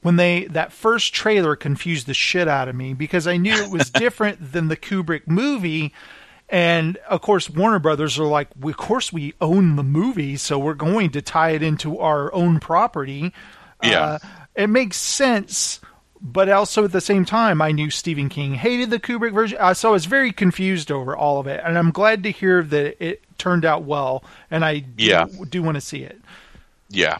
when 0.00 0.16
they 0.16 0.44
that 0.46 0.72
first 0.72 1.12
trailer 1.12 1.54
confused 1.56 2.06
the 2.06 2.14
shit 2.14 2.48
out 2.48 2.68
of 2.68 2.74
me 2.74 2.94
because 2.94 3.26
I 3.26 3.36
knew 3.36 3.52
it 3.52 3.70
was 3.70 3.90
different 4.04 4.52
than 4.52 4.68
the 4.68 4.76
Kubrick 4.76 5.26
movie. 5.26 5.92
And 6.50 6.96
of 7.08 7.20
course, 7.20 7.50
Warner 7.50 7.78
Brothers 7.78 8.18
are 8.18 8.24
like, 8.24 8.48
"Of 8.62 8.76
course, 8.76 9.12
we 9.12 9.34
own 9.40 9.76
the 9.76 9.82
movie, 9.82 10.36
so 10.36 10.58
we're 10.58 10.74
going 10.74 11.10
to 11.10 11.20
tie 11.22 11.50
it 11.50 11.62
into 11.62 11.98
our 11.98 12.32
own 12.32 12.58
property." 12.60 13.32
Yeah. 13.82 14.00
Uh, 14.00 14.18
it 14.56 14.68
makes 14.68 14.96
sense, 14.96 15.78
but 16.20 16.48
also 16.48 16.84
at 16.84 16.92
the 16.92 17.00
same 17.00 17.24
time, 17.24 17.60
I 17.62 17.70
knew 17.72 17.90
Stephen 17.90 18.28
King 18.28 18.54
hated 18.54 18.90
the 18.90 18.98
Kubrick 18.98 19.32
version, 19.34 19.58
uh, 19.60 19.74
so 19.74 19.90
I 19.90 19.92
was 19.92 20.06
very 20.06 20.32
confused 20.32 20.90
over 20.90 21.14
all 21.16 21.38
of 21.38 21.46
it. 21.46 21.60
And 21.64 21.76
I'm 21.78 21.90
glad 21.92 22.22
to 22.24 22.30
hear 22.32 22.62
that 22.62 22.96
it 23.04 23.22
turned 23.38 23.64
out 23.64 23.84
well, 23.84 24.24
and 24.50 24.64
I 24.64 24.78
do, 24.80 25.04
do 25.48 25.62
want 25.62 25.76
to 25.76 25.80
see 25.80 26.02
it 26.02 26.18
Yeah. 26.88 27.18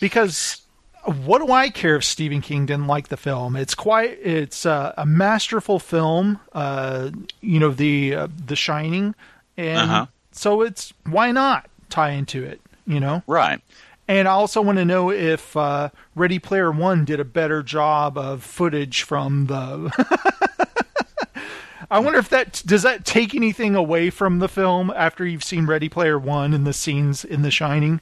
because 0.00 0.60
what 1.04 1.38
do 1.44 1.52
I 1.52 1.70
care 1.70 1.96
if 1.96 2.04
Stephen 2.04 2.40
King 2.40 2.66
didn't 2.66 2.86
like 2.86 3.08
the 3.08 3.16
film? 3.16 3.56
It's 3.56 3.74
quite 3.74 4.18
it's 4.22 4.66
uh, 4.66 4.92
a 4.96 5.06
masterful 5.06 5.78
film. 5.78 6.40
Uh, 6.52 7.10
you 7.40 7.58
know 7.60 7.70
the 7.70 8.14
uh, 8.14 8.28
The 8.46 8.56
Shining, 8.56 9.14
and 9.56 9.78
Uh-huh. 9.90 10.06
so 10.32 10.62
it's 10.62 10.92
why 11.06 11.32
not 11.32 11.68
tie 11.88 12.10
into 12.10 12.42
it? 12.44 12.60
You 12.86 12.98
know, 13.00 13.22
Right. 13.26 13.60
and 14.08 14.26
I 14.26 14.32
also 14.32 14.60
want 14.62 14.78
to 14.78 14.84
know 14.84 15.10
if 15.10 15.56
uh, 15.56 15.90
Ready 16.16 16.38
Player 16.38 16.70
One 16.72 17.04
did 17.04 17.20
a 17.20 17.24
better 17.24 17.62
job 17.62 18.18
of 18.18 18.42
footage 18.42 19.02
from 19.02 19.46
the. 19.46 19.92
I 21.92 21.98
wonder 21.98 22.18
if 22.20 22.28
that 22.28 22.62
does 22.66 22.82
that 22.82 23.04
take 23.04 23.34
anything 23.34 23.74
away 23.74 24.10
from 24.10 24.38
the 24.38 24.48
film 24.48 24.92
after 24.94 25.26
you've 25.26 25.42
seen 25.42 25.66
Ready 25.66 25.88
Player 25.88 26.18
One 26.18 26.54
and 26.54 26.64
the 26.66 26.72
scenes 26.72 27.24
in 27.24 27.42
The 27.42 27.50
Shining. 27.50 28.00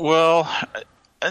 Well, 0.00 0.48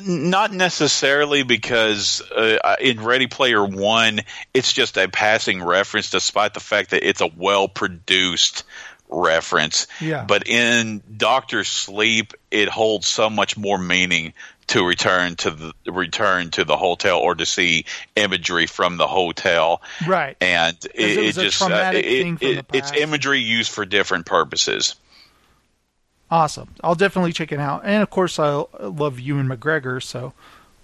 not 0.05 0.51
necessarily 0.53 1.43
because 1.43 2.21
uh, 2.31 2.75
in 2.79 3.01
Ready 3.03 3.27
Player 3.27 3.65
One, 3.65 4.21
it's 4.53 4.73
just 4.73 4.97
a 4.97 5.07
passing 5.07 5.63
reference, 5.63 6.11
despite 6.11 6.53
the 6.53 6.59
fact 6.59 6.91
that 6.91 7.07
it's 7.07 7.21
a 7.21 7.29
well 7.35 7.67
produced 7.67 8.63
reference. 9.09 9.87
Yeah. 9.99 10.23
But 10.25 10.47
in 10.47 11.01
Doctor 11.17 11.63
Sleep, 11.63 12.33
it 12.51 12.69
holds 12.69 13.07
so 13.07 13.29
much 13.29 13.57
more 13.57 13.77
meaning 13.77 14.33
to 14.67 14.85
return 14.85 15.35
to 15.35 15.49
the 15.49 15.73
return 15.87 16.51
to 16.51 16.63
the 16.63 16.77
hotel 16.77 17.17
or 17.17 17.33
to 17.33 17.45
see 17.45 17.85
imagery 18.15 18.67
from 18.67 18.97
the 18.97 19.07
hotel. 19.07 19.81
Right. 20.07 20.37
And 20.39 20.77
it, 20.93 21.17
it 21.17 21.37
a 21.37 21.41
just 21.41 21.61
uh, 21.61 21.91
it- 21.95 22.03
thing 22.03 22.37
from 22.37 22.47
it- 22.47 22.67
the 22.67 22.77
it's 22.77 22.91
imagery 22.91 23.39
used 23.39 23.71
for 23.71 23.85
different 23.85 24.27
purposes. 24.27 24.95
Awesome. 26.31 26.69
I'll 26.83 26.95
definitely 26.95 27.33
check 27.33 27.51
it 27.51 27.59
out. 27.59 27.81
And 27.85 28.03
of 28.03 28.09
course, 28.09 28.37
I 28.39 28.63
love 28.79 29.19
Ewan 29.19 29.47
McGregor, 29.47 30.01
so 30.01 30.33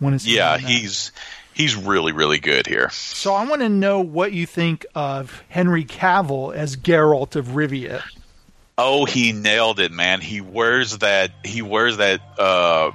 to 0.02 0.20
see. 0.20 0.36
Yeah, 0.36 0.56
him 0.56 0.60
in 0.60 0.64
that. 0.64 0.72
he's 0.72 1.12
he's 1.54 1.76
really 1.76 2.12
really 2.12 2.40
good 2.40 2.68
here. 2.68 2.90
So 2.92 3.34
I 3.34 3.46
want 3.46 3.62
to 3.62 3.70
know 3.70 4.02
what 4.02 4.34
you 4.34 4.46
think 4.46 4.86
of 4.96 5.44
Henry 5.50 5.86
Cavill 5.86 6.54
as 6.54 6.76
Geralt 6.76 7.36
of 7.36 7.50
Rivia. 7.50 8.04
Oh, 8.78 9.06
he 9.06 9.32
nailed 9.32 9.80
it, 9.80 9.92
man. 9.92 10.20
He 10.20 10.42
wears 10.42 10.98
that 10.98 11.32
he 11.44 11.62
wears 11.62 11.98
that 11.98 12.22
uh, 12.38 12.92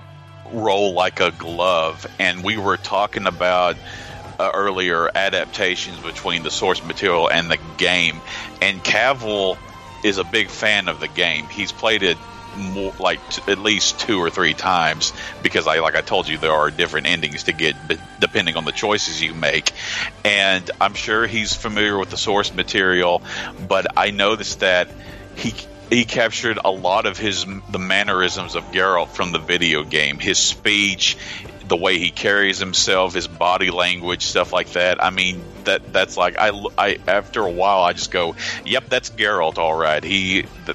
role 0.52 0.92
like 0.92 1.20
a 1.20 1.30
glove. 1.30 2.06
And 2.18 2.44
we 2.44 2.58
were 2.58 2.76
talking 2.76 3.26
about 3.26 3.76
uh, 4.38 4.50
earlier 4.54 5.10
adaptations 5.14 5.98
between 6.00 6.42
the 6.42 6.50
source 6.50 6.84
material 6.84 7.30
and 7.30 7.50
the 7.50 7.58
game. 7.78 8.20
And 8.60 8.82
Cavill 8.84 9.56
is 10.02 10.18
a 10.18 10.24
big 10.24 10.48
fan 10.48 10.88
of 10.88 11.00
the 11.00 11.08
game. 11.08 11.46
He's 11.46 11.72
played 11.72 12.02
it 12.02 12.18
more 12.56 12.92
like 12.98 13.20
t- 13.30 13.42
at 13.50 13.58
least 13.58 14.00
two 14.00 14.18
or 14.18 14.30
three 14.30 14.54
times 14.54 15.12
because 15.42 15.66
I 15.66 15.78
like 15.80 15.94
I 15.94 16.00
told 16.00 16.28
you 16.28 16.38
there 16.38 16.52
are 16.52 16.70
different 16.70 17.06
endings 17.06 17.44
to 17.44 17.52
get 17.52 17.76
b- 17.88 17.96
depending 18.18 18.56
on 18.56 18.64
the 18.64 18.72
choices 18.72 19.22
you 19.22 19.34
make 19.34 19.72
and 20.24 20.68
I'm 20.80 20.94
sure 20.94 21.26
he's 21.26 21.54
familiar 21.54 21.96
with 21.98 22.10
the 22.10 22.16
source 22.16 22.52
material 22.52 23.22
but 23.68 23.86
I 23.96 24.10
noticed 24.10 24.60
that 24.60 24.88
he 25.36 25.54
he 25.90 26.04
captured 26.04 26.58
a 26.64 26.70
lot 26.70 27.06
of 27.06 27.18
his 27.18 27.46
the 27.70 27.78
mannerisms 27.78 28.56
of 28.56 28.64
Geralt 28.72 29.08
from 29.10 29.32
the 29.32 29.38
video 29.38 29.84
game 29.84 30.18
his 30.18 30.38
speech 30.38 31.16
the 31.70 31.76
way 31.76 31.98
he 31.98 32.10
carries 32.10 32.58
himself 32.58 33.14
his 33.14 33.26
body 33.26 33.70
language 33.70 34.26
stuff 34.26 34.52
like 34.52 34.70
that. 34.72 35.02
I 35.02 35.08
mean 35.08 35.42
that 35.64 35.92
that's 35.92 36.16
like 36.16 36.36
I, 36.38 36.50
I 36.76 36.98
after 37.08 37.40
a 37.40 37.50
while 37.50 37.82
I 37.82 37.94
just 37.94 38.10
go 38.10 38.36
yep 38.66 38.88
that's 38.88 39.08
Geralt 39.10 39.56
all 39.56 39.74
right. 39.74 40.04
He 40.04 40.42
the, 40.66 40.74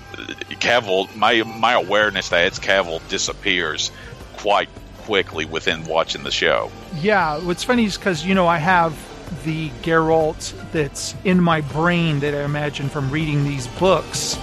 Cavill 0.56 1.14
my 1.16 1.44
my 1.44 1.74
awareness 1.74 2.30
that 2.30 2.48
it's 2.48 2.60
Cavill 2.60 3.08
disappears 3.10 3.92
quite 4.38 4.70
quickly 5.06 5.46
within 5.46 5.86
watching 5.86 6.24
the 6.24 6.32
show. 6.32 6.72
Yeah, 7.00 7.38
what's 7.40 7.64
funny 7.64 7.86
is 7.86 7.98
because, 7.98 8.26
you 8.26 8.34
know, 8.34 8.48
I 8.48 8.58
have 8.58 8.98
the 9.44 9.70
Geralt 9.84 10.54
that's 10.72 11.16
in 11.24 11.42
my 11.42 11.62
brain 11.62 12.20
that 12.22 12.34
I 12.34 12.44
imagine 12.44 12.90
from 12.90 13.12
reading 13.12 13.44
these 13.44 13.68
books. 13.68 14.38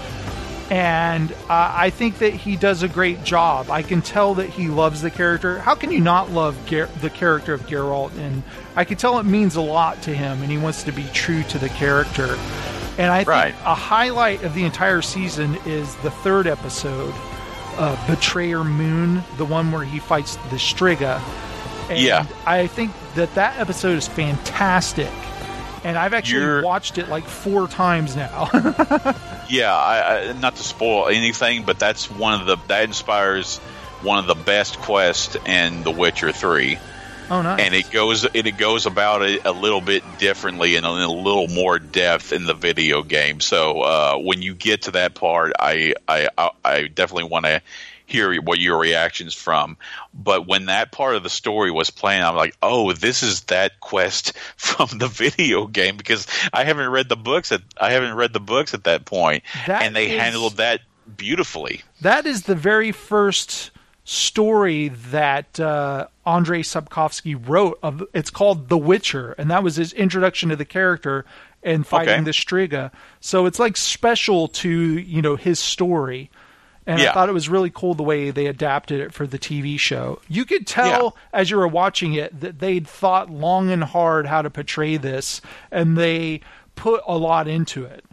And 0.72 1.30
uh, 1.32 1.36
I 1.50 1.90
think 1.90 2.20
that 2.20 2.32
he 2.32 2.56
does 2.56 2.82
a 2.82 2.88
great 2.88 3.24
job. 3.24 3.68
I 3.68 3.82
can 3.82 4.00
tell 4.00 4.36
that 4.36 4.48
he 4.48 4.68
loves 4.68 5.02
the 5.02 5.10
character. 5.10 5.58
How 5.58 5.74
can 5.74 5.92
you 5.92 6.00
not 6.00 6.30
love 6.30 6.56
Ger- 6.64 6.88
the 7.02 7.10
character 7.10 7.52
of 7.52 7.60
Geralt? 7.66 8.16
And 8.16 8.42
I 8.74 8.84
can 8.84 8.96
tell 8.96 9.18
it 9.18 9.24
means 9.24 9.54
a 9.56 9.60
lot 9.60 10.00
to 10.04 10.14
him, 10.14 10.40
and 10.40 10.50
he 10.50 10.56
wants 10.56 10.82
to 10.84 10.92
be 10.92 11.04
true 11.12 11.42
to 11.42 11.58
the 11.58 11.68
character. 11.68 12.38
And 12.96 13.12
I 13.12 13.22
think 13.50 13.56
a 13.66 13.74
highlight 13.74 14.44
of 14.44 14.54
the 14.54 14.64
entire 14.64 15.02
season 15.02 15.58
is 15.66 15.94
the 15.96 16.10
third 16.10 16.46
episode, 16.46 17.12
uh, 17.76 18.06
Betrayer 18.06 18.64
Moon, 18.64 19.22
the 19.36 19.44
one 19.44 19.72
where 19.72 19.84
he 19.84 19.98
fights 19.98 20.36
the 20.48 20.56
Striga. 20.56 21.20
And 21.90 21.98
Yeah. 21.98 22.24
I 22.46 22.66
think 22.66 22.92
that 23.14 23.34
that 23.34 23.58
episode 23.60 23.98
is 23.98 24.08
fantastic. 24.08 25.10
And 25.84 25.98
I've 25.98 26.14
actually 26.14 26.40
You're- 26.42 26.62
watched 26.64 26.98
it 26.98 27.08
like 27.08 27.24
four 27.24 27.66
times 27.68 28.16
now. 28.16 28.48
Yeah, 29.50 29.74
I, 29.76 30.28
I, 30.30 30.32
not 30.32 30.56
to 30.56 30.62
spoil 30.62 31.08
anything, 31.08 31.64
but 31.64 31.78
that's 31.78 32.10
one 32.10 32.40
of 32.40 32.46
the 32.46 32.56
that 32.68 32.84
inspires 32.84 33.58
one 34.00 34.18
of 34.18 34.26
the 34.26 34.34
best 34.34 34.78
quests 34.78 35.36
in 35.44 35.82
The 35.82 35.90
Witcher 35.90 36.32
Three, 36.32 36.78
oh, 37.28 37.42
nice. 37.42 37.60
and 37.60 37.74
it 37.74 37.90
goes 37.90 38.24
it, 38.24 38.46
it 38.46 38.56
goes 38.56 38.86
about 38.86 39.20
it 39.20 39.44
a 39.44 39.52
little 39.52 39.82
bit 39.82 40.04
differently 40.18 40.76
and 40.76 40.86
in 40.86 40.92
a 40.92 41.12
little 41.12 41.48
more 41.48 41.78
depth 41.78 42.32
in 42.32 42.46
the 42.46 42.54
video 42.54 43.02
game. 43.02 43.40
So 43.40 43.82
uh, 43.82 44.16
when 44.16 44.40
you 44.40 44.54
get 44.54 44.82
to 44.82 44.92
that 44.92 45.14
part, 45.14 45.52
I 45.58 45.94
I 46.08 46.28
I, 46.38 46.50
I 46.64 46.82
definitely 46.86 47.28
want 47.28 47.44
to 47.44 47.60
hear 48.06 48.34
what 48.42 48.58
your 48.58 48.78
reactions 48.78 49.34
from. 49.34 49.76
But 50.12 50.46
when 50.46 50.66
that 50.66 50.92
part 50.92 51.16
of 51.16 51.22
the 51.22 51.30
story 51.30 51.70
was 51.70 51.90
playing, 51.90 52.22
I'm 52.22 52.36
like, 52.36 52.56
oh, 52.62 52.92
this 52.92 53.22
is 53.22 53.42
that 53.42 53.80
quest 53.80 54.36
from 54.56 54.98
the 54.98 55.08
video 55.08 55.66
game 55.66 55.96
because 55.96 56.26
I 56.52 56.64
haven't 56.64 56.90
read 56.90 57.08
the 57.08 57.16
books 57.16 57.52
at 57.52 57.62
I 57.80 57.92
haven't 57.92 58.14
read 58.14 58.32
the 58.32 58.40
books 58.40 58.74
at 58.74 58.84
that 58.84 59.04
point, 59.04 59.42
That 59.66 59.82
and 59.82 59.94
they 59.96 60.10
is- 60.10 60.20
handled 60.20 60.56
that 60.58 60.80
beautifully. 61.16 61.82
that 62.00 62.26
is 62.26 62.42
the 62.42 62.54
very 62.54 62.92
first 62.92 63.70
story 64.04 64.88
that 64.88 65.58
uh, 65.60 66.06
Andrei 66.26 66.62
Sapkowski 66.62 67.34
wrote. 67.48 67.78
Of 67.82 68.02
it's 68.12 68.30
called 68.30 68.68
The 68.68 68.78
Witcher, 68.78 69.32
and 69.32 69.50
that 69.50 69.62
was 69.62 69.76
his 69.76 69.92
introduction 69.92 70.48
to 70.50 70.56
the 70.56 70.64
character 70.64 71.24
and 71.62 71.86
fighting 71.86 72.14
Okay. 72.14 72.24
the 72.24 72.30
Striga. 72.32 72.90
So 73.20 73.46
it's 73.46 73.58
like 73.60 73.76
special 73.76 74.48
to 74.48 74.68
you 74.70 75.22
know 75.22 75.36
his 75.36 75.58
story. 75.60 76.30
And 76.86 77.00
I 77.00 77.12
thought 77.12 77.28
it 77.28 77.32
was 77.32 77.48
really 77.48 77.70
cool 77.70 77.94
the 77.94 78.02
way 78.02 78.30
they 78.30 78.46
adapted 78.46 79.00
it 79.00 79.12
for 79.12 79.26
the 79.26 79.38
TV 79.38 79.78
show. 79.78 80.20
You 80.28 80.44
could 80.44 80.66
tell 80.66 81.16
as 81.32 81.50
you 81.50 81.56
were 81.56 81.68
watching 81.68 82.14
it 82.14 82.40
that 82.40 82.58
they'd 82.58 82.86
thought 82.86 83.30
long 83.30 83.70
and 83.70 83.84
hard 83.84 84.26
how 84.26 84.42
to 84.42 84.50
portray 84.50 84.96
this, 84.96 85.40
and 85.70 85.96
they 85.96 86.40
put 86.74 87.02
a 87.06 87.16
lot 87.16 87.46
into 87.46 87.84
it. 87.84 88.04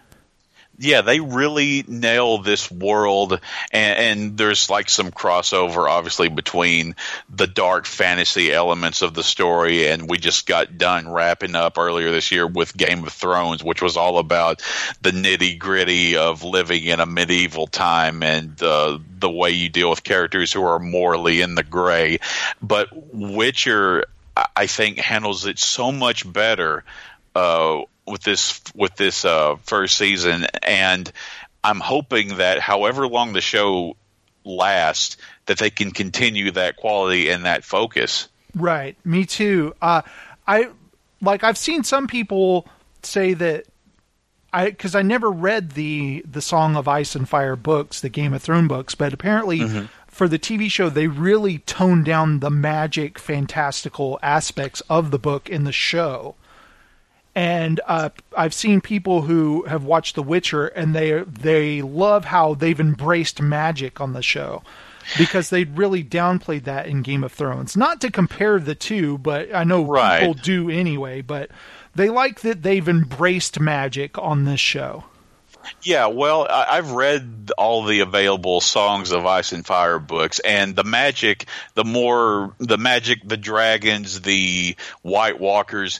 Yeah, 0.79 1.01
they 1.01 1.19
really 1.19 1.83
nail 1.87 2.37
this 2.37 2.71
world, 2.71 3.39
and, 3.71 3.99
and 3.99 4.37
there's 4.37 4.69
like 4.69 4.89
some 4.89 5.11
crossover, 5.11 5.89
obviously, 5.89 6.29
between 6.29 6.95
the 7.29 7.47
dark 7.47 7.85
fantasy 7.85 8.51
elements 8.51 9.01
of 9.01 9.13
the 9.13 9.23
story, 9.23 9.87
and 9.87 10.09
we 10.09 10.17
just 10.17 10.47
got 10.47 10.77
done 10.77 11.11
wrapping 11.11 11.53
up 11.55 11.77
earlier 11.77 12.11
this 12.11 12.31
year 12.31 12.47
with 12.47 12.75
Game 12.75 13.03
of 13.03 13.11
Thrones, 13.11 13.61
which 13.61 13.81
was 13.81 13.97
all 13.97 14.19
about 14.19 14.61
the 15.01 15.11
nitty 15.11 15.59
gritty 15.59 16.15
of 16.15 16.43
living 16.43 16.85
in 16.85 17.01
a 17.01 17.05
medieval 17.05 17.67
time 17.67 18.23
and 18.23 18.61
uh, 18.63 18.97
the 19.19 19.29
way 19.29 19.51
you 19.51 19.67
deal 19.67 19.89
with 19.89 20.03
characters 20.03 20.53
who 20.53 20.63
are 20.63 20.79
morally 20.79 21.41
in 21.41 21.55
the 21.55 21.63
gray. 21.63 22.19
But 22.61 22.87
Witcher, 23.13 24.05
I- 24.55 24.67
think, 24.67 24.97
handles 24.97 25.45
it 25.45 25.59
so 25.59 25.91
much 25.91 26.31
better. 26.31 26.85
Uh, 27.35 27.81
with 28.09 28.23
this 28.23 28.61
with 28.75 28.95
this 28.95 29.25
uh, 29.25 29.55
first 29.63 29.97
season, 29.97 30.47
and 30.63 31.11
I'm 31.63 31.79
hoping 31.79 32.37
that 32.37 32.59
however 32.59 33.07
long 33.07 33.33
the 33.33 33.41
show 33.41 33.95
lasts, 34.43 35.17
that 35.45 35.57
they 35.57 35.69
can 35.69 35.91
continue 35.91 36.51
that 36.51 36.77
quality 36.77 37.29
and 37.29 37.45
that 37.45 37.63
focus. 37.63 38.27
Right. 38.55 38.97
Me 39.05 39.25
too. 39.25 39.73
Uh, 39.81 40.01
I 40.47 40.69
like 41.21 41.43
I've 41.43 41.57
seen 41.57 41.83
some 41.83 42.07
people 42.07 42.67
say 43.03 43.33
that 43.33 43.65
I 44.51 44.65
because 44.65 44.95
I 44.95 45.01
never 45.01 45.29
read 45.29 45.71
the 45.71 46.23
the 46.29 46.41
Song 46.41 46.75
of 46.75 46.87
Ice 46.87 47.15
and 47.15 47.27
Fire 47.27 47.55
books, 47.55 48.01
the 48.01 48.09
Game 48.09 48.33
of 48.33 48.41
Thrones 48.41 48.67
books, 48.67 48.95
but 48.95 49.13
apparently 49.13 49.87
for 50.07 50.27
the 50.27 50.39
TV 50.39 50.69
show 50.69 50.89
they 50.89 51.07
really 51.07 51.59
toned 51.59 52.05
down 52.05 52.39
the 52.39 52.49
magic, 52.49 53.19
fantastical 53.19 54.19
aspects 54.21 54.81
of 54.89 55.11
the 55.11 55.19
book 55.19 55.49
in 55.49 55.63
the 55.63 55.71
show. 55.71 56.35
And 57.35 57.79
uh, 57.87 58.09
I've 58.35 58.53
seen 58.53 58.81
people 58.81 59.21
who 59.21 59.63
have 59.63 59.83
watched 59.83 60.15
The 60.15 60.23
Witcher, 60.23 60.67
and 60.67 60.93
they 60.95 61.21
they 61.21 61.81
love 61.81 62.25
how 62.25 62.53
they've 62.55 62.79
embraced 62.79 63.41
magic 63.41 64.01
on 64.01 64.13
the 64.13 64.23
show 64.23 64.63
because 65.17 65.49
they 65.49 65.63
really 65.63 66.03
downplayed 66.03 66.63
that 66.65 66.87
in 66.87 67.01
Game 67.01 67.23
of 67.23 67.31
Thrones. 67.31 67.77
Not 67.77 68.01
to 68.01 68.11
compare 68.11 68.59
the 68.59 68.75
two, 68.75 69.17
but 69.19 69.53
I 69.53 69.63
know 69.63 69.83
Right. 69.83 70.19
people 70.19 70.33
do 70.33 70.69
anyway. 70.69 71.21
But 71.21 71.49
they 71.95 72.09
like 72.09 72.41
that 72.41 72.63
they've 72.63 72.87
embraced 72.89 73.59
magic 73.59 74.17
on 74.17 74.45
this 74.45 74.59
show. 74.59 75.05
Yeah, 75.83 76.07
well, 76.07 76.47
I, 76.49 76.77
I've 76.77 76.91
read 76.91 77.51
all 77.57 77.83
the 77.83 77.99
available 77.99 78.61
Songs 78.61 79.11
of 79.11 79.25
Ice 79.25 79.51
and 79.51 79.65
Fire 79.65 79.99
books, 79.99 80.39
and 80.39 80.73
the 80.75 80.85
magic, 80.85 81.45
the 81.73 81.83
more 81.83 82.55
the 82.59 82.77
magic, 82.77 83.19
the 83.27 83.37
dragons, 83.37 84.21
the 84.21 84.75
White 85.01 85.39
Walkers, 85.39 85.99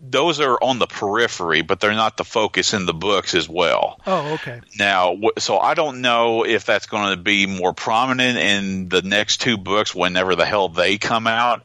those 0.00 0.40
are 0.40 0.56
on 0.62 0.78
the 0.78 0.86
periphery, 0.86 1.62
but 1.62 1.80
they're 1.80 1.92
not 1.92 2.16
the 2.16 2.24
focus 2.24 2.72
in 2.72 2.86
the 2.86 2.94
books 2.94 3.34
as 3.34 3.48
well. 3.48 3.98
Oh, 4.06 4.34
okay. 4.34 4.60
Now, 4.78 5.18
so 5.38 5.58
I 5.58 5.74
don't 5.74 6.00
know 6.00 6.44
if 6.44 6.64
that's 6.64 6.86
going 6.86 7.16
to 7.16 7.22
be 7.22 7.46
more 7.46 7.72
prominent 7.72 8.38
in 8.38 8.88
the 8.88 9.02
next 9.02 9.40
two 9.40 9.56
books 9.56 9.94
whenever 9.94 10.36
the 10.36 10.46
hell 10.46 10.68
they 10.68 10.98
come 10.98 11.26
out. 11.26 11.64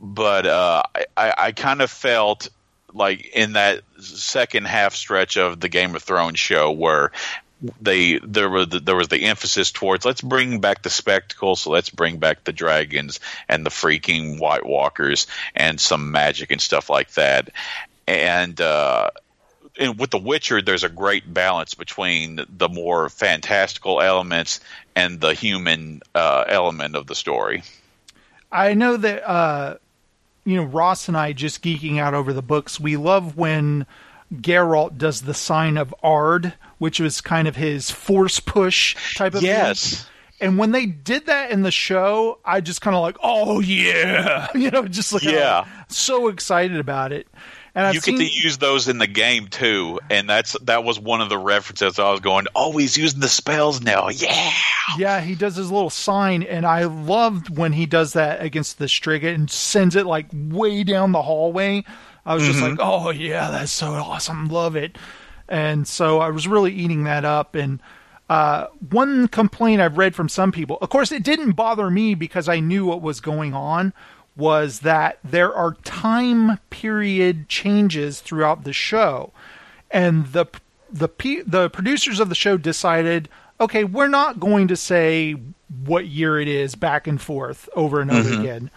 But 0.00 0.46
uh, 0.46 0.82
I, 0.94 1.06
I, 1.16 1.34
I 1.38 1.52
kind 1.52 1.82
of 1.82 1.90
felt 1.90 2.48
like 2.94 3.26
in 3.34 3.52
that 3.52 3.82
second 4.00 4.66
half 4.66 4.94
stretch 4.94 5.36
of 5.36 5.60
the 5.60 5.68
Game 5.68 5.94
of 5.94 6.02
Thrones 6.02 6.38
show 6.38 6.72
where 6.72 7.12
they 7.80 8.18
there 8.18 8.48
was 8.48 8.68
the, 8.68 8.80
there 8.80 8.96
was 8.96 9.08
the 9.08 9.24
emphasis 9.24 9.72
towards 9.72 10.04
let's 10.04 10.20
bring 10.20 10.60
back 10.60 10.82
the 10.82 10.90
spectacle, 10.90 11.56
so 11.56 11.70
let's 11.70 11.90
bring 11.90 12.18
back 12.18 12.44
the 12.44 12.52
dragons 12.52 13.20
and 13.48 13.66
the 13.66 13.70
freaking 13.70 14.38
White 14.38 14.64
Walkers 14.64 15.26
and 15.54 15.80
some 15.80 16.10
magic 16.10 16.50
and 16.52 16.60
stuff 16.60 16.88
like 16.88 17.10
that. 17.12 17.50
And 18.06 18.60
uh, 18.60 19.10
in, 19.76 19.96
with 19.96 20.10
The 20.10 20.18
Witcher, 20.18 20.62
there's 20.62 20.84
a 20.84 20.88
great 20.88 21.32
balance 21.32 21.74
between 21.74 22.40
the 22.48 22.68
more 22.68 23.08
fantastical 23.08 24.00
elements 24.00 24.60
and 24.94 25.20
the 25.20 25.34
human 25.34 26.02
uh, 26.14 26.44
element 26.46 26.96
of 26.96 27.06
the 27.06 27.14
story. 27.14 27.62
I 28.50 28.74
know 28.74 28.96
that 28.96 29.28
uh, 29.28 29.76
you 30.44 30.56
know 30.56 30.64
Ross 30.64 31.08
and 31.08 31.16
I 31.16 31.32
just 31.32 31.62
geeking 31.62 31.98
out 31.98 32.14
over 32.14 32.32
the 32.32 32.42
books. 32.42 32.78
We 32.78 32.96
love 32.96 33.36
when 33.36 33.86
Geralt 34.32 34.98
does 34.98 35.22
the 35.22 35.34
sign 35.34 35.76
of 35.76 35.94
Aard, 36.02 36.54
which 36.78 37.00
was 37.00 37.20
kind 37.20 37.48
of 37.48 37.56
his 37.56 37.90
force 37.90 38.40
push 38.40 38.96
type 39.14 39.34
of 39.34 39.42
Yes. 39.42 39.94
thing. 39.96 40.04
And 40.40 40.56
when 40.58 40.70
they 40.70 40.86
did 40.86 41.26
that 41.26 41.50
in 41.50 41.62
the 41.62 41.72
show, 41.72 42.38
I 42.44 42.60
just 42.60 42.80
kind 42.80 42.94
of 42.94 43.02
like, 43.02 43.16
oh 43.22 43.60
yeah, 43.60 44.48
you 44.54 44.70
know, 44.70 44.86
just 44.86 45.12
like 45.12 45.24
Yeah. 45.24 45.64
so 45.88 46.28
excited 46.28 46.78
about 46.78 47.12
it. 47.12 47.26
And 47.74 47.86
I've 47.86 47.94
you 47.94 48.00
seen, 48.00 48.18
get 48.18 48.28
to 48.28 48.40
use 48.40 48.58
those 48.58 48.88
in 48.88 48.98
the 48.98 49.06
game 49.06 49.46
too, 49.46 50.00
and 50.10 50.28
that's 50.28 50.56
that 50.62 50.82
was 50.82 50.98
one 50.98 51.20
of 51.20 51.28
the 51.28 51.38
references 51.38 51.98
I 51.98 52.10
was 52.10 52.18
going. 52.20 52.46
Oh, 52.56 52.76
he's 52.76 52.96
using 52.96 53.20
the 53.20 53.28
spells 53.28 53.80
now. 53.80 54.08
Yeah. 54.08 54.52
Yeah, 54.96 55.20
he 55.20 55.34
does 55.34 55.54
his 55.54 55.70
little 55.70 55.90
sign, 55.90 56.42
and 56.42 56.64
I 56.64 56.84
loved 56.84 57.56
when 57.56 57.72
he 57.72 57.86
does 57.86 58.14
that 58.14 58.42
against 58.42 58.78
the 58.78 58.86
Striga 58.86 59.32
and 59.34 59.50
sends 59.50 59.96
it 59.96 60.06
like 60.06 60.26
way 60.32 60.82
down 60.82 61.12
the 61.12 61.22
hallway. 61.22 61.84
I 62.24 62.34
was 62.34 62.42
just 62.44 62.58
mm-hmm. 62.58 62.70
like, 62.70 62.78
oh 62.82 63.10
yeah, 63.10 63.50
that's 63.50 63.70
so 63.70 63.92
awesome, 63.92 64.48
love 64.48 64.76
it. 64.76 64.96
And 65.48 65.86
so 65.86 66.20
I 66.20 66.30
was 66.30 66.46
really 66.46 66.72
eating 66.72 67.04
that 67.04 67.24
up. 67.24 67.54
And 67.54 67.80
uh, 68.28 68.66
one 68.90 69.28
complaint 69.28 69.80
I've 69.80 69.98
read 69.98 70.14
from 70.14 70.28
some 70.28 70.52
people, 70.52 70.78
of 70.80 70.90
course, 70.90 71.10
it 71.12 71.22
didn't 71.22 71.52
bother 71.52 71.90
me 71.90 72.14
because 72.14 72.48
I 72.48 72.60
knew 72.60 72.84
what 72.86 73.02
was 73.02 73.20
going 73.20 73.54
on, 73.54 73.92
was 74.36 74.80
that 74.80 75.18
there 75.24 75.52
are 75.54 75.74
time 75.84 76.58
period 76.70 77.48
changes 77.48 78.20
throughout 78.20 78.64
the 78.64 78.72
show 78.72 79.32
and 79.90 80.26
the 80.28 80.46
the 80.90 81.08
the 81.46 81.70
producers 81.70 82.20
of 82.20 82.28
the 82.28 82.34
show 82.34 82.56
decided, 82.56 83.28
okay, 83.60 83.84
we're 83.84 84.08
not 84.08 84.40
going 84.40 84.68
to 84.68 84.76
say 84.76 85.36
what 85.84 86.06
year 86.06 86.40
it 86.40 86.48
is 86.48 86.74
back 86.74 87.06
and 87.06 87.20
forth 87.20 87.68
over 87.74 88.00
and 88.00 88.10
over 88.10 88.40
again. 88.40 88.70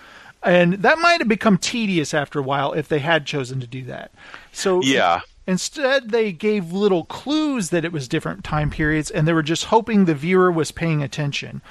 And 0.43 0.73
that 0.81 0.97
might 0.99 1.19
have 1.19 1.27
become 1.27 1.57
tedious 1.57 2.13
after 2.13 2.39
a 2.39 2.41
while 2.41 2.73
if 2.73 2.87
they 2.87 2.99
had 2.99 3.25
chosen 3.25 3.59
to 3.59 3.67
do 3.67 3.83
that. 3.85 4.11
So 4.51 4.81
Yeah. 4.81 5.21
Instead 5.51 6.09
they 6.09 6.31
gave 6.31 6.71
little 6.71 7.05
clues 7.05 7.69
that 7.69 7.85
it 7.85 7.91
was 7.91 8.07
different 8.07 8.43
time 8.43 8.69
periods 8.69 9.11
and 9.11 9.27
they 9.27 9.33
were 9.33 9.43
just 9.43 9.65
hoping 9.65 10.05
the 10.05 10.15
viewer 10.15 10.51
was 10.51 10.71
paying 10.71 11.03
attention. 11.03 11.61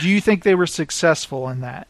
Do 0.00 0.08
you 0.08 0.20
think 0.20 0.42
they 0.42 0.54
were 0.54 0.66
successful 0.66 1.48
in 1.48 1.60
that? 1.60 1.88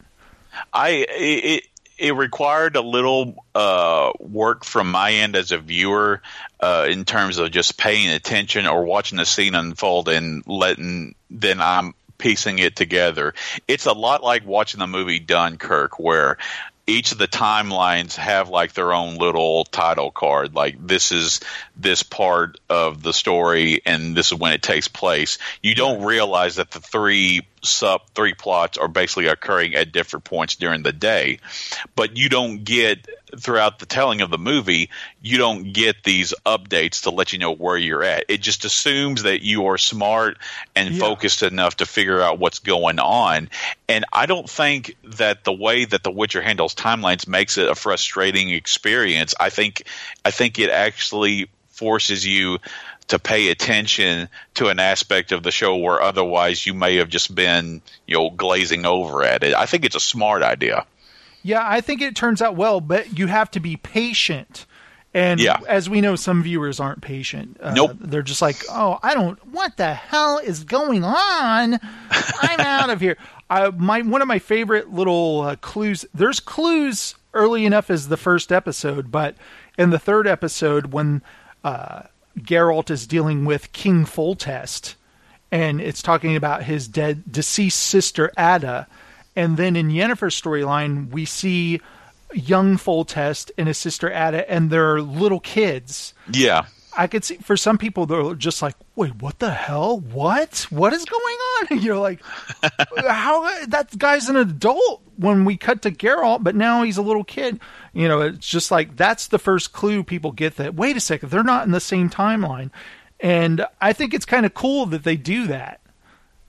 I 0.73 1.05
it 1.09 1.63
it 1.97 2.15
required 2.15 2.75
a 2.75 2.81
little 2.81 3.45
uh, 3.53 4.11
work 4.19 4.65
from 4.65 4.91
my 4.91 5.13
end 5.13 5.35
as 5.35 5.51
a 5.51 5.57
viewer 5.57 6.21
uh, 6.59 6.87
in 6.89 7.05
terms 7.05 7.37
of 7.37 7.51
just 7.51 7.77
paying 7.77 8.09
attention 8.09 8.67
or 8.67 8.83
watching 8.83 9.17
the 9.17 9.25
scene 9.25 9.55
unfold 9.55 10.09
and 10.09 10.45
letting 10.45 11.15
then 11.29 11.61
I'm 11.61 11.93
piecing 12.17 12.59
it 12.59 12.75
together. 12.75 13.33
It's 13.67 13.85
a 13.85 13.93
lot 13.93 14.23
like 14.23 14.45
watching 14.45 14.79
the 14.79 14.87
movie 14.87 15.19
Dunkirk, 15.19 15.99
where 15.99 16.37
each 16.87 17.11
of 17.11 17.17
the 17.17 17.27
timelines 17.27 18.15
have 18.15 18.49
like 18.49 18.73
their 18.73 18.93
own 18.93 19.17
little 19.17 19.65
title 19.65 20.11
card. 20.11 20.53
Like 20.53 20.75
this 20.85 21.11
is 21.11 21.39
this 21.75 22.03
part 22.03 22.59
of 22.69 23.01
the 23.01 23.13
story, 23.13 23.81
and 23.85 24.15
this 24.15 24.31
is 24.31 24.37
when 24.37 24.53
it 24.53 24.61
takes 24.61 24.87
place. 24.87 25.37
You 25.63 25.73
don't 25.73 26.03
realize 26.03 26.55
that 26.57 26.71
the 26.71 26.79
three 26.79 27.41
sub 27.63 28.01
three 28.13 28.35
plots 28.35 28.77
are 28.77 28.87
basically 28.87 29.27
occurring 29.27 29.73
at 29.73 29.91
different 29.91 30.25
points 30.25 30.55
during 30.55 30.83
the 30.83 30.93
day, 30.93 31.39
but 31.95 32.17
you 32.17 32.29
don't 32.29 32.63
get 32.63 33.07
throughout 33.37 33.79
the 33.79 33.85
telling 33.85 34.21
of 34.21 34.29
the 34.29 34.37
movie, 34.37 34.89
you 35.21 35.37
don't 35.37 35.73
get 35.73 36.03
these 36.03 36.33
updates 36.45 37.03
to 37.03 37.09
let 37.09 37.33
you 37.33 37.39
know 37.39 37.53
where 37.53 37.77
you're 37.77 38.03
at. 38.03 38.25
It 38.29 38.41
just 38.41 38.65
assumes 38.65 39.23
that 39.23 39.41
you 39.41 39.67
are 39.67 39.77
smart 39.77 40.37
and 40.75 40.93
Yeah. 40.93 40.99
focused 40.99 41.43
enough 41.43 41.77
to 41.77 41.85
figure 41.85 42.21
out 42.21 42.39
what's 42.39 42.59
going 42.59 42.99
on. 42.99 43.49
And 43.89 44.05
I 44.13 44.25
don't 44.25 44.49
think 44.49 44.95
that 45.03 45.43
the 45.43 45.53
way 45.53 45.85
that 45.85 46.03
The 46.03 46.11
Witcher 46.11 46.41
handles 46.41 46.75
timelines 46.75 47.27
makes 47.27 47.57
it 47.57 47.67
a 47.67 47.75
frustrating 47.75 48.49
experience. 48.49 49.33
I 49.39 49.49
think 49.49 49.83
I 50.23 50.31
think 50.31 50.59
it 50.59 50.69
actually 50.69 51.49
forces 51.69 52.25
you 52.25 52.59
to 53.07 53.19
pay 53.19 53.49
attention 53.49 54.29
to 54.55 54.67
an 54.69 54.79
aspect 54.79 55.31
of 55.31 55.43
the 55.43 55.51
show 55.51 55.75
where 55.75 56.01
otherwise 56.01 56.65
you 56.65 56.73
may 56.73 56.95
have 56.95 57.09
just 57.09 57.33
been, 57.35 57.81
you 58.07 58.15
know, 58.15 58.29
glazing 58.31 58.85
over 58.85 59.23
at 59.23 59.43
it. 59.43 59.53
I 59.53 59.65
think 59.67 59.85
it's 59.85 59.95
a 59.95 59.99
smart 59.99 60.41
idea. 60.41 60.85
Yeah, 61.45 61.63
I 61.63 61.79
think 61.79 62.01
it 62.01 62.15
turns 62.15 62.41
out 62.41 62.55
well, 62.55 62.81
but 62.81 63.19
you 63.19 63.27
have 63.27 63.51
to 63.51 63.59
be 63.59 63.77
patient. 63.77 64.65
And 65.13 65.39
Yeah. 65.39 65.59
as 65.67 65.87
we 65.87 66.01
know, 66.01 66.15
some 66.15 66.41
viewers 66.41 66.79
aren't 66.79 67.01
patient. 67.01 67.57
Uh, 67.61 67.71
Nope. 67.75 67.97
They're 68.01 68.23
just 68.23 68.41
like, 68.41 68.57
oh, 68.69 68.97
I 69.03 69.13
don't. 69.13 69.37
What 69.53 69.77
the 69.77 69.93
hell 69.93 70.39
is 70.39 70.63
going 70.63 71.03
on? 71.03 71.79
I'm 72.41 72.59
out 72.59 72.89
of 72.89 72.99
here. 72.99 73.15
I, 73.47 73.69
my 73.69 74.01
one 74.01 74.23
of 74.23 74.27
my 74.27 74.39
favorite 74.39 74.91
little 74.91 75.41
uh, 75.41 75.55
clues. 75.57 76.03
There's 76.15 76.39
clues 76.39 77.13
early 77.35 77.63
enough 77.65 77.91
as 77.91 78.07
the 78.07 78.17
first 78.17 78.51
episode, 78.51 79.11
but 79.11 79.35
in 79.77 79.91
the 79.91 79.99
third 79.99 80.25
episode, 80.27 80.93
when 80.93 81.21
uh, 81.63 82.01
Geralt 82.39 82.89
is 82.89 83.05
dealing 83.05 83.45
with 83.45 83.71
King 83.71 84.03
Foltest, 84.03 84.95
and 85.51 85.79
it's 85.79 86.01
talking 86.01 86.35
about 86.35 86.63
his 86.63 86.87
dead 86.87 87.31
deceased 87.31 87.79
sister 87.79 88.31
Adda. 88.35 88.87
And 89.35 89.57
then 89.57 89.75
in 89.75 89.89
Yennefer's 89.89 90.39
storyline, 90.39 91.09
we 91.11 91.25
see 91.25 91.81
young 92.33 92.77
Foltest 92.77 93.51
and 93.57 93.67
his 93.67 93.77
sister 93.77 94.11
Adda, 94.11 94.49
and 94.49 94.69
they're 94.69 95.01
little 95.01 95.39
kids. 95.39 96.13
Yeah. 96.31 96.65
I 96.97 97.07
could 97.07 97.25
see 97.25 97.35
for 97.37 97.57
some 97.57 97.77
people 97.77 98.05
they're 98.05 98.35
just 98.35 98.61
like, 98.61 98.75
wait, 98.95 99.15
what 99.15 99.39
the 99.39 99.51
hell? 99.51 99.99
What? 99.99 100.65
What 100.69 100.93
is 100.93 101.03
going 101.03 101.37
on? 101.71 101.79
You're 101.81 101.97
like, 101.97 102.21
how 102.97 103.65
that 103.67 103.97
guy's 103.97 104.29
an 104.29 104.37
adult 104.37 105.01
when 105.17 105.43
we 105.43 105.57
cut 105.57 105.81
to 105.81 105.91
Geralt, 105.91 106.43
but 106.43 106.55
now 106.55 106.83
he's 106.83 106.97
a 106.97 107.01
little 107.01 107.23
kid. 107.25 107.59
You 107.93 108.07
know, 108.07 108.21
it's 108.21 108.47
just 108.47 108.71
like 108.71 108.95
that's 108.95 109.27
the 109.27 109.39
first 109.39 109.73
clue 109.73 110.03
people 110.03 110.31
get 110.31 110.55
that. 110.55 110.75
Wait 110.75 110.95
a 110.95 111.01
second, 111.01 111.29
they're 111.31 111.43
not 111.43 111.65
in 111.65 111.71
the 111.71 111.79
same 111.81 112.09
timeline, 112.09 112.69
and 113.19 113.65
I 113.81 113.91
think 113.91 114.13
it's 114.13 114.25
kind 114.25 114.45
of 114.45 114.53
cool 114.53 114.85
that 114.87 115.03
they 115.03 115.15
do 115.17 115.47
that 115.47 115.81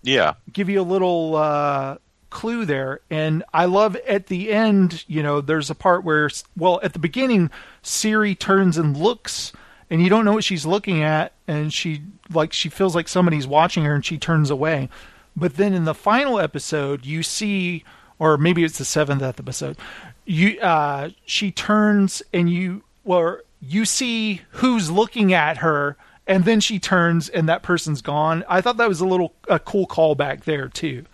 Yeah. 0.03 0.35
give 0.53 0.69
you 0.69 0.81
a 0.81 0.83
little 0.83 1.35
uh, 1.37 1.97
clue 2.37 2.67
there. 2.67 3.01
And 3.09 3.43
I 3.55 3.65
love 3.65 3.97
at 4.07 4.27
the 4.27 4.53
end, 4.53 5.05
you 5.09 5.23
know, 5.23 5.41
there's 5.41 5.71
a 5.71 5.75
part 5.75 6.05
where, 6.05 6.29
well, 6.55 6.79
at 6.83 6.93
the 6.93 6.99
beginning, 6.99 7.51
Ciri 7.83 8.39
turns 8.39 8.77
and 8.77 8.95
looks, 8.95 9.55
and 9.89 10.03
you 10.03 10.11
don't 10.11 10.27
know 10.27 10.35
what 10.35 10.45
she's 10.45 10.67
looking 10.67 11.03
at, 11.03 11.33
and 11.49 11.73
she 11.73 12.03
like 12.31 12.53
she 12.53 12.69
feels 12.69 12.95
like 12.95 13.09
somebody's 13.09 13.47
watching 13.47 13.85
her, 13.85 13.95
and 13.95 14.05
she 14.05 14.19
turns 14.19 14.51
away. 14.51 14.91
But 15.35 15.57
then 15.57 15.73
in 15.73 15.87
the 15.87 15.95
final 15.95 16.39
episode, 16.39 17.07
you 17.07 17.23
see, 17.23 17.85
or 18.19 18.37
maybe 18.37 18.65
it's 18.65 18.77
the 18.77 18.85
seventh 18.85 19.23
episode, 19.23 19.79
you 20.27 20.61
uh, 20.61 21.11
she 21.25 21.51
turns 21.51 22.23
and 22.35 22.51
you, 22.51 22.83
or 23.07 23.45
you 23.63 23.87
see 23.87 24.43
who's 24.51 24.91
looking 24.91 25.33
at 25.33 25.59
her 25.59 25.97
and 26.27 26.45
then 26.45 26.61
she 26.61 26.79
turns 26.79 27.29
and 27.29 27.49
that 27.49 27.63
person's 27.63 28.03
gone. 28.03 28.45
I 28.49 28.61
thought 28.61 28.77
that 28.79 28.89
was 28.89 29.01
a 29.01 29.07
little 29.07 29.33
a 29.49 29.59
cool 29.59 29.87
callback 29.87 30.45
there 30.45 30.69
too. 30.69 31.07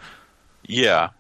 Yeah, 0.73 1.11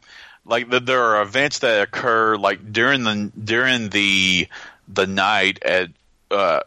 like 0.44 0.70
the, 0.70 0.80
there 0.80 1.02
are 1.02 1.22
events 1.22 1.60
that 1.60 1.82
occur 1.82 2.36
like 2.36 2.72
during 2.72 3.04
the 3.04 3.30
during 3.42 3.88
the 3.90 4.48
the 4.88 5.06
night 5.06 5.62
at 5.62 5.90
uh, 6.30 6.60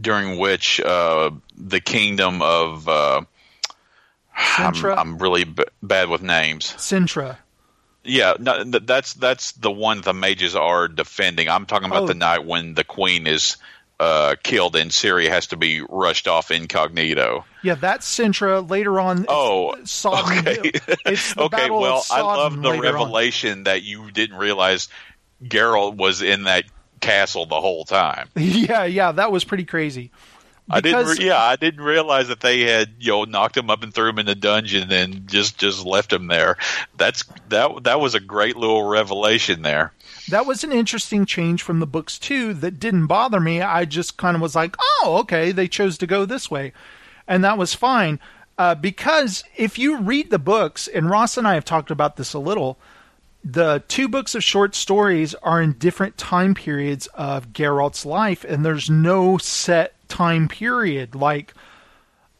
during 0.00 0.38
which 0.38 0.80
uh, 0.80 1.30
the 1.56 1.80
kingdom 1.80 2.42
of 2.42 2.88
uh, 2.88 3.22
I'm, 4.36 4.74
Cintra, 4.74 4.96
I'm 4.98 5.18
really 5.18 5.44
b- 5.44 5.64
bad 5.82 6.08
with 6.08 6.22
names. 6.22 6.72
Cintra. 6.76 7.38
Yeah, 8.02 8.34
no, 8.38 8.62
th- 8.64 8.84
that's 8.84 9.14
that's 9.14 9.52
the 9.52 9.70
one 9.70 10.00
the 10.02 10.12
mages 10.12 10.54
are 10.56 10.88
defending. 10.88 11.48
I'm 11.48 11.64
talking 11.66 11.86
about 11.88 12.02
Oh. 12.02 12.06
the 12.06 12.14
night 12.14 12.44
when 12.44 12.74
the 12.74 12.84
queen 12.84 13.26
is 13.26 13.56
uh, 13.98 14.34
killed 14.42 14.76
and 14.76 14.92
Syria 14.92 15.30
has 15.30 15.46
to 15.48 15.56
be 15.56 15.80
rushed 15.88 16.28
off 16.28 16.50
incognito. 16.50 17.44
Yeah, 17.64 17.74
that's 17.74 18.06
Cintra. 18.06 18.68
Later 18.68 19.00
on, 19.00 19.24
Oh, 19.28 19.74
Sodden. 19.84 20.38
okay. 20.46 20.70
Okay, 21.36 21.70
well, 21.70 22.04
I 22.10 22.20
love 22.20 22.60
the 22.60 22.68
later 22.68 22.86
on. 22.88 22.92
revelation 22.94 23.64
that 23.64 23.82
you 23.82 24.10
didn't 24.12 24.36
realize 24.36 24.88
Geralt 25.42 25.96
was 25.96 26.22
in 26.22 26.44
that 26.44 26.64
castle 27.00 27.46
the 27.46 27.60
whole 27.60 27.84
time. 27.84 28.28
Yeah, 28.36 28.84
yeah, 28.84 29.12
that 29.12 29.32
was 29.32 29.44
pretty 29.44 29.64
crazy. 29.64 30.10
I 30.70 30.80
didn't. 30.80 31.06
Re- 31.18 31.26
yeah, 31.26 31.42
I 31.42 31.56
didn't 31.56 31.82
realize 31.84 32.28
that 32.28 32.40
they 32.40 32.60
had 32.60 32.94
you 32.98 33.12
know 33.12 33.24
knocked 33.24 33.54
him 33.56 33.68
up 33.68 33.82
and 33.82 33.92
threw 33.92 34.08
him 34.08 34.18
in 34.18 34.24
the 34.24 34.34
dungeon 34.34 34.90
and 34.90 35.28
just 35.28 35.58
just 35.58 35.84
left 35.84 36.10
him 36.10 36.26
there. 36.28 36.56
That's 36.96 37.22
that. 37.50 37.84
That 37.84 38.00
was 38.00 38.14
a 38.14 38.20
great 38.20 38.56
little 38.56 38.82
revelation 38.84 39.60
there. 39.60 39.92
that 40.30 40.46
was 40.46 40.64
an 40.64 40.72
interesting 40.72 41.26
change 41.26 41.62
from 41.62 41.80
the 41.80 41.86
books 41.86 42.18
too 42.18 42.54
that 42.54 42.80
didn't 42.80 43.06
bother 43.08 43.38
me 43.40 43.60
i 43.60 43.84
just 43.84 44.16
kind 44.16 44.34
of 44.34 44.40
was 44.40 44.54
like 44.54 44.74
oh 44.80 45.18
okay 45.20 45.52
they 45.52 45.68
chose 45.68 45.98
to 45.98 46.06
go 46.06 46.24
this 46.24 46.50
way 46.50 46.72
and 47.26 47.44
that 47.44 47.58
was 47.58 47.74
fine 47.74 48.18
uh, 48.58 48.74
because 48.74 49.42
if 49.56 49.78
you 49.78 49.98
read 49.98 50.30
the 50.30 50.38
books 50.38 50.88
and 50.88 51.10
ross 51.10 51.36
and 51.36 51.46
i 51.46 51.54
have 51.54 51.64
talked 51.64 51.90
about 51.90 52.16
this 52.16 52.34
a 52.34 52.38
little 52.38 52.78
the 53.44 53.82
two 53.88 54.08
books 54.08 54.34
of 54.34 54.42
short 54.42 54.74
stories 54.74 55.34
are 55.36 55.60
in 55.60 55.74
different 55.74 56.16
time 56.16 56.54
periods 56.54 57.06
of 57.08 57.52
Geralt's 57.52 58.06
life, 58.06 58.42
and 58.42 58.64
there's 58.64 58.88
no 58.88 59.36
set 59.36 59.94
time 60.08 60.48
period. 60.48 61.14
Like, 61.14 61.52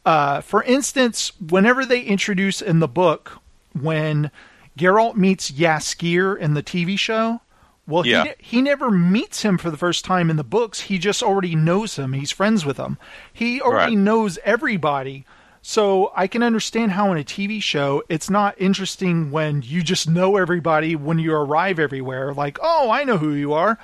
uh, 0.03 0.41
for 0.41 0.63
instance, 0.63 1.31
whenever 1.39 1.85
they 1.85 2.01
introduce 2.01 2.59
in 2.59 2.79
the 2.79 2.87
book 2.87 3.39
when 3.79 4.31
Geralt 4.77 5.15
meets 5.15 5.51
Jaskier 5.51 6.35
in 6.37 6.55
the 6.55 6.63
TV 6.63 6.97
show, 6.97 7.41
well, 7.87 8.05
Yeah. 8.05 8.25
he, 8.39 8.57
he 8.57 8.61
never 8.61 8.89
meets 8.91 9.41
him 9.43 9.57
for 9.57 9.69
the 9.69 9.77
first 9.77 10.05
time 10.05 10.29
in 10.29 10.35
the 10.37 10.43
books. 10.43 10.81
He 10.81 10.97
just 10.97 11.21
already 11.23 11.55
knows 11.55 11.97
him. 11.97 12.13
He's 12.13 12.31
friends 12.31 12.65
with 12.65 12.77
him. 12.77 12.97
He 13.31 13.61
already 13.61 13.95
Right. 13.95 14.03
knows 14.03 14.39
everybody. 14.43 15.25
So 15.61 16.11
I 16.15 16.27
can 16.27 16.43
understand 16.43 16.91
how 16.91 17.11
in 17.11 17.17
a 17.17 17.23
TV 17.23 17.59
show 17.61 18.03
it's 18.09 18.29
not 18.29 18.53
interesting 18.59 19.31
when 19.31 19.63
you 19.63 19.81
just 19.81 20.07
know 20.07 20.37
everybody 20.37 20.95
when 20.95 21.17
you 21.17 21.33
arrive 21.33 21.79
everywhere. 21.79 22.33
Like, 22.33 22.59
oh, 22.61 22.91
I 22.91 23.03
know 23.03 23.17
who 23.17 23.31
you 23.33 23.53
are. 23.53 23.79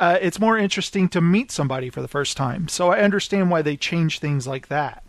Uh, 0.00 0.18
it's 0.20 0.38
more 0.40 0.56
interesting 0.58 1.08
to 1.10 1.20
meet 1.20 1.50
somebody 1.50 1.88
for 1.90 2.00
the 2.02 2.08
first 2.08 2.36
time. 2.36 2.68
So 2.68 2.90
I 2.90 3.00
understand 3.00 3.50
why 3.50 3.62
they 3.62 3.76
change 3.76 4.18
things 4.18 4.46
like 4.46 4.68
that. 4.68 5.02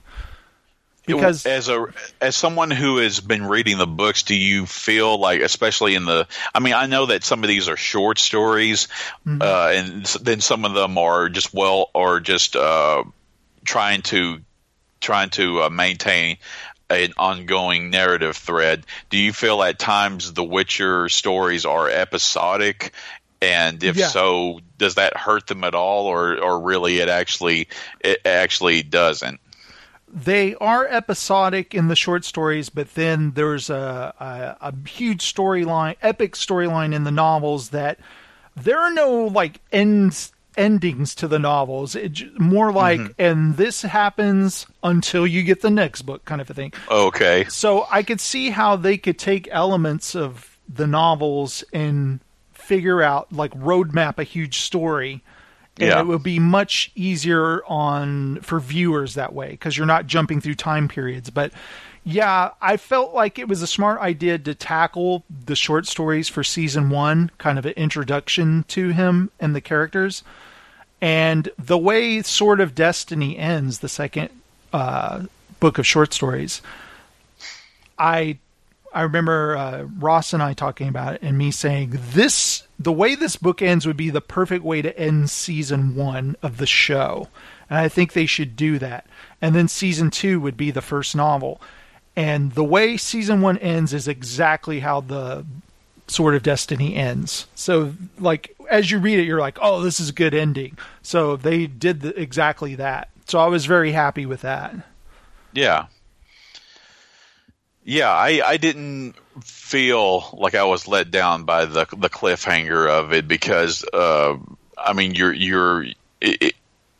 Because 1.08 1.46
as 1.46 1.70
a 1.70 1.88
as 2.22 2.36
someone 2.36 2.70
who 2.70 2.98
has 2.98 3.20
been 3.22 3.46
reading 3.46 3.78
the 3.78 3.88
books, 3.88 4.24
do 4.24 4.36
you 4.36 4.66
feel 4.66 5.18
like, 5.18 5.42
especially 5.42 5.96
in 5.96 6.06
the? 6.06 6.28
I 6.54 6.60
mean, 6.60 6.74
I 6.74 6.86
know 6.86 7.08
that 7.08 7.24
some 7.24 7.44
of 7.44 7.48
these 7.48 7.68
are 7.70 7.78
short 7.78 8.20
stories, 8.20 8.88
Mm-hmm. 9.26 9.42
uh, 9.42 9.70
and 9.74 10.06
then 10.22 10.42
some 10.42 10.66
of 10.66 10.74
them 10.74 10.98
are 10.98 11.30
just 11.30 11.54
well, 11.54 11.90
or 11.94 12.20
just 12.20 12.56
uh, 12.56 13.04
trying 13.66 14.02
to 14.04 14.40
trying 15.00 15.30
to 15.32 15.64
uh, 15.64 15.70
maintain 15.70 16.38
an 16.90 17.14
ongoing 17.18 17.90
narrative 17.90 18.36
thread. 18.38 18.86
Do 19.10 19.18
you 19.18 19.34
feel 19.34 19.62
at 19.64 19.80
times 19.80 20.34
the 20.34 20.44
Witcher 20.44 21.10
stories 21.10 21.66
are 21.66 21.90
episodic? 21.90 22.94
And 23.42 23.84
if 23.84 23.96
Yeah. 23.98 24.08
so, 24.08 24.62
does 24.78 24.96
that 24.96 25.16
hurt 25.16 25.48
them 25.48 25.64
at 25.64 25.76
all, 25.76 26.08
or, 26.08 26.40
or 26.40 26.60
really 26.62 27.00
it 27.00 27.10
actually 27.10 27.68
it 28.00 28.26
actually 28.26 28.84
doesn't? 28.84 29.40
They 30.08 30.56
are 30.56 30.88
episodic 30.88 31.74
in 31.74 31.88
the 31.88 31.96
short 31.96 32.24
stories, 32.24 32.70
but 32.70 32.94
then 32.96 33.32
there's 33.32 33.70
a, 33.70 34.14
a, 34.62 34.68
a 34.70 34.88
huge 34.88 35.34
storyline, 35.34 35.96
epic 36.02 36.34
storyline 36.34 36.94
in 36.94 37.04
the 37.04 37.12
novels 37.12 37.70
that 37.70 38.00
there 38.56 38.80
are 38.80 38.92
no 38.92 39.26
like 39.26 39.60
ends 39.72 40.32
endings 40.58 41.14
to 41.16 41.28
the 41.28 41.40
novels. 41.40 41.96
It 41.96 42.40
more 42.40 42.72
like, 42.72 43.00
mm-hmm. 43.00 43.22
and 43.22 43.58
this 43.58 43.84
happens 43.84 44.66
until 44.84 45.28
you 45.28 45.44
get 45.44 45.62
the 45.62 45.70
next 45.70 46.02
book, 46.02 46.26
kind 46.26 46.42
of 46.42 46.50
a 46.50 46.54
thing. 46.54 46.74
Okay, 46.90 47.46
So 47.46 47.86
I 47.92 48.04
could 48.04 48.20
see 48.20 48.50
how 48.50 48.76
they 48.76 48.98
could 48.98 49.20
take 49.20 49.48
elements 49.52 50.16
of 50.16 50.58
the 50.68 50.88
novels 50.88 51.64
and 51.72 52.20
figure 52.54 53.02
out, 53.02 53.32
like, 53.32 53.52
roadmap 53.52 54.18
a 54.18 54.24
huge 54.24 54.60
story. 54.60 55.24
And 55.80 55.90
Yeah. 55.90 56.00
it 56.00 56.08
would 56.08 56.24
be 56.24 56.40
much 56.40 56.92
easier 56.96 57.64
on 57.66 58.40
for 58.42 58.60
viewers 58.60 59.14
that 59.14 59.34
way 59.34 59.52
because 59.52 59.78
you're 59.78 59.86
not 59.86 60.08
jumping 60.08 60.42
through 60.42 60.56
time 60.56 60.88
periods. 60.88 61.30
But 61.30 61.52
yeah, 62.04 62.52
I 62.62 62.78
felt 62.78 63.14
like 63.14 63.38
it 63.38 63.48
was 63.48 63.62
a 63.62 63.68
smart 63.68 64.00
idea 64.02 64.38
to 64.40 64.56
tackle 64.56 65.24
the 65.46 65.56
short 65.56 65.86
stories 65.86 66.30
for 66.30 66.44
season 66.44 66.90
one, 66.90 67.32
kind 67.38 67.60
of 67.60 67.66
an 67.66 67.74
introduction 67.74 68.64
to 68.70 68.90
him 68.90 69.30
and 69.40 69.56
the 69.56 69.62
characters. 69.62 70.24
And 71.02 71.50
the 71.60 71.78
way 71.78 72.22
Sword 72.24 72.60
of 72.60 72.74
Destiny 72.74 73.38
ends, 73.38 73.80
the 73.80 73.90
second 73.90 74.30
uh, 74.74 75.26
book 75.60 75.78
of 75.78 75.86
short 75.86 76.14
stories, 76.14 76.62
I 78.00 78.38
I 78.94 79.02
remember 79.02 79.56
uh, 79.58 79.84
Ross 80.00 80.34
and 80.34 80.42
I 80.42 80.54
talking 80.54 80.88
about 80.88 81.16
it, 81.16 81.22
and 81.22 81.38
me 81.38 81.52
saying 81.52 82.00
this 82.14 82.64
the 82.80 82.92
way 82.92 83.16
this 83.16 83.36
book 83.36 83.62
ends 83.62 83.86
would 83.86 83.98
be 83.98 84.10
the 84.10 84.22
perfect 84.22 84.64
way 84.64 84.82
to 84.82 84.98
end 84.98 85.30
season 85.30 85.96
one 85.96 86.36
of 86.42 86.58
the 86.58 86.68
show, 86.68 87.28
and 87.70 87.80
I 87.80 87.90
think 87.90 88.14
they 88.14 88.26
should 88.26 88.56
do 88.56 88.80
that. 88.80 89.08
And 89.42 89.56
then 89.56 89.68
season 89.68 90.12
two 90.12 90.40
would 90.40 90.58
be 90.58 90.72
the 90.72 90.82
first 90.82 91.16
novel, 91.16 91.62
and 92.16 92.52
the 92.54 92.64
way 92.64 92.98
season 92.98 93.42
one 93.42 93.58
ends 93.60 93.94
is 93.94 94.08
exactly 94.08 94.80
how 94.80 95.02
the 95.02 95.46
Sword 96.08 96.36
of 96.36 96.44
Destiny 96.44 96.96
ends. 96.96 97.48
So, 97.56 97.94
like 98.20 98.56
as 98.70 98.92
you 98.92 99.00
read 99.00 99.20
it, 99.20 99.26
you're 99.26 99.40
like, 99.40 99.58
"Oh, 99.62 99.82
this 99.82 100.00
is 100.00 100.10
a 100.10 100.14
good 100.14 100.34
ending." 100.34 100.78
So 101.02 101.36
they 101.36 101.68
did 101.68 102.02
the, 102.02 102.20
exactly 102.20 102.76
that. 102.76 103.10
So 103.28 103.40
I 103.40 103.48
was 103.48 103.66
very 103.66 103.92
happy 103.92 104.26
with 104.26 104.42
that. 104.42 104.74
Yeah. 105.52 105.88
Yeah, 107.90 108.12
I, 108.12 108.42
I 108.46 108.58
didn't 108.58 109.16
feel 109.40 110.28
like 110.34 110.56
I 110.56 110.66
was 110.66 110.90
let 110.90 111.10
down 111.10 111.46
by 111.46 111.64
the 111.64 111.86
the 111.98 112.10
cliffhanger 112.10 112.90
of 112.90 113.14
it 113.14 113.30
because 113.30 113.86
uh, 113.94 114.36
I 114.78 114.92
mean 114.92 115.16
you're 115.16 115.32
you're 115.32 115.84
it, 116.20 116.54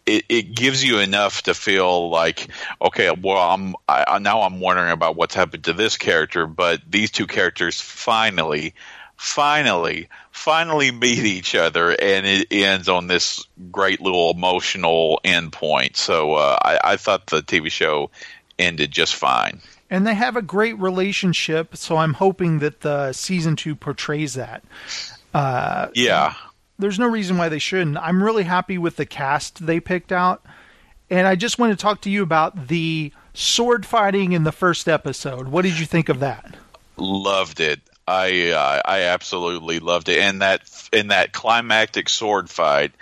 it 0.06 0.24
it 0.30 0.56
gives 0.56 0.82
you 0.82 1.00
enough 1.00 1.42
to 1.42 1.54
feel 1.54 2.10
like 2.10 2.48
okay 2.82 3.12
well 3.12 3.38
I'm 3.38 3.76
I, 3.90 4.20
now 4.20 4.44
I'm 4.44 4.62
wondering 4.62 4.92
about 4.92 5.18
what's 5.18 5.36
happened 5.36 5.66
to 5.66 5.74
this 5.74 5.98
character 5.98 6.48
but 6.48 6.80
these 6.90 7.12
two 7.12 7.28
characters 7.28 7.82
finally 7.82 8.74
finally 9.18 10.08
finally 10.32 10.92
meet 10.92 11.20
each 11.20 11.54
other 11.54 11.90
and 11.90 12.26
it 12.26 12.48
ends 12.50 12.88
on 12.88 13.08
this 13.08 13.46
great 13.74 14.00
little 14.00 14.32
emotional 14.32 15.20
end 15.26 15.52
point 15.52 15.98
so 15.98 16.36
uh, 16.36 16.58
I, 16.62 16.80
I 16.94 16.96
thought 16.96 17.28
the 17.28 17.42
TV 17.42 17.70
show 17.70 18.10
ended 18.58 18.92
just 18.92 19.16
fine. 19.16 19.60
And 19.90 20.06
they 20.06 20.14
have 20.14 20.36
a 20.36 20.42
great 20.42 20.78
relationship. 20.80 21.76
So 21.76 21.98
I'm 21.98 22.14
hoping 22.14 22.60
that 22.60 22.82
the 22.82 23.14
season 23.14 23.56
two 23.56 23.76
portrays 23.76 24.34
that. 24.36 24.64
Yeah. 25.94 26.34
There's 26.80 27.00
no 27.00 27.08
reason 27.08 27.38
why 27.38 27.50
they 27.50 27.60
shouldn't. 27.60 27.98
I'm 27.98 28.24
really 28.24 28.44
happy 28.44 28.78
with 28.78 28.98
the 28.98 29.06
cast 29.06 29.66
they 29.66 29.80
picked 29.80 30.12
out, 30.12 30.46
and 31.10 31.26
I 31.26 31.36
just 31.36 31.58
want 31.58 31.72
to 31.72 31.82
talk 31.82 32.02
to 32.02 32.10
you 32.10 32.22
about 32.22 32.68
the 32.68 33.12
sword 33.34 33.86
fighting 33.86 34.34
in 34.34 34.44
the 34.44 34.52
first 34.52 34.88
episode. 34.88 35.48
What 35.48 35.64
did 35.64 35.80
you 35.80 35.86
think 35.86 36.10
of 36.10 36.20
that? 36.20 36.56
loved 36.98 37.60
it. 37.60 37.80
I 38.08 38.52
uh, 38.52 38.82
I 38.86 39.02
absolutely 39.04 39.80
loved 39.80 40.10
it, 40.10 40.20
and 40.20 40.42
that 40.42 40.62
in 40.94 41.10
that 41.10 41.34
climactic 41.34 42.10
sword 42.10 42.50
fight 42.50 42.94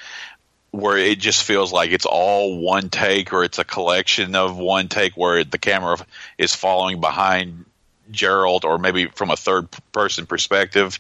where 0.76 0.98
it 0.98 1.20
just 1.20 1.44
feels 1.44 1.72
like 1.72 1.92
it's 1.92 2.06
all 2.06 2.60
one 2.60 2.90
take, 2.90 3.34
or 3.34 3.44
it's 3.44 3.60
a 3.60 3.64
collection 3.64 4.36
of 4.36 4.58
one 4.58 4.88
take, 4.88 5.16
where 5.16 5.44
the 5.44 5.58
camera 5.58 5.98
is 6.38 6.54
following 6.54 7.00
behind 7.00 7.66
Geralt, 8.12 8.66
or 8.66 8.78
maybe 8.78 9.08
from 9.08 9.32
a 9.32 9.38
third 9.38 9.68
person 9.92 10.26
perspective. 10.26 11.00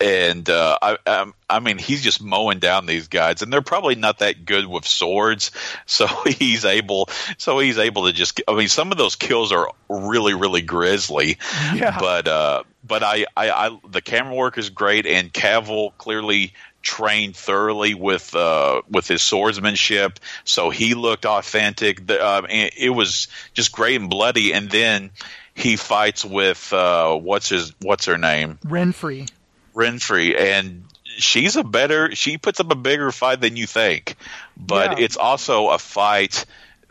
And 0.00 0.48
uh, 0.48 0.78
I, 0.80 0.98
um, 1.06 1.34
I 1.50 1.58
mean, 1.58 1.78
he's 1.78 2.02
just 2.02 2.22
mowing 2.22 2.60
down 2.60 2.86
these 2.86 3.08
guys, 3.08 3.42
and 3.42 3.52
they're 3.52 3.62
probably 3.62 3.96
not 3.96 4.20
that 4.20 4.44
good 4.44 4.66
with 4.66 4.86
swords. 4.86 5.50
So 5.86 6.06
he's 6.06 6.64
able, 6.64 7.08
so 7.38 7.58
he's 7.58 7.78
able 7.78 8.06
to 8.06 8.12
just. 8.12 8.40
I 8.46 8.54
mean, 8.54 8.68
some 8.68 8.92
of 8.92 8.98
those 8.98 9.16
kills 9.16 9.52
are 9.52 9.72
really, 9.88 10.34
really 10.34 10.62
grisly. 10.62 11.38
Yeah. 11.74 11.98
But 11.98 12.28
uh, 12.28 12.62
but 12.86 13.02
I, 13.02 13.26
I, 13.36 13.50
I, 13.50 13.78
the 13.88 14.00
camera 14.00 14.34
work 14.34 14.58
is 14.58 14.70
great, 14.70 15.06
and 15.06 15.32
Cavill 15.32 15.96
clearly 15.98 16.52
trained 16.82 17.36
thoroughly 17.36 17.94
with 17.94 18.34
uh, 18.34 18.82
with 18.88 19.08
his 19.08 19.22
swordsmanship, 19.22 20.18
so 20.44 20.70
he 20.70 20.94
looked 20.94 21.26
authentic. 21.26 22.06
The, 22.06 22.22
uh, 22.22 22.42
it 22.48 22.90
was 22.90 23.28
just 23.54 23.72
great 23.72 24.00
and 24.00 24.08
bloody, 24.10 24.52
and 24.52 24.70
then 24.70 25.10
he 25.54 25.76
fights 25.76 26.24
with 26.24 26.72
uh, 26.72 27.16
what's 27.16 27.48
his 27.48 27.72
what's 27.80 28.06
her 28.06 28.18
name 28.18 28.58
Renfri. 28.64 29.28
Renfri, 29.74 30.38
and 30.38 30.84
she's 31.04 31.56
a 31.56 31.64
better. 31.64 32.14
She 32.14 32.38
puts 32.38 32.60
up 32.60 32.70
a 32.70 32.76
bigger 32.76 33.10
fight 33.12 33.40
than 33.40 33.56
you 33.56 33.66
think, 33.66 34.16
but 34.56 34.98
Yeah. 34.98 35.04
it's 35.04 35.16
also 35.16 35.68
a 35.70 35.78
fight 35.78 36.44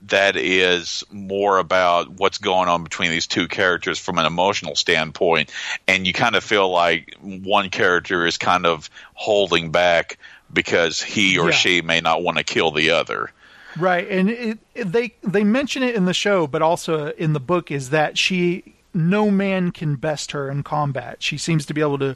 that 0.04 0.36
is 0.36 1.04
more 1.12 1.58
about 1.58 2.10
what's 2.12 2.38
going 2.38 2.70
on 2.70 2.84
between 2.84 3.12
these 3.12 3.28
two 3.28 3.48
characters 3.48 3.98
from 4.00 4.18
an 4.18 4.26
emotional 4.26 4.76
standpoint, 4.76 5.52
and 5.88 6.06
you 6.06 6.14
kind 6.14 6.36
of 6.36 6.44
feel 6.44 6.70
like 6.70 7.16
one 7.22 7.70
character 7.70 8.26
is 8.26 8.38
kind 8.38 8.66
of 8.66 8.90
holding 9.16 9.72
back 9.72 10.18
because 10.54 11.02
he 11.02 11.38
or 11.38 11.50
Yeah. 11.50 11.56
she 11.56 11.82
may 11.82 12.00
not 12.00 12.24
want 12.24 12.38
to 12.38 12.44
kill 12.44 12.72
the 12.72 12.92
other. 12.92 13.32
Right, 13.78 14.08
and 14.10 14.30
it, 14.30 14.60
it, 14.74 14.92
they 14.92 15.14
they 15.24 15.44
mention 15.44 15.84
it 15.84 15.94
in 15.96 16.06
the 16.06 16.14
show, 16.14 16.48
but 16.48 16.62
also 16.62 17.10
in 17.12 17.34
the 17.34 17.40
book 17.40 17.70
is 17.70 17.90
that 17.92 18.18
she 18.18 18.74
no 18.94 19.30
man 19.30 19.72
can 19.72 19.96
best 19.96 20.32
her 20.32 20.50
in 20.50 20.64
combat. 20.64 21.18
She 21.22 21.38
seems 21.38 21.66
to 21.68 21.74
be 21.74 21.82
able 21.82 22.00
to 22.00 22.16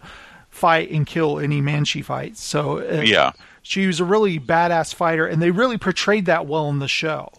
fight 0.49 0.89
and 0.89 1.05
kill 1.05 1.39
any 1.39 1.61
man 1.61 1.85
she 1.85 2.01
fights. 2.01 2.41
So 2.41 2.79
uh, 2.79 3.01
Yeah. 3.05 3.33
she 3.61 3.85
was 3.85 3.99
a 3.99 4.05
really 4.05 4.39
badass 4.39 4.93
fighter, 4.95 5.27
and 5.27 5.41
they 5.41 5.51
really 5.51 5.77
portrayed 5.77 6.25
that 6.25 6.47
well 6.47 6.69
in 6.69 6.79
the 6.79 6.87
show. 6.87 7.31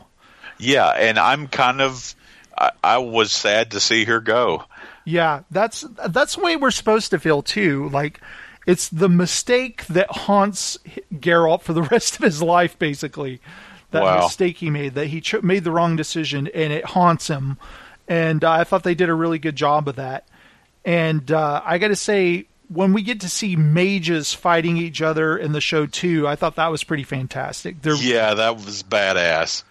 Yeah, 0.63 0.89
and 0.89 1.19
I'm 1.19 1.49
kind 1.49 1.81
of. 1.81 2.15
I, 2.57 2.71
I 2.85 2.99
was 2.99 3.33
sad 3.33 3.71
to 3.73 3.81
see 3.81 4.05
her 4.05 4.21
go. 4.21 4.65
Yeah, 5.05 5.41
that's 5.51 5.85
that's 6.09 6.37
the 6.37 6.43
way 6.43 6.57
we're 6.57 6.71
supposed 6.71 7.11
to 7.11 7.19
feel 7.19 7.43
too. 7.43 7.89
Like 7.89 8.21
it's 8.67 8.89
the 8.89 9.09
mistake 9.09 9.85
that 9.87 10.11
haunts 10.11 10.79
Geralt 11.15 11.63
for 11.63 11.73
the 11.73 11.83
rest 11.91 12.17
of 12.17 12.23
his 12.23 12.41
life, 12.43 12.79
basically. 12.79 13.41
That 13.91 14.05
Wow. 14.05 14.23
mistake 14.25 14.57
he 14.59 14.71
made, 14.71 14.95
that 14.95 15.09
he 15.09 15.21
ch- 15.21 15.43
made 15.43 15.65
the 15.65 15.71
wrong 15.71 15.97
decision, 15.97 16.47
and 16.55 16.73
it 16.73 16.85
haunts 16.85 17.27
him. 17.29 17.59
And 18.09 18.43
uh, 18.45 18.51
I 18.53 18.65
thought 18.65 18.85
they 18.85 18.95
did 18.95 19.09
a 19.11 19.15
really 19.15 19.39
good 19.39 19.57
job 19.57 19.87
of 19.89 19.97
that. 19.97 20.27
And 20.85 21.31
uh, 21.31 21.61
I 21.65 21.77
got 21.79 21.89
to 21.89 21.97
say, 21.97 22.47
when 22.69 22.93
we 22.95 23.03
get 23.03 23.21
to 23.21 23.29
see 23.29 23.55
mages 23.55 24.33
fighting 24.33 24.77
each 24.79 25.03
other 25.03 25.37
in 25.37 25.53
the 25.53 25.61
show 25.61 25.85
too, 25.87 26.27
I 26.27 26.37
thought 26.37 26.57
that 26.57 26.69
was 26.71 26.85
pretty 26.85 27.03
fantastic. 27.05 27.83
They're 27.83 27.95
Yeah, 27.97 28.33
that 28.35 28.57
was 28.57 28.83
badass. 28.83 29.63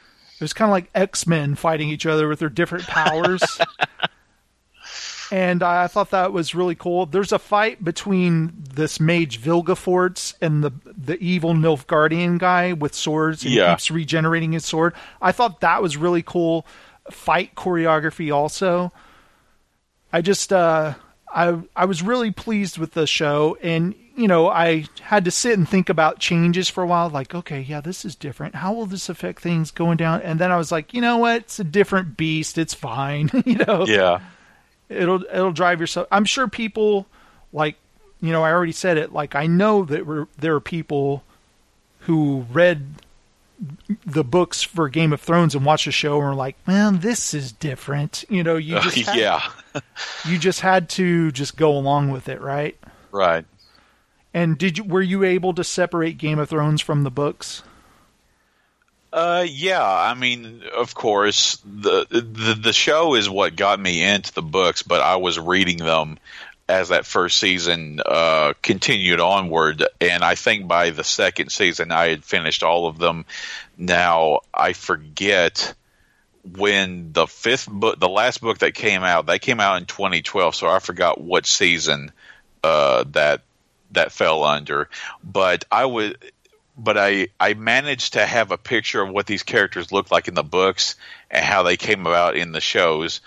Was 0.42 0.54
kind 0.54 0.70
of 0.70 0.74
like 0.74 0.90
X 0.96 1.26
Men 1.28 1.56
fighting 1.56 1.90
each 1.90 2.06
other 2.06 2.28
with 2.28 2.40
their 2.40 2.50
different 2.50 2.86
powers. 2.86 3.42
and 5.32 5.64
I 5.64 5.88
thought 5.88 6.12
that 6.12 6.34
was 6.34 6.54
really 6.54 6.76
cool. 6.76 7.06
There's 7.06 7.32
a 7.32 7.40
fight 7.40 7.84
between 7.84 8.52
this 8.74 9.00
mage 9.00 9.40
Vilgefortz 9.42 10.34
and 10.42 10.64
the 10.64 10.72
the 10.86 11.18
evil 11.24 11.54
Nilfgaardian 11.54 12.38
guy 12.40 12.74
with 12.74 12.94
swords 12.94 13.44
and 13.44 13.54
Yeah. 13.54 13.74
keeps 13.74 13.90
regenerating 13.90 14.52
his 14.52 14.66
sword. 14.66 14.94
I 15.22 15.32
thought 15.32 15.62
that 15.62 15.82
was 15.82 15.96
really 15.96 16.22
cool. 16.24 16.66
Fight 17.10 17.56
choreography 17.56 18.34
also. 18.34 18.92
I 20.12 20.22
just 20.22 20.52
uh 20.52 20.96
I 21.34 21.60
I 21.76 21.86
was 21.86 22.02
really 22.04 22.32
pleased 22.32 22.78
with 22.78 22.92
the 22.92 23.08
show 23.08 23.58
and 23.62 23.96
you 24.16 24.28
know, 24.28 24.50
I 24.50 24.86
had 25.02 25.26
to 25.26 25.32
sit 25.32 25.58
and 25.58 25.68
think 25.68 25.90
about 25.90 26.20
changes 26.20 26.70
for 26.70 26.84
a 26.84 26.88
while 26.88 27.10
like, 27.10 27.34
okay, 27.34 27.62
yeah, 27.62 27.82
this 27.82 28.04
is 28.06 28.16
different. 28.16 28.56
How 28.56 28.74
will 28.74 28.86
this 28.86 29.10
affect 29.10 29.42
things 29.42 29.72
going 29.72 29.98
down? 29.98 30.22
And 30.22 30.40
then 30.40 30.52
I 30.52 30.58
was 30.58 30.72
like, 30.72 30.94
you 30.94 31.02
know 31.02 31.18
what? 31.18 31.38
It's 31.42 31.60
a 31.60 31.64
different 31.64 32.18
beast. 32.18 32.58
It's 32.58 32.74
fine, 32.74 33.30
you 33.46 33.56
know 33.56 33.86
Yeah. 33.88 34.20
it'll 34.90 35.24
it'll 35.32 35.52
drive 35.54 35.80
yourself. 35.80 36.08
I'm 36.12 36.26
sure 36.26 36.48
people 36.48 37.08
like 37.54 37.76
you 38.22 38.32
know 38.32 38.44
I 38.44 38.52
already 38.52 38.72
said 38.74 38.98
it. 38.98 39.14
Like 39.14 39.36
I 39.36 39.48
know 39.48 39.86
that 39.86 40.06
we're, 40.06 40.28
there 40.38 40.56
are 40.56 40.60
people 40.62 41.24
who 42.02 42.46
read 42.52 42.84
the 44.06 44.24
books 44.24 44.64
for 44.64 44.90
Game 44.90 45.14
of 45.14 45.22
Thrones 45.22 45.54
and 45.54 45.64
watch 45.64 45.86
the 45.86 45.92
show 45.92 46.16
and 46.18 46.24
are 46.26 46.36
like, 46.36 46.56
"Man, 46.68 47.00
this 47.00 47.34
is 47.34 47.52
different." 47.52 48.26
You 48.30 48.44
know, 48.44 48.56
you 48.58 48.80
just 48.82 48.98
had, 49.08 49.16
yeah. 49.18 49.50
you 50.26 50.38
just 50.40 50.62
had 50.62 50.90
to 50.90 51.32
just 51.32 51.58
go 51.58 51.72
along 51.78 52.10
with 52.12 52.28
it, 52.28 52.42
right? 52.42 52.76
Right. 53.12 53.46
And 54.34 54.58
did 54.58 54.78
you 54.78 54.84
were 54.84 55.02
you 55.02 55.24
able 55.24 55.54
to 55.54 55.64
separate 55.64 56.18
Game 56.18 56.40
of 56.40 56.50
Thrones 56.50 56.82
from 56.82 57.04
the 57.04 57.12
books? 57.12 57.64
Uh, 59.12 59.46
yeah. 59.48 59.84
I 59.84 60.14
mean, 60.14 60.64
of 60.76 60.96
course, 60.96 61.58
the, 61.66 62.06
the 62.10 62.58
the 62.62 62.74
show 62.74 63.16
is 63.16 63.30
what 63.30 63.56
got 63.56 63.80
me 63.80 64.04
into 64.04 64.34
the 64.34 64.42
books, 64.42 64.84
but 64.84 65.02
I 65.02 65.18
was 65.18 65.38
reading 65.38 65.78
them 65.78 66.18
as 66.70 66.90
that 66.90 67.06
first 67.06 67.38
season 67.38 68.00
uh, 68.06 68.54
continued 68.62 69.20
onward, 69.20 69.86
and 70.00 70.24
I 70.24 70.36
think 70.36 70.68
by 70.68 70.92
the 70.92 71.04
second 71.04 71.52
season 71.52 71.92
I 71.92 72.08
had 72.08 72.24
finished 72.24 72.64
all 72.64 72.88
of 72.88 72.98
them. 72.98 73.26
Now 73.78 74.40
I 74.54 74.72
forget 74.72 75.74
when 76.58 77.12
the 77.12 77.28
fifth 77.28 77.70
book, 77.70 78.00
the 78.00 78.08
last 78.08 78.40
book 78.40 78.60
that 78.60 78.74
came 78.74 79.04
out, 79.04 79.26
that 79.26 79.42
came 79.42 79.60
out 79.60 79.78
in 79.80 79.86
2012, 79.86 80.56
so 80.56 80.68
I 80.68 80.80
forgot 80.80 81.20
what 81.20 81.46
season 81.46 82.14
uh, 82.64 83.04
that 83.12 83.42
that 83.92 84.12
fell 84.12 84.44
under. 84.44 84.90
But 85.24 85.66
I 85.72 85.86
would, 85.86 86.18
but 86.78 86.98
I 86.98 87.28
I 87.40 87.54
managed 87.54 88.14
to 88.14 88.26
have 88.26 88.52
a 88.52 88.58
picture 88.58 89.02
of 89.02 89.10
what 89.10 89.28
these 89.28 89.44
characters 89.44 89.92
looked 89.92 90.12
like 90.12 90.28
in 90.28 90.34
the 90.34 90.44
books 90.44 90.96
and 91.30 91.44
how 91.44 91.64
they 91.64 91.78
came 91.78 92.02
about 92.02 92.36
in 92.36 92.52
the 92.52 92.62
shows, 92.62 93.22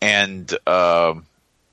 and 0.00 0.52
um, 0.66 1.26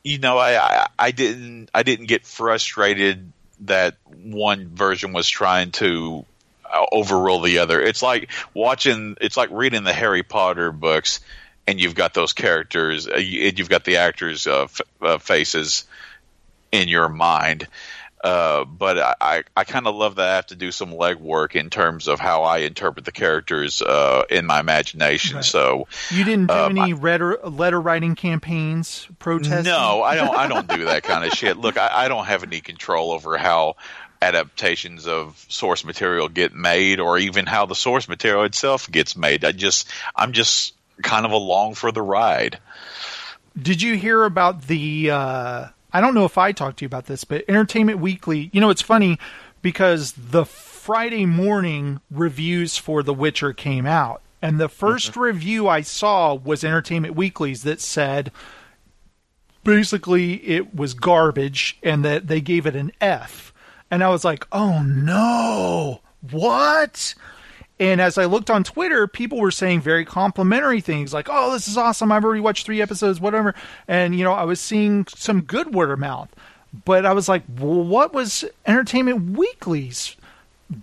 you 0.03 0.20
know 0.20 0.38
I, 0.38 0.57
I 0.57 0.88
I 0.98 1.12
didn't 1.12 1.70
I 1.74 1.84
didn't 1.84 2.07
get 2.07 2.26
frustrated 2.26 3.32
that 3.62 3.95
one 4.24 4.70
version 4.70 5.14
was 5.14 5.28
trying 5.28 5.72
to 5.72 6.26
uh, 6.72 6.86
overrule 6.91 7.41
the 7.41 7.60
other. 7.60 7.82
It's 7.82 8.02
like 8.02 8.32
watching. 8.53 9.18
It's 9.22 9.38
like 9.38 9.49
reading 9.52 9.84
the 9.84 9.94
Harry 9.94 10.24
Potter 10.24 10.72
books, 10.72 11.22
and 11.68 11.80
you've 11.80 11.95
got 11.95 12.14
those 12.14 12.34
characters, 12.34 13.07
uh, 13.07 13.14
and 13.16 13.57
you've 13.57 13.70
got 13.70 13.86
the 13.86 13.98
actors' 13.98 14.48
uh, 14.48 14.64
f- 14.64 14.82
uh, 15.02 15.18
faces 15.18 15.86
in 16.72 16.88
your 16.88 17.10
mind. 17.10 17.68
Uh, 18.26 18.66
but 18.66 18.98
I, 18.98 19.16
I, 19.22 19.44
I 19.56 19.64
kind 19.66 19.86
of 19.86 19.94
love 19.96 20.16
that 20.16 20.28
I 20.28 20.36
have 20.36 20.48
to 20.48 20.56
do 20.56 20.72
some 20.72 20.90
legwork 20.92 21.56
in 21.56 21.70
terms 21.70 22.08
of 22.08 22.20
how 22.20 22.42
I 22.42 22.60
interpret 22.60 23.06
the 23.06 23.12
characters 23.12 23.84
uh, 23.84 24.24
in 24.32 24.48
my 24.48 24.60
imagination. 24.60 25.36
Right. 25.36 25.46
So 25.46 25.88
You 26.10 26.24
didn't 26.24 26.48
do 26.48 26.54
Um, 26.56 26.76
any 26.76 26.94
letter 26.94 27.38
letter 27.44 27.80
writing 27.80 28.16
campaigns 28.16 29.08
protesting? 29.20 29.66
no, 29.66 30.02
I 30.02 30.16
don't. 30.16 30.36
I 30.36 30.48
don't 30.48 30.68
do 30.68 30.86
that 30.86 31.04
kind 31.04 31.24
of 31.24 31.34
shit. 31.34 31.58
Look, 31.58 31.78
I, 31.78 31.90
I 31.94 32.08
don't 32.08 32.26
have 32.26 32.42
any 32.42 32.62
control 32.62 33.12
over 33.12 33.38
how 33.38 33.76
adaptations 34.24 35.06
of 35.08 35.46
source 35.50 35.86
material 35.86 36.28
get 36.28 36.52
made, 36.56 37.00
or 37.00 37.20
even 37.20 37.46
how 37.46 37.68
the 37.68 37.76
source 37.76 38.08
material 38.10 38.44
itself 38.44 38.90
gets 38.90 39.16
made. 39.16 39.46
I 39.46 39.52
just, 39.52 39.88
I'm 40.16 40.32
just 40.32 40.74
kind 41.04 41.28
of 41.28 41.32
along 41.32 41.76
for 41.76 41.92
the 41.92 42.02
ride. 42.02 42.58
Did 43.62 43.84
you 43.84 43.96
hear 43.96 44.24
about 44.24 44.64
the? 44.64 45.12
Uh, 45.12 45.68
I 45.96 46.02
don't 46.02 46.14
know 46.14 46.26
if 46.26 46.38
I 46.38 46.52
talked 46.52 46.80
to 46.80 46.84
you 46.84 46.88
about 46.88 47.06
this, 47.06 47.24
but 47.24 47.46
Entertainment 47.48 48.00
Weekly. 48.00 48.50
You 48.52 48.60
know, 48.60 48.70
it's 48.70 48.82
funny 48.82 49.18
because 49.62 50.12
the 50.12 50.44
Friday 50.44 51.26
morning 51.26 52.02
reviews 52.12 52.78
for 52.78 53.02
The 53.02 53.14
Witcher 53.14 53.54
came 53.54 53.86
out, 53.86 54.22
and 54.42 54.60
the 54.60 54.68
1st 54.68 55.12
mm-hmm. 55.12 55.20
review 55.22 55.68
I 55.70 55.80
saw 55.80 56.34
was 56.34 56.66
Entertainment 56.66 57.16
Weekly's 57.16 57.64
that 57.64 57.80
said 57.80 58.34
basically 59.64 60.34
it 60.46 60.76
was 60.76 60.94
garbage 60.94 61.80
and 61.82 62.04
that 62.04 62.28
they 62.28 62.42
gave 62.42 62.66
it 62.66 62.76
an 62.76 62.92
F. 63.00 63.54
And 63.90 64.04
I 64.04 64.10
was 64.10 64.26
like, 64.26 64.46
oh 64.52 64.84
no, 64.84 66.02
what? 66.30 67.16
And 67.80 68.00
as 68.00 68.18
I 68.18 68.26
looked 68.26 68.50
on 68.50 68.64
Twitter, 68.64 69.06
people 69.06 69.40
were 69.40 69.52
saying 69.52 69.82
very 69.82 70.06
complimentary 70.06 70.80
things 70.80 71.14
like, 71.14 71.28
oh, 71.30 71.52
this 71.52 71.68
is 71.68 71.78
awesome. 71.78 72.12
I've 72.12 72.24
already 72.24 72.42
watched 72.42 72.66
three 72.66 72.82
episodes, 72.82 73.20
whatever. 73.20 73.54
And, 73.88 74.16
you 74.16 74.24
know, 74.24 74.34
I 74.34 74.44
was 74.46 74.62
seeing 74.62 75.06
some 75.08 75.42
good 75.42 75.76
word 75.76 75.92
of 75.92 76.00
mouth. 76.00 76.30
But 76.86 77.06
I 77.06 77.14
was 77.14 77.30
like, 77.30 77.44
well, 77.60 77.84
what 77.84 78.14
was 78.14 78.46
Entertainment 78.66 79.38
Weekly's 79.38 80.16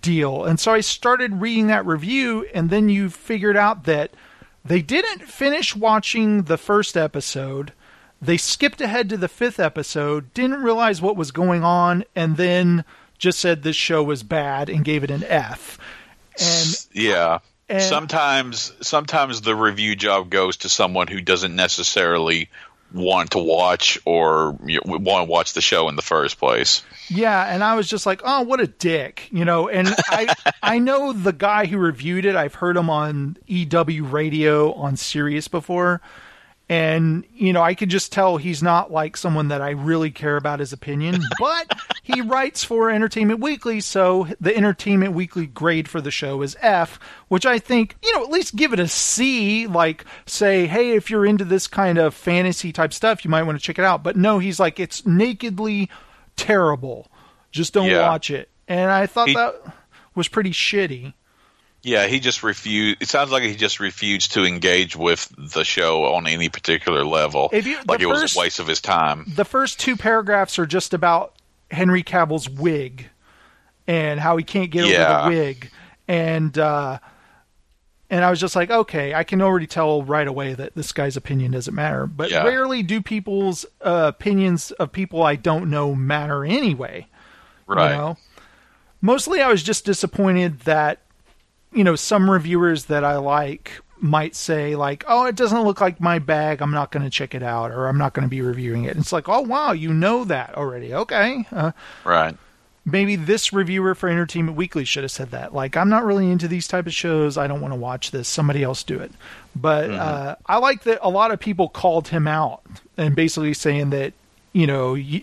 deal? 0.01 0.43
And 0.45 0.59
so 0.59 0.73
I 0.73 0.81
started 0.81 1.41
reading 1.41 1.67
that 1.67 1.85
review, 1.85 2.47
and 2.53 2.69
then 2.69 2.89
you 2.89 3.09
figured 3.09 3.57
out 3.57 3.83
that 3.85 4.11
they 4.65 4.81
didn't 4.81 5.23
finish 5.23 5.75
watching 5.75 6.43
the 6.43 6.57
first 6.57 6.95
episode. 6.95 7.73
They 8.21 8.37
skipped 8.37 8.81
ahead 8.81 9.09
to 9.09 9.17
the 9.17 9.27
fifth 9.27 9.59
episode, 9.59 10.33
didn't 10.33 10.63
realize 10.63 11.01
what 11.01 11.17
was 11.17 11.31
going 11.31 11.63
on, 11.63 12.05
and 12.15 12.37
then 12.37 12.85
just 13.17 13.39
said 13.39 13.61
this 13.63 13.75
show 13.75 14.01
was 14.01 14.23
bad 14.23 14.69
and 14.69 14.85
gave 14.85 15.03
it 15.03 15.11
an 15.11 15.23
F. 15.25 15.77
And 16.39 16.85
Yeah. 16.93 17.39
and- 17.69 17.81
sometimes, 17.81 18.71
sometimes 18.81 19.41
the 19.41 19.55
review 19.55 19.95
job 19.95 20.29
goes 20.29 20.57
to 20.57 20.69
someone 20.69 21.07
who 21.07 21.21
doesn't 21.21 21.55
necessarily 21.55 22.49
want 22.93 23.31
to 23.31 23.39
watch 23.39 23.97
or 24.05 24.55
you 24.67 24.79
know, 24.85 24.97
want 24.97 25.25
to 25.25 25.31
watch 25.31 25.53
the 25.53 25.61
show 25.61 25.89
in 25.89 25.95
the 25.95 26.01
first 26.03 26.37
place. 26.37 26.83
Yeah, 27.09 27.43
and 27.43 27.63
I 27.63 27.73
was 27.73 27.87
just 27.89 28.05
like, 28.05 28.21
"Oh, 28.23 28.43
what 28.43 28.59
a 28.59 28.67
dick," 28.67 29.27
you 29.31 29.45
know. 29.45 29.67
And 29.67 29.91
I 30.09 30.31
I 30.63 30.77
know 30.77 31.11
the 31.11 31.33
guy 31.33 31.65
who 31.65 31.79
reviewed 31.79 32.23
it. 32.25 32.35
I've 32.35 32.53
heard 32.55 32.77
him 32.77 32.91
on 32.91 33.37
EW 33.47 34.03
Radio 34.05 34.73
on 34.73 34.95
Sirius 34.95 35.47
before, 35.47 36.01
and 36.69 37.25
you 37.35 37.51
know, 37.53 37.61
I 37.61 37.73
could 37.75 37.89
just 37.89 38.11
tell 38.11 38.37
he's 38.37 38.63
not 38.63 38.91
like 38.91 39.17
someone 39.17 39.49
that 39.49 39.61
I 39.61 39.71
really 39.71 40.11
care 40.11 40.37
about 40.37 40.59
his 40.59 40.73
opinion. 40.73 41.21
But 41.39 41.73
he 42.03 42.21
writes 42.21 42.63
for 42.63 42.89
Entertainment 42.89 43.39
Weekly, 43.41 43.81
so 43.81 44.27
the 44.39 44.55
Entertainment 44.55 45.13
Weekly 45.13 45.45
grade 45.45 45.87
for 45.89 45.99
the 46.01 46.11
show 46.11 46.41
is 46.41 46.55
F, 46.61 46.99
which 47.27 47.45
I 47.45 47.59
think 47.59 47.95
you 48.03 48.13
know 48.13 48.23
at 48.23 48.29
least 48.31 48.55
give 48.55 48.71
it 48.73 48.79
a 48.79 48.87
C. 48.87 49.67
Like 49.67 50.05
say, 50.25 50.65
hey, 50.67 50.91
if 50.91 51.09
you're 51.09 51.25
into 51.25 51.45
this 51.45 51.67
kind 51.67 51.97
of 51.97 52.13
fantasy 52.13 52.71
type 52.71 52.93
stuff, 52.93 53.23
you 53.25 53.29
might 53.31 53.43
want 53.43 53.57
to 53.57 53.63
check 53.63 53.77
it 53.79 53.85
out. 53.85 54.03
But 54.03 54.15
no, 54.15 54.39
he's 54.39 54.59
like 54.59 54.79
it's 54.79 55.05
nakedly 55.05 55.89
terrible. 56.35 57.09
Just 57.51 57.73
don't 57.73 57.89
Yeah. 57.89 58.07
watch 58.09 58.29
it. 58.31 58.49
And 58.67 58.89
I 58.89 59.05
thought 59.05 59.27
He- 59.27 59.33
that 59.35 59.61
was 60.15 60.27
pretty 60.27 60.51
shitty. 60.51 61.13
Yeah, 61.83 62.07
he 62.07 62.19
just 62.21 62.43
refused. 62.43 63.01
It 63.01 63.09
sounds 63.09 63.29
like 63.31 63.43
he 63.43 63.55
just 63.55 63.79
refused 63.81 64.31
to 64.33 64.45
engage 64.45 64.95
with 64.95 65.29
the 65.37 65.65
show 65.65 66.13
on 66.15 66.27
any 66.27 66.47
particular 66.49 67.03
level. 67.03 67.49
You- 67.51 67.77
like 67.87 67.99
it 67.99 68.05
was 68.05 68.35
a 68.35 68.39
waste 68.39 68.59
of 68.59 68.67
his 68.67 68.79
time. 68.79 69.25
The 69.35 69.43
first 69.45 69.79
two 69.79 69.97
paragraphs 69.97 70.57
are 70.57 70.65
just 70.65 70.93
about 70.93 71.35
Henry 71.69 72.01
Cavill's 72.01 72.49
wig 72.49 73.09
and 73.85 74.19
how 74.19 74.37
he 74.37 74.43
can't 74.45 74.71
get 74.71 74.85
Yeah. 74.87 75.23
over 75.23 75.29
the 75.29 75.35
wig. 75.37 75.71
And 76.07 76.57
uh 76.57 76.99
and 78.09 78.23
I 78.23 78.29
was 78.29 78.39
just 78.39 78.55
like, 78.55 78.69
okay, 78.69 79.13
I 79.15 79.23
can 79.23 79.41
already 79.41 79.65
tell 79.65 80.03
right 80.03 80.27
away 80.27 80.53
that 80.53 80.75
this 80.75 80.91
guy's 80.91 81.17
opinion 81.17 81.51
doesn't 81.51 81.73
matter. 81.73 82.05
But 82.05 82.29
Yeah. 82.29 82.43
rarely 82.43 82.83
do 82.83 83.01
people's 83.01 83.65
uh, 83.81 84.11
opinions 84.15 84.71
of 84.71 84.91
people 84.91 85.23
I 85.23 85.35
don't 85.35 85.69
know 85.71 85.95
matter 85.95 86.45
anyway. 86.45 87.07
Right. 87.65 87.91
You 87.91 87.97
know? 87.97 88.17
Mostly 89.01 89.41
I 89.41 89.47
was 89.49 89.63
just 89.63 89.83
disappointed 89.85 90.59
that, 90.61 90.99
you 91.73 91.83
know, 91.83 91.95
some 91.95 92.29
reviewers 92.29 92.85
that 92.85 93.03
I 93.03 93.17
like 93.17 93.71
might 93.99 94.35
say 94.35 94.75
like, 94.75 95.03
"Oh, 95.07 95.25
it 95.25 95.35
doesn't 95.35 95.63
look 95.63 95.79
like 95.81 95.99
my 96.01 96.19
bag. 96.19 96.61
I'm 96.61 96.71
not 96.71 96.91
going 96.91 97.03
to 97.03 97.09
check 97.09 97.33
it 97.33 97.43
out 97.43 97.71
or 97.71 97.87
I'm 97.87 97.97
not 97.97 98.13
going 98.13 98.23
to 98.23 98.29
be 98.29 98.41
reviewing 98.41 98.83
it." 98.85 98.97
It's 98.97 99.13
like, 99.13 99.29
"Oh, 99.29 99.41
wow, 99.41 99.71
you 99.71 99.93
know 99.93 100.23
that 100.25 100.55
already." 100.55 100.93
Okay. 100.93 101.45
Uh, 101.51 101.71
Right. 102.03 102.35
maybe 102.85 103.15
this 103.15 103.53
reviewer 103.53 103.95
for 103.95 104.09
Entertainment 104.09 104.57
Weekly 104.57 104.83
should 104.83 105.03
have 105.03 105.11
said 105.11 105.31
that. 105.31 105.53
Like, 105.53 105.77
I'm 105.77 105.87
not 105.89 106.03
really 106.03 106.29
into 106.29 106.49
these 106.49 106.67
type 106.67 106.85
of 106.85 106.93
shows. 106.93 107.37
I 107.37 107.47
don't 107.47 107.61
want 107.61 107.73
to 107.73 107.79
watch 107.79 108.11
this. 108.11 108.27
Somebody 108.27 108.61
else 108.61 108.83
do 108.83 108.99
it. 108.99 109.11
But 109.55 109.89
uh, 109.91 110.35
I 110.47 110.57
like 110.57 110.83
that 110.83 110.99
a 111.01 111.09
lot 111.09 111.31
of 111.31 111.39
people 111.39 111.69
called 111.69 112.09
him 112.09 112.27
out 112.27 112.61
and 112.97 113.15
basically 113.15 113.53
saying 113.53 113.91
that 113.91 114.13
you 114.51 114.67
know, 114.67 114.93
you, 114.95 115.21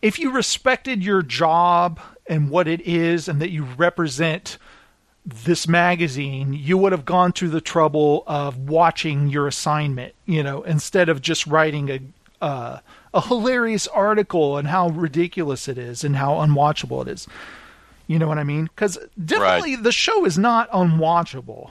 if 0.00 0.18
you 0.18 0.30
respected 0.30 1.02
your 1.02 1.20
job 1.22 2.00
and 2.26 2.48
what 2.48 2.66
it 2.68 2.80
is, 2.82 3.28
and 3.28 3.40
that 3.42 3.50
you 3.50 3.64
represent 3.64 4.56
this 5.24 5.66
magazine, 5.66 6.52
you 6.52 6.76
would 6.76 6.92
have 6.92 7.04
gone 7.04 7.32
through 7.32 7.48
the 7.48 7.60
trouble 7.60 8.24
of 8.26 8.68
watching 8.68 9.28
your 9.28 9.46
assignment, 9.46 10.14
you 10.26 10.42
know, 10.42 10.62
instead 10.62 11.08
of 11.08 11.22
just 11.22 11.46
writing 11.46 11.90
a 11.90 12.00
uh, 12.44 12.80
a 13.14 13.20
hilarious 13.22 13.86
article 13.86 14.58
and 14.58 14.68
how 14.68 14.88
ridiculous 14.88 15.66
it 15.68 15.78
is 15.78 16.04
and 16.04 16.16
how 16.16 16.34
unwatchable 16.34 17.00
it 17.02 17.08
is. 17.08 17.26
You 18.06 18.18
know 18.18 18.28
what 18.28 18.38
I 18.38 18.44
mean? 18.44 18.64
Because 18.64 18.98
definitely 19.24 19.76
the 19.76 19.92
show 19.92 20.26
is 20.26 20.36
not 20.36 20.70
unwatchable. 20.70 21.70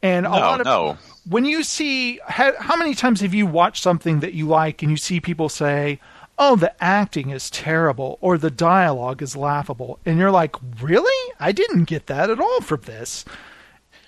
And 0.00 0.24
a 0.24 0.30
No, 0.30 0.36
lot 0.36 0.60
of 0.60 0.66
no. 0.66 0.98
when 1.28 1.44
you 1.44 1.62
see 1.62 2.20
how, 2.26 2.54
how 2.58 2.76
many 2.76 2.94
times 2.94 3.20
have 3.20 3.34
you 3.34 3.46
watched 3.46 3.82
something 3.82 4.20
that 4.20 4.32
you 4.32 4.46
like 4.46 4.80
and 4.82 4.90
you 4.90 4.96
see 4.96 5.20
people 5.20 5.48
say, 5.48 6.00
"Oh, 6.38 6.56
the 6.56 6.72
acting 6.82 7.30
is 7.30 7.50
terrible" 7.50 8.18
or 8.20 8.38
the 8.38 8.50
dialogue 8.50 9.22
is 9.22 9.36
laughable, 9.36 9.98
and 10.06 10.18
you're 10.18 10.30
like, 10.30 10.56
"Really? 10.80 11.32
I 11.40 11.52
didn't 11.52 11.84
get 11.84 12.06
that 12.06 12.30
at 12.30 12.40
all 12.40 12.60
from 12.60 12.82
this." 12.82 13.24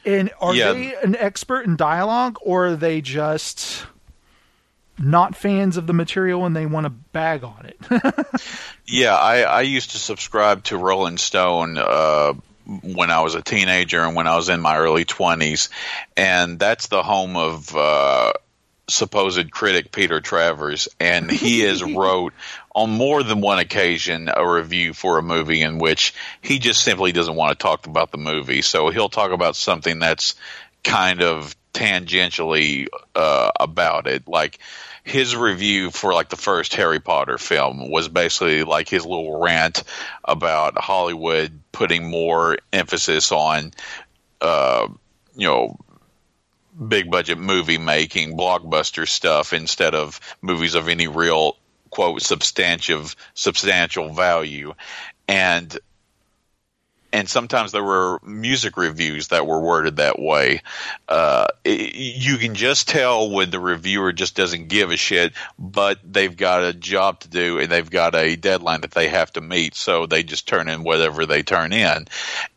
And 0.05 0.31
are 0.41 0.55
Yeah. 0.55 0.73
they 0.73 0.95
an 1.03 1.15
expert 1.17 1.67
in 1.67 1.77
dialogue, 1.77 2.37
or 2.43 2.69
are 2.69 2.77
they 2.77 3.01
just 3.01 3.87
not 4.99 5.35
fans 5.35 5.77
of 5.79 5.87
the 5.87 5.93
material 5.95 6.45
and 6.45 6.55
they 6.55 6.67
want 6.67 6.85
to 6.85 6.91
bag 6.91 7.43
on 7.45 7.67
it? 7.67 7.77
Yeah, 8.87 9.15
I, 9.15 9.43
I 9.43 9.61
used 9.61 9.93
to 9.93 9.99
subscribe 9.99 10.65
to 10.65 10.77
Rolling 10.77 11.17
Stone 11.17 11.79
uh, 11.79 12.33
when 12.83 13.11
I 13.13 13.21
was 13.21 13.37
a 13.37 13.41
teenager 13.43 14.01
and 14.03 14.17
when 14.17 14.27
I 14.27 14.35
was 14.35 14.49
in 14.49 14.61
my 14.61 14.77
early 14.79 15.05
20s. 15.05 15.69
And 16.17 16.59
that's 16.59 16.89
the 16.89 17.01
home 17.03 17.37
of 17.37 17.75
uh, 17.77 18.33
supposed 18.91 19.51
critic 19.51 19.93
Peter 19.93 20.21
Travers. 20.21 20.89
And 20.99 21.31
he 21.31 21.61
has 21.61 21.83
wrote 21.83 22.33
on 22.75 22.91
more 22.91 23.23
than 23.23 23.41
one 23.41 23.59
occasion 23.59 24.31
a 24.35 24.49
review 24.49 24.95
for 24.95 25.19
a 25.19 25.23
movie 25.23 25.63
in 25.63 25.79
which 25.79 26.15
he 26.41 26.59
just 26.59 26.83
simply 26.83 27.13
doesn't 27.13 27.35
want 27.35 27.59
to 27.59 27.63
talk 27.63 27.87
about 27.87 28.11
the 28.11 28.19
movie. 28.19 28.63
So 28.63 28.91
he'll 28.91 29.09
talk 29.09 29.33
about 29.33 29.57
something 29.57 29.99
that's 29.99 30.35
kind 30.85 31.23
of 31.23 31.55
tangentially 31.73 32.87
uh, 33.15 33.51
about 33.59 34.07
it. 34.07 34.27
Like 34.29 34.59
his 35.05 35.35
review 35.35 35.91
for 35.91 36.13
like 36.13 36.29
the 36.29 36.37
first 36.37 36.75
Harry 36.75 37.01
Potter 37.01 37.39
film 37.39 37.91
was 37.91 38.09
basically 38.09 38.65
like 38.65 38.89
his 38.89 39.05
little 39.05 39.41
rant 39.41 39.83
about 40.25 40.79
Hollywood 40.79 41.61
putting 41.73 42.09
more 42.09 42.59
emphasis 42.73 43.33
on, 43.33 43.73
uh, 44.41 44.89
you 45.35 45.47
know, 45.47 45.77
big 46.87 47.11
budget 47.11 47.39
movie 47.39 47.79
making, 47.79 48.37
blockbuster 48.37 49.07
stuff 49.07 49.53
instead 49.53 49.95
of 49.95 50.21
movies 50.41 50.75
of 50.75 50.89
any 50.89 51.09
real 51.09 51.57
quote 51.91 52.23
substantial 52.23 53.05
substantial 53.35 54.11
value, 54.11 54.75
and 55.29 55.79
and 57.13 57.29
sometimes 57.29 57.73
there 57.73 57.83
were 57.83 58.21
music 58.23 58.77
reviews 58.77 59.29
that 59.29 59.47
were 59.47 59.61
worded 59.61 59.97
that 59.97 60.19
way. 60.19 60.63
Uh, 61.09 61.49
it, 61.65 61.95
you 61.95 62.37
can 62.37 62.55
just 62.55 62.89
tell 62.89 63.31
when 63.31 63.51
the 63.51 63.59
reviewer 63.59 64.13
just 64.13 64.37
doesn't 64.37 64.69
give 64.69 64.91
a 64.91 64.97
shit, 64.97 65.33
but 65.59 65.99
they've 66.05 66.37
got 66.37 66.63
a 66.63 66.73
job 66.73 67.21
to 67.21 67.29
do 67.29 67.59
and 67.59 67.71
they've 67.71 67.91
got 67.91 68.15
a 68.15 68.37
deadline 68.37 68.83
that 68.83 68.93
they 68.93 69.09
have 69.09 69.33
to 69.33 69.41
meet, 69.41 69.75
so 69.75 70.07
they 70.07 70.23
just 70.23 70.47
turn 70.47 70.69
in 70.69 70.85
whatever 70.85 71.27
they 71.27 71.43
turn 71.43 71.73
in. 71.73 72.07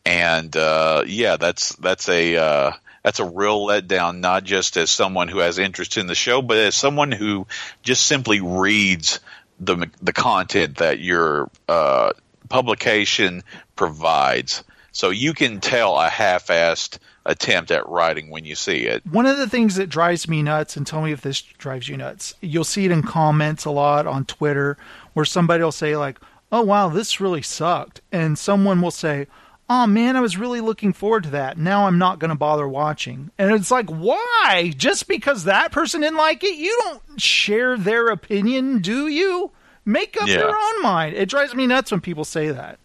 And 0.04 0.56
uh, 0.56 1.02
yeah, 1.06 1.36
that's 1.36 1.74
that's 1.76 2.08
a 2.08 2.36
uh, 2.36 2.72
that's 3.04 3.20
a 3.20 3.24
real 3.24 3.66
letdown, 3.66 4.18
not 4.18 4.44
just 4.44 4.76
as 4.76 4.90
someone 4.90 5.28
who 5.28 5.38
has 5.38 5.58
interest 5.58 5.98
in 5.98 6.06
the 6.06 6.14
show, 6.14 6.42
but 6.42 6.56
as 6.56 6.74
someone 6.74 7.12
who 7.12 7.46
just 7.82 8.06
simply 8.06 8.40
reads 8.40 9.20
the 9.60 9.88
the 10.02 10.12
content 10.12 10.78
that 10.78 10.98
your 10.98 11.48
uh, 11.68 12.12
publication 12.48 13.42
provides. 13.76 14.64
So 14.90 15.10
you 15.10 15.34
can 15.34 15.60
tell 15.60 15.98
a 15.98 16.08
half-assed 16.08 16.98
attempt 17.26 17.70
at 17.70 17.88
writing 17.88 18.30
when 18.30 18.44
you 18.44 18.54
see 18.54 18.86
it. 18.86 19.04
One 19.04 19.26
of 19.26 19.38
the 19.38 19.48
things 19.48 19.74
that 19.74 19.88
drives 19.88 20.28
me 20.28 20.42
nuts, 20.42 20.76
and 20.76 20.86
tell 20.86 21.02
me 21.02 21.12
if 21.12 21.20
this 21.20 21.42
drives 21.42 21.88
you 21.88 21.96
nuts, 21.96 22.34
you'll 22.40 22.64
see 22.64 22.84
it 22.84 22.90
in 22.90 23.02
comments 23.02 23.64
a 23.64 23.70
lot 23.70 24.06
on 24.06 24.24
Twitter 24.24 24.76
where 25.12 25.24
somebody 25.24 25.62
will 25.62 25.72
say, 25.72 25.96
like, 25.96 26.20
oh, 26.52 26.62
wow, 26.62 26.88
this 26.88 27.20
really 27.20 27.42
sucked. 27.42 28.00
And 28.12 28.38
someone 28.38 28.80
will 28.80 28.90
say, 28.90 29.26
oh, 29.70 29.86
man, 29.86 30.16
I 30.16 30.20
was 30.20 30.36
really 30.36 30.60
looking 30.60 30.92
forward 30.92 31.24
to 31.24 31.30
that. 31.30 31.56
Now 31.58 31.86
I'm 31.86 31.98
not 31.98 32.18
going 32.18 32.28
to 32.30 32.34
bother 32.34 32.68
watching. 32.68 33.30
And 33.38 33.52
it's 33.52 33.70
like, 33.70 33.88
why? 33.88 34.72
Just 34.76 35.08
because 35.08 35.44
that 35.44 35.72
person 35.72 36.02
didn't 36.02 36.18
like 36.18 36.44
it, 36.44 36.56
you 36.56 36.76
don't 36.82 37.20
share 37.20 37.76
their 37.76 38.08
opinion, 38.08 38.80
do 38.80 39.06
you? 39.08 39.50
Make 39.84 40.20
up 40.20 40.28
Yeah. 40.28 40.38
your 40.38 40.56
own 40.56 40.82
mind. 40.82 41.14
It 41.16 41.28
drives 41.28 41.54
me 41.54 41.66
nuts 41.66 41.90
when 41.90 42.00
people 42.00 42.24
say 42.24 42.50
that. 42.50 42.78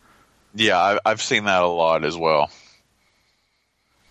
Yeah, 0.56 0.98
I've 1.06 1.22
seen 1.22 1.46
that 1.46 1.62
a 1.62 1.68
lot 1.68 2.04
as 2.04 2.18
well. 2.18 2.50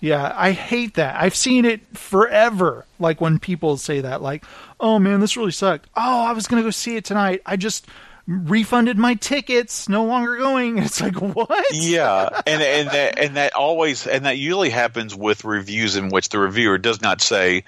Yeah, 0.01 0.33
I 0.37 0.53
hate 0.53 0.95
that. 0.95 1.21
I've 1.21 1.35
seen 1.35 1.65
it 1.65 1.81
forever. 1.97 2.87
Like 3.01 3.21
when 3.21 3.41
people 3.41 3.77
say 3.77 4.01
that, 4.03 4.23
like, 4.23 4.45
"Oh 4.79 5.01
man, 5.01 5.19
this 5.19 5.37
really 5.37 5.51
sucked." 5.51 5.89
Oh, 5.97 6.23
I 6.25 6.33
was 6.33 6.47
gonna 6.47 6.63
go 6.63 6.71
see 6.71 6.95
it 6.95 7.05
tonight. 7.05 7.43
I 7.45 7.57
just 7.57 7.87
refunded 8.29 8.99
my 8.99 9.15
tickets. 9.15 9.89
No 9.89 10.05
longer 10.05 10.37
going. 10.37 10.79
It's 10.89 11.01
like 11.01 11.17
what? 11.17 11.67
Yeah, 11.73 12.29
and 12.47 12.63
and 12.63 12.91
that 12.91 13.19
and 13.19 13.37
that 13.37 13.55
always 13.55 14.07
and 14.07 14.27
that 14.27 14.37
usually 14.37 14.71
happens 14.71 15.15
with 15.15 15.45
reviews 15.45 15.97
in 15.97 16.11
which 16.11 16.29
the 16.29 16.39
reviewer 16.39 16.79
does 16.79 17.01
not 17.01 17.21
say, 17.21 17.65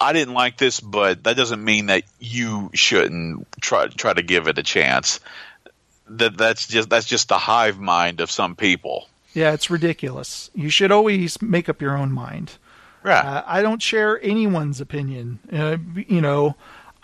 "I 0.00 0.12
didn't 0.12 0.34
like 0.34 0.58
this," 0.58 0.80
but 0.80 1.24
that 1.24 1.36
doesn't 1.36 1.64
mean 1.64 1.86
that 1.86 2.02
you 2.18 2.70
shouldn't 2.74 3.46
try 3.60 3.86
try 3.86 4.12
to 4.12 4.22
give 4.22 4.48
it 4.48 4.58
a 4.58 4.62
chance. 4.62 5.20
That 6.08 6.36
that's 6.36 6.66
just 6.66 6.90
that's 6.90 7.06
just 7.06 7.28
the 7.28 7.38
hive 7.38 7.78
mind 7.78 8.20
of 8.20 8.30
some 8.30 8.56
people. 8.56 9.08
Yeah, 9.34 9.52
it's 9.52 9.70
ridiculous. 9.70 10.50
You 10.54 10.70
should 10.70 10.90
always 10.90 11.40
make 11.40 11.68
up 11.68 11.80
your 11.80 11.96
own 11.96 12.10
mind. 12.10 12.52
Right. 13.02 13.24
Uh, 13.24 13.44
I 13.46 13.62
don't 13.62 13.80
share 13.80 14.20
anyone's 14.20 14.80
opinion. 14.80 15.38
Uh, 15.52 15.76
you 16.08 16.20
know, 16.20 16.56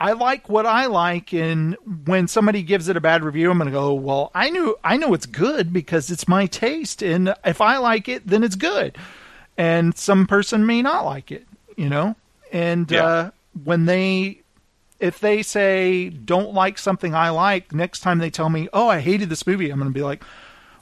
I 0.02 0.12
like 0.12 0.48
what 0.48 0.66
I 0.66 0.86
like, 0.86 1.32
and 1.32 1.76
when 2.06 2.26
somebody 2.26 2.62
gives 2.62 2.88
it 2.88 2.96
a 2.96 3.00
bad 3.00 3.22
review, 3.22 3.50
I'm 3.50 3.58
going 3.58 3.66
to 3.66 3.72
go, 3.72 3.94
"Well, 3.94 4.30
I 4.34 4.50
knew 4.50 4.76
I 4.82 4.96
know 4.96 5.14
it's 5.14 5.26
good 5.26 5.72
because 5.72 6.10
it's 6.10 6.26
my 6.26 6.46
taste, 6.46 7.02
and 7.02 7.34
if 7.44 7.60
I 7.60 7.76
like 7.78 8.08
it, 8.08 8.26
then 8.26 8.42
it's 8.42 8.56
good." 8.56 8.98
And 9.56 9.96
some 9.96 10.26
person 10.26 10.66
may 10.66 10.82
not 10.82 11.04
like 11.04 11.30
it, 11.30 11.46
you 11.76 11.88
know. 11.88 12.16
And 12.52 12.90
Yeah. 12.90 13.04
uh, 13.06 13.30
when 13.64 13.84
they, 13.86 14.40
if 14.98 15.20
they 15.20 15.42
say 15.42 16.08
don't 16.08 16.52
like 16.52 16.78
something 16.78 17.14
I 17.14 17.30
like, 17.30 17.72
next 17.72 18.00
time 18.00 18.18
they 18.18 18.30
tell 18.30 18.48
me, 18.50 18.68
"Oh, 18.72 18.88
I 18.88 19.00
hated 19.00 19.28
this 19.28 19.46
movie," 19.46 19.70
I'm 19.70 19.78
going 19.78 19.90
to 19.90 19.94
be 19.94 20.02
like. 20.02 20.24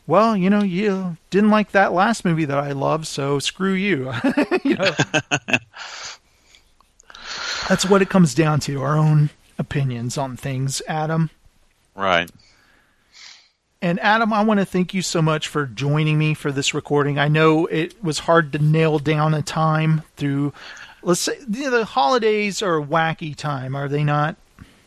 Well, 0.06 0.36
you 0.36 0.50
know, 0.50 0.64
you 0.64 1.16
didn't 1.28 1.50
like 1.50 1.70
that 1.70 1.92
last 1.92 2.24
movie 2.24 2.44
that 2.46 2.58
I 2.58 2.72
loved, 2.72 3.06
so 3.06 3.38
screw 3.38 3.74
you. 3.74 4.12
you 4.64 4.74
know, 4.74 4.92
that's 7.68 7.84
what 7.84 8.02
it 8.02 8.08
comes 8.08 8.34
down 8.34 8.60
to 8.60 8.82
our 8.82 8.96
own 8.96 9.30
opinions 9.58 10.18
on 10.18 10.36
things, 10.36 10.82
Adam. 10.88 11.30
right. 11.94 12.30
And 13.82 13.98
Adam, 14.00 14.32
I 14.32 14.42
want 14.42 14.60
to 14.60 14.66
thank 14.66 14.92
you 14.92 15.00
so 15.00 15.22
much 15.22 15.48
for 15.48 15.64
joining 15.64 16.18
me 16.18 16.34
for 16.34 16.52
this 16.52 16.74
recording. 16.74 17.18
I 17.18 17.28
know 17.28 17.64
it 17.64 18.02
was 18.04 18.18
hard 18.18 18.52
to 18.52 18.58
nail 18.58 18.98
down 18.98 19.32
a 19.32 19.40
time 19.40 20.02
through, 20.16 20.52
let's 21.02 21.20
say, 21.20 21.38
you 21.48 21.62
know, 21.62 21.70
the 21.70 21.84
holidays 21.86 22.60
are 22.60 22.76
a 22.76 22.84
wacky 22.84 23.34
time, 23.34 23.74
are 23.74 23.88
they 23.88 24.04
not? 24.04 24.36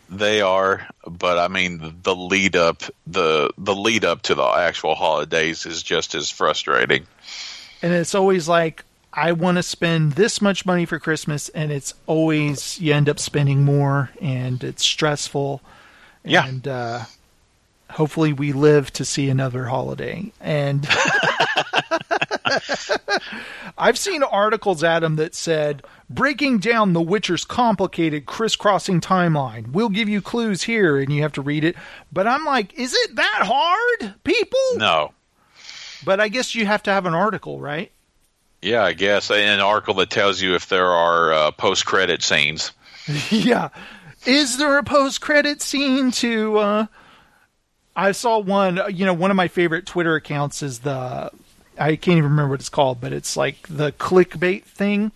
They 0.09 0.41
are, 0.41 0.87
but 1.07 1.39
I 1.39 1.47
mean 1.47 1.95
the 2.03 2.15
lead 2.15 2.55
up 2.55 2.83
the 3.07 3.49
the 3.57 3.73
lead 3.73 4.05
up 4.05 4.21
to 4.23 4.35
the 4.35 4.43
actual 4.43 4.93
holidays 4.93 5.65
is 5.65 5.81
just 5.81 6.13
as 6.13 6.29
frustrating. 6.29 7.07
And 7.81 7.93
it's 7.93 8.13
always 8.13 8.47
like, 8.47 8.85
I 9.15 9.31
want 9.31 9.57
to 9.57 9.63
spend 9.63 10.13
this 10.13 10.41
much 10.41 10.65
money 10.65 10.85
for 10.85 10.99
Christmas, 10.99 11.49
and 11.49 11.71
it's 11.71 11.93
always, 12.07 12.79
you 12.79 12.93
end 12.93 13.07
up 13.07 13.19
spending 13.19 13.63
more, 13.63 14.09
and 14.19 14.63
it's 14.63 14.83
stressful. 14.83 15.61
Yeah. 16.25 16.47
And 16.47 16.67
uh, 16.67 17.01
hopefully 17.91 18.33
we 18.33 18.53
live 18.53 18.91
to 18.93 19.05
see 19.05 19.29
another 19.29 19.65
holiday. 19.65 20.31
And 20.41 20.87
I've 23.77 23.99
seen 23.99 24.23
articles, 24.23 24.83
Adam, 24.83 25.15
that 25.17 25.35
said 25.35 25.83
breaking 26.09 26.57
down 26.59 26.93
The 26.93 27.01
Witcher's 27.01 27.45
complicated 27.45 28.25
crisscrossing 28.25 28.99
timeline. 28.99 29.73
We'll 29.73 29.89
give 29.89 30.09
you 30.09 30.21
clues 30.21 30.63
here, 30.63 30.97
and 30.97 31.13
you 31.13 31.21
have 31.21 31.33
to 31.33 31.41
read 31.41 31.63
it. 31.63 31.75
But 32.11 32.27
I'm 32.27 32.45
like, 32.45 32.73
is 32.73 32.95
it 32.95 33.15
that 33.15 33.41
hard, 33.43 34.15
people? 34.23 34.59
No. 34.77 35.13
But 36.03 36.19
I 36.19 36.29
guess 36.29 36.55
you 36.55 36.65
have 36.65 36.81
to 36.83 36.91
have 36.91 37.05
an 37.05 37.13
article, 37.13 37.59
right? 37.59 37.91
Yeah, 38.63 38.83
I 38.83 38.93
guess 38.93 39.29
an 39.29 39.59
article 39.59 39.95
that 39.95 40.09
tells 40.09 40.41
you 40.41 40.55
if 40.55 40.69
there 40.69 40.91
are 40.91 41.33
uh, 41.33 41.51
post 41.51 41.85
credit 41.85 42.23
scenes. 42.23 42.71
yeah. 43.29 43.69
Is 44.25 44.57
there 44.57 44.77
a 44.77 44.83
post 44.83 45.19
credit 45.19 45.61
scene 45.61 46.11
to 46.11 46.57
uh 46.57 46.85
I 47.95 48.11
saw 48.11 48.39
one, 48.39 48.79
uh, 48.79 48.87
you 48.87 49.05
know, 49.05 49.13
one 49.13 49.29
of 49.29 49.37
my 49.37 49.47
favorite 49.47 49.85
Twitter 49.85 50.15
accounts 50.15 50.63
is 50.63 50.79
the 50.79 51.29
I 51.77 51.95
can't 51.95 52.17
even 52.17 52.23
remember 52.31 52.51
what 52.51 52.59
it's 52.59 52.69
called, 52.69 53.01
but 53.01 53.13
it's 53.13 53.35
like 53.35 53.67
the 53.67 53.91
clickbait 53.93 54.63
thing. 54.63 55.11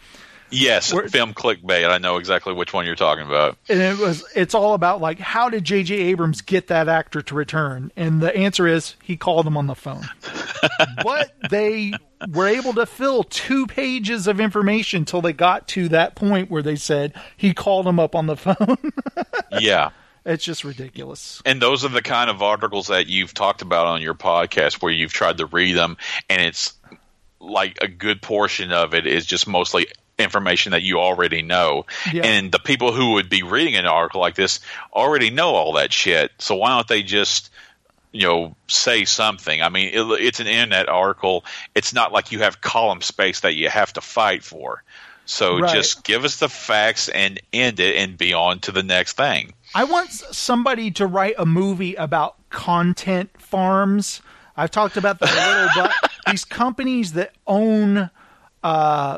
Yes, 0.49 0.91
film 0.91 1.33
clickbait. 1.33 1.89
I 1.89 1.97
know 1.97 2.17
exactly 2.17 2.53
which 2.53 2.73
one 2.73 2.85
you're 2.85 2.95
talking 2.95 3.25
about. 3.25 3.57
And 3.67 3.81
it 3.81 3.97
was 3.97 4.23
it's 4.35 4.53
all 4.53 4.73
about 4.73 5.01
like 5.01 5.19
how 5.19 5.49
did 5.49 5.65
JJ 5.65 5.91
Abrams 5.91 6.41
get 6.41 6.67
that 6.67 6.87
actor 6.87 7.21
to 7.21 7.35
return? 7.35 7.91
And 7.95 8.21
the 8.21 8.35
answer 8.35 8.67
is 8.67 8.95
he 9.03 9.17
called 9.17 9.45
him 9.45 9.57
on 9.57 9.67
the 9.67 9.75
phone. 9.75 10.07
but 11.03 11.33
they 11.49 11.93
were 12.29 12.47
able 12.47 12.73
to 12.73 12.85
fill 12.85 13.23
two 13.23 13.67
pages 13.67 14.27
of 14.27 14.39
information 14.39 15.05
till 15.05 15.21
they 15.21 15.33
got 15.33 15.67
to 15.69 15.89
that 15.89 16.15
point 16.15 16.49
where 16.49 16.63
they 16.63 16.75
said 16.75 17.13
he 17.35 17.53
called 17.53 17.85
him 17.85 17.99
up 17.99 18.15
on 18.15 18.27
the 18.27 18.37
phone. 18.37 18.77
yeah. 19.59 19.89
It's 20.25 20.43
just 20.43 20.65
ridiculous. 20.65 21.41
And 21.45 21.61
those 21.61 21.85
are 21.85 21.89
the 21.89 22.01
kind 22.01 22.29
of 22.29 22.41
articles 22.41 22.87
that 22.87 23.07
you've 23.07 23.33
talked 23.33 23.61
about 23.61 23.87
on 23.87 24.01
your 24.01 24.13
podcast 24.13 24.81
where 24.81 24.91
you've 24.91 25.13
tried 25.13 25.37
to 25.37 25.45
read 25.45 25.73
them 25.73 25.95
and 26.29 26.41
it's 26.41 26.73
like 27.39 27.77
a 27.81 27.87
good 27.87 28.21
portion 28.21 28.71
of 28.71 28.93
it 28.93 29.07
is 29.07 29.25
just 29.25 29.47
mostly 29.47 29.87
information 30.19 30.71
that 30.71 30.81
you 30.81 30.99
already 30.99 31.41
know. 31.41 31.85
Yeah. 32.11 32.25
And 32.25 32.51
the 32.51 32.59
people 32.59 32.91
who 32.91 33.13
would 33.13 33.29
be 33.29 33.43
reading 33.43 33.75
an 33.75 33.85
article 33.85 34.21
like 34.21 34.35
this 34.35 34.59
already 34.93 35.29
know 35.29 35.49
all 35.55 35.73
that 35.73 35.93
shit. 35.93 36.31
So 36.39 36.55
why 36.55 36.69
don't 36.69 36.87
they 36.87 37.03
just 37.03 37.49
you 38.13 38.25
know 38.25 38.55
say 38.67 39.03
something 39.03 39.61
i 39.61 39.67
mean 39.67 39.89
it, 39.93 40.01
it's 40.21 40.39
an 40.39 40.47
internet 40.47 40.87
article 40.87 41.43
it's 41.75 41.93
not 41.93 42.13
like 42.13 42.31
you 42.31 42.39
have 42.39 42.61
column 42.61 43.01
space 43.01 43.41
that 43.41 43.55
you 43.55 43.67
have 43.67 43.91
to 43.91 43.99
fight 43.99 44.43
for 44.45 44.81
so 45.25 45.59
Right. 45.59 45.73
just 45.73 46.05
give 46.05 46.23
us 46.23 46.37
the 46.37 46.47
facts 46.47 47.09
and 47.09 47.37
end 47.51 47.81
it 47.81 47.97
and 47.97 48.17
be 48.17 48.33
on 48.33 48.59
to 48.59 48.71
the 48.71 48.81
next 48.81 49.17
thing 49.17 49.51
I 49.75 49.83
want 49.83 50.09
somebody 50.09 50.89
to 50.91 51.05
write 51.05 51.35
a 51.37 51.45
movie 51.45 51.95
about 51.95 52.37
content 52.49 53.29
farms. 53.39 54.21
I've 54.55 54.71
talked 54.71 54.95
about 54.95 55.19
that 55.19 55.29
a 55.29 55.51
little, 55.75 55.83
but 56.01 56.11
these 56.31 56.45
companies 56.45 57.11
that 57.13 57.33
own 57.45 58.09
uh, 58.63 59.17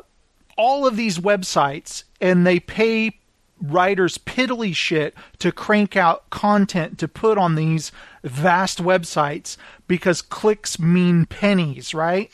all 0.60 0.86
of 0.86 0.98
these 0.98 1.18
websites 1.19 2.03
and 2.19 2.45
they 2.45 2.60
pay 2.60 3.18
writers 3.61 4.18
piddly 4.18 4.76
shit 4.76 5.14
to 5.38 5.52
crank 5.53 5.95
out 5.95 6.30
content 6.30 6.99
to 6.99 7.07
put 7.07 7.38
on 7.38 7.56
these 7.56 7.91
vast 8.26 8.84
websites 8.84 9.56
because 9.88 10.22
clicks 10.22 10.77
mean 10.80 11.26
pennies, 11.26 11.94
right? 11.94 12.30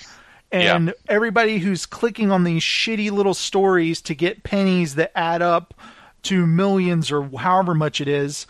And 0.52 0.88
Yeah. 0.88 0.94
everybody 1.08 1.60
who's 1.60 1.86
clicking 1.86 2.32
on 2.32 2.44
these 2.44 2.64
shitty 2.64 3.12
little 3.12 3.34
stories 3.36 4.02
to 4.02 4.16
get 4.16 4.44
pennies 4.44 4.96
that 4.96 5.12
add 5.16 5.42
up 5.44 5.74
to 6.24 6.48
millions 6.48 7.12
or 7.12 7.30
however 7.38 7.76
much 7.76 8.02
it 8.02 8.08
is, 8.08 8.48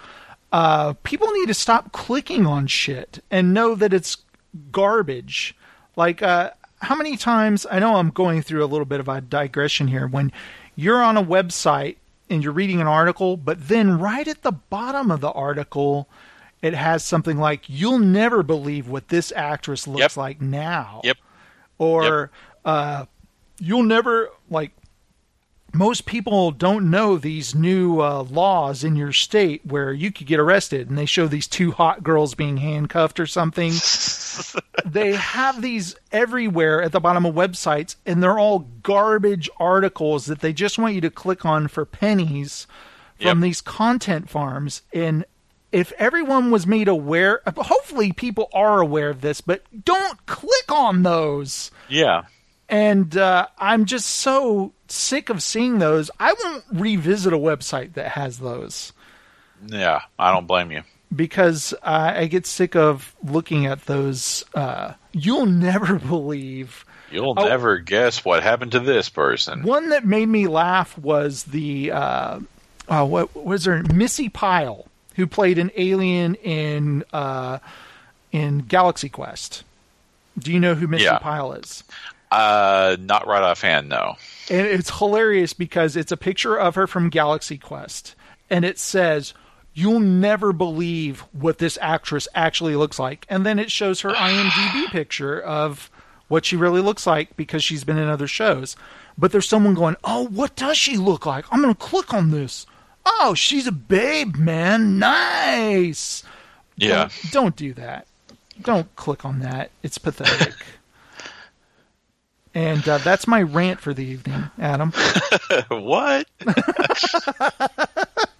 uh, 0.53 0.93
people 1.03 1.30
need 1.34 1.47
to 1.47 1.53
stop 1.53 1.91
clicking 1.91 2.45
on 2.45 2.68
shit 2.68 3.22
and 3.30 3.53
know 3.53 3.76
that 3.76 3.93
it's 3.93 4.18
garbage. 4.72 5.56
Like, 5.97 6.22
uh, 6.22 6.52
how 6.81 6.95
many 6.95 7.18
times, 7.18 7.65
I 7.69 7.80
know 7.80 7.95
I'm 7.95 8.10
going 8.10 8.41
through 8.41 8.64
a 8.64 8.68
little 8.68 8.85
bit 8.85 8.99
of 8.99 9.07
a 9.07 9.22
digression 9.22 9.88
here, 9.88 10.07
when 10.07 10.31
you're 10.76 11.02
on 11.02 11.18
a 11.18 11.23
website 11.23 11.97
and 12.30 12.43
you're 12.43 12.53
reading 12.53 12.81
an 12.81 12.88
article, 12.88 13.38
but 13.38 13.68
then 13.68 13.99
right 13.99 14.27
at 14.27 14.41
the 14.43 14.52
bottom 14.52 15.10
of 15.11 15.22
the 15.22 15.31
article, 15.31 16.07
it 16.61 16.73
has 16.73 17.03
something 17.03 17.38
like, 17.38 17.64
You'll 17.68 17.99
never 17.99 18.43
believe 18.43 18.88
what 18.88 19.07
this 19.10 19.31
actress 19.35 19.88
looks 19.88 19.99
Yep. 20.02 20.18
like 20.18 20.41
now. 20.41 21.02
Yep. 21.03 21.18
Or 21.77 22.31
uh, 22.64 23.06
you'll 23.60 23.84
never 23.84 24.30
like 24.49 24.72
most 25.73 26.06
people 26.06 26.52
don't 26.52 26.89
know 26.89 27.18
these 27.18 27.53
new 27.53 27.99
uh, 28.02 28.23
laws 28.23 28.84
in 28.84 28.95
your 28.95 29.11
state 29.11 29.61
where 29.65 29.91
you 29.91 30.10
could 30.10 30.26
get 30.26 30.39
arrested 30.39 30.88
and 30.89 30.97
they 30.97 31.06
show 31.06 31.27
these 31.27 31.47
two 31.47 31.72
hot 31.72 32.02
girls 32.02 32.34
being 32.34 32.57
handcuffed 32.57 33.19
or 33.19 33.27
something 33.27 33.72
they 34.86 35.14
have 35.16 35.62
these 35.62 35.95
everywhere 36.12 36.82
at 36.82 36.91
the 36.91 36.99
bottom 36.99 37.26
of 37.26 37.36
websites 37.36 37.95
and 38.06 38.22
they're 38.22 38.40
all 38.40 38.60
garbage 38.84 39.49
articles 39.60 40.26
that 40.26 40.40
they 40.41 40.53
just 40.53 40.78
want 40.78 40.94
you 40.95 41.02
to 41.02 41.10
click 41.10 41.45
on 41.45 41.68
for 41.68 41.86
pennies 41.86 42.68
from 43.20 43.40
Yep. 43.40 43.44
these 43.44 43.62
content 43.62 44.30
farms. 44.30 44.82
And 44.94 45.26
if 45.72 45.91
everyone 45.94 46.52
was 46.52 46.68
made 46.68 46.88
aware 46.88 47.41
hopefully 47.57 48.12
people 48.12 48.49
are 48.53 48.80
aware 48.80 49.10
of 49.10 49.22
this 49.22 49.41
but 49.41 49.64
don't 49.86 50.26
click 50.26 50.72
on 50.72 51.03
those. 51.03 51.72
Yeah. 51.90 52.24
And 52.68 53.16
uh, 53.16 53.48
I'm 53.60 53.86
just 53.86 54.07
so 54.10 54.74
sick 54.88 55.30
of 55.30 55.41
seeing 55.44 55.80
those. 55.80 56.10
I 56.20 56.34
won't 56.44 56.64
revisit 56.72 57.32
a 57.34 57.38
website 57.38 57.94
that 57.94 58.10
has 58.12 58.40
those. 58.40 58.91
Yeah 59.66 60.02
i 60.20 60.32
don't 60.34 60.48
blame 60.48 60.70
you 60.72 60.84
because 61.14 61.73
uh, 61.84 62.14
I 62.15 62.27
get 62.27 62.45
sick 62.45 62.76
of 62.76 63.15
looking 63.23 63.65
at 63.65 63.86
those. 63.86 64.44
Uh, 64.53 64.94
you'll 65.11 65.45
never 65.45 65.95
believe. 65.99 66.86
you'll 67.11 67.34
Oh. 67.38 67.48
never 67.48 67.77
guess 67.80 68.23
what 68.26 68.44
happened 68.44 68.72
to 68.73 68.80
this 68.80 69.10
person 69.10 69.64
One 69.64 69.90
that 69.90 70.06
made 70.06 70.27
me 70.27 70.48
laugh 70.48 70.98
was 70.98 71.44
the 71.44 71.91
uh, 71.91 72.40
uh, 72.88 73.06
what 73.06 73.36
was 73.36 73.65
her 73.65 73.82
Missy 73.84 74.30
Pyle, 74.30 74.86
who 75.15 75.26
played 75.27 75.57
an 75.57 75.72
alien 75.76 76.36
in 76.36 77.03
uh, 77.14 77.60
in 78.32 78.60
Galaxy 78.60 79.10
Quest. 79.10 79.64
Do 80.38 80.52
you 80.52 80.60
know 80.60 80.76
who 80.76 80.88
Missy 80.88 81.06
Yeah. 81.06 81.18
Pyle 81.19 81.53
is? 81.53 81.84
uh 82.32 82.98
not 82.99 83.27
right 83.27 83.44
offhand 83.44 83.88
no 83.88 84.15
and 84.49 84.65
it's 84.65 84.98
hilarious 84.98 85.53
because 85.53 85.95
it's 85.95 86.11
a 86.11 86.18
picture 86.18 86.57
of 86.60 86.73
her 86.73 86.88
from 86.88 87.10
Galaxy 87.10 87.57
Quest, 87.57 88.15
and 88.49 88.65
it 88.65 88.77
says, 88.80 89.34
"You'll 89.76 89.99
never 89.99 90.52
believe 90.52 91.22
what 91.31 91.60
this 91.60 91.77
actress 91.81 92.27
actually 92.34 92.76
looks 92.76 92.97
like," 92.97 93.26
and 93.30 93.45
then 93.45 93.60
it 93.60 93.72
shows 93.72 94.02
her 94.02 94.10
IMDb 94.10 94.88
picture 94.88 95.39
of 95.39 95.91
what 96.27 96.45
she 96.45 96.56
really 96.56 96.81
looks 96.81 97.06
like 97.06 97.38
because 97.38 97.64
she's 97.64 97.84
been 97.84 97.99
in 97.99 98.10
other 98.10 98.27
shows. 98.27 98.76
But 99.18 99.31
there's 99.31 99.47
someone 99.47 99.76
going, 99.76 99.95
"Oh, 100.03 100.26
what 100.26 100.56
does 100.56 100.77
she 100.77 100.97
look 100.97 101.27
like? 101.27 101.45
I'm 101.52 101.61
going 101.61 101.73
to 101.73 101.80
click 101.80 102.14
on 102.14 102.31
this. 102.31 102.65
Oh, 103.06 103.35
she's 103.35 103.68
a 103.68 103.72
babe, 103.72 104.35
man. 104.35 104.97
Nice." 104.97 106.23
yeah 106.77 107.10
Don't, 107.10 107.31
don't 107.31 107.56
do 107.56 107.73
that. 107.73 108.07
Don't 108.61 108.93
click 108.95 109.26
on 109.26 109.39
that. 109.41 109.69
It's 109.84 109.97
pathetic. 109.97 110.53
and 112.56 112.88
uh, 112.88 112.97
that's 112.99 113.27
my 113.27 113.41
rant 113.41 113.80
for 113.81 113.93
the 113.93 114.06
evening, 114.06 114.49
Adam. 114.60 114.93
what 115.69 116.27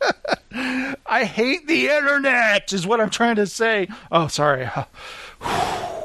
I 1.05 1.23
hate 1.25 1.67
the 1.67 1.87
internet, 1.87 2.71
is 2.73 2.85
what 2.87 2.99
I'm 3.01 3.09
trying 3.09 3.35
to 3.37 3.47
say. 3.47 3.87
Oh, 4.11 4.27
sorry. 4.27 4.69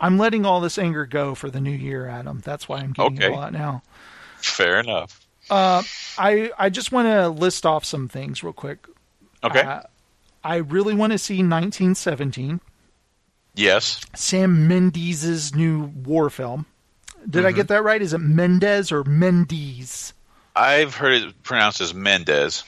I'm 0.00 0.18
letting 0.18 0.44
all 0.44 0.60
this 0.60 0.78
anger 0.78 1.06
go 1.06 1.34
for 1.34 1.50
the 1.50 1.60
new 1.60 1.70
year, 1.70 2.06
Adam. 2.06 2.40
That's 2.44 2.68
why 2.68 2.78
I'm 2.78 2.92
getting 2.92 3.18
Okay. 3.18 3.32
a 3.32 3.36
lot 3.36 3.52
now. 3.52 3.82
fair 4.38 4.78
enough 4.80 5.20
I, 5.50 6.50
I 6.58 6.70
just 6.70 6.90
want 6.90 7.06
to 7.06 7.28
list 7.28 7.66
off 7.66 7.84
some 7.84 8.08
things 8.08 8.42
real 8.42 8.54
quick. 8.54 8.86
okay 9.42 9.60
Uh, 9.62 9.82
I 10.42 10.56
really 10.56 10.94
want 10.94 11.12
to 11.12 11.18
see 11.18 11.34
1917, 11.36 12.60
yes 13.54 14.00
Sam 14.14 14.66
Mendes' 14.66 15.54
new 15.54 15.82
war 15.84 16.30
film. 16.30 16.64
Did 17.28 17.44
I 17.44 17.48
Mm-hmm. 17.48 17.56
get 17.56 17.68
that 17.68 17.84
right? 17.84 18.00
Is 18.02 18.12
it 18.14 18.18
Mendez 18.18 18.90
or 18.90 19.04
Mendes? 19.04 20.13
I've 20.56 20.94
heard 20.94 21.22
it 21.22 21.42
pronounced 21.42 21.80
as 21.80 21.92
mendez 21.94 22.62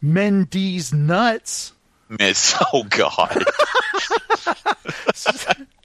Mendes 0.00 0.92
nuts. 0.94 1.72
Miss, 2.08 2.54
oh 2.72 2.84
god 2.84 3.36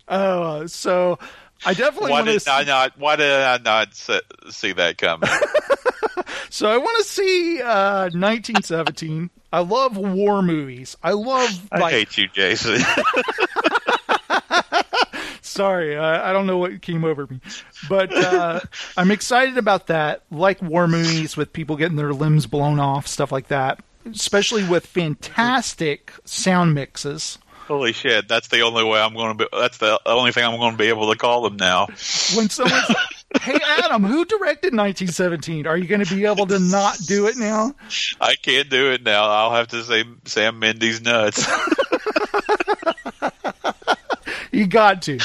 Oh, 0.07 0.67
so 0.67 1.17
I 1.65 1.73
definitely 1.73 2.11
why 2.11 2.21
want 2.21 2.27
to. 2.27 2.39
did 2.39 2.47
i 2.47 2.63
not 2.63 2.97
why 2.99 3.15
did 3.15 3.31
i 3.31 3.57
not 3.57 3.93
see 3.95 4.73
that 4.73 4.97
coming 4.97 5.29
So 6.49 6.69
I 6.69 6.77
want 6.77 6.97
to 6.99 7.03
see 7.03 7.59
uh, 7.63 8.09
1917. 8.13 9.31
I 9.51 9.59
love 9.61 9.97
war 9.97 10.43
movies. 10.43 10.95
I 11.01 11.11
love 11.13 11.49
i 11.71 11.89
hate 11.89 12.15
you 12.17 12.27
jason 12.27 12.79
Sorry, 15.45 15.97
I, 15.97 16.29
I 16.29 16.33
don't 16.33 16.47
know 16.47 16.57
what 16.57 16.81
came 16.81 17.03
over 17.03 17.27
me, 17.27 17.41
but 17.89 18.13
uh, 18.13 18.61
I'm 18.95 19.11
excited 19.11 19.57
about 19.57 19.87
that. 19.87 20.23
Like 20.31 20.61
war 20.61 20.87
movies 20.87 21.35
with 21.35 21.51
people 21.51 21.75
getting 21.75 21.97
their 21.97 22.13
limbs 22.13 22.45
blown 22.45 22.79
off, 22.79 23.07
stuff 23.07 23.31
like 23.31 23.49
that. 23.49 23.81
Especially 24.09 24.63
with 24.67 24.85
fantastic 24.85 26.13
sound 26.25 26.73
mixes. 26.73 27.39
Holy 27.67 27.93
shit! 27.93 28.27
That's 28.27 28.49
the 28.49 28.61
only 28.61 28.83
way 28.83 28.99
I'm 28.99 29.13
going 29.13 29.37
to 29.37 29.45
be. 29.45 29.57
That's 29.57 29.77
the 29.77 29.99
only 30.05 30.31
thing 30.33 30.43
I'm 30.43 30.57
going 30.59 30.73
to 30.73 30.77
be 30.77 30.89
able 30.89 31.11
to 31.11 31.17
call 31.17 31.43
them 31.43 31.55
now. 31.55 31.87
When 32.35 32.49
someone's, 32.49 32.95
hey 33.41 33.57
Adam, 33.79 34.03
who 34.03 34.25
directed 34.25 34.73
1917? 34.73 35.65
Are 35.67 35.77
you 35.77 35.87
going 35.87 36.03
to 36.03 36.15
be 36.15 36.25
able 36.25 36.45
to 36.47 36.59
not 36.59 36.97
do 37.05 37.27
it 37.27 37.37
now? 37.37 37.73
I 38.19 38.35
can't 38.35 38.69
do 38.69 38.91
it 38.91 39.03
now. 39.03 39.23
I'll 39.29 39.51
have 39.51 39.69
to 39.69 39.83
say 39.83 40.03
Sam 40.25 40.59
Mendes 40.59 41.01
nuts. 41.01 41.45
You 44.57 44.67
got 44.67 45.01
to. 45.03 45.19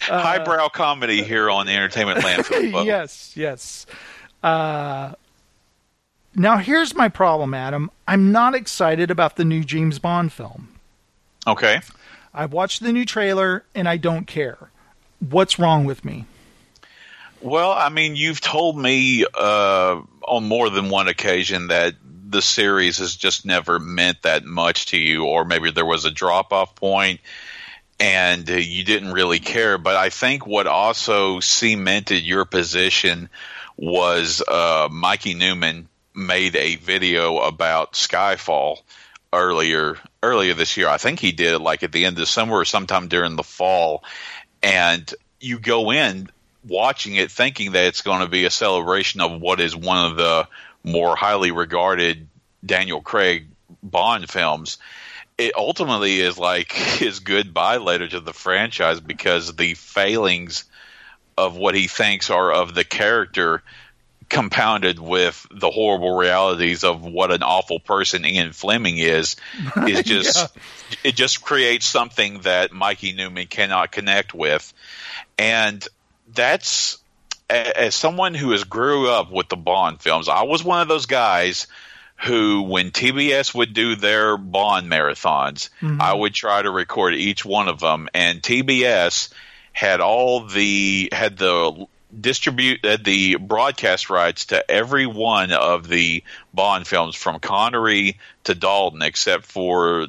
Highbrow 0.00 0.68
comedy 0.68 1.22
here 1.22 1.48
on 1.48 1.64
the 1.64 1.72
Entertainment 1.72 2.20
Landfill. 2.20 2.84
yes, 2.86 3.32
yes. 3.34 3.86
Uh, 4.42 5.12
now 6.34 6.58
here's 6.58 6.94
my 6.94 7.08
problem, 7.08 7.54
Adam. 7.54 7.90
I'm 8.06 8.30
not 8.30 8.54
excited 8.54 9.10
about 9.10 9.36
the 9.36 9.44
new 9.46 9.64
James 9.64 9.98
Bond 9.98 10.34
film. 10.34 10.68
Okay. 11.46 11.80
I 12.34 12.44
watched 12.44 12.82
the 12.82 12.92
new 12.92 13.06
trailer 13.06 13.64
and 13.74 13.88
I 13.88 13.96
don't 13.96 14.26
care. 14.26 14.70
What's 15.18 15.58
wrong 15.58 15.86
with 15.86 16.04
me? 16.04 16.26
Well, 17.40 17.72
I 17.72 17.88
mean, 17.88 18.16
you've 18.16 18.42
told 18.42 18.76
me 18.76 19.24
uh, 19.34 20.02
on 20.26 20.44
more 20.44 20.68
than 20.68 20.90
one 20.90 21.08
occasion 21.08 21.68
that 21.68 21.94
the 22.28 22.42
series 22.42 22.98
has 22.98 23.16
just 23.16 23.46
never 23.46 23.78
meant 23.78 24.22
that 24.22 24.44
much 24.44 24.86
to 24.86 24.98
you, 24.98 25.24
or 25.24 25.44
maybe 25.44 25.70
there 25.70 25.86
was 25.86 26.04
a 26.04 26.10
drop 26.10 26.52
off 26.52 26.74
point. 26.74 27.20
And 28.00 28.48
uh, 28.48 28.54
you 28.54 28.84
didn't 28.84 29.12
really 29.12 29.40
care. 29.40 29.78
But 29.78 29.96
I 29.96 30.10
think 30.10 30.46
what 30.46 30.66
also 30.66 31.40
cemented 31.40 32.22
your 32.22 32.44
position 32.44 33.28
was 33.76 34.42
uh, 34.46 34.88
Mikey 34.90 35.34
Neumann 35.34 35.88
made 36.14 36.56
a 36.56 36.76
video 36.76 37.38
about 37.38 37.92
Skyfall 37.92 38.78
earlier 39.32 39.96
earlier 40.22 40.54
this 40.54 40.76
year. 40.76 40.88
I 40.88 40.98
think 40.98 41.20
he 41.20 41.32
did 41.32 41.54
it 41.54 41.60
like 41.60 41.82
at 41.82 41.92
the 41.92 42.04
end 42.04 42.18
of 42.18 42.28
summer 42.28 42.56
or 42.56 42.64
sometime 42.64 43.08
during 43.08 43.36
the 43.36 43.42
fall. 43.42 44.02
And 44.62 45.12
you 45.40 45.58
go 45.58 45.92
in 45.92 46.28
watching 46.66 47.14
it 47.14 47.30
thinking 47.30 47.72
that 47.72 47.86
it's 47.86 48.02
going 48.02 48.20
to 48.20 48.28
be 48.28 48.44
a 48.44 48.50
celebration 48.50 49.20
of 49.20 49.40
what 49.40 49.60
is 49.60 49.76
one 49.76 50.10
of 50.10 50.16
the 50.16 50.48
more 50.82 51.16
highly 51.16 51.50
regarded 51.50 52.26
Daniel 52.64 53.00
Craig 53.00 53.46
Bond 53.82 54.28
films. 54.28 54.78
It 55.38 55.54
ultimately 55.56 56.20
is 56.20 56.36
like 56.36 56.72
his 56.72 57.20
goodbye 57.20 57.78
letter 57.78 58.08
to 58.08 58.20
the 58.20 58.32
franchise 58.32 59.00
because 59.00 59.54
the 59.54 59.74
failings 59.74 60.64
of 61.36 61.56
what 61.56 61.74
he 61.74 61.86
thinks 61.86 62.30
are 62.30 62.52
of 62.52 62.74
the 62.74 62.84
character 62.84 63.62
compounded 64.28 64.98
with 64.98 65.46
the 65.50 65.70
horrible 65.70 66.16
realities 66.16 66.84
of 66.84 67.02
what 67.02 67.32
an 67.32 67.42
awful 67.42 67.80
person 67.80 68.26
Ian 68.26 68.52
Fleming 68.52 68.98
is 68.98 69.36
is 69.86 70.02
just 70.02 70.36
yeah. 70.36 70.98
it 71.04 71.16
just 71.16 71.42
creates 71.42 71.86
something 71.86 72.40
that 72.40 72.72
Mikey 72.72 73.12
Neumann 73.12 73.46
cannot 73.46 73.90
connect 73.90 74.34
with 74.34 74.72
and 75.38 75.86
that's 76.34 76.98
as 77.48 77.94
someone 77.94 78.34
who 78.34 78.50
has 78.50 78.64
grew 78.64 79.08
up 79.08 79.32
with 79.32 79.48
the 79.48 79.56
Bond 79.56 80.00
films 80.02 80.28
I 80.28 80.42
was 80.42 80.62
one 80.62 80.82
of 80.82 80.88
those 80.88 81.06
guys 81.06 81.66
who 82.20 82.62
when 82.62 82.90
TBS 82.90 83.54
would 83.54 83.72
do 83.74 83.94
their 83.96 84.36
Bond 84.36 84.90
marathons 84.90 85.70
mm-hmm. 85.80 86.00
I 86.00 86.12
would 86.12 86.34
try 86.34 86.62
to 86.62 86.70
record 86.70 87.14
each 87.14 87.44
one 87.44 87.68
of 87.68 87.80
them 87.80 88.08
and 88.14 88.42
TBS 88.42 89.30
had 89.72 90.00
all 90.00 90.46
the 90.46 91.08
had 91.12 91.36
the 91.36 91.86
distribute 92.20 92.84
uh, 92.84 92.98
the 93.02 93.36
broadcast 93.36 94.10
rights 94.10 94.46
to 94.46 94.70
every 94.70 95.06
one 95.06 95.52
of 95.52 95.88
the 95.88 96.22
Bond 96.52 96.86
films 96.86 97.14
from 97.14 97.38
Connery 97.40 98.18
to 98.44 98.54
Dalton, 98.54 99.02
except 99.02 99.44
for 99.44 100.06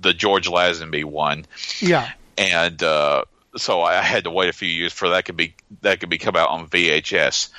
the 0.00 0.12
George 0.12 0.48
Lazenby 0.48 1.04
one. 1.04 1.46
Yeah, 1.80 2.10
and 2.36 2.82
uh, 2.82 3.24
so 3.56 3.82
I 3.82 4.02
had 4.02 4.24
to 4.24 4.30
wait 4.30 4.48
a 4.48 4.52
few 4.52 4.68
years 4.68 4.92
for 4.92 5.10
that 5.10 5.24
could 5.24 5.36
be 5.36 5.54
that 5.82 6.00
could 6.00 6.10
be 6.10 6.18
come 6.18 6.36
out 6.36 6.50
on 6.50 6.68
VHS. 6.68 7.50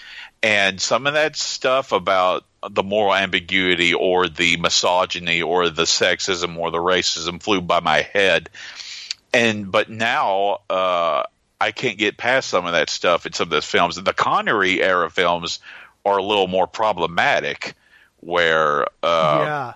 And 0.44 0.82
some 0.82 1.06
of 1.06 1.14
that 1.14 1.36
stuff 1.36 1.92
about 1.92 2.46
the 2.70 2.84
moral 2.84 3.16
ambiguity 3.16 3.94
or 3.94 4.28
the 4.28 4.58
misogyny 4.58 5.42
or 5.42 5.70
the 5.70 5.84
sexism 5.84 6.58
or 6.58 6.72
the 6.72 6.78
racism 6.78 7.42
flew 7.42 7.62
by 7.62 7.80
my 7.80 8.02
head. 8.02 8.50
And 9.34 9.72
but 9.72 9.90
now 9.90 10.60
uh, 10.70 11.24
I 11.60 11.72
can't 11.72 11.98
get 11.98 12.18
past 12.18 12.50
some 12.50 12.66
of 12.66 12.74
that 12.74 12.90
stuff 12.90 13.26
in 13.26 13.34
some 13.34 13.46
of 13.46 13.50
those 13.52 13.66
films. 13.66 13.96
The 13.96 14.14
Connery 14.14 14.82
era 14.82 15.10
films 15.10 15.60
are 16.06 16.18
a 16.18 16.24
little 16.24 16.48
more 16.48 16.68
problematic, 16.68 17.76
where 18.20 18.84
uh, 19.04 19.40
yeah. 19.46 19.74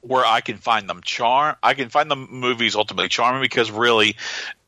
where 0.00 0.24
I 0.24 0.40
can 0.40 0.56
find 0.56 0.88
them 0.88 1.02
charm. 1.02 1.56
I 1.62 1.74
can 1.74 1.88
find 1.88 2.10
the 2.10 2.16
movies 2.16 2.76
ultimately 2.76 3.08
charming 3.08 3.42
because 3.42 3.70
really 3.70 4.16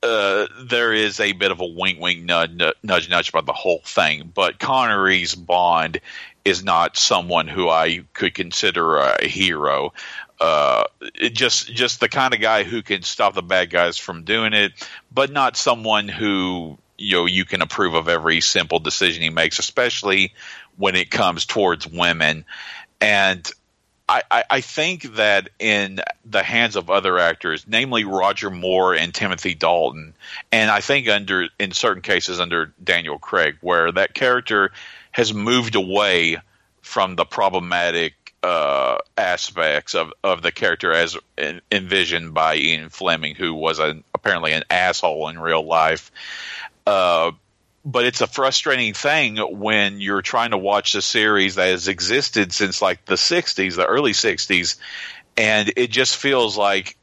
uh, 0.03 0.47
there 0.61 0.93
is 0.93 1.19
a 1.21 1.33
bit 1.33 1.51
of 1.51 1.61
a 1.61 1.67
wink, 1.67 2.01
wink, 2.01 2.23
nudge, 2.23 2.61
nudge, 2.83 3.09
nudge 3.09 3.29
about 3.29 3.47
the 3.47 3.53
whole 3.53 3.81
thing. 3.85 4.31
But 4.35 4.59
Connery's 4.59 5.35
Bond 5.35 6.01
is 6.47 6.63
not 6.65 6.97
someone 6.97 7.49
who 7.49 7.69
I 7.69 8.05
could 8.15 8.35
consider 8.35 8.97
a 8.97 9.27
hero 9.27 9.93
uh, 10.41 10.85
just 11.33 11.73
just 11.73 12.01
the 12.01 12.09
kind 12.09 12.35
of 12.35 12.41
guy 12.41 12.65
who 12.65 12.83
can 12.83 13.03
stop 13.03 13.35
the 13.35 13.43
bad 13.43 13.71
guys 13.71 13.97
from 13.97 14.25
doing 14.25 14.53
it, 14.53 14.73
but 15.13 15.31
not 15.33 15.57
someone 15.57 16.09
who 16.09 16.79
you 16.99 17.17
know 17.17 17.27
you 17.27 17.45
can 17.45 17.63
approve 17.63 17.95
of 17.95 18.09
every 18.09 18.41
simple 18.41 18.79
decision 18.79 19.23
he 19.23 19.31
makes, 19.31 19.59
especially 19.59 20.35
when 20.77 20.95
it 20.95 21.11
comes 21.11 21.47
towards 21.47 21.87
women. 21.87 22.45
And 23.01 23.51
I, 24.09 24.23
I, 24.31 24.45
I 24.51 24.61
think 24.61 25.15
that 25.17 25.49
in 25.59 26.01
the 26.25 26.43
hands 26.43 26.77
of 26.77 26.91
other 26.91 27.19
actors, 27.19 27.65
namely 27.67 28.05
Roger 28.05 28.51
Moore 28.51 28.95
and 28.95 29.15
Timothy 29.15 29.55
Dalton, 29.55 30.15
and 30.53 30.71
I 30.71 30.81
think 30.81 31.09
under 31.09 31.49
in 31.59 31.73
certain 31.73 32.03
cases 32.03 32.41
under 32.41 32.73
Daniel 32.83 33.19
Craig, 33.19 33.57
where 33.63 33.91
that 33.91 34.13
character 34.13 34.71
has 35.17 35.33
moved 35.33 35.77
away 35.77 36.37
from 36.83 37.17
the 37.17 37.25
problematic 37.25 38.35
uh, 38.43 38.99
aspects 39.17 39.95
of, 39.95 40.13
of 40.23 40.43
the 40.43 40.53
character 40.53 40.93
as 40.93 41.17
in, 41.39 41.63
envisioned 41.73 42.35
by 42.35 42.57
Ian 42.57 42.91
Fleming, 42.91 43.35
who 43.35 43.55
was 43.55 43.79
an, 43.79 44.05
apparently 44.15 44.53
an 44.53 44.65
asshole 44.69 45.31
in 45.31 45.39
real 45.39 45.65
life. 45.65 46.13
Uh, 46.87 47.31
but 47.83 48.05
it's 48.05 48.21
a 48.21 48.27
frustrating 48.27 48.93
thing 48.93 49.39
when 49.39 50.01
you're 50.01 50.21
trying 50.21 50.51
to 50.51 50.59
watch 50.59 50.95
a 50.95 51.01
series 51.01 51.55
that 51.55 51.69
has 51.69 51.89
existed 51.89 52.53
since 52.53 52.83
like 52.83 53.07
the 53.07 53.15
60s, 53.15 53.75
the 53.75 53.87
early 53.87 54.13
60s, 54.13 54.77
and 55.39 55.73
it 55.77 55.91
just 55.91 56.19
feels 56.19 56.59
like 56.59 56.99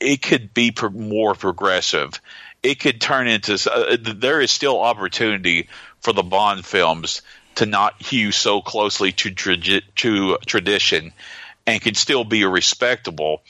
it 0.00 0.20
could 0.20 0.52
be 0.52 0.70
pro- 0.70 0.90
more 0.90 1.34
progressive. 1.34 2.20
It 2.62 2.78
could 2.78 3.00
turn 3.00 3.26
into, 3.26 3.54
uh, 3.72 3.96
there 3.98 4.42
is 4.42 4.50
still 4.50 4.82
opportunity 4.82 5.70
for 6.02 6.12
the 6.12 6.22
Bond 6.22 6.66
films 6.66 7.22
to 7.56 7.66
not 7.66 8.00
hew 8.02 8.32
so 8.32 8.60
closely 8.60 9.12
to, 9.12 9.30
to 9.30 10.38
tradition 10.46 11.12
and 11.66 11.80
can 11.80 11.94
still 11.94 12.24
be 12.24 12.44
respectable. 12.44 13.42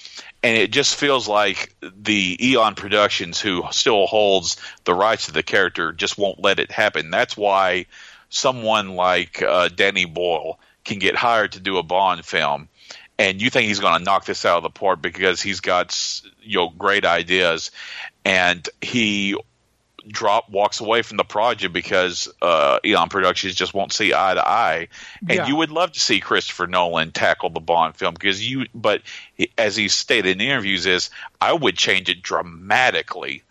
And 0.42 0.56
it 0.56 0.72
just 0.72 0.96
feels 0.96 1.26
like 1.26 1.74
the 1.80 2.38
Eon 2.40 2.74
Productions, 2.74 3.40
who 3.40 3.64
still 3.70 4.06
holds 4.06 4.56
the 4.84 4.94
rights 4.94 5.26
to 5.26 5.32
the 5.32 5.42
character, 5.42 5.92
just 5.92 6.18
won't 6.18 6.40
let 6.40 6.58
it 6.58 6.70
happen. 6.70 7.10
That's 7.10 7.36
why 7.36 7.86
someone 8.28 8.96
like 8.96 9.42
uh, 9.42 9.68
Danny 9.68 10.04
Boyle 10.04 10.58
can 10.84 10.98
get 10.98 11.16
hired 11.16 11.52
to 11.52 11.60
do 11.60 11.78
a 11.78 11.82
Bond 11.82 12.24
film, 12.24 12.68
and 13.18 13.40
you 13.40 13.48
think 13.48 13.68
he's 13.68 13.80
going 13.80 13.98
to 13.98 14.04
knock 14.04 14.26
this 14.26 14.44
out 14.44 14.58
of 14.58 14.62
the 14.64 14.70
park 14.70 15.00
because 15.00 15.40
he's 15.40 15.60
got 15.60 15.98
you 16.42 16.58
know 16.58 16.68
great 16.68 17.06
ideas, 17.06 17.70
and 18.24 18.68
he 18.82 19.36
drop 20.06 20.50
walks 20.50 20.80
away 20.80 21.02
from 21.02 21.16
the 21.16 21.24
project 21.24 21.72
because 21.72 22.28
uh, 22.42 22.78
Eon 22.84 23.08
Productions 23.08 23.54
just 23.54 23.74
won't 23.74 23.92
see 23.92 24.12
eye 24.12 24.34
to 24.34 24.46
eye. 24.46 24.88
And 25.20 25.38
yeah. 25.38 25.46
you 25.46 25.56
would 25.56 25.70
love 25.70 25.92
to 25.92 26.00
see 26.00 26.20
Christopher 26.20 26.66
Nolan 26.66 27.12
tackle 27.12 27.50
the 27.50 27.60
Bond 27.60 27.96
film 27.96 28.14
because 28.14 28.46
you, 28.46 28.66
but 28.74 29.02
as 29.56 29.76
he 29.76 29.88
stated 29.88 30.40
in 30.40 30.40
interviews, 30.40 30.86
is 30.86 31.10
I 31.40 31.52
would 31.52 31.76
change 31.76 32.08
it 32.08 32.22
dramatically. 32.22 33.42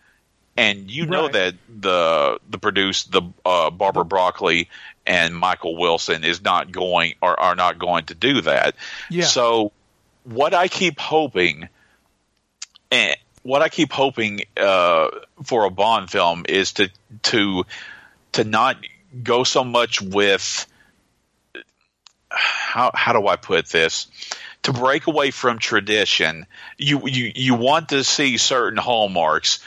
And 0.55 0.91
you 0.91 1.07
know 1.07 1.23
right. 1.23 1.33
that 1.33 1.55
the 1.81 2.39
the 2.47 2.59
produce 2.59 3.05
the 3.05 3.23
uh, 3.43 3.71
Barbara 3.71 4.05
Broccoli 4.05 4.69
and 5.05 5.35
Michael 5.35 5.75
Wilson 5.77 6.23
is 6.23 6.43
not 6.43 6.71
going 6.71 7.15
or 7.21 7.39
are 7.39 7.55
not 7.55 7.79
going 7.79 8.05
to 8.05 8.15
do 8.15 8.41
that. 8.41 8.75
Yeah. 9.09 9.25
So 9.25 9.71
what 10.23 10.53
I 10.53 10.67
keep 10.67 10.99
hoping 10.99 11.69
and 12.91 13.15
what 13.43 13.61
I 13.61 13.69
keep 13.69 13.91
hoping 13.91 14.41
uh, 14.57 15.09
for 15.43 15.65
a 15.65 15.69
Bond 15.69 16.09
film 16.09 16.45
is 16.49 16.73
to 16.73 16.89
to 17.23 17.65
to 18.33 18.43
not 18.43 18.77
go 19.21 19.43
so 19.43 19.63
much 19.63 20.01
with 20.01 20.65
how 22.29 22.91
how 22.93 23.13
do 23.13 23.27
I 23.27 23.35
put 23.35 23.67
this 23.67 24.07
to 24.63 24.73
break 24.73 25.07
away 25.07 25.31
from 25.31 25.59
tradition. 25.59 26.47
You 26.77 27.07
you 27.07 27.31
you 27.35 27.55
want 27.55 27.89
to 27.89 28.03
see 28.03 28.37
certain 28.37 28.79
hallmarks 28.79 29.59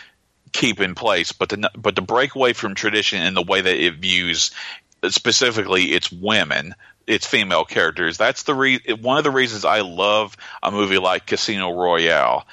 keep 0.52 0.80
in 0.80 0.94
place, 0.94 1.32
but 1.32 1.50
to 1.50 1.70
but 1.76 1.96
to 1.96 2.02
break 2.02 2.34
away 2.34 2.54
from 2.54 2.74
tradition 2.74 3.22
in 3.22 3.34
the 3.34 3.42
way 3.42 3.60
that 3.60 3.76
it 3.76 3.96
views 3.96 4.50
specifically 5.08 5.92
its 5.92 6.10
women 6.10 6.74
its 7.06 7.26
female 7.26 7.64
characters. 7.64 8.16
That's 8.16 8.42
the 8.42 8.54
re- 8.54 8.80
one 9.00 9.18
of 9.18 9.22
the 9.22 9.30
reasons 9.30 9.64
I 9.64 9.82
love 9.82 10.36
a 10.60 10.72
movie 10.72 10.98
like 10.98 11.26
Casino 11.26 11.72
Royale 11.72 12.44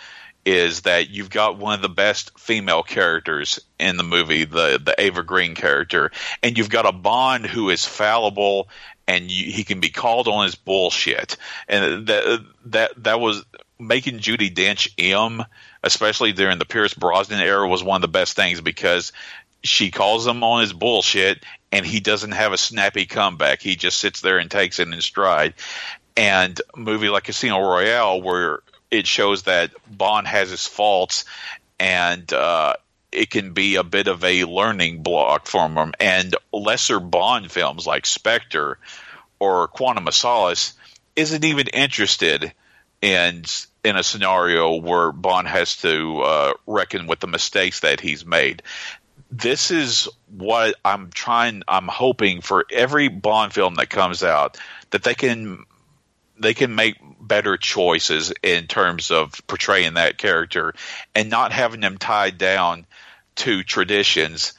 is 0.46 0.82
that 0.82 1.10
you've 1.10 1.30
got 1.30 1.58
one 1.58 1.74
of 1.74 1.82
the 1.82 1.90
best 1.90 2.38
female 2.38 2.84
characters 2.84 3.60
in 3.80 3.98
the 3.98 4.04
movie, 4.04 4.46
the 4.46 4.80
the 4.84 5.02
Eva 5.02 5.24
Green 5.24 5.56
character, 5.56 6.12
and 6.42 6.58
you've 6.58 6.70
got 6.70 6.86
a 6.86 6.92
Bond 6.92 7.46
who 7.46 7.70
is 7.70 7.86
fallible 7.86 8.68
and 9.08 9.32
you, 9.32 9.52
he 9.52 9.64
can 9.64 9.80
be 9.80 9.90
called 9.90 10.28
on 10.28 10.46
his 10.46 10.56
bullshit, 10.56 11.38
and 11.68 12.08
that 12.08 12.46
that 12.66 13.04
that 13.04 13.20
was 13.20 13.44
making 13.80 14.20
Judi 14.20 14.54
Dench 14.54 14.90
M, 14.98 15.44
especially 15.84 16.32
during 16.32 16.60
the 16.60 16.66
Pierce 16.66 16.94
Brosnan 16.94 17.42
era, 17.42 17.68
was 17.68 17.84
one 17.84 17.98
of 17.98 18.02
the 18.02 18.08
best 18.08 18.36
things 18.36 18.62
because 18.62 19.12
she 19.64 19.92
calls 19.92 20.28
him 20.28 20.44
on 20.44 20.62
his 20.62 20.74
bullshit 20.74 21.44
and 21.72 21.86
he 21.86 22.00
doesn't 22.00 22.32
have 22.32 22.54
a 22.54 22.58
snappy 22.58 23.06
comeback. 23.06 23.62
He 23.62 23.76
just 23.76 24.00
sits 24.00 24.22
there 24.22 24.38
and 24.38 24.52
takes 24.52 24.80
it 24.80 24.88
in 24.88 25.02
stride. 25.02 25.54
And 26.16 26.60
movie 26.76 27.10
like 27.10 27.24
Casino 27.24 27.60
Royale, 27.60 28.22
where 28.22 28.60
it 28.94 29.08
shows 29.08 29.44
that 29.44 29.72
Bond 29.90 30.28
has 30.28 30.52
his 30.52 30.68
faults 30.68 31.26
and 31.80 32.32
uh, 32.32 32.76
it 33.12 33.32
can 33.32 33.54
be 33.54 33.76
a 33.76 33.84
bit 33.84 34.08
of 34.08 34.24
a 34.24 34.46
learning 34.46 35.02
block 35.02 35.48
for 35.48 35.68
him. 35.68 35.94
And 36.00 36.36
lesser 36.54 37.00
Bond 37.00 37.52
films 37.52 37.88
like 37.88 38.06
Spectre 38.06 38.78
or 39.40 39.68
Quantum 39.68 40.08
of 40.08 40.14
Solace 40.14 40.74
isn't 41.16 41.44
even 41.44 41.68
interested 41.68 42.54
in 43.02 43.44
in 43.84 43.98
a 43.98 44.04
scenario 44.04 44.76
where 44.76 45.12
Bond 45.12 45.48
has 45.48 45.78
to 45.78 46.22
uh, 46.22 46.54
reckon 46.68 47.08
with 47.08 47.20
the 47.20 47.28
mistakes 47.28 47.80
that 47.80 48.00
he's 48.00 48.26
made. 48.26 48.62
This 49.32 49.72
is 49.72 50.08
what 50.30 50.76
I'm 50.86 51.10
trying. 51.10 51.64
I'm 51.68 51.88
hoping 51.88 52.42
for 52.42 52.66
every 52.72 53.08
Bond 53.08 53.54
film 53.54 53.76
that 53.76 53.90
comes 53.90 54.24
out 54.24 54.58
that 54.92 55.04
they 55.04 55.16
can 55.16 55.66
they 56.44 56.54
can 56.54 56.76
make 56.76 56.98
better 57.20 57.58
choices 57.58 58.34
in 58.44 58.68
terms 58.68 59.12
of 59.12 59.42
portraying 59.48 59.96
that 59.96 60.18
character 60.18 60.74
and 61.16 61.30
not 61.30 61.52
having 61.52 61.80
them 61.80 61.98
tied 61.98 62.38
down 62.38 62.86
to 63.36 63.64
traditions 63.64 64.54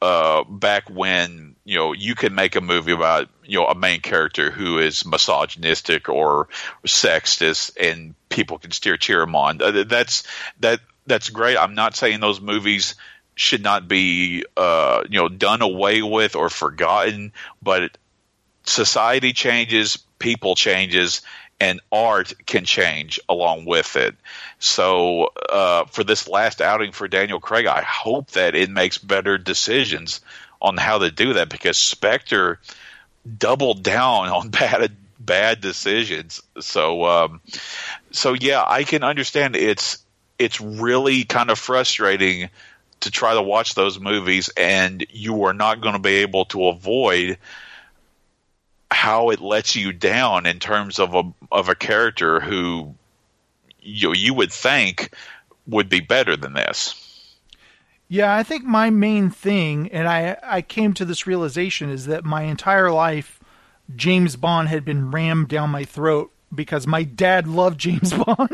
uh, 0.00 0.44
back 0.44 0.88
when 0.88 1.56
you 1.64 1.76
know 1.76 1.92
you 1.92 2.14
could 2.14 2.32
make 2.32 2.54
a 2.54 2.60
movie 2.60 2.92
about 2.92 3.28
you 3.44 3.58
know 3.58 3.66
a 3.66 3.74
main 3.74 4.00
character 4.00 4.50
who 4.50 4.78
is 4.78 5.04
misogynistic 5.04 6.08
or 6.08 6.48
sexist 6.86 7.76
and 7.80 8.14
people 8.28 8.58
can 8.58 8.70
steer 8.70 8.96
cheer 8.96 9.22
him 9.22 9.34
on. 9.34 9.58
That's 9.58 10.22
that 10.60 10.80
that's 11.06 11.30
great. 11.30 11.56
I'm 11.56 11.74
not 11.74 11.96
saying 11.96 12.20
those 12.20 12.40
movies 12.40 12.94
should 13.34 13.62
not 13.62 13.88
be 13.88 14.44
uh, 14.56 15.02
you 15.08 15.18
know 15.18 15.28
done 15.28 15.62
away 15.62 16.02
with 16.02 16.36
or 16.36 16.48
forgotten, 16.48 17.32
but 17.62 17.96
society 18.64 19.32
changes, 19.32 19.98
people 20.18 20.54
changes, 20.54 21.22
and 21.60 21.80
art 21.90 22.32
can 22.46 22.64
change 22.64 23.18
along 23.28 23.64
with 23.64 23.96
it. 23.96 24.14
So, 24.58 25.32
uh, 25.48 25.84
for 25.86 26.04
this 26.04 26.28
last 26.28 26.60
outing 26.60 26.92
for 26.92 27.08
Daniel 27.08 27.40
Craig, 27.40 27.66
I 27.66 27.82
hope 27.82 28.30
that 28.32 28.54
it 28.54 28.70
makes 28.70 28.98
better 28.98 29.38
decisions 29.38 30.20
on 30.60 30.76
how 30.76 30.98
to 30.98 31.10
do 31.10 31.34
that 31.34 31.48
because 31.48 31.76
Spectre 31.76 32.60
doubled 33.38 33.82
down 33.82 34.28
on 34.28 34.48
bad 34.50 34.92
bad 35.18 35.60
decisions. 35.60 36.42
So, 36.60 37.04
um, 37.04 37.40
so 38.10 38.34
yeah, 38.34 38.64
I 38.66 38.84
can 38.84 39.02
understand 39.02 39.56
it's 39.56 39.98
it's 40.38 40.60
really 40.60 41.24
kind 41.24 41.50
of 41.50 41.58
frustrating 41.58 42.48
to 43.00 43.10
try 43.10 43.34
to 43.34 43.42
watch 43.42 43.74
those 43.74 44.00
movies 44.00 44.50
and 44.56 45.04
you 45.10 45.44
are 45.44 45.52
not 45.52 45.80
going 45.80 45.94
to 45.94 46.00
be 46.00 46.16
able 46.16 46.44
to 46.46 46.68
avoid 46.68 47.38
how 48.90 49.30
it 49.30 49.40
lets 49.40 49.76
you 49.76 49.92
down 49.92 50.46
in 50.46 50.58
terms 50.58 50.98
of 50.98 51.14
a 51.14 51.22
of 51.52 51.68
a 51.68 51.74
character 51.74 52.40
who 52.40 52.94
you 53.80 54.14
you 54.14 54.34
would 54.34 54.52
think 54.52 55.12
would 55.66 55.88
be 55.88 56.00
better 56.00 56.36
than 56.36 56.54
this. 56.54 57.04
Yeah, 58.08 58.34
I 58.34 58.42
think 58.42 58.64
my 58.64 58.88
main 58.88 59.28
thing, 59.30 59.90
and 59.92 60.08
I 60.08 60.36
I 60.42 60.62
came 60.62 60.94
to 60.94 61.04
this 61.04 61.26
realization, 61.26 61.90
is 61.90 62.06
that 62.06 62.24
my 62.24 62.42
entire 62.42 62.90
life, 62.90 63.40
James 63.94 64.36
Bond 64.36 64.68
had 64.68 64.84
been 64.84 65.10
rammed 65.10 65.48
down 65.48 65.70
my 65.70 65.84
throat 65.84 66.32
because 66.54 66.86
my 66.86 67.02
dad 67.02 67.46
loved 67.46 67.78
James 67.78 68.12
Bond. 68.24 68.50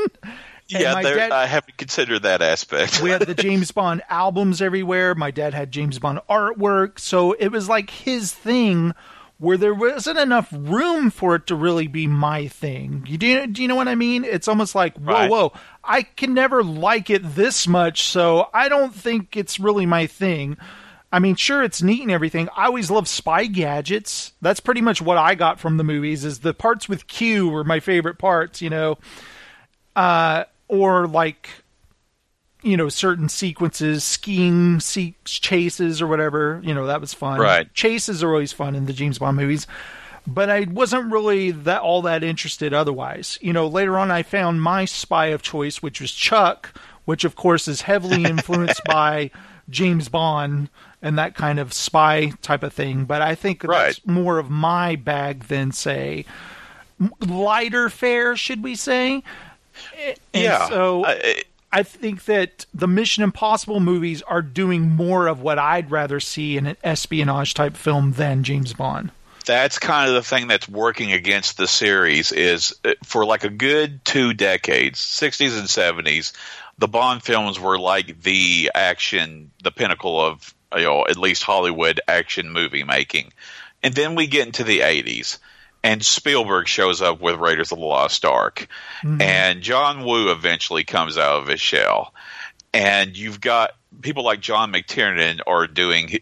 yeah, 0.67 1.01
dad, 1.01 1.31
I 1.31 1.47
haven't 1.47 1.77
considered 1.77 2.25
that 2.25 2.43
aspect. 2.43 3.01
we 3.01 3.11
had 3.11 3.23
the 3.23 3.35
James 3.37 3.71
Bond 3.71 4.03
albums 4.11 4.61
everywhere. 4.61 5.15
My 5.15 5.31
dad 5.31 5.55
had 5.55 5.71
James 5.71 6.01
Bond 6.01 6.21
artwork, 6.29 6.99
so 6.99 7.33
it 7.33 7.49
was 7.49 7.69
like 7.69 7.91
his 7.91 8.33
thing 8.33 8.93
where 9.39 9.57
there 9.57 9.75
wasn't 9.75 10.19
enough 10.19 10.49
room 10.53 11.11
for 11.11 11.35
it 11.35 11.47
to 11.49 11.57
really 11.57 11.87
be 11.87 12.07
my 12.07 12.47
thing. 12.47 13.05
You 13.07 13.19
do, 13.19 13.47
do 13.47 13.63
you 13.63 13.69
know 13.69 13.75
what 13.75 13.89
I 13.89 13.95
mean? 13.95 14.25
It's 14.25 14.49
almost 14.49 14.75
like, 14.75 14.97
whoa, 14.97 15.13
right. 15.13 15.31
whoa, 15.31 15.53
I 15.83 16.03
can 16.03 16.35
never 16.35 16.63
like 16.63 17.11
it 17.11 17.23
this 17.35 17.67
much, 17.67 18.05
so 18.05 18.49
I 18.55 18.69
don't 18.69 18.95
think 18.95 19.37
it's 19.37 19.59
really 19.59 19.87
my 19.87 20.07
thing. 20.07 20.57
I 21.13 21.21
mean, 21.21 21.37
sure, 21.37 21.63
it's 21.63 21.81
neat 21.83 22.03
and 22.03 22.11
everything. 22.11 22.49
I 22.57 22.67
always 22.67 22.91
love 22.91 23.07
spy 23.07 23.47
gadgets. 23.47 24.33
That's 24.41 24.59
pretty 24.61 24.81
much 24.81 25.01
what 25.01 25.17
I 25.17 25.37
got 25.37 25.61
from 25.61 25.77
the 25.77 25.85
movies. 25.85 26.25
Is 26.25 26.41
the 26.41 26.55
parts 26.55 26.89
with 26.89 27.07
Q 27.07 27.49
were 27.49 27.63
my 27.63 27.79
favorite 27.79 28.19
parts, 28.19 28.61
you 28.61 28.71
know, 28.71 28.99
uh, 29.95 30.45
or 30.67 31.07
like 31.07 31.49
you 32.65 32.77
know 32.77 32.89
certain 32.89 33.29
sequences, 33.29 34.03
skiing 34.03 34.81
se- 34.81 35.15
chases 35.25 36.03
or 36.03 36.07
whatever. 36.07 36.61
You 36.65 36.75
know 36.75 36.87
that 36.87 37.01
was 37.01 37.15
fun. 37.15 37.39
Right, 37.39 37.73
chases 37.75 38.23
are 38.23 38.31
always 38.31 38.53
fun 38.53 38.75
in 38.75 38.87
the 38.87 38.93
James 38.93 39.19
Bond 39.19 39.37
movies. 39.37 39.67
But 40.27 40.49
I 40.49 40.61
wasn't 40.63 41.13
really 41.13 41.51
that 41.51 41.83
all 41.83 42.01
that 42.03 42.25
interested 42.25 42.73
otherwise. 42.73 43.39
You 43.43 43.53
know, 43.53 43.67
later 43.67 43.99
on 43.99 44.11
I 44.11 44.23
found 44.23 44.63
my 44.63 44.87
spy 44.87 45.27
of 45.27 45.43
choice, 45.43 45.83
which 45.83 46.01
was 46.01 46.13
Chuck, 46.13 46.75
which 47.05 47.25
of 47.25 47.37
course 47.37 47.69
is 47.69 47.83
heavily 47.83 48.25
influenced 48.31 48.83
by 48.85 49.31
James 49.69 50.09
Bond 50.09 50.71
and 51.03 51.19
that 51.19 51.35
kind 51.35 51.59
of 51.59 51.75
spy 51.75 52.33
type 52.41 52.63
of 52.63 52.73
thing. 52.73 53.05
But 53.05 53.21
I 53.21 53.35
think 53.35 53.63
right. 53.65 53.89
that's 53.89 54.07
more 54.07 54.39
of 54.39 54.49
my 54.49 54.97
bag 54.97 55.45
than 55.45 55.73
say 55.73 56.25
lighter 57.21 57.91
fare, 57.91 58.37
should 58.37 58.63
we 58.63 58.75
say? 58.75 59.23
Eh, 59.99 60.15
and 60.33 60.43
yeah. 60.45 60.69
So 60.69 61.05
I, 61.05 61.13
eh, 61.15 61.43
I 61.75 61.83
think 61.83 62.27
that 62.27 62.67
the 62.73 62.87
Mission 62.87 63.25
Impossible 63.25 63.81
movies 63.81 64.23
are 64.23 64.43
doing 64.43 64.91
more 64.91 65.27
of 65.27 65.43
what 65.43 65.59
I'd 65.59 65.91
rather 65.91 66.21
see 66.21 66.57
in 66.57 66.69
an 66.69 66.77
espionage 66.85 67.53
type 67.53 67.77
film 67.77 68.13
than 68.13 68.45
James 68.45 68.73
Bond. 68.73 69.11
That's 69.45 69.81
kind 69.81 70.09
of 70.09 70.15
the 70.15 70.23
thing 70.23 70.47
that's 70.47 70.69
working 70.69 71.11
against 71.11 71.57
the 71.57 71.67
series 71.67 72.31
is 72.31 72.77
uh, 72.85 72.93
for 73.03 73.27
like 73.27 73.43
a 73.43 73.51
good 73.51 74.05
two 74.05 74.35
decades, 74.35 75.01
60s 75.01 75.59
and 75.59 75.67
70s, 75.67 76.33
the 76.79 76.87
Bond 76.87 77.25
films 77.25 77.59
were 77.59 77.77
like 77.77 78.23
the 78.23 78.71
action, 78.73 79.51
the 79.65 79.73
pinnacle 79.73 80.21
of 80.21 80.55
you 80.77 80.85
know 80.85 81.05
at 81.09 81.17
least 81.17 81.43
Hollywood 81.43 82.01
action 82.07 82.51
movie 82.51 82.85
making. 82.85 83.33
And 83.83 83.95
then 83.95 84.15
we 84.15 84.29
get 84.29 84.47
into 84.47 84.63
the 84.63 84.79
80s 84.79 85.39
and 85.85 86.03
Spielberg 86.03 86.67
shows 86.67 87.03
up 87.03 87.21
with 87.21 87.37
Raiders 87.37 87.71
of 87.71 87.79
the 87.79 87.85
Lost 87.85 88.25
Ark, 88.25 88.67
mm-hmm. 89.03 89.21
and 89.21 89.61
John 89.61 90.05
Woo 90.05 90.33
eventually 90.33 90.83
comes 90.83 91.19
out 91.19 91.43
of 91.43 91.47
his 91.47 91.61
shell, 91.61 92.15
and 92.73 93.17
you've 93.17 93.41
got 93.41 93.73
people 94.01 94.25
like 94.25 94.41
John 94.41 94.73
McTiernan 94.73 95.41
are 95.47 95.67
doing 95.67 96.19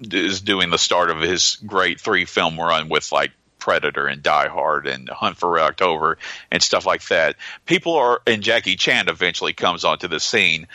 is 0.00 0.40
doing 0.40 0.70
the 0.70 0.78
start 0.78 1.10
of 1.10 1.20
his 1.20 1.58
great 1.66 2.00
three 2.00 2.24
film 2.24 2.58
run 2.58 2.88
with 2.88 3.12
like 3.12 3.32
Predator 3.58 4.06
and 4.06 4.22
Die 4.22 4.48
Hard 4.48 4.86
and 4.86 5.08
Hunt 5.08 5.36
for 5.36 5.50
Red 5.50 5.64
October 5.64 6.16
and 6.50 6.62
stuff 6.62 6.86
like 6.86 7.06
that. 7.08 7.36
People 7.66 7.96
are 7.96 8.22
and 8.26 8.42
Jackie 8.42 8.76
Chan 8.76 9.08
eventually 9.08 9.52
comes 9.52 9.84
onto 9.84 10.06
the 10.06 10.20
scene, 10.20 10.68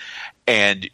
and 0.46 0.90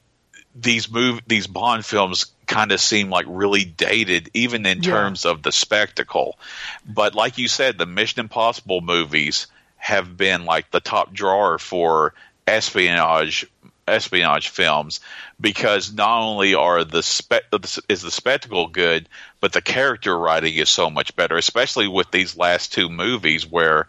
these 0.55 0.91
move 0.91 1.21
these 1.27 1.47
Bond 1.47 1.85
films 1.85 2.25
kind 2.47 2.71
of 2.71 2.81
seem 2.81 3.09
like 3.09 3.25
really 3.27 3.63
dated, 3.63 4.29
even 4.33 4.65
in 4.65 4.83
yeah. 4.83 4.91
terms 4.91 5.25
of 5.25 5.41
the 5.41 5.51
spectacle. 5.51 6.37
But 6.85 7.15
like 7.15 7.37
you 7.37 7.47
said, 7.47 7.77
the 7.77 7.85
Mission 7.85 8.19
Impossible 8.21 8.81
movies 8.81 9.47
have 9.77 10.17
been 10.17 10.45
like 10.45 10.69
the 10.69 10.79
top 10.79 11.13
drawer 11.13 11.57
for 11.57 12.13
espionage 12.45 13.47
espionage 13.87 14.49
films 14.49 14.99
because 15.39 15.93
not 15.93 16.21
only 16.21 16.53
are 16.53 16.83
the 16.83 17.03
spe- 17.03 17.53
is 17.89 18.01
the 18.01 18.11
spectacle 18.11 18.67
good, 18.67 19.09
but 19.39 19.53
the 19.53 19.61
character 19.61 20.17
writing 20.17 20.55
is 20.55 20.69
so 20.69 20.89
much 20.89 21.15
better, 21.15 21.37
especially 21.37 21.87
with 21.87 22.09
these 22.11 22.37
last 22.37 22.73
two 22.73 22.89
movies 22.89 23.45
where 23.45 23.87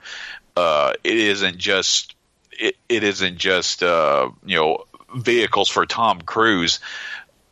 uh, 0.56 0.92
it 1.04 1.16
isn't 1.16 1.58
just 1.58 2.14
it, 2.52 2.76
it 2.88 3.02
isn't 3.02 3.38
just 3.38 3.82
uh, 3.82 4.30
you 4.44 4.56
know 4.56 4.84
vehicles 5.14 5.68
for 5.68 5.86
Tom 5.86 6.20
Cruise 6.20 6.80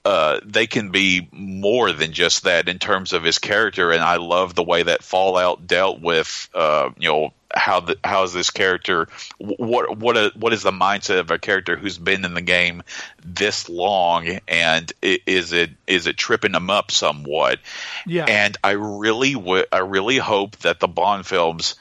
uh, 0.05 0.41
they 0.45 0.67
can 0.67 0.91
be 0.91 1.29
more 1.31 1.93
than 1.93 2.13
just 2.13 2.45
that 2.45 2.69
in 2.69 2.79
terms 2.79 3.13
of 3.13 3.23
his 3.23 3.39
character, 3.39 3.93
and 3.93 4.03
I 4.03 4.17
love 4.17 4.55
the 4.55 4.63
way 4.63 4.83
that 4.83 5.03
Fallout 5.03 5.67
dealt 5.67 6.01
with, 6.01 6.49
uh, 6.55 6.91
you 6.99 7.09
know, 7.09 7.33
how 7.55 7.81
the, 7.81 7.99
how 8.03 8.23
is 8.23 8.33
this 8.33 8.51
character? 8.51 9.09
What 9.39 9.99
what 9.99 10.17
a, 10.17 10.33
what 10.37 10.53
is 10.53 10.63
the 10.63 10.71
mindset 10.71 11.19
of 11.19 11.31
a 11.31 11.39
character 11.39 11.77
who's 11.77 11.99
been 11.99 12.25
in 12.25 12.33
the 12.33 12.41
game 12.41 12.83
this 13.25 13.69
long, 13.69 14.39
and 14.49 14.91
is 15.03 15.53
it 15.53 15.71
is 15.87 16.07
it 16.07 16.17
tripping 16.17 16.53
them 16.53 16.71
up 16.71 16.91
somewhat? 16.91 17.59
Yeah, 18.07 18.25
and 18.25 18.57
I 18.65 18.73
really 18.73 19.35
w- 19.35 19.65
I 19.71 19.79
really 19.79 20.17
hope 20.17 20.57
that 20.59 20.81
the 20.81 20.89
Bond 20.89 21.27
films 21.27 21.75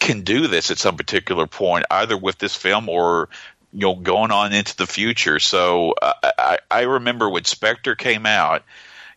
can 0.00 0.22
do 0.22 0.48
this 0.48 0.70
at 0.70 0.78
some 0.78 0.96
particular 0.96 1.46
point, 1.46 1.84
either 1.90 2.16
with 2.16 2.38
this 2.38 2.56
film 2.56 2.88
or 2.88 3.28
you 3.72 3.80
know 3.80 3.94
going 3.94 4.30
on 4.30 4.52
into 4.52 4.76
the 4.76 4.86
future. 4.86 5.38
So 5.38 5.94
uh, 6.00 6.12
I, 6.22 6.58
I 6.70 6.80
remember 6.82 7.28
when 7.28 7.44
Spectre 7.44 7.94
came 7.94 8.26
out, 8.26 8.62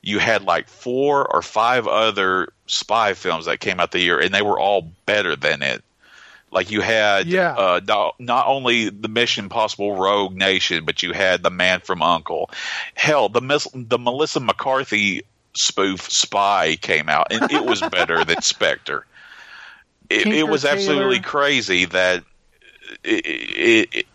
you 0.01 0.19
had 0.19 0.43
like 0.43 0.67
four 0.67 1.27
or 1.31 1.41
five 1.41 1.87
other 1.87 2.51
spy 2.67 3.13
films 3.13 3.45
that 3.45 3.59
came 3.59 3.79
out 3.79 3.91
the 3.91 3.99
year, 3.99 4.19
and 4.19 4.33
they 4.33 4.41
were 4.41 4.59
all 4.59 4.89
better 5.05 5.35
than 5.35 5.61
it. 5.61 5.83
Like 6.51 6.69
you 6.69 6.81
had, 6.81 7.27
yeah. 7.27 7.53
uh, 7.53 7.79
not, 7.87 8.19
not 8.19 8.47
only 8.47 8.89
the 8.89 9.07
Mission 9.07 9.45
Impossible 9.45 9.95
Rogue 9.95 10.35
Nation, 10.35 10.83
but 10.83 11.01
you 11.01 11.13
had 11.13 11.43
the 11.43 11.49
Man 11.49 11.79
from 11.79 12.01
Uncle. 12.01 12.49
Hell, 12.93 13.29
the 13.29 13.69
the 13.73 13.97
Melissa 13.97 14.41
McCarthy 14.41 15.23
spoof 15.53 16.11
Spy 16.11 16.75
came 16.75 17.07
out, 17.07 17.27
and 17.31 17.49
it 17.51 17.63
was 17.63 17.81
better 17.81 18.25
than 18.25 18.41
Spectre. 18.41 19.05
It, 20.09 20.27
it 20.27 20.43
was 20.43 20.65
absolutely 20.65 21.19
Taylor. 21.19 21.29
crazy 21.29 21.85
that 21.85 22.25
it, 23.03 23.89
it, 23.93 24.05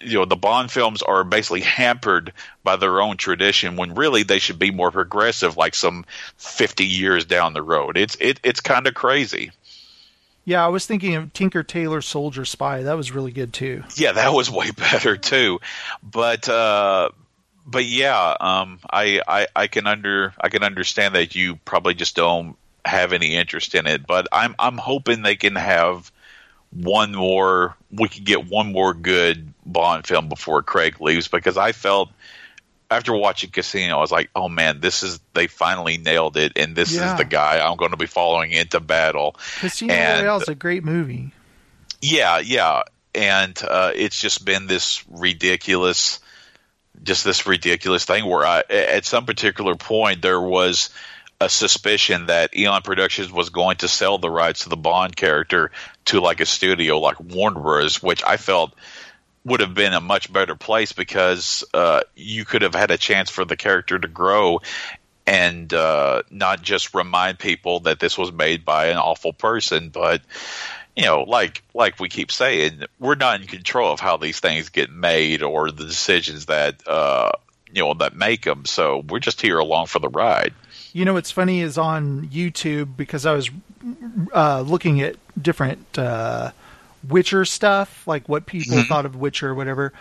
you 0.00 0.14
know 0.14 0.24
the 0.24 0.36
Bond 0.36 0.70
films 0.70 1.02
are 1.02 1.24
basically 1.24 1.60
hampered 1.60 2.32
by 2.62 2.76
their 2.76 3.00
own 3.00 3.16
tradition 3.16 3.76
when 3.76 3.94
really 3.94 4.22
they 4.22 4.38
should 4.38 4.58
be 4.58 4.70
more 4.70 4.90
progressive, 4.90 5.56
like 5.56 5.74
some 5.74 6.04
fifty 6.36 6.86
years 6.86 7.24
down 7.24 7.52
the 7.52 7.62
road. 7.62 7.96
It's 7.96 8.16
it 8.20 8.40
it's 8.42 8.60
kind 8.60 8.86
of 8.86 8.94
crazy. 8.94 9.52
Yeah, 10.44 10.64
I 10.64 10.68
was 10.68 10.86
thinking 10.86 11.14
of 11.14 11.32
Tinker 11.34 11.62
Tailor 11.62 12.00
Soldier 12.00 12.46
Spy. 12.46 12.82
That 12.82 12.96
was 12.96 13.12
really 13.12 13.32
good 13.32 13.52
too. 13.52 13.84
Yeah, 13.96 14.12
that 14.12 14.32
was 14.32 14.50
way 14.50 14.70
better 14.76 15.16
too. 15.16 15.60
But 16.02 16.48
uh 16.48 17.10
but 17.66 17.84
yeah, 17.84 18.36
um 18.40 18.80
I, 18.90 19.20
I 19.28 19.46
I 19.54 19.66
can 19.66 19.86
under 19.86 20.32
I 20.40 20.48
can 20.48 20.62
understand 20.62 21.14
that 21.14 21.34
you 21.34 21.56
probably 21.64 21.94
just 21.94 22.16
don't 22.16 22.56
have 22.84 23.12
any 23.12 23.34
interest 23.34 23.74
in 23.74 23.86
it, 23.86 24.06
but 24.06 24.26
I'm 24.32 24.54
I'm 24.58 24.78
hoping 24.78 25.22
they 25.22 25.36
can 25.36 25.54
have 25.54 26.10
one 26.70 27.14
more 27.14 27.76
we 27.90 28.08
can 28.08 28.24
get 28.24 28.46
one 28.46 28.72
more 28.72 28.94
good 28.94 29.52
Bond 29.70 30.06
film 30.06 30.28
before 30.28 30.62
Craig 30.62 31.00
leaves 31.00 31.28
because 31.28 31.56
I 31.56 31.72
felt 31.72 32.10
after 32.90 33.14
watching 33.14 33.50
Casino, 33.50 33.98
I 33.98 34.00
was 34.00 34.10
like, 34.10 34.30
"Oh 34.34 34.48
man, 34.48 34.80
this 34.80 35.02
is 35.02 35.20
they 35.34 35.46
finally 35.46 35.98
nailed 35.98 36.36
it, 36.38 36.52
and 36.56 36.74
this 36.74 36.92
Yeah. 36.92 37.12
is 37.12 37.18
the 37.18 37.24
guy 37.26 37.60
I'm 37.60 37.76
going 37.76 37.90
to 37.90 37.96
be 37.98 38.06
following 38.06 38.50
into 38.50 38.80
battle." 38.80 39.36
Casino 39.60 39.92
And- 39.94 40.24
Royale 40.26 40.40
is 40.40 40.48
a 40.48 40.54
great 40.54 40.84
movie. 40.84 41.30
Yeah, 42.00 42.38
yeah, 42.38 42.82
and 43.14 43.60
uh, 43.62 43.92
it's 43.94 44.18
just 44.20 44.44
been 44.44 44.66
this 44.68 45.04
ridiculous, 45.10 46.20
just 47.02 47.24
this 47.24 47.46
ridiculous 47.46 48.04
thing 48.04 48.24
where 48.24 48.46
I, 48.46 48.62
at 48.70 49.04
some 49.04 49.26
particular 49.26 49.74
point 49.74 50.22
there 50.22 50.40
was 50.40 50.90
a 51.40 51.48
suspicion 51.48 52.26
that 52.26 52.56
Eon 52.56 52.82
Productions 52.82 53.30
was 53.30 53.50
going 53.50 53.76
to 53.76 53.86
sell 53.88 54.18
the 54.18 54.30
rights 54.30 54.62
to 54.64 54.68
the 54.68 54.76
Bond 54.76 55.14
character 55.14 55.70
to 56.06 56.20
like 56.20 56.40
a 56.40 56.46
studio 56.46 56.98
like 56.98 57.20
Warner 57.20 57.60
Bros., 57.60 58.02
which 58.02 58.22
I 58.24 58.36
felt 58.38 58.72
would 59.44 59.60
have 59.60 59.74
been 59.74 59.92
a 59.92 60.00
much 60.00 60.32
better 60.32 60.54
place 60.54 60.92
because 60.92 61.64
uh, 61.72 62.02
you 62.14 62.44
could 62.44 62.62
have 62.62 62.74
had 62.74 62.90
a 62.90 62.98
chance 62.98 63.30
for 63.30 63.44
the 63.44 63.56
character 63.56 63.98
to 63.98 64.08
grow 64.08 64.60
and 65.26 65.72
uh, 65.74 66.22
not 66.30 66.62
just 66.62 66.94
remind 66.94 67.38
people 67.38 67.80
that 67.80 68.00
this 68.00 68.16
was 68.16 68.32
made 68.32 68.64
by 68.64 68.86
an 68.86 68.96
awful 68.96 69.34
person, 69.34 69.90
but 69.90 70.22
you 70.96 71.04
know, 71.04 71.22
like 71.22 71.62
like 71.74 72.00
we 72.00 72.08
keep 72.08 72.32
saying, 72.32 72.82
we're 72.98 73.14
not 73.14 73.40
in 73.40 73.46
control 73.46 73.92
of 73.92 74.00
how 74.00 74.16
these 74.16 74.40
things 74.40 74.70
get 74.70 74.90
made 74.90 75.42
or 75.42 75.70
the 75.70 75.84
decisions 75.84 76.46
that 76.46 76.82
uh, 76.88 77.30
you 77.70 77.82
know 77.82 77.94
that 77.94 78.16
make 78.16 78.44
them. 78.44 78.64
So 78.64 79.04
we're 79.08 79.20
just 79.20 79.40
here 79.40 79.58
along 79.58 79.86
for 79.86 79.98
the 79.98 80.08
ride. 80.08 80.54
You 80.92 81.04
know 81.04 81.12
what's 81.12 81.30
funny 81.30 81.60
is 81.60 81.76
on 81.78 82.28
YouTube 82.28 82.96
because 82.96 83.26
I 83.26 83.32
was 83.32 83.50
uh, 84.34 84.62
looking 84.62 85.00
at 85.02 85.16
different 85.40 85.98
uh, 85.98 86.52
Witcher 87.06 87.44
stuff, 87.44 88.06
like 88.06 88.28
what 88.28 88.46
people 88.46 88.82
thought 88.84 89.06
of 89.06 89.16
Witcher 89.16 89.50
or 89.50 89.54
whatever. 89.54 89.92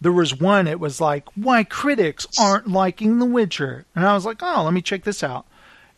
There 0.00 0.12
was 0.12 0.34
one, 0.38 0.66
it 0.66 0.78
was 0.78 1.00
like, 1.00 1.24
why 1.36 1.64
critics 1.64 2.26
aren't 2.38 2.68
liking 2.68 3.18
The 3.18 3.24
Witcher. 3.24 3.86
And 3.94 4.06
I 4.06 4.14
was 4.14 4.26
like, 4.26 4.42
oh, 4.42 4.62
let 4.64 4.74
me 4.74 4.82
check 4.82 5.04
this 5.04 5.22
out. 5.22 5.46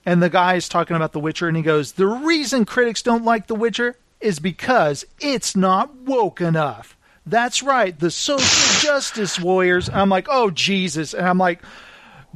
And 0.07 0.23
the 0.23 0.31
guy 0.31 0.55
is 0.55 0.69
talking 0.69 0.97
about 0.97 1.13
The 1.13 1.21
Witcher, 1.21 1.49
and 1.49 1.57
he 1.57 1.63
goes, 1.63 1.93
the 1.93 2.07
reason 2.07 2.65
critics 2.65 3.03
don't 3.03 3.25
like 3.25 3.47
The 3.47 3.55
Witcher 3.55 3.97
is 4.21 4.39
because 4.39 5.05
it's 5.21 5.57
not 5.57 5.95
woke 5.95 6.41
enough. 6.41 6.97
That's 7.27 7.63
right, 7.63 7.99
the 7.99 8.11
social 8.11 8.81
justice 8.81 9.39
warriors. 9.39 9.91
I'm 9.91 10.09
like, 10.09 10.29
oh, 10.31 10.51
Jesus. 10.51 11.13
And 11.13 11.27
I'm 11.27 11.39
like, 11.39 11.61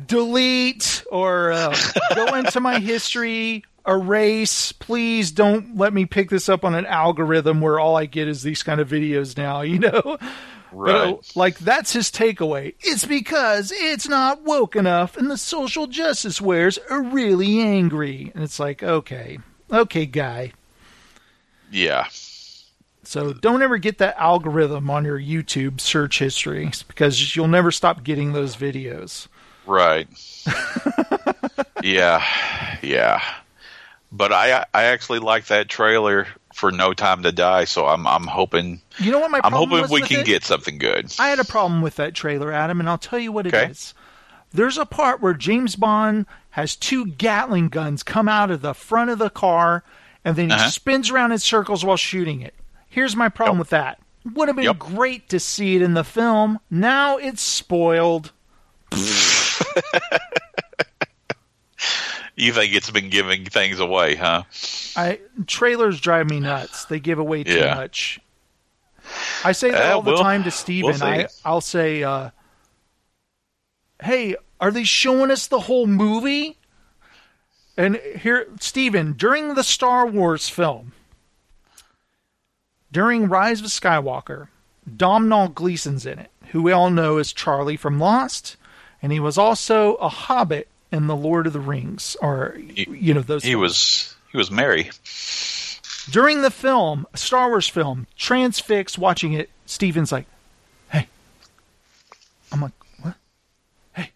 delete 0.07 1.05
or 1.11 1.53
uh, 1.53 1.77
go 2.15 2.35
into 2.35 2.61
my 2.61 2.79
history, 2.79 3.65
erase. 3.87 4.73
Please 4.73 5.31
don't 5.33 5.77
let 5.77 5.93
me 5.93 6.07
pick 6.07 6.31
this 6.31 6.49
up 6.49 6.65
on 6.65 6.75
an 6.75 6.87
algorithm 6.87 7.61
where 7.61 7.79
all 7.79 7.97
I 7.97 8.07
get 8.07 8.29
is 8.29 8.43
these 8.43 8.63
kind 8.63 8.81
of 8.81 8.89
videos 8.89 9.37
now, 9.37 9.61
you 9.63 9.79
know? 9.79 10.19
But, 10.73 10.95
uh, 10.95 11.05
Right. 11.05 11.33
like, 11.35 11.59
that's 11.59 11.93
his 11.93 12.11
takeaway. 12.11 12.75
It's 12.81 13.05
because 13.05 13.71
it's 13.75 14.09
not 14.09 14.43
woke 14.43 14.75
enough 14.75 15.17
and 15.19 15.31
the 15.31 15.37
social 15.37 15.87
justice 15.87 16.41
wares 16.41 16.79
are 16.89 17.03
really 17.03 17.61
angry. 17.61 18.33
And 18.35 18.43
it's 18.43 18.59
like, 18.59 18.83
okay, 18.83 19.39
okay, 19.71 20.07
guy. 20.07 20.53
Yeah. 21.71 22.07
So 23.05 23.33
don't 23.35 23.61
ever 23.63 23.77
get 23.79 23.99
that 23.99 24.17
algorithm 24.19 24.89
on 24.89 25.05
your 25.05 25.19
YouTube 25.21 25.81
search 25.81 26.19
history 26.19 26.71
because 26.89 27.37
you'll 27.37 27.49
never 27.49 27.71
stop 27.71 28.03
getting 28.05 28.33
those 28.33 28.57
videos. 28.57 29.29
Right. 29.67 30.09
yeah. 31.83 32.25
Yeah. 32.83 33.23
But 34.13 34.33
I 34.33 34.65
I 34.75 34.85
actually 34.85 35.21
like 35.21 35.47
that 35.47 35.69
trailer 35.69 36.27
for 36.55 36.71
No 36.71 36.93
Time 36.93 37.23
to 37.23 37.33
Die, 37.33 37.65
so 37.65 37.87
I'm 37.87 38.07
I'm 38.07 38.27
hoping 38.27 38.83
You 38.99 39.11
know 39.11 39.19
what 39.19 39.31
my 39.31 39.41
I'm 39.43 39.53
hoping 39.53 39.89
we 39.91 40.03
can 40.03 40.21
it? 40.21 40.27
get 40.27 40.45
something 40.45 40.77
good. 40.79 41.11
I 41.19 41.29
had 41.29 41.41
a 41.41 41.45
problem 41.45 41.81
with 41.81 41.97
that 41.97 42.15
trailer, 42.15 42.53
Adam, 42.53 42.79
and 42.81 42.89
I'll 42.89 42.99
tell 42.99 43.19
you 43.19 43.33
what 43.33 43.47
it 43.47 43.55
is. 43.55 43.95
Okay. 43.95 43.99
There's 44.55 44.77
a 44.77 44.85
part 44.85 45.23
where 45.23 45.33
James 45.33 45.77
Bond 45.77 46.27
has 46.51 46.77
two 46.77 47.07
Gatling 47.07 47.69
guns 47.71 48.03
come 48.03 48.29
out 48.29 48.51
of 48.51 48.61
the 48.61 48.75
front 48.75 49.09
of 49.09 49.19
the 49.19 49.31
car, 49.31 49.83
and 50.27 50.37
then 50.37 50.51
he 50.51 50.55
Uh-huh. 50.55 50.69
spins 50.69 51.11
around 51.11 51.33
in 51.33 51.39
circles 51.39 51.83
while 51.83 51.97
shooting 51.97 52.43
it. 52.43 52.55
Here's 52.87 53.17
my 53.17 53.31
problem 53.31 53.57
Yep. 53.57 53.61
with 53.61 53.71
that. 53.71 53.99
Would 54.35 54.49
have 54.49 54.57
been 54.57 54.65
Yep. 54.67 54.79
great 54.79 55.29
to 55.31 55.41
see 55.41 55.75
it 55.77 55.81
in 55.81 55.95
the 55.95 56.05
film. 56.05 56.61
Now 56.71 57.17
it's 57.17 57.41
spoiled. 57.41 58.33
You 62.43 62.53
think 62.53 62.75
it's 62.75 62.91
been 62.91 63.09
giving 63.09 63.45
things 63.45 63.79
away, 63.79 64.17
huh? 64.17 64.43
I 64.97 65.21
trailers 65.47 66.01
drive 66.01 66.29
me 66.29 66.41
nuts. 66.41 66.87
They 66.87 66.99
give 66.99 67.19
away 67.19 67.45
too 67.45 67.59
Yeah. 67.59 67.75
much. 67.75 68.19
I 69.45 69.53
say 69.53 69.71
that 69.71 69.91
Uh, 69.93 69.95
all 69.97 70.03
the 70.03 70.11
we'll- 70.13 70.23
time 70.23 70.43
to 70.45 70.51
Steven. 70.51 70.91
we'll. 70.93 71.03
I 71.05 71.29
I'll 71.45 71.61
say, 71.61 72.03
uh, 72.03 72.31
"Hey, 74.03 74.35
are 74.61 74.71
they 74.73 74.85
showing 74.85 75.31
us 75.31 75.47
the 75.47 75.61
whole 75.61 75.87
movie?" 75.87 76.57
And 77.77 77.97
here, 77.97 78.49
Steven, 78.61 79.13
during 79.13 79.55
the 79.55 79.65
Star 79.65 80.07
Wars 80.07 80.49
film, 80.49 80.93
during 82.91 83.29
Rise 83.29 83.61
of 83.61 83.67
Skywalker, 83.67 84.49
Domhnall 84.97 85.49
Gleeson's 85.49 86.05
in 86.07 86.19
it, 86.19 86.31
who 86.49 86.61
we 86.63 86.73
all 86.73 86.91
know 86.91 87.19
as 87.19 87.33
Charlie 87.33 87.77
from 87.77 87.99
Lost, 88.01 88.57
and 89.01 89.13
he 89.13 89.21
was 89.21 89.39
also 89.39 89.95
a 89.95 90.09
Hobbit 90.09 90.69
in 90.93 91.07
the 91.07 91.17
Lord 91.17 91.47
of 91.47 91.53
the 91.53 91.61
Rings, 91.61 92.17
or 92.21 92.57
you 92.59 93.15
know 93.15 93.23
those. 93.23 93.43
He 93.43 93.53
films 93.53 93.63
was 93.63 94.17
he 94.31 94.37
was 94.37 94.51
Merry. 94.51 94.91
during 96.11 96.43
the 96.43 96.51
film, 96.51 97.07
Star 97.15 97.49
Wars 97.49 97.69
film, 97.69 98.07
transfixed 98.17 98.99
watching 98.99 99.33
it, 99.33 99.51
Steven's 99.67 100.13
like, 100.13 100.27
hey. 100.91 101.09
I'm 102.53 102.61
like, 102.61 102.73
what? 103.01 103.15
Hey. 103.95 104.11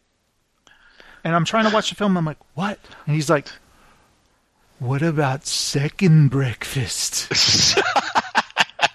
And 1.25 1.35
I'm 1.35 1.45
trying 1.45 1.67
to 1.67 1.75
watch 1.75 1.89
the 1.89 1.97
film. 1.97 2.17
I'm 2.17 2.25
like, 2.25 2.39
what? 2.55 2.79
And 3.07 3.15
he's 3.15 3.31
like, 3.31 3.49
what 4.79 5.03
about 5.03 5.47
second 5.47 6.29
breakfast? 6.29 7.79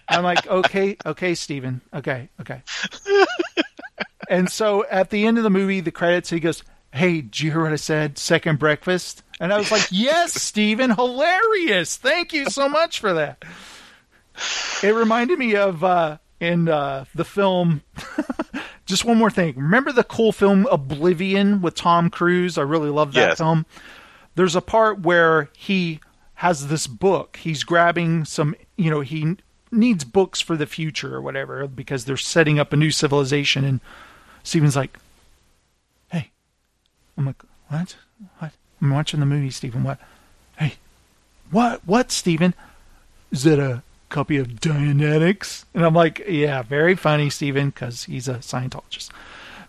I'm 0.10 0.24
like, 0.24 0.46
okay, 0.46 0.98
okay, 1.06 1.34
Steven. 1.34 1.82
Okay, 1.94 2.30
okay. 2.40 2.62
and 4.30 4.50
so 4.50 4.86
at 4.92 5.10
the 5.10 5.26
end 5.26 5.38
of 5.38 5.44
the 5.44 5.50
movie, 5.50 5.80
the 5.80 5.92
credits, 5.92 6.30
he 6.30 6.40
goes, 6.40 6.64
hey, 6.94 7.22
did 7.22 7.40
you 7.40 7.52
hear 7.52 7.62
what 7.64 7.74
I 7.74 7.78
said? 7.78 8.18
Second 8.18 8.60
breakfast? 8.60 9.24
And 9.40 9.52
I 9.54 9.58
was 9.58 9.72
like, 9.72 9.88
yes, 9.92 10.34
Steven, 10.34 10.92
hilarious. 10.92 11.98
Thank 11.98 12.34
you 12.34 12.50
so 12.50 12.70
much 12.70 13.00
for 13.00 13.14
that. 13.14 13.44
It 14.84 14.94
reminded 14.96 15.38
me 15.40 15.56
of 15.56 15.84
uh, 15.84 16.18
in 16.40 16.68
uh, 16.70 17.06
the 17.16 17.26
film. 17.26 17.82
just 18.86 19.06
one 19.06 19.18
more 19.18 19.30
thing. 19.30 19.56
Remember 19.56 19.92
the 19.92 20.04
cool 20.04 20.32
film 20.32 20.68
Oblivion 20.72 21.62
with 21.62 21.76
Tom 21.76 22.10
Cruise? 22.10 22.58
I 22.58 22.62
really 22.64 22.90
love 22.90 23.14
that 23.14 23.30
Yes. 23.30 23.38
film. 23.38 23.66
There's 24.36 24.56
a 24.56 24.62
part 24.62 25.02
where 25.02 25.50
he 25.58 26.00
has 26.36 26.68
this 26.68 26.88
book. 26.88 27.38
He's 27.38 27.64
grabbing 27.64 28.26
some, 28.26 28.56
you 28.78 28.90
know, 28.90 29.02
he 29.02 29.36
needs 29.72 30.04
books 30.04 30.42
for 30.42 30.56
the 30.58 30.66
future 30.66 31.16
or 31.16 31.22
whatever 31.22 31.68
because 31.68 32.06
they're 32.06 32.18
setting 32.18 32.58
up 32.60 32.74
a 32.74 32.78
new 32.78 32.92
civilization. 32.92 33.64
And 33.66 33.80
Steven's 34.44 34.76
like, 34.76 34.98
I'm 37.22 37.28
like, 37.28 37.44
what? 37.68 37.96
What? 38.40 38.52
I'm 38.82 38.90
watching 38.90 39.20
the 39.20 39.28
movie, 39.28 39.52
Steven. 39.52 39.84
What? 39.84 40.00
Hey, 40.58 40.74
what? 41.52 41.86
What, 41.86 42.12
Steven? 42.12 42.56
Is 43.32 43.44
that 43.44 43.60
a 43.60 43.84
copy 44.10 44.38
of 44.38 44.48
Dianetics? 44.48 45.66
And 45.76 45.86
I'm 45.86 45.94
like, 45.94 46.24
yeah, 46.28 46.64
very 46.64 46.96
funny, 46.96 47.30
Steven, 47.30 47.70
because 47.70 48.06
he's 48.06 48.28
a 48.28 48.36
Scientologist. 48.36 49.12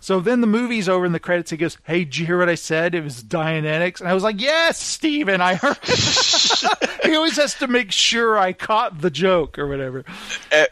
So 0.00 0.18
then 0.18 0.40
the 0.40 0.46
movie's 0.46 0.88
over 0.88 1.04
in 1.04 1.12
the 1.12 1.20
credits. 1.20 1.50
He 1.50 1.56
goes, 1.56 1.78
"Hey, 1.84 2.04
did 2.04 2.16
you 2.16 2.26
hear 2.26 2.38
what 2.38 2.48
I 2.48 2.56
said? 2.56 2.94
It 2.94 3.04
was 3.04 3.22
Dianetics." 3.22 4.00
And 4.00 4.08
I 4.08 4.14
was 4.14 4.24
like, 4.24 4.40
"Yes, 4.40 4.82
Steven, 4.82 5.40
I 5.40 5.54
heard." 5.54 5.78
he 7.04 7.14
always 7.14 7.36
has 7.36 7.54
to 7.56 7.68
make 7.68 7.92
sure 7.92 8.36
I 8.36 8.52
caught 8.52 9.00
the 9.00 9.10
joke 9.10 9.60
or 9.60 9.68
whatever. 9.68 10.04
Uh, 10.50 10.64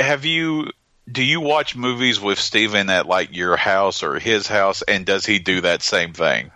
have 0.00 0.24
you 0.24 0.70
do 1.10 1.22
you 1.22 1.40
watch 1.40 1.76
movies 1.76 2.20
with 2.20 2.38
Steven 2.38 2.88
at 2.90 3.06
like 3.06 3.34
your 3.36 3.56
house 3.56 4.02
or 4.02 4.18
his 4.18 4.46
house 4.46 4.82
and 4.82 5.04
does 5.04 5.26
he 5.26 5.38
do 5.38 5.60
that 5.62 5.82
same 5.82 6.12
thing? 6.12 6.50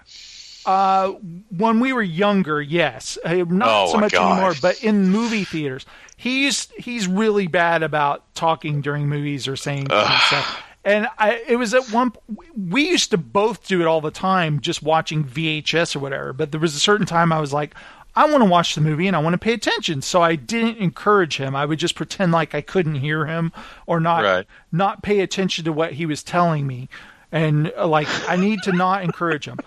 Uh, 0.66 1.12
when 1.56 1.80
we 1.80 1.92
were 1.94 2.02
younger, 2.02 2.60
yes, 2.60 3.16
Uh, 3.24 3.44
not 3.48 3.68
Oh, 3.70 3.92
so 3.92 3.98
much 3.98 4.12
anymore. 4.14 4.54
But 4.60 4.82
in 4.84 5.08
movie 5.10 5.44
theaters, 5.44 5.86
he's 6.16 6.68
he's 6.76 7.06
really 7.08 7.46
bad 7.46 7.82
about 7.82 8.34
talking 8.34 8.80
during 8.82 9.08
movies 9.08 9.48
or 9.48 9.56
saying 9.56 9.86
stuff. 9.86 10.62
And 10.84 11.08
I, 11.18 11.42
it 11.46 11.56
was 11.56 11.74
at 11.74 11.90
one. 11.90 12.12
We 12.56 12.88
used 12.88 13.10
to 13.10 13.18
both 13.18 13.66
do 13.66 13.80
it 13.80 13.86
all 13.86 14.00
the 14.00 14.10
time, 14.10 14.60
just 14.60 14.82
watching 14.82 15.24
VHS 15.24 15.96
or 15.96 15.98
whatever. 16.00 16.32
But 16.32 16.50
there 16.52 16.60
was 16.60 16.74
a 16.74 16.80
certain 16.80 17.06
time 17.06 17.32
I 17.32 17.40
was 17.40 17.52
like, 17.52 17.74
I 18.18 18.30
want 18.30 18.42
to 18.42 18.48
watch 18.50 18.74
the 18.74 18.80
movie 18.80 19.06
and 19.06 19.14
I 19.14 19.20
want 19.20 19.34
to 19.34 19.38
pay 19.38 19.52
attention. 19.52 20.02
So 20.02 20.20
I 20.20 20.34
didn't 20.34 20.78
encourage 20.78 21.36
him. 21.36 21.54
I 21.54 21.64
would 21.64 21.78
just 21.78 21.94
pretend 21.94 22.32
like 22.32 22.54
I 22.54 22.60
couldn't 22.60 22.96
hear 22.96 23.26
him 23.26 23.52
or 23.86 24.00
not 24.00 24.24
Right. 24.24 24.46
not 24.72 25.02
pay 25.02 25.20
attention 25.20 25.64
to 25.66 25.72
what 25.72 25.92
he 25.92 26.04
was 26.06 26.22
telling 26.22 26.66
me. 26.66 26.88
And 27.30 27.72
uh, 27.76 27.86
like 27.86 28.08
I 28.28 28.36
need 28.36 28.62
to 28.64 28.72
not 28.72 29.04
encourage 29.04 29.46
him. 29.46 29.58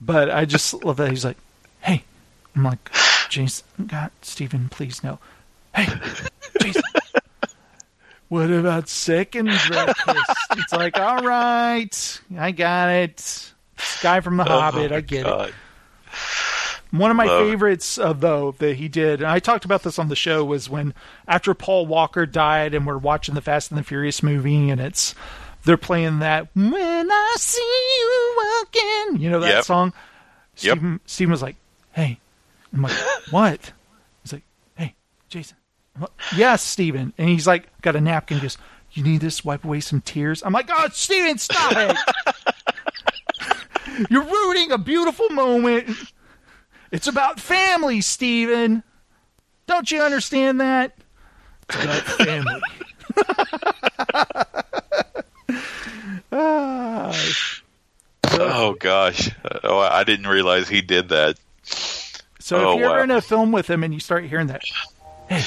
But 0.00 0.30
I 0.30 0.44
just 0.44 0.72
love 0.84 0.98
that 0.98 1.10
he's 1.10 1.24
like, 1.24 1.38
"Hey." 1.80 2.04
I'm 2.54 2.62
like, 2.64 2.90
"Jason, 3.28 3.64
God, 3.86 4.10
Stephen, 4.22 4.68
please 4.68 5.02
no." 5.02 5.18
Hey, 5.74 5.86
Jason. 6.60 6.82
What 8.28 8.50
about 8.50 8.88
second 8.88 9.46
breakfast? 9.68 10.30
it's 10.52 10.72
like, 10.72 10.98
all 10.98 11.22
right, 11.22 12.20
I 12.38 12.50
got 12.50 12.88
it. 12.90 13.16
This 13.76 14.02
guy 14.02 14.20
from 14.20 14.36
The 14.36 14.44
Hobbit, 14.44 14.90
I 14.92 15.00
get 15.00 15.26
it. 15.26 15.54
One 16.98 17.10
of 17.10 17.16
my 17.16 17.24
Love 17.26 17.46
favorites, 17.46 17.98
uh, 17.98 18.12
though, 18.12 18.52
that 18.58 18.76
he 18.76 18.88
did, 18.88 19.20
and 19.20 19.30
I 19.30 19.38
talked 19.38 19.64
about 19.64 19.82
this 19.82 19.98
on 19.98 20.08
the 20.08 20.16
show, 20.16 20.44
was 20.44 20.68
when 20.70 20.94
after 21.28 21.54
Paul 21.54 21.86
Walker 21.86 22.26
died, 22.26 22.74
and 22.74 22.86
we're 22.86 22.98
watching 22.98 23.34
the 23.34 23.40
Fast 23.40 23.70
and 23.70 23.78
the 23.78 23.82
Furious 23.84 24.22
movie, 24.22 24.70
and 24.70 24.80
it's 24.80 25.14
they're 25.64 25.76
playing 25.76 26.20
that 26.20 26.48
"When 26.54 26.74
I 27.10 27.34
See 27.38 27.60
You 28.00 28.34
Walking," 28.38 29.20
you 29.22 29.30
know 29.30 29.40
that 29.40 29.48
Yep. 29.48 29.64
song. 29.64 29.92
Yep. 30.58 30.76
Stephen, 30.78 31.00
Stephen 31.06 31.30
was 31.32 31.42
like, 31.42 31.56
"Hey," 31.92 32.18
I'm 32.72 32.82
like, 32.82 32.92
"What?" 33.30 33.72
He's 34.22 34.32
like, 34.32 34.42
"Hey, 34.76 34.94
Jason." 35.28 35.56
Like, 35.98 36.10
yes, 36.36 36.62
Stephen, 36.62 37.12
and 37.18 37.28
he's 37.28 37.46
like, 37.46 37.68
got 37.82 37.96
a 37.96 38.00
napkin. 38.00 38.38
just, 38.40 38.58
"You 38.92 39.02
need 39.02 39.20
this? 39.22 39.44
Wipe 39.44 39.64
away 39.64 39.80
some 39.80 40.00
tears." 40.02 40.42
I'm 40.44 40.52
like, 40.52 40.68
"Oh, 40.70 40.88
Stephen, 40.92 41.38
stop 41.38 41.72
it!" 41.74 41.96
You're 44.10 44.24
ruining 44.24 44.72
a 44.72 44.78
beautiful 44.78 45.28
moment. 45.30 45.88
It's 46.96 47.06
about 47.08 47.38
family, 47.38 48.00
Steven. 48.00 48.82
Don't 49.66 49.90
you 49.90 50.00
understand 50.00 50.60
that? 50.62 50.96
It's 51.68 51.84
about 51.84 52.02
family. 52.02 52.62
Oh 58.38 58.74
gosh. 58.78 59.30
Oh, 59.64 59.78
I 59.78 60.04
didn't 60.04 60.26
realize 60.26 60.68
he 60.68 60.80
did 60.82 61.08
that. 61.10 61.38
so 61.62 62.56
Oh, 62.56 62.72
if 62.72 62.78
you're 62.80 62.90
wow. 62.90 63.02
in 63.02 63.10
a 63.10 63.20
film 63.22 63.52
with 63.52 63.68
him 63.68 63.82
and 63.82 63.94
you 63.94 64.00
start 64.00 64.24
hearing 64.24 64.48
that, 64.48 64.62
hey, 65.28 65.42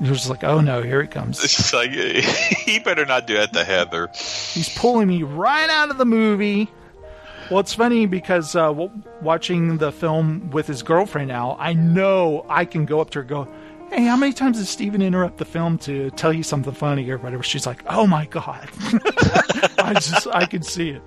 you're 0.00 0.14
just 0.14 0.28
like, 0.30 0.42
oh 0.42 0.60
no, 0.60 0.82
here 0.82 1.00
it 1.00 1.10
comes. 1.12 1.42
It's 1.44 1.72
like 1.72 1.90
he 1.92 2.78
better 2.80 3.04
not 3.06 3.26
do 3.26 3.34
that 3.34 3.52
to 3.52 3.62
Heather. 3.64 4.08
He's 4.14 4.68
pulling 4.76 5.06
me 5.08 5.22
right 5.22 5.68
out 5.70 5.90
of 5.90 5.98
the 5.98 6.04
movie. 6.06 6.68
Well, 7.50 7.60
it's 7.60 7.74
funny 7.74 8.06
because 8.06 8.56
uh, 8.56 8.72
watching 9.20 9.78
the 9.78 9.92
film 9.92 10.50
with 10.50 10.66
his 10.66 10.82
girlfriend 10.82 11.28
now, 11.28 11.56
I 11.58 11.72
know 11.74 12.46
I 12.48 12.64
can 12.64 12.84
go 12.86 13.00
up 13.00 13.10
to 13.10 13.18
her 13.18 13.20
and 13.22 13.28
go, 13.28 13.48
Hey, 13.90 14.04
how 14.04 14.16
many 14.16 14.32
times 14.32 14.58
did 14.58 14.66
Steven 14.66 15.02
interrupt 15.02 15.36
the 15.38 15.44
film 15.44 15.78
to 15.78 16.10
tell 16.12 16.32
you 16.32 16.42
something 16.42 16.72
funny 16.72 17.08
or 17.10 17.18
whatever? 17.18 17.42
She's 17.42 17.66
like, 17.66 17.82
Oh 17.86 18.06
my 18.06 18.26
God. 18.26 18.68
I 19.78 19.92
just, 19.94 20.26
I 20.28 20.46
can 20.46 20.62
see 20.62 20.90
it. 20.90 21.02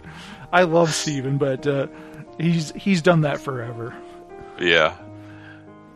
I 0.53 0.63
love 0.63 0.93
Steven, 0.93 1.37
but 1.37 1.65
uh, 1.67 1.87
he's, 2.39 2.71
he's 2.73 3.01
done 3.01 3.21
that 3.21 3.39
forever. 3.39 3.95
Yeah. 4.59 4.95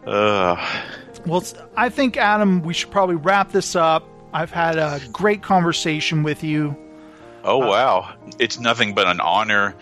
Uh, 0.06 0.56
Well, 1.26 1.44
I 1.78 1.90
think, 1.90 2.18
Adam, 2.18 2.62
we 2.64 2.74
should 2.74 2.90
probably 2.92 3.16
wrap 3.16 3.52
this 3.52 3.76
up. 3.76 4.04
I've 4.34 4.52
had 4.52 4.78
a 4.78 5.00
great 5.12 5.44
conversation 5.44 6.24
with 6.24 6.44
you. 6.44 6.76
oh 7.44 7.58
wow. 7.58 8.14
It's 8.40 8.60
nothing 8.60 8.96
but 8.96 9.08
an 9.08 9.20
honor 9.20 9.76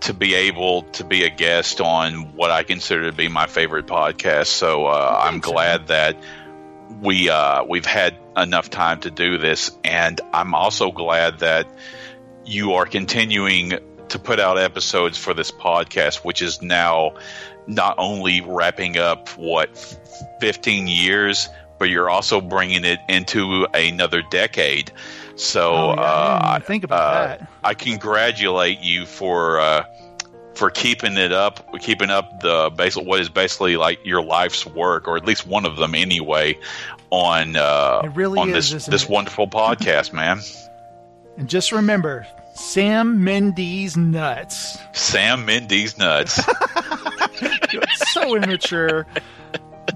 to 0.00 0.14
be 0.14 0.34
able 0.34 0.82
to 0.82 1.04
be 1.04 1.24
a 1.24 1.30
guest 1.30 1.80
on 1.80 2.34
what 2.34 2.50
I 2.50 2.62
consider 2.62 3.10
to 3.10 3.16
be 3.16 3.28
my 3.28 3.46
favorite 3.46 3.86
podcast. 3.86 4.46
So 4.46 4.86
uh, 4.86 5.20
I'm 5.24 5.40
glad 5.40 5.88
that 5.88 6.16
we 7.00 7.28
uh, 7.28 7.64
we've 7.64 7.86
had 7.86 8.16
enough 8.36 8.70
time 8.70 9.00
to 9.00 9.10
do 9.10 9.38
this, 9.38 9.76
and 9.84 10.20
I'm 10.32 10.54
also 10.54 10.90
glad 10.90 11.40
that 11.40 11.66
you 12.44 12.74
are 12.74 12.86
continuing 12.86 13.72
to 14.08 14.18
put 14.18 14.38
out 14.38 14.58
episodes 14.58 15.18
for 15.18 15.34
this 15.34 15.50
podcast, 15.50 16.24
which 16.24 16.42
is 16.42 16.62
now 16.62 17.14
not 17.66 17.96
only 17.98 18.40
wrapping 18.40 18.96
up 18.96 19.28
what 19.30 19.76
15 20.40 20.86
years, 20.86 21.48
but 21.78 21.90
you're 21.90 22.08
also 22.08 22.40
bringing 22.40 22.84
it 22.84 23.00
into 23.08 23.66
another 23.74 24.22
decade. 24.30 24.92
So 25.36 25.72
Oh, 25.72 25.94
yeah, 25.94 26.02
I 26.02 26.52
uh, 26.54 26.56
even 26.56 26.66
think 26.66 26.84
about 26.84 27.14
uh, 27.14 27.26
that. 27.26 27.48
I 27.62 27.74
congratulate 27.74 28.80
you 28.80 29.06
for 29.06 29.60
uh, 29.60 29.84
for 30.54 30.70
keeping 30.70 31.16
it 31.18 31.32
up, 31.32 31.78
keeping 31.80 32.10
up 32.10 32.40
the 32.40 32.70
basic 32.74 33.04
what 33.04 33.20
is 33.20 33.28
basically 33.28 33.76
like 33.76 34.04
your 34.04 34.22
life's 34.22 34.66
work, 34.66 35.06
or 35.06 35.16
at 35.16 35.24
least 35.24 35.46
one 35.46 35.66
of 35.66 35.76
them 35.76 35.94
anyway, 35.94 36.58
on 37.10 37.56
uh, 37.56 38.10
really 38.14 38.38
on 38.38 38.50
is, 38.50 38.70
this 38.70 38.86
this 38.86 39.04
it? 39.04 39.10
wonderful 39.10 39.46
podcast, 39.46 40.12
man. 40.12 40.40
And 41.38 41.50
just 41.50 41.70
remember, 41.70 42.26
Sam 42.54 43.22
Mendes 43.22 43.94
nuts. 43.94 44.78
Sam 44.94 45.44
Mendes 45.44 45.98
nuts. 45.98 46.42
so 48.14 48.34
immature. 48.34 49.06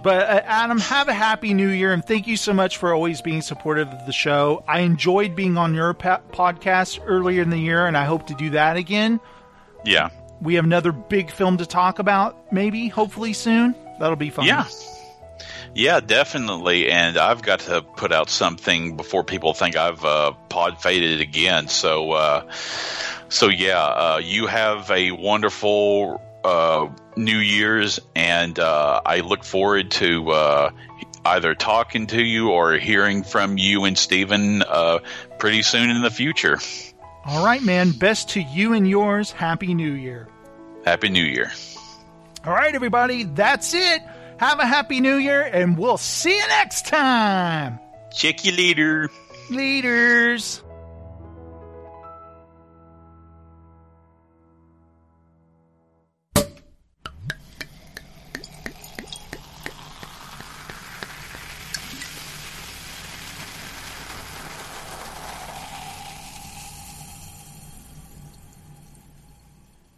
But 0.03 0.29
uh, 0.29 0.43
Adam, 0.45 0.79
have 0.79 1.09
a 1.09 1.13
happy 1.13 1.53
new 1.53 1.69
year, 1.69 1.93
and 1.93 2.05
thank 2.05 2.27
you 2.27 2.37
so 2.37 2.53
much 2.53 2.77
for 2.79 2.95
always 2.95 3.21
being 3.21 3.43
supportive 3.43 3.89
of 3.89 4.07
the 4.07 4.13
show. 4.13 4.65
I 4.67 4.81
enjoyed 4.81 5.35
being 5.37 5.59
on 5.59 5.75
your 5.75 5.93
pa- 5.95 6.21
podcast 6.33 7.01
earlier 7.05 7.43
in 7.43 7.51
the 7.51 7.59
year, 7.59 7.87
and 7.87 7.97
I 7.97 8.05
hope 8.05 8.27
to 8.29 8.35
do 8.35 8.51
that 8.51 8.77
again. 8.77 9.21
yeah, 9.85 10.11
We 10.41 10.55
have 10.55 10.65
another 10.65 10.93
big 10.93 11.31
film 11.31 11.59
to 11.59 11.67
talk 11.67 11.99
about, 11.99 12.53
maybe, 12.53 12.89
hopefully 12.89 13.33
soon. 13.33 13.75
That'll 13.99 14.17
be 14.17 14.31
fun. 14.31 14.47
yeah. 14.47 14.65
Yeah, 15.75 16.01
definitely. 16.01 16.91
And 16.91 17.17
I've 17.17 17.43
got 17.43 17.61
to 17.61 17.83
put 17.83 18.11
out 18.13 18.29
something 18.29 18.97
before 18.97 19.23
people 19.23 19.55
think 19.55 19.77
I've 19.77 20.05
uh, 20.05 20.33
pod 20.49 20.83
faded 20.83 21.21
again. 21.21 21.69
So, 21.69 22.11
uh, 22.13 22.51
so 23.29 23.49
yeah, 23.49 23.81
uh, 23.81 24.21
you 24.23 24.49
have 24.49 24.91
a 24.91 25.13
wonderful 25.13 26.21
uh, 26.43 26.89
New 27.21 27.39
Year's, 27.39 28.01
and 28.15 28.59
uh, 28.59 29.01
I 29.05 29.21
look 29.21 29.45
forward 29.45 29.91
to 29.93 30.31
uh, 30.31 30.71
either 31.25 31.55
talking 31.55 32.07
to 32.09 32.23
you 32.23 32.51
or 32.51 32.75
hearing 32.75 33.23
from 33.23 33.59
you 33.59 33.85
and 33.85 33.97
Stephen 33.97 34.63
uh, 34.63 34.99
pretty 35.39 35.63
soon 35.63 35.91
in 35.91 36.03
the 36.03 36.11
future. 36.11 36.59
All 37.25 37.45
right, 37.45 37.63
man. 37.63 37.93
Best 37.93 38.31
to 38.31 38.41
you 38.41 38.73
and 38.73 38.89
yours. 38.89 39.31
Happy 39.31 39.75
New 39.75 39.93
Year. 39.93 40.29
Happy 40.85 41.09
New 41.09 41.25
Year. 41.25 41.53
All 42.45 42.53
right, 42.53 42.75
everybody. 42.75 43.25
That's 43.25 43.75
it. 43.75 44.03
Have 44.39 44.59
a 44.59 44.67
happy 44.67 45.01
New 45.01 45.17
Year, 45.17 45.43
and 45.43 45.77
we'll 45.77 45.99
see 45.99 46.35
you 46.35 46.49
next 46.49 46.87
time. 46.87 47.79
Check 48.11 48.45
you 48.45 48.53
later. 48.53 49.11
Leaders. 49.51 50.63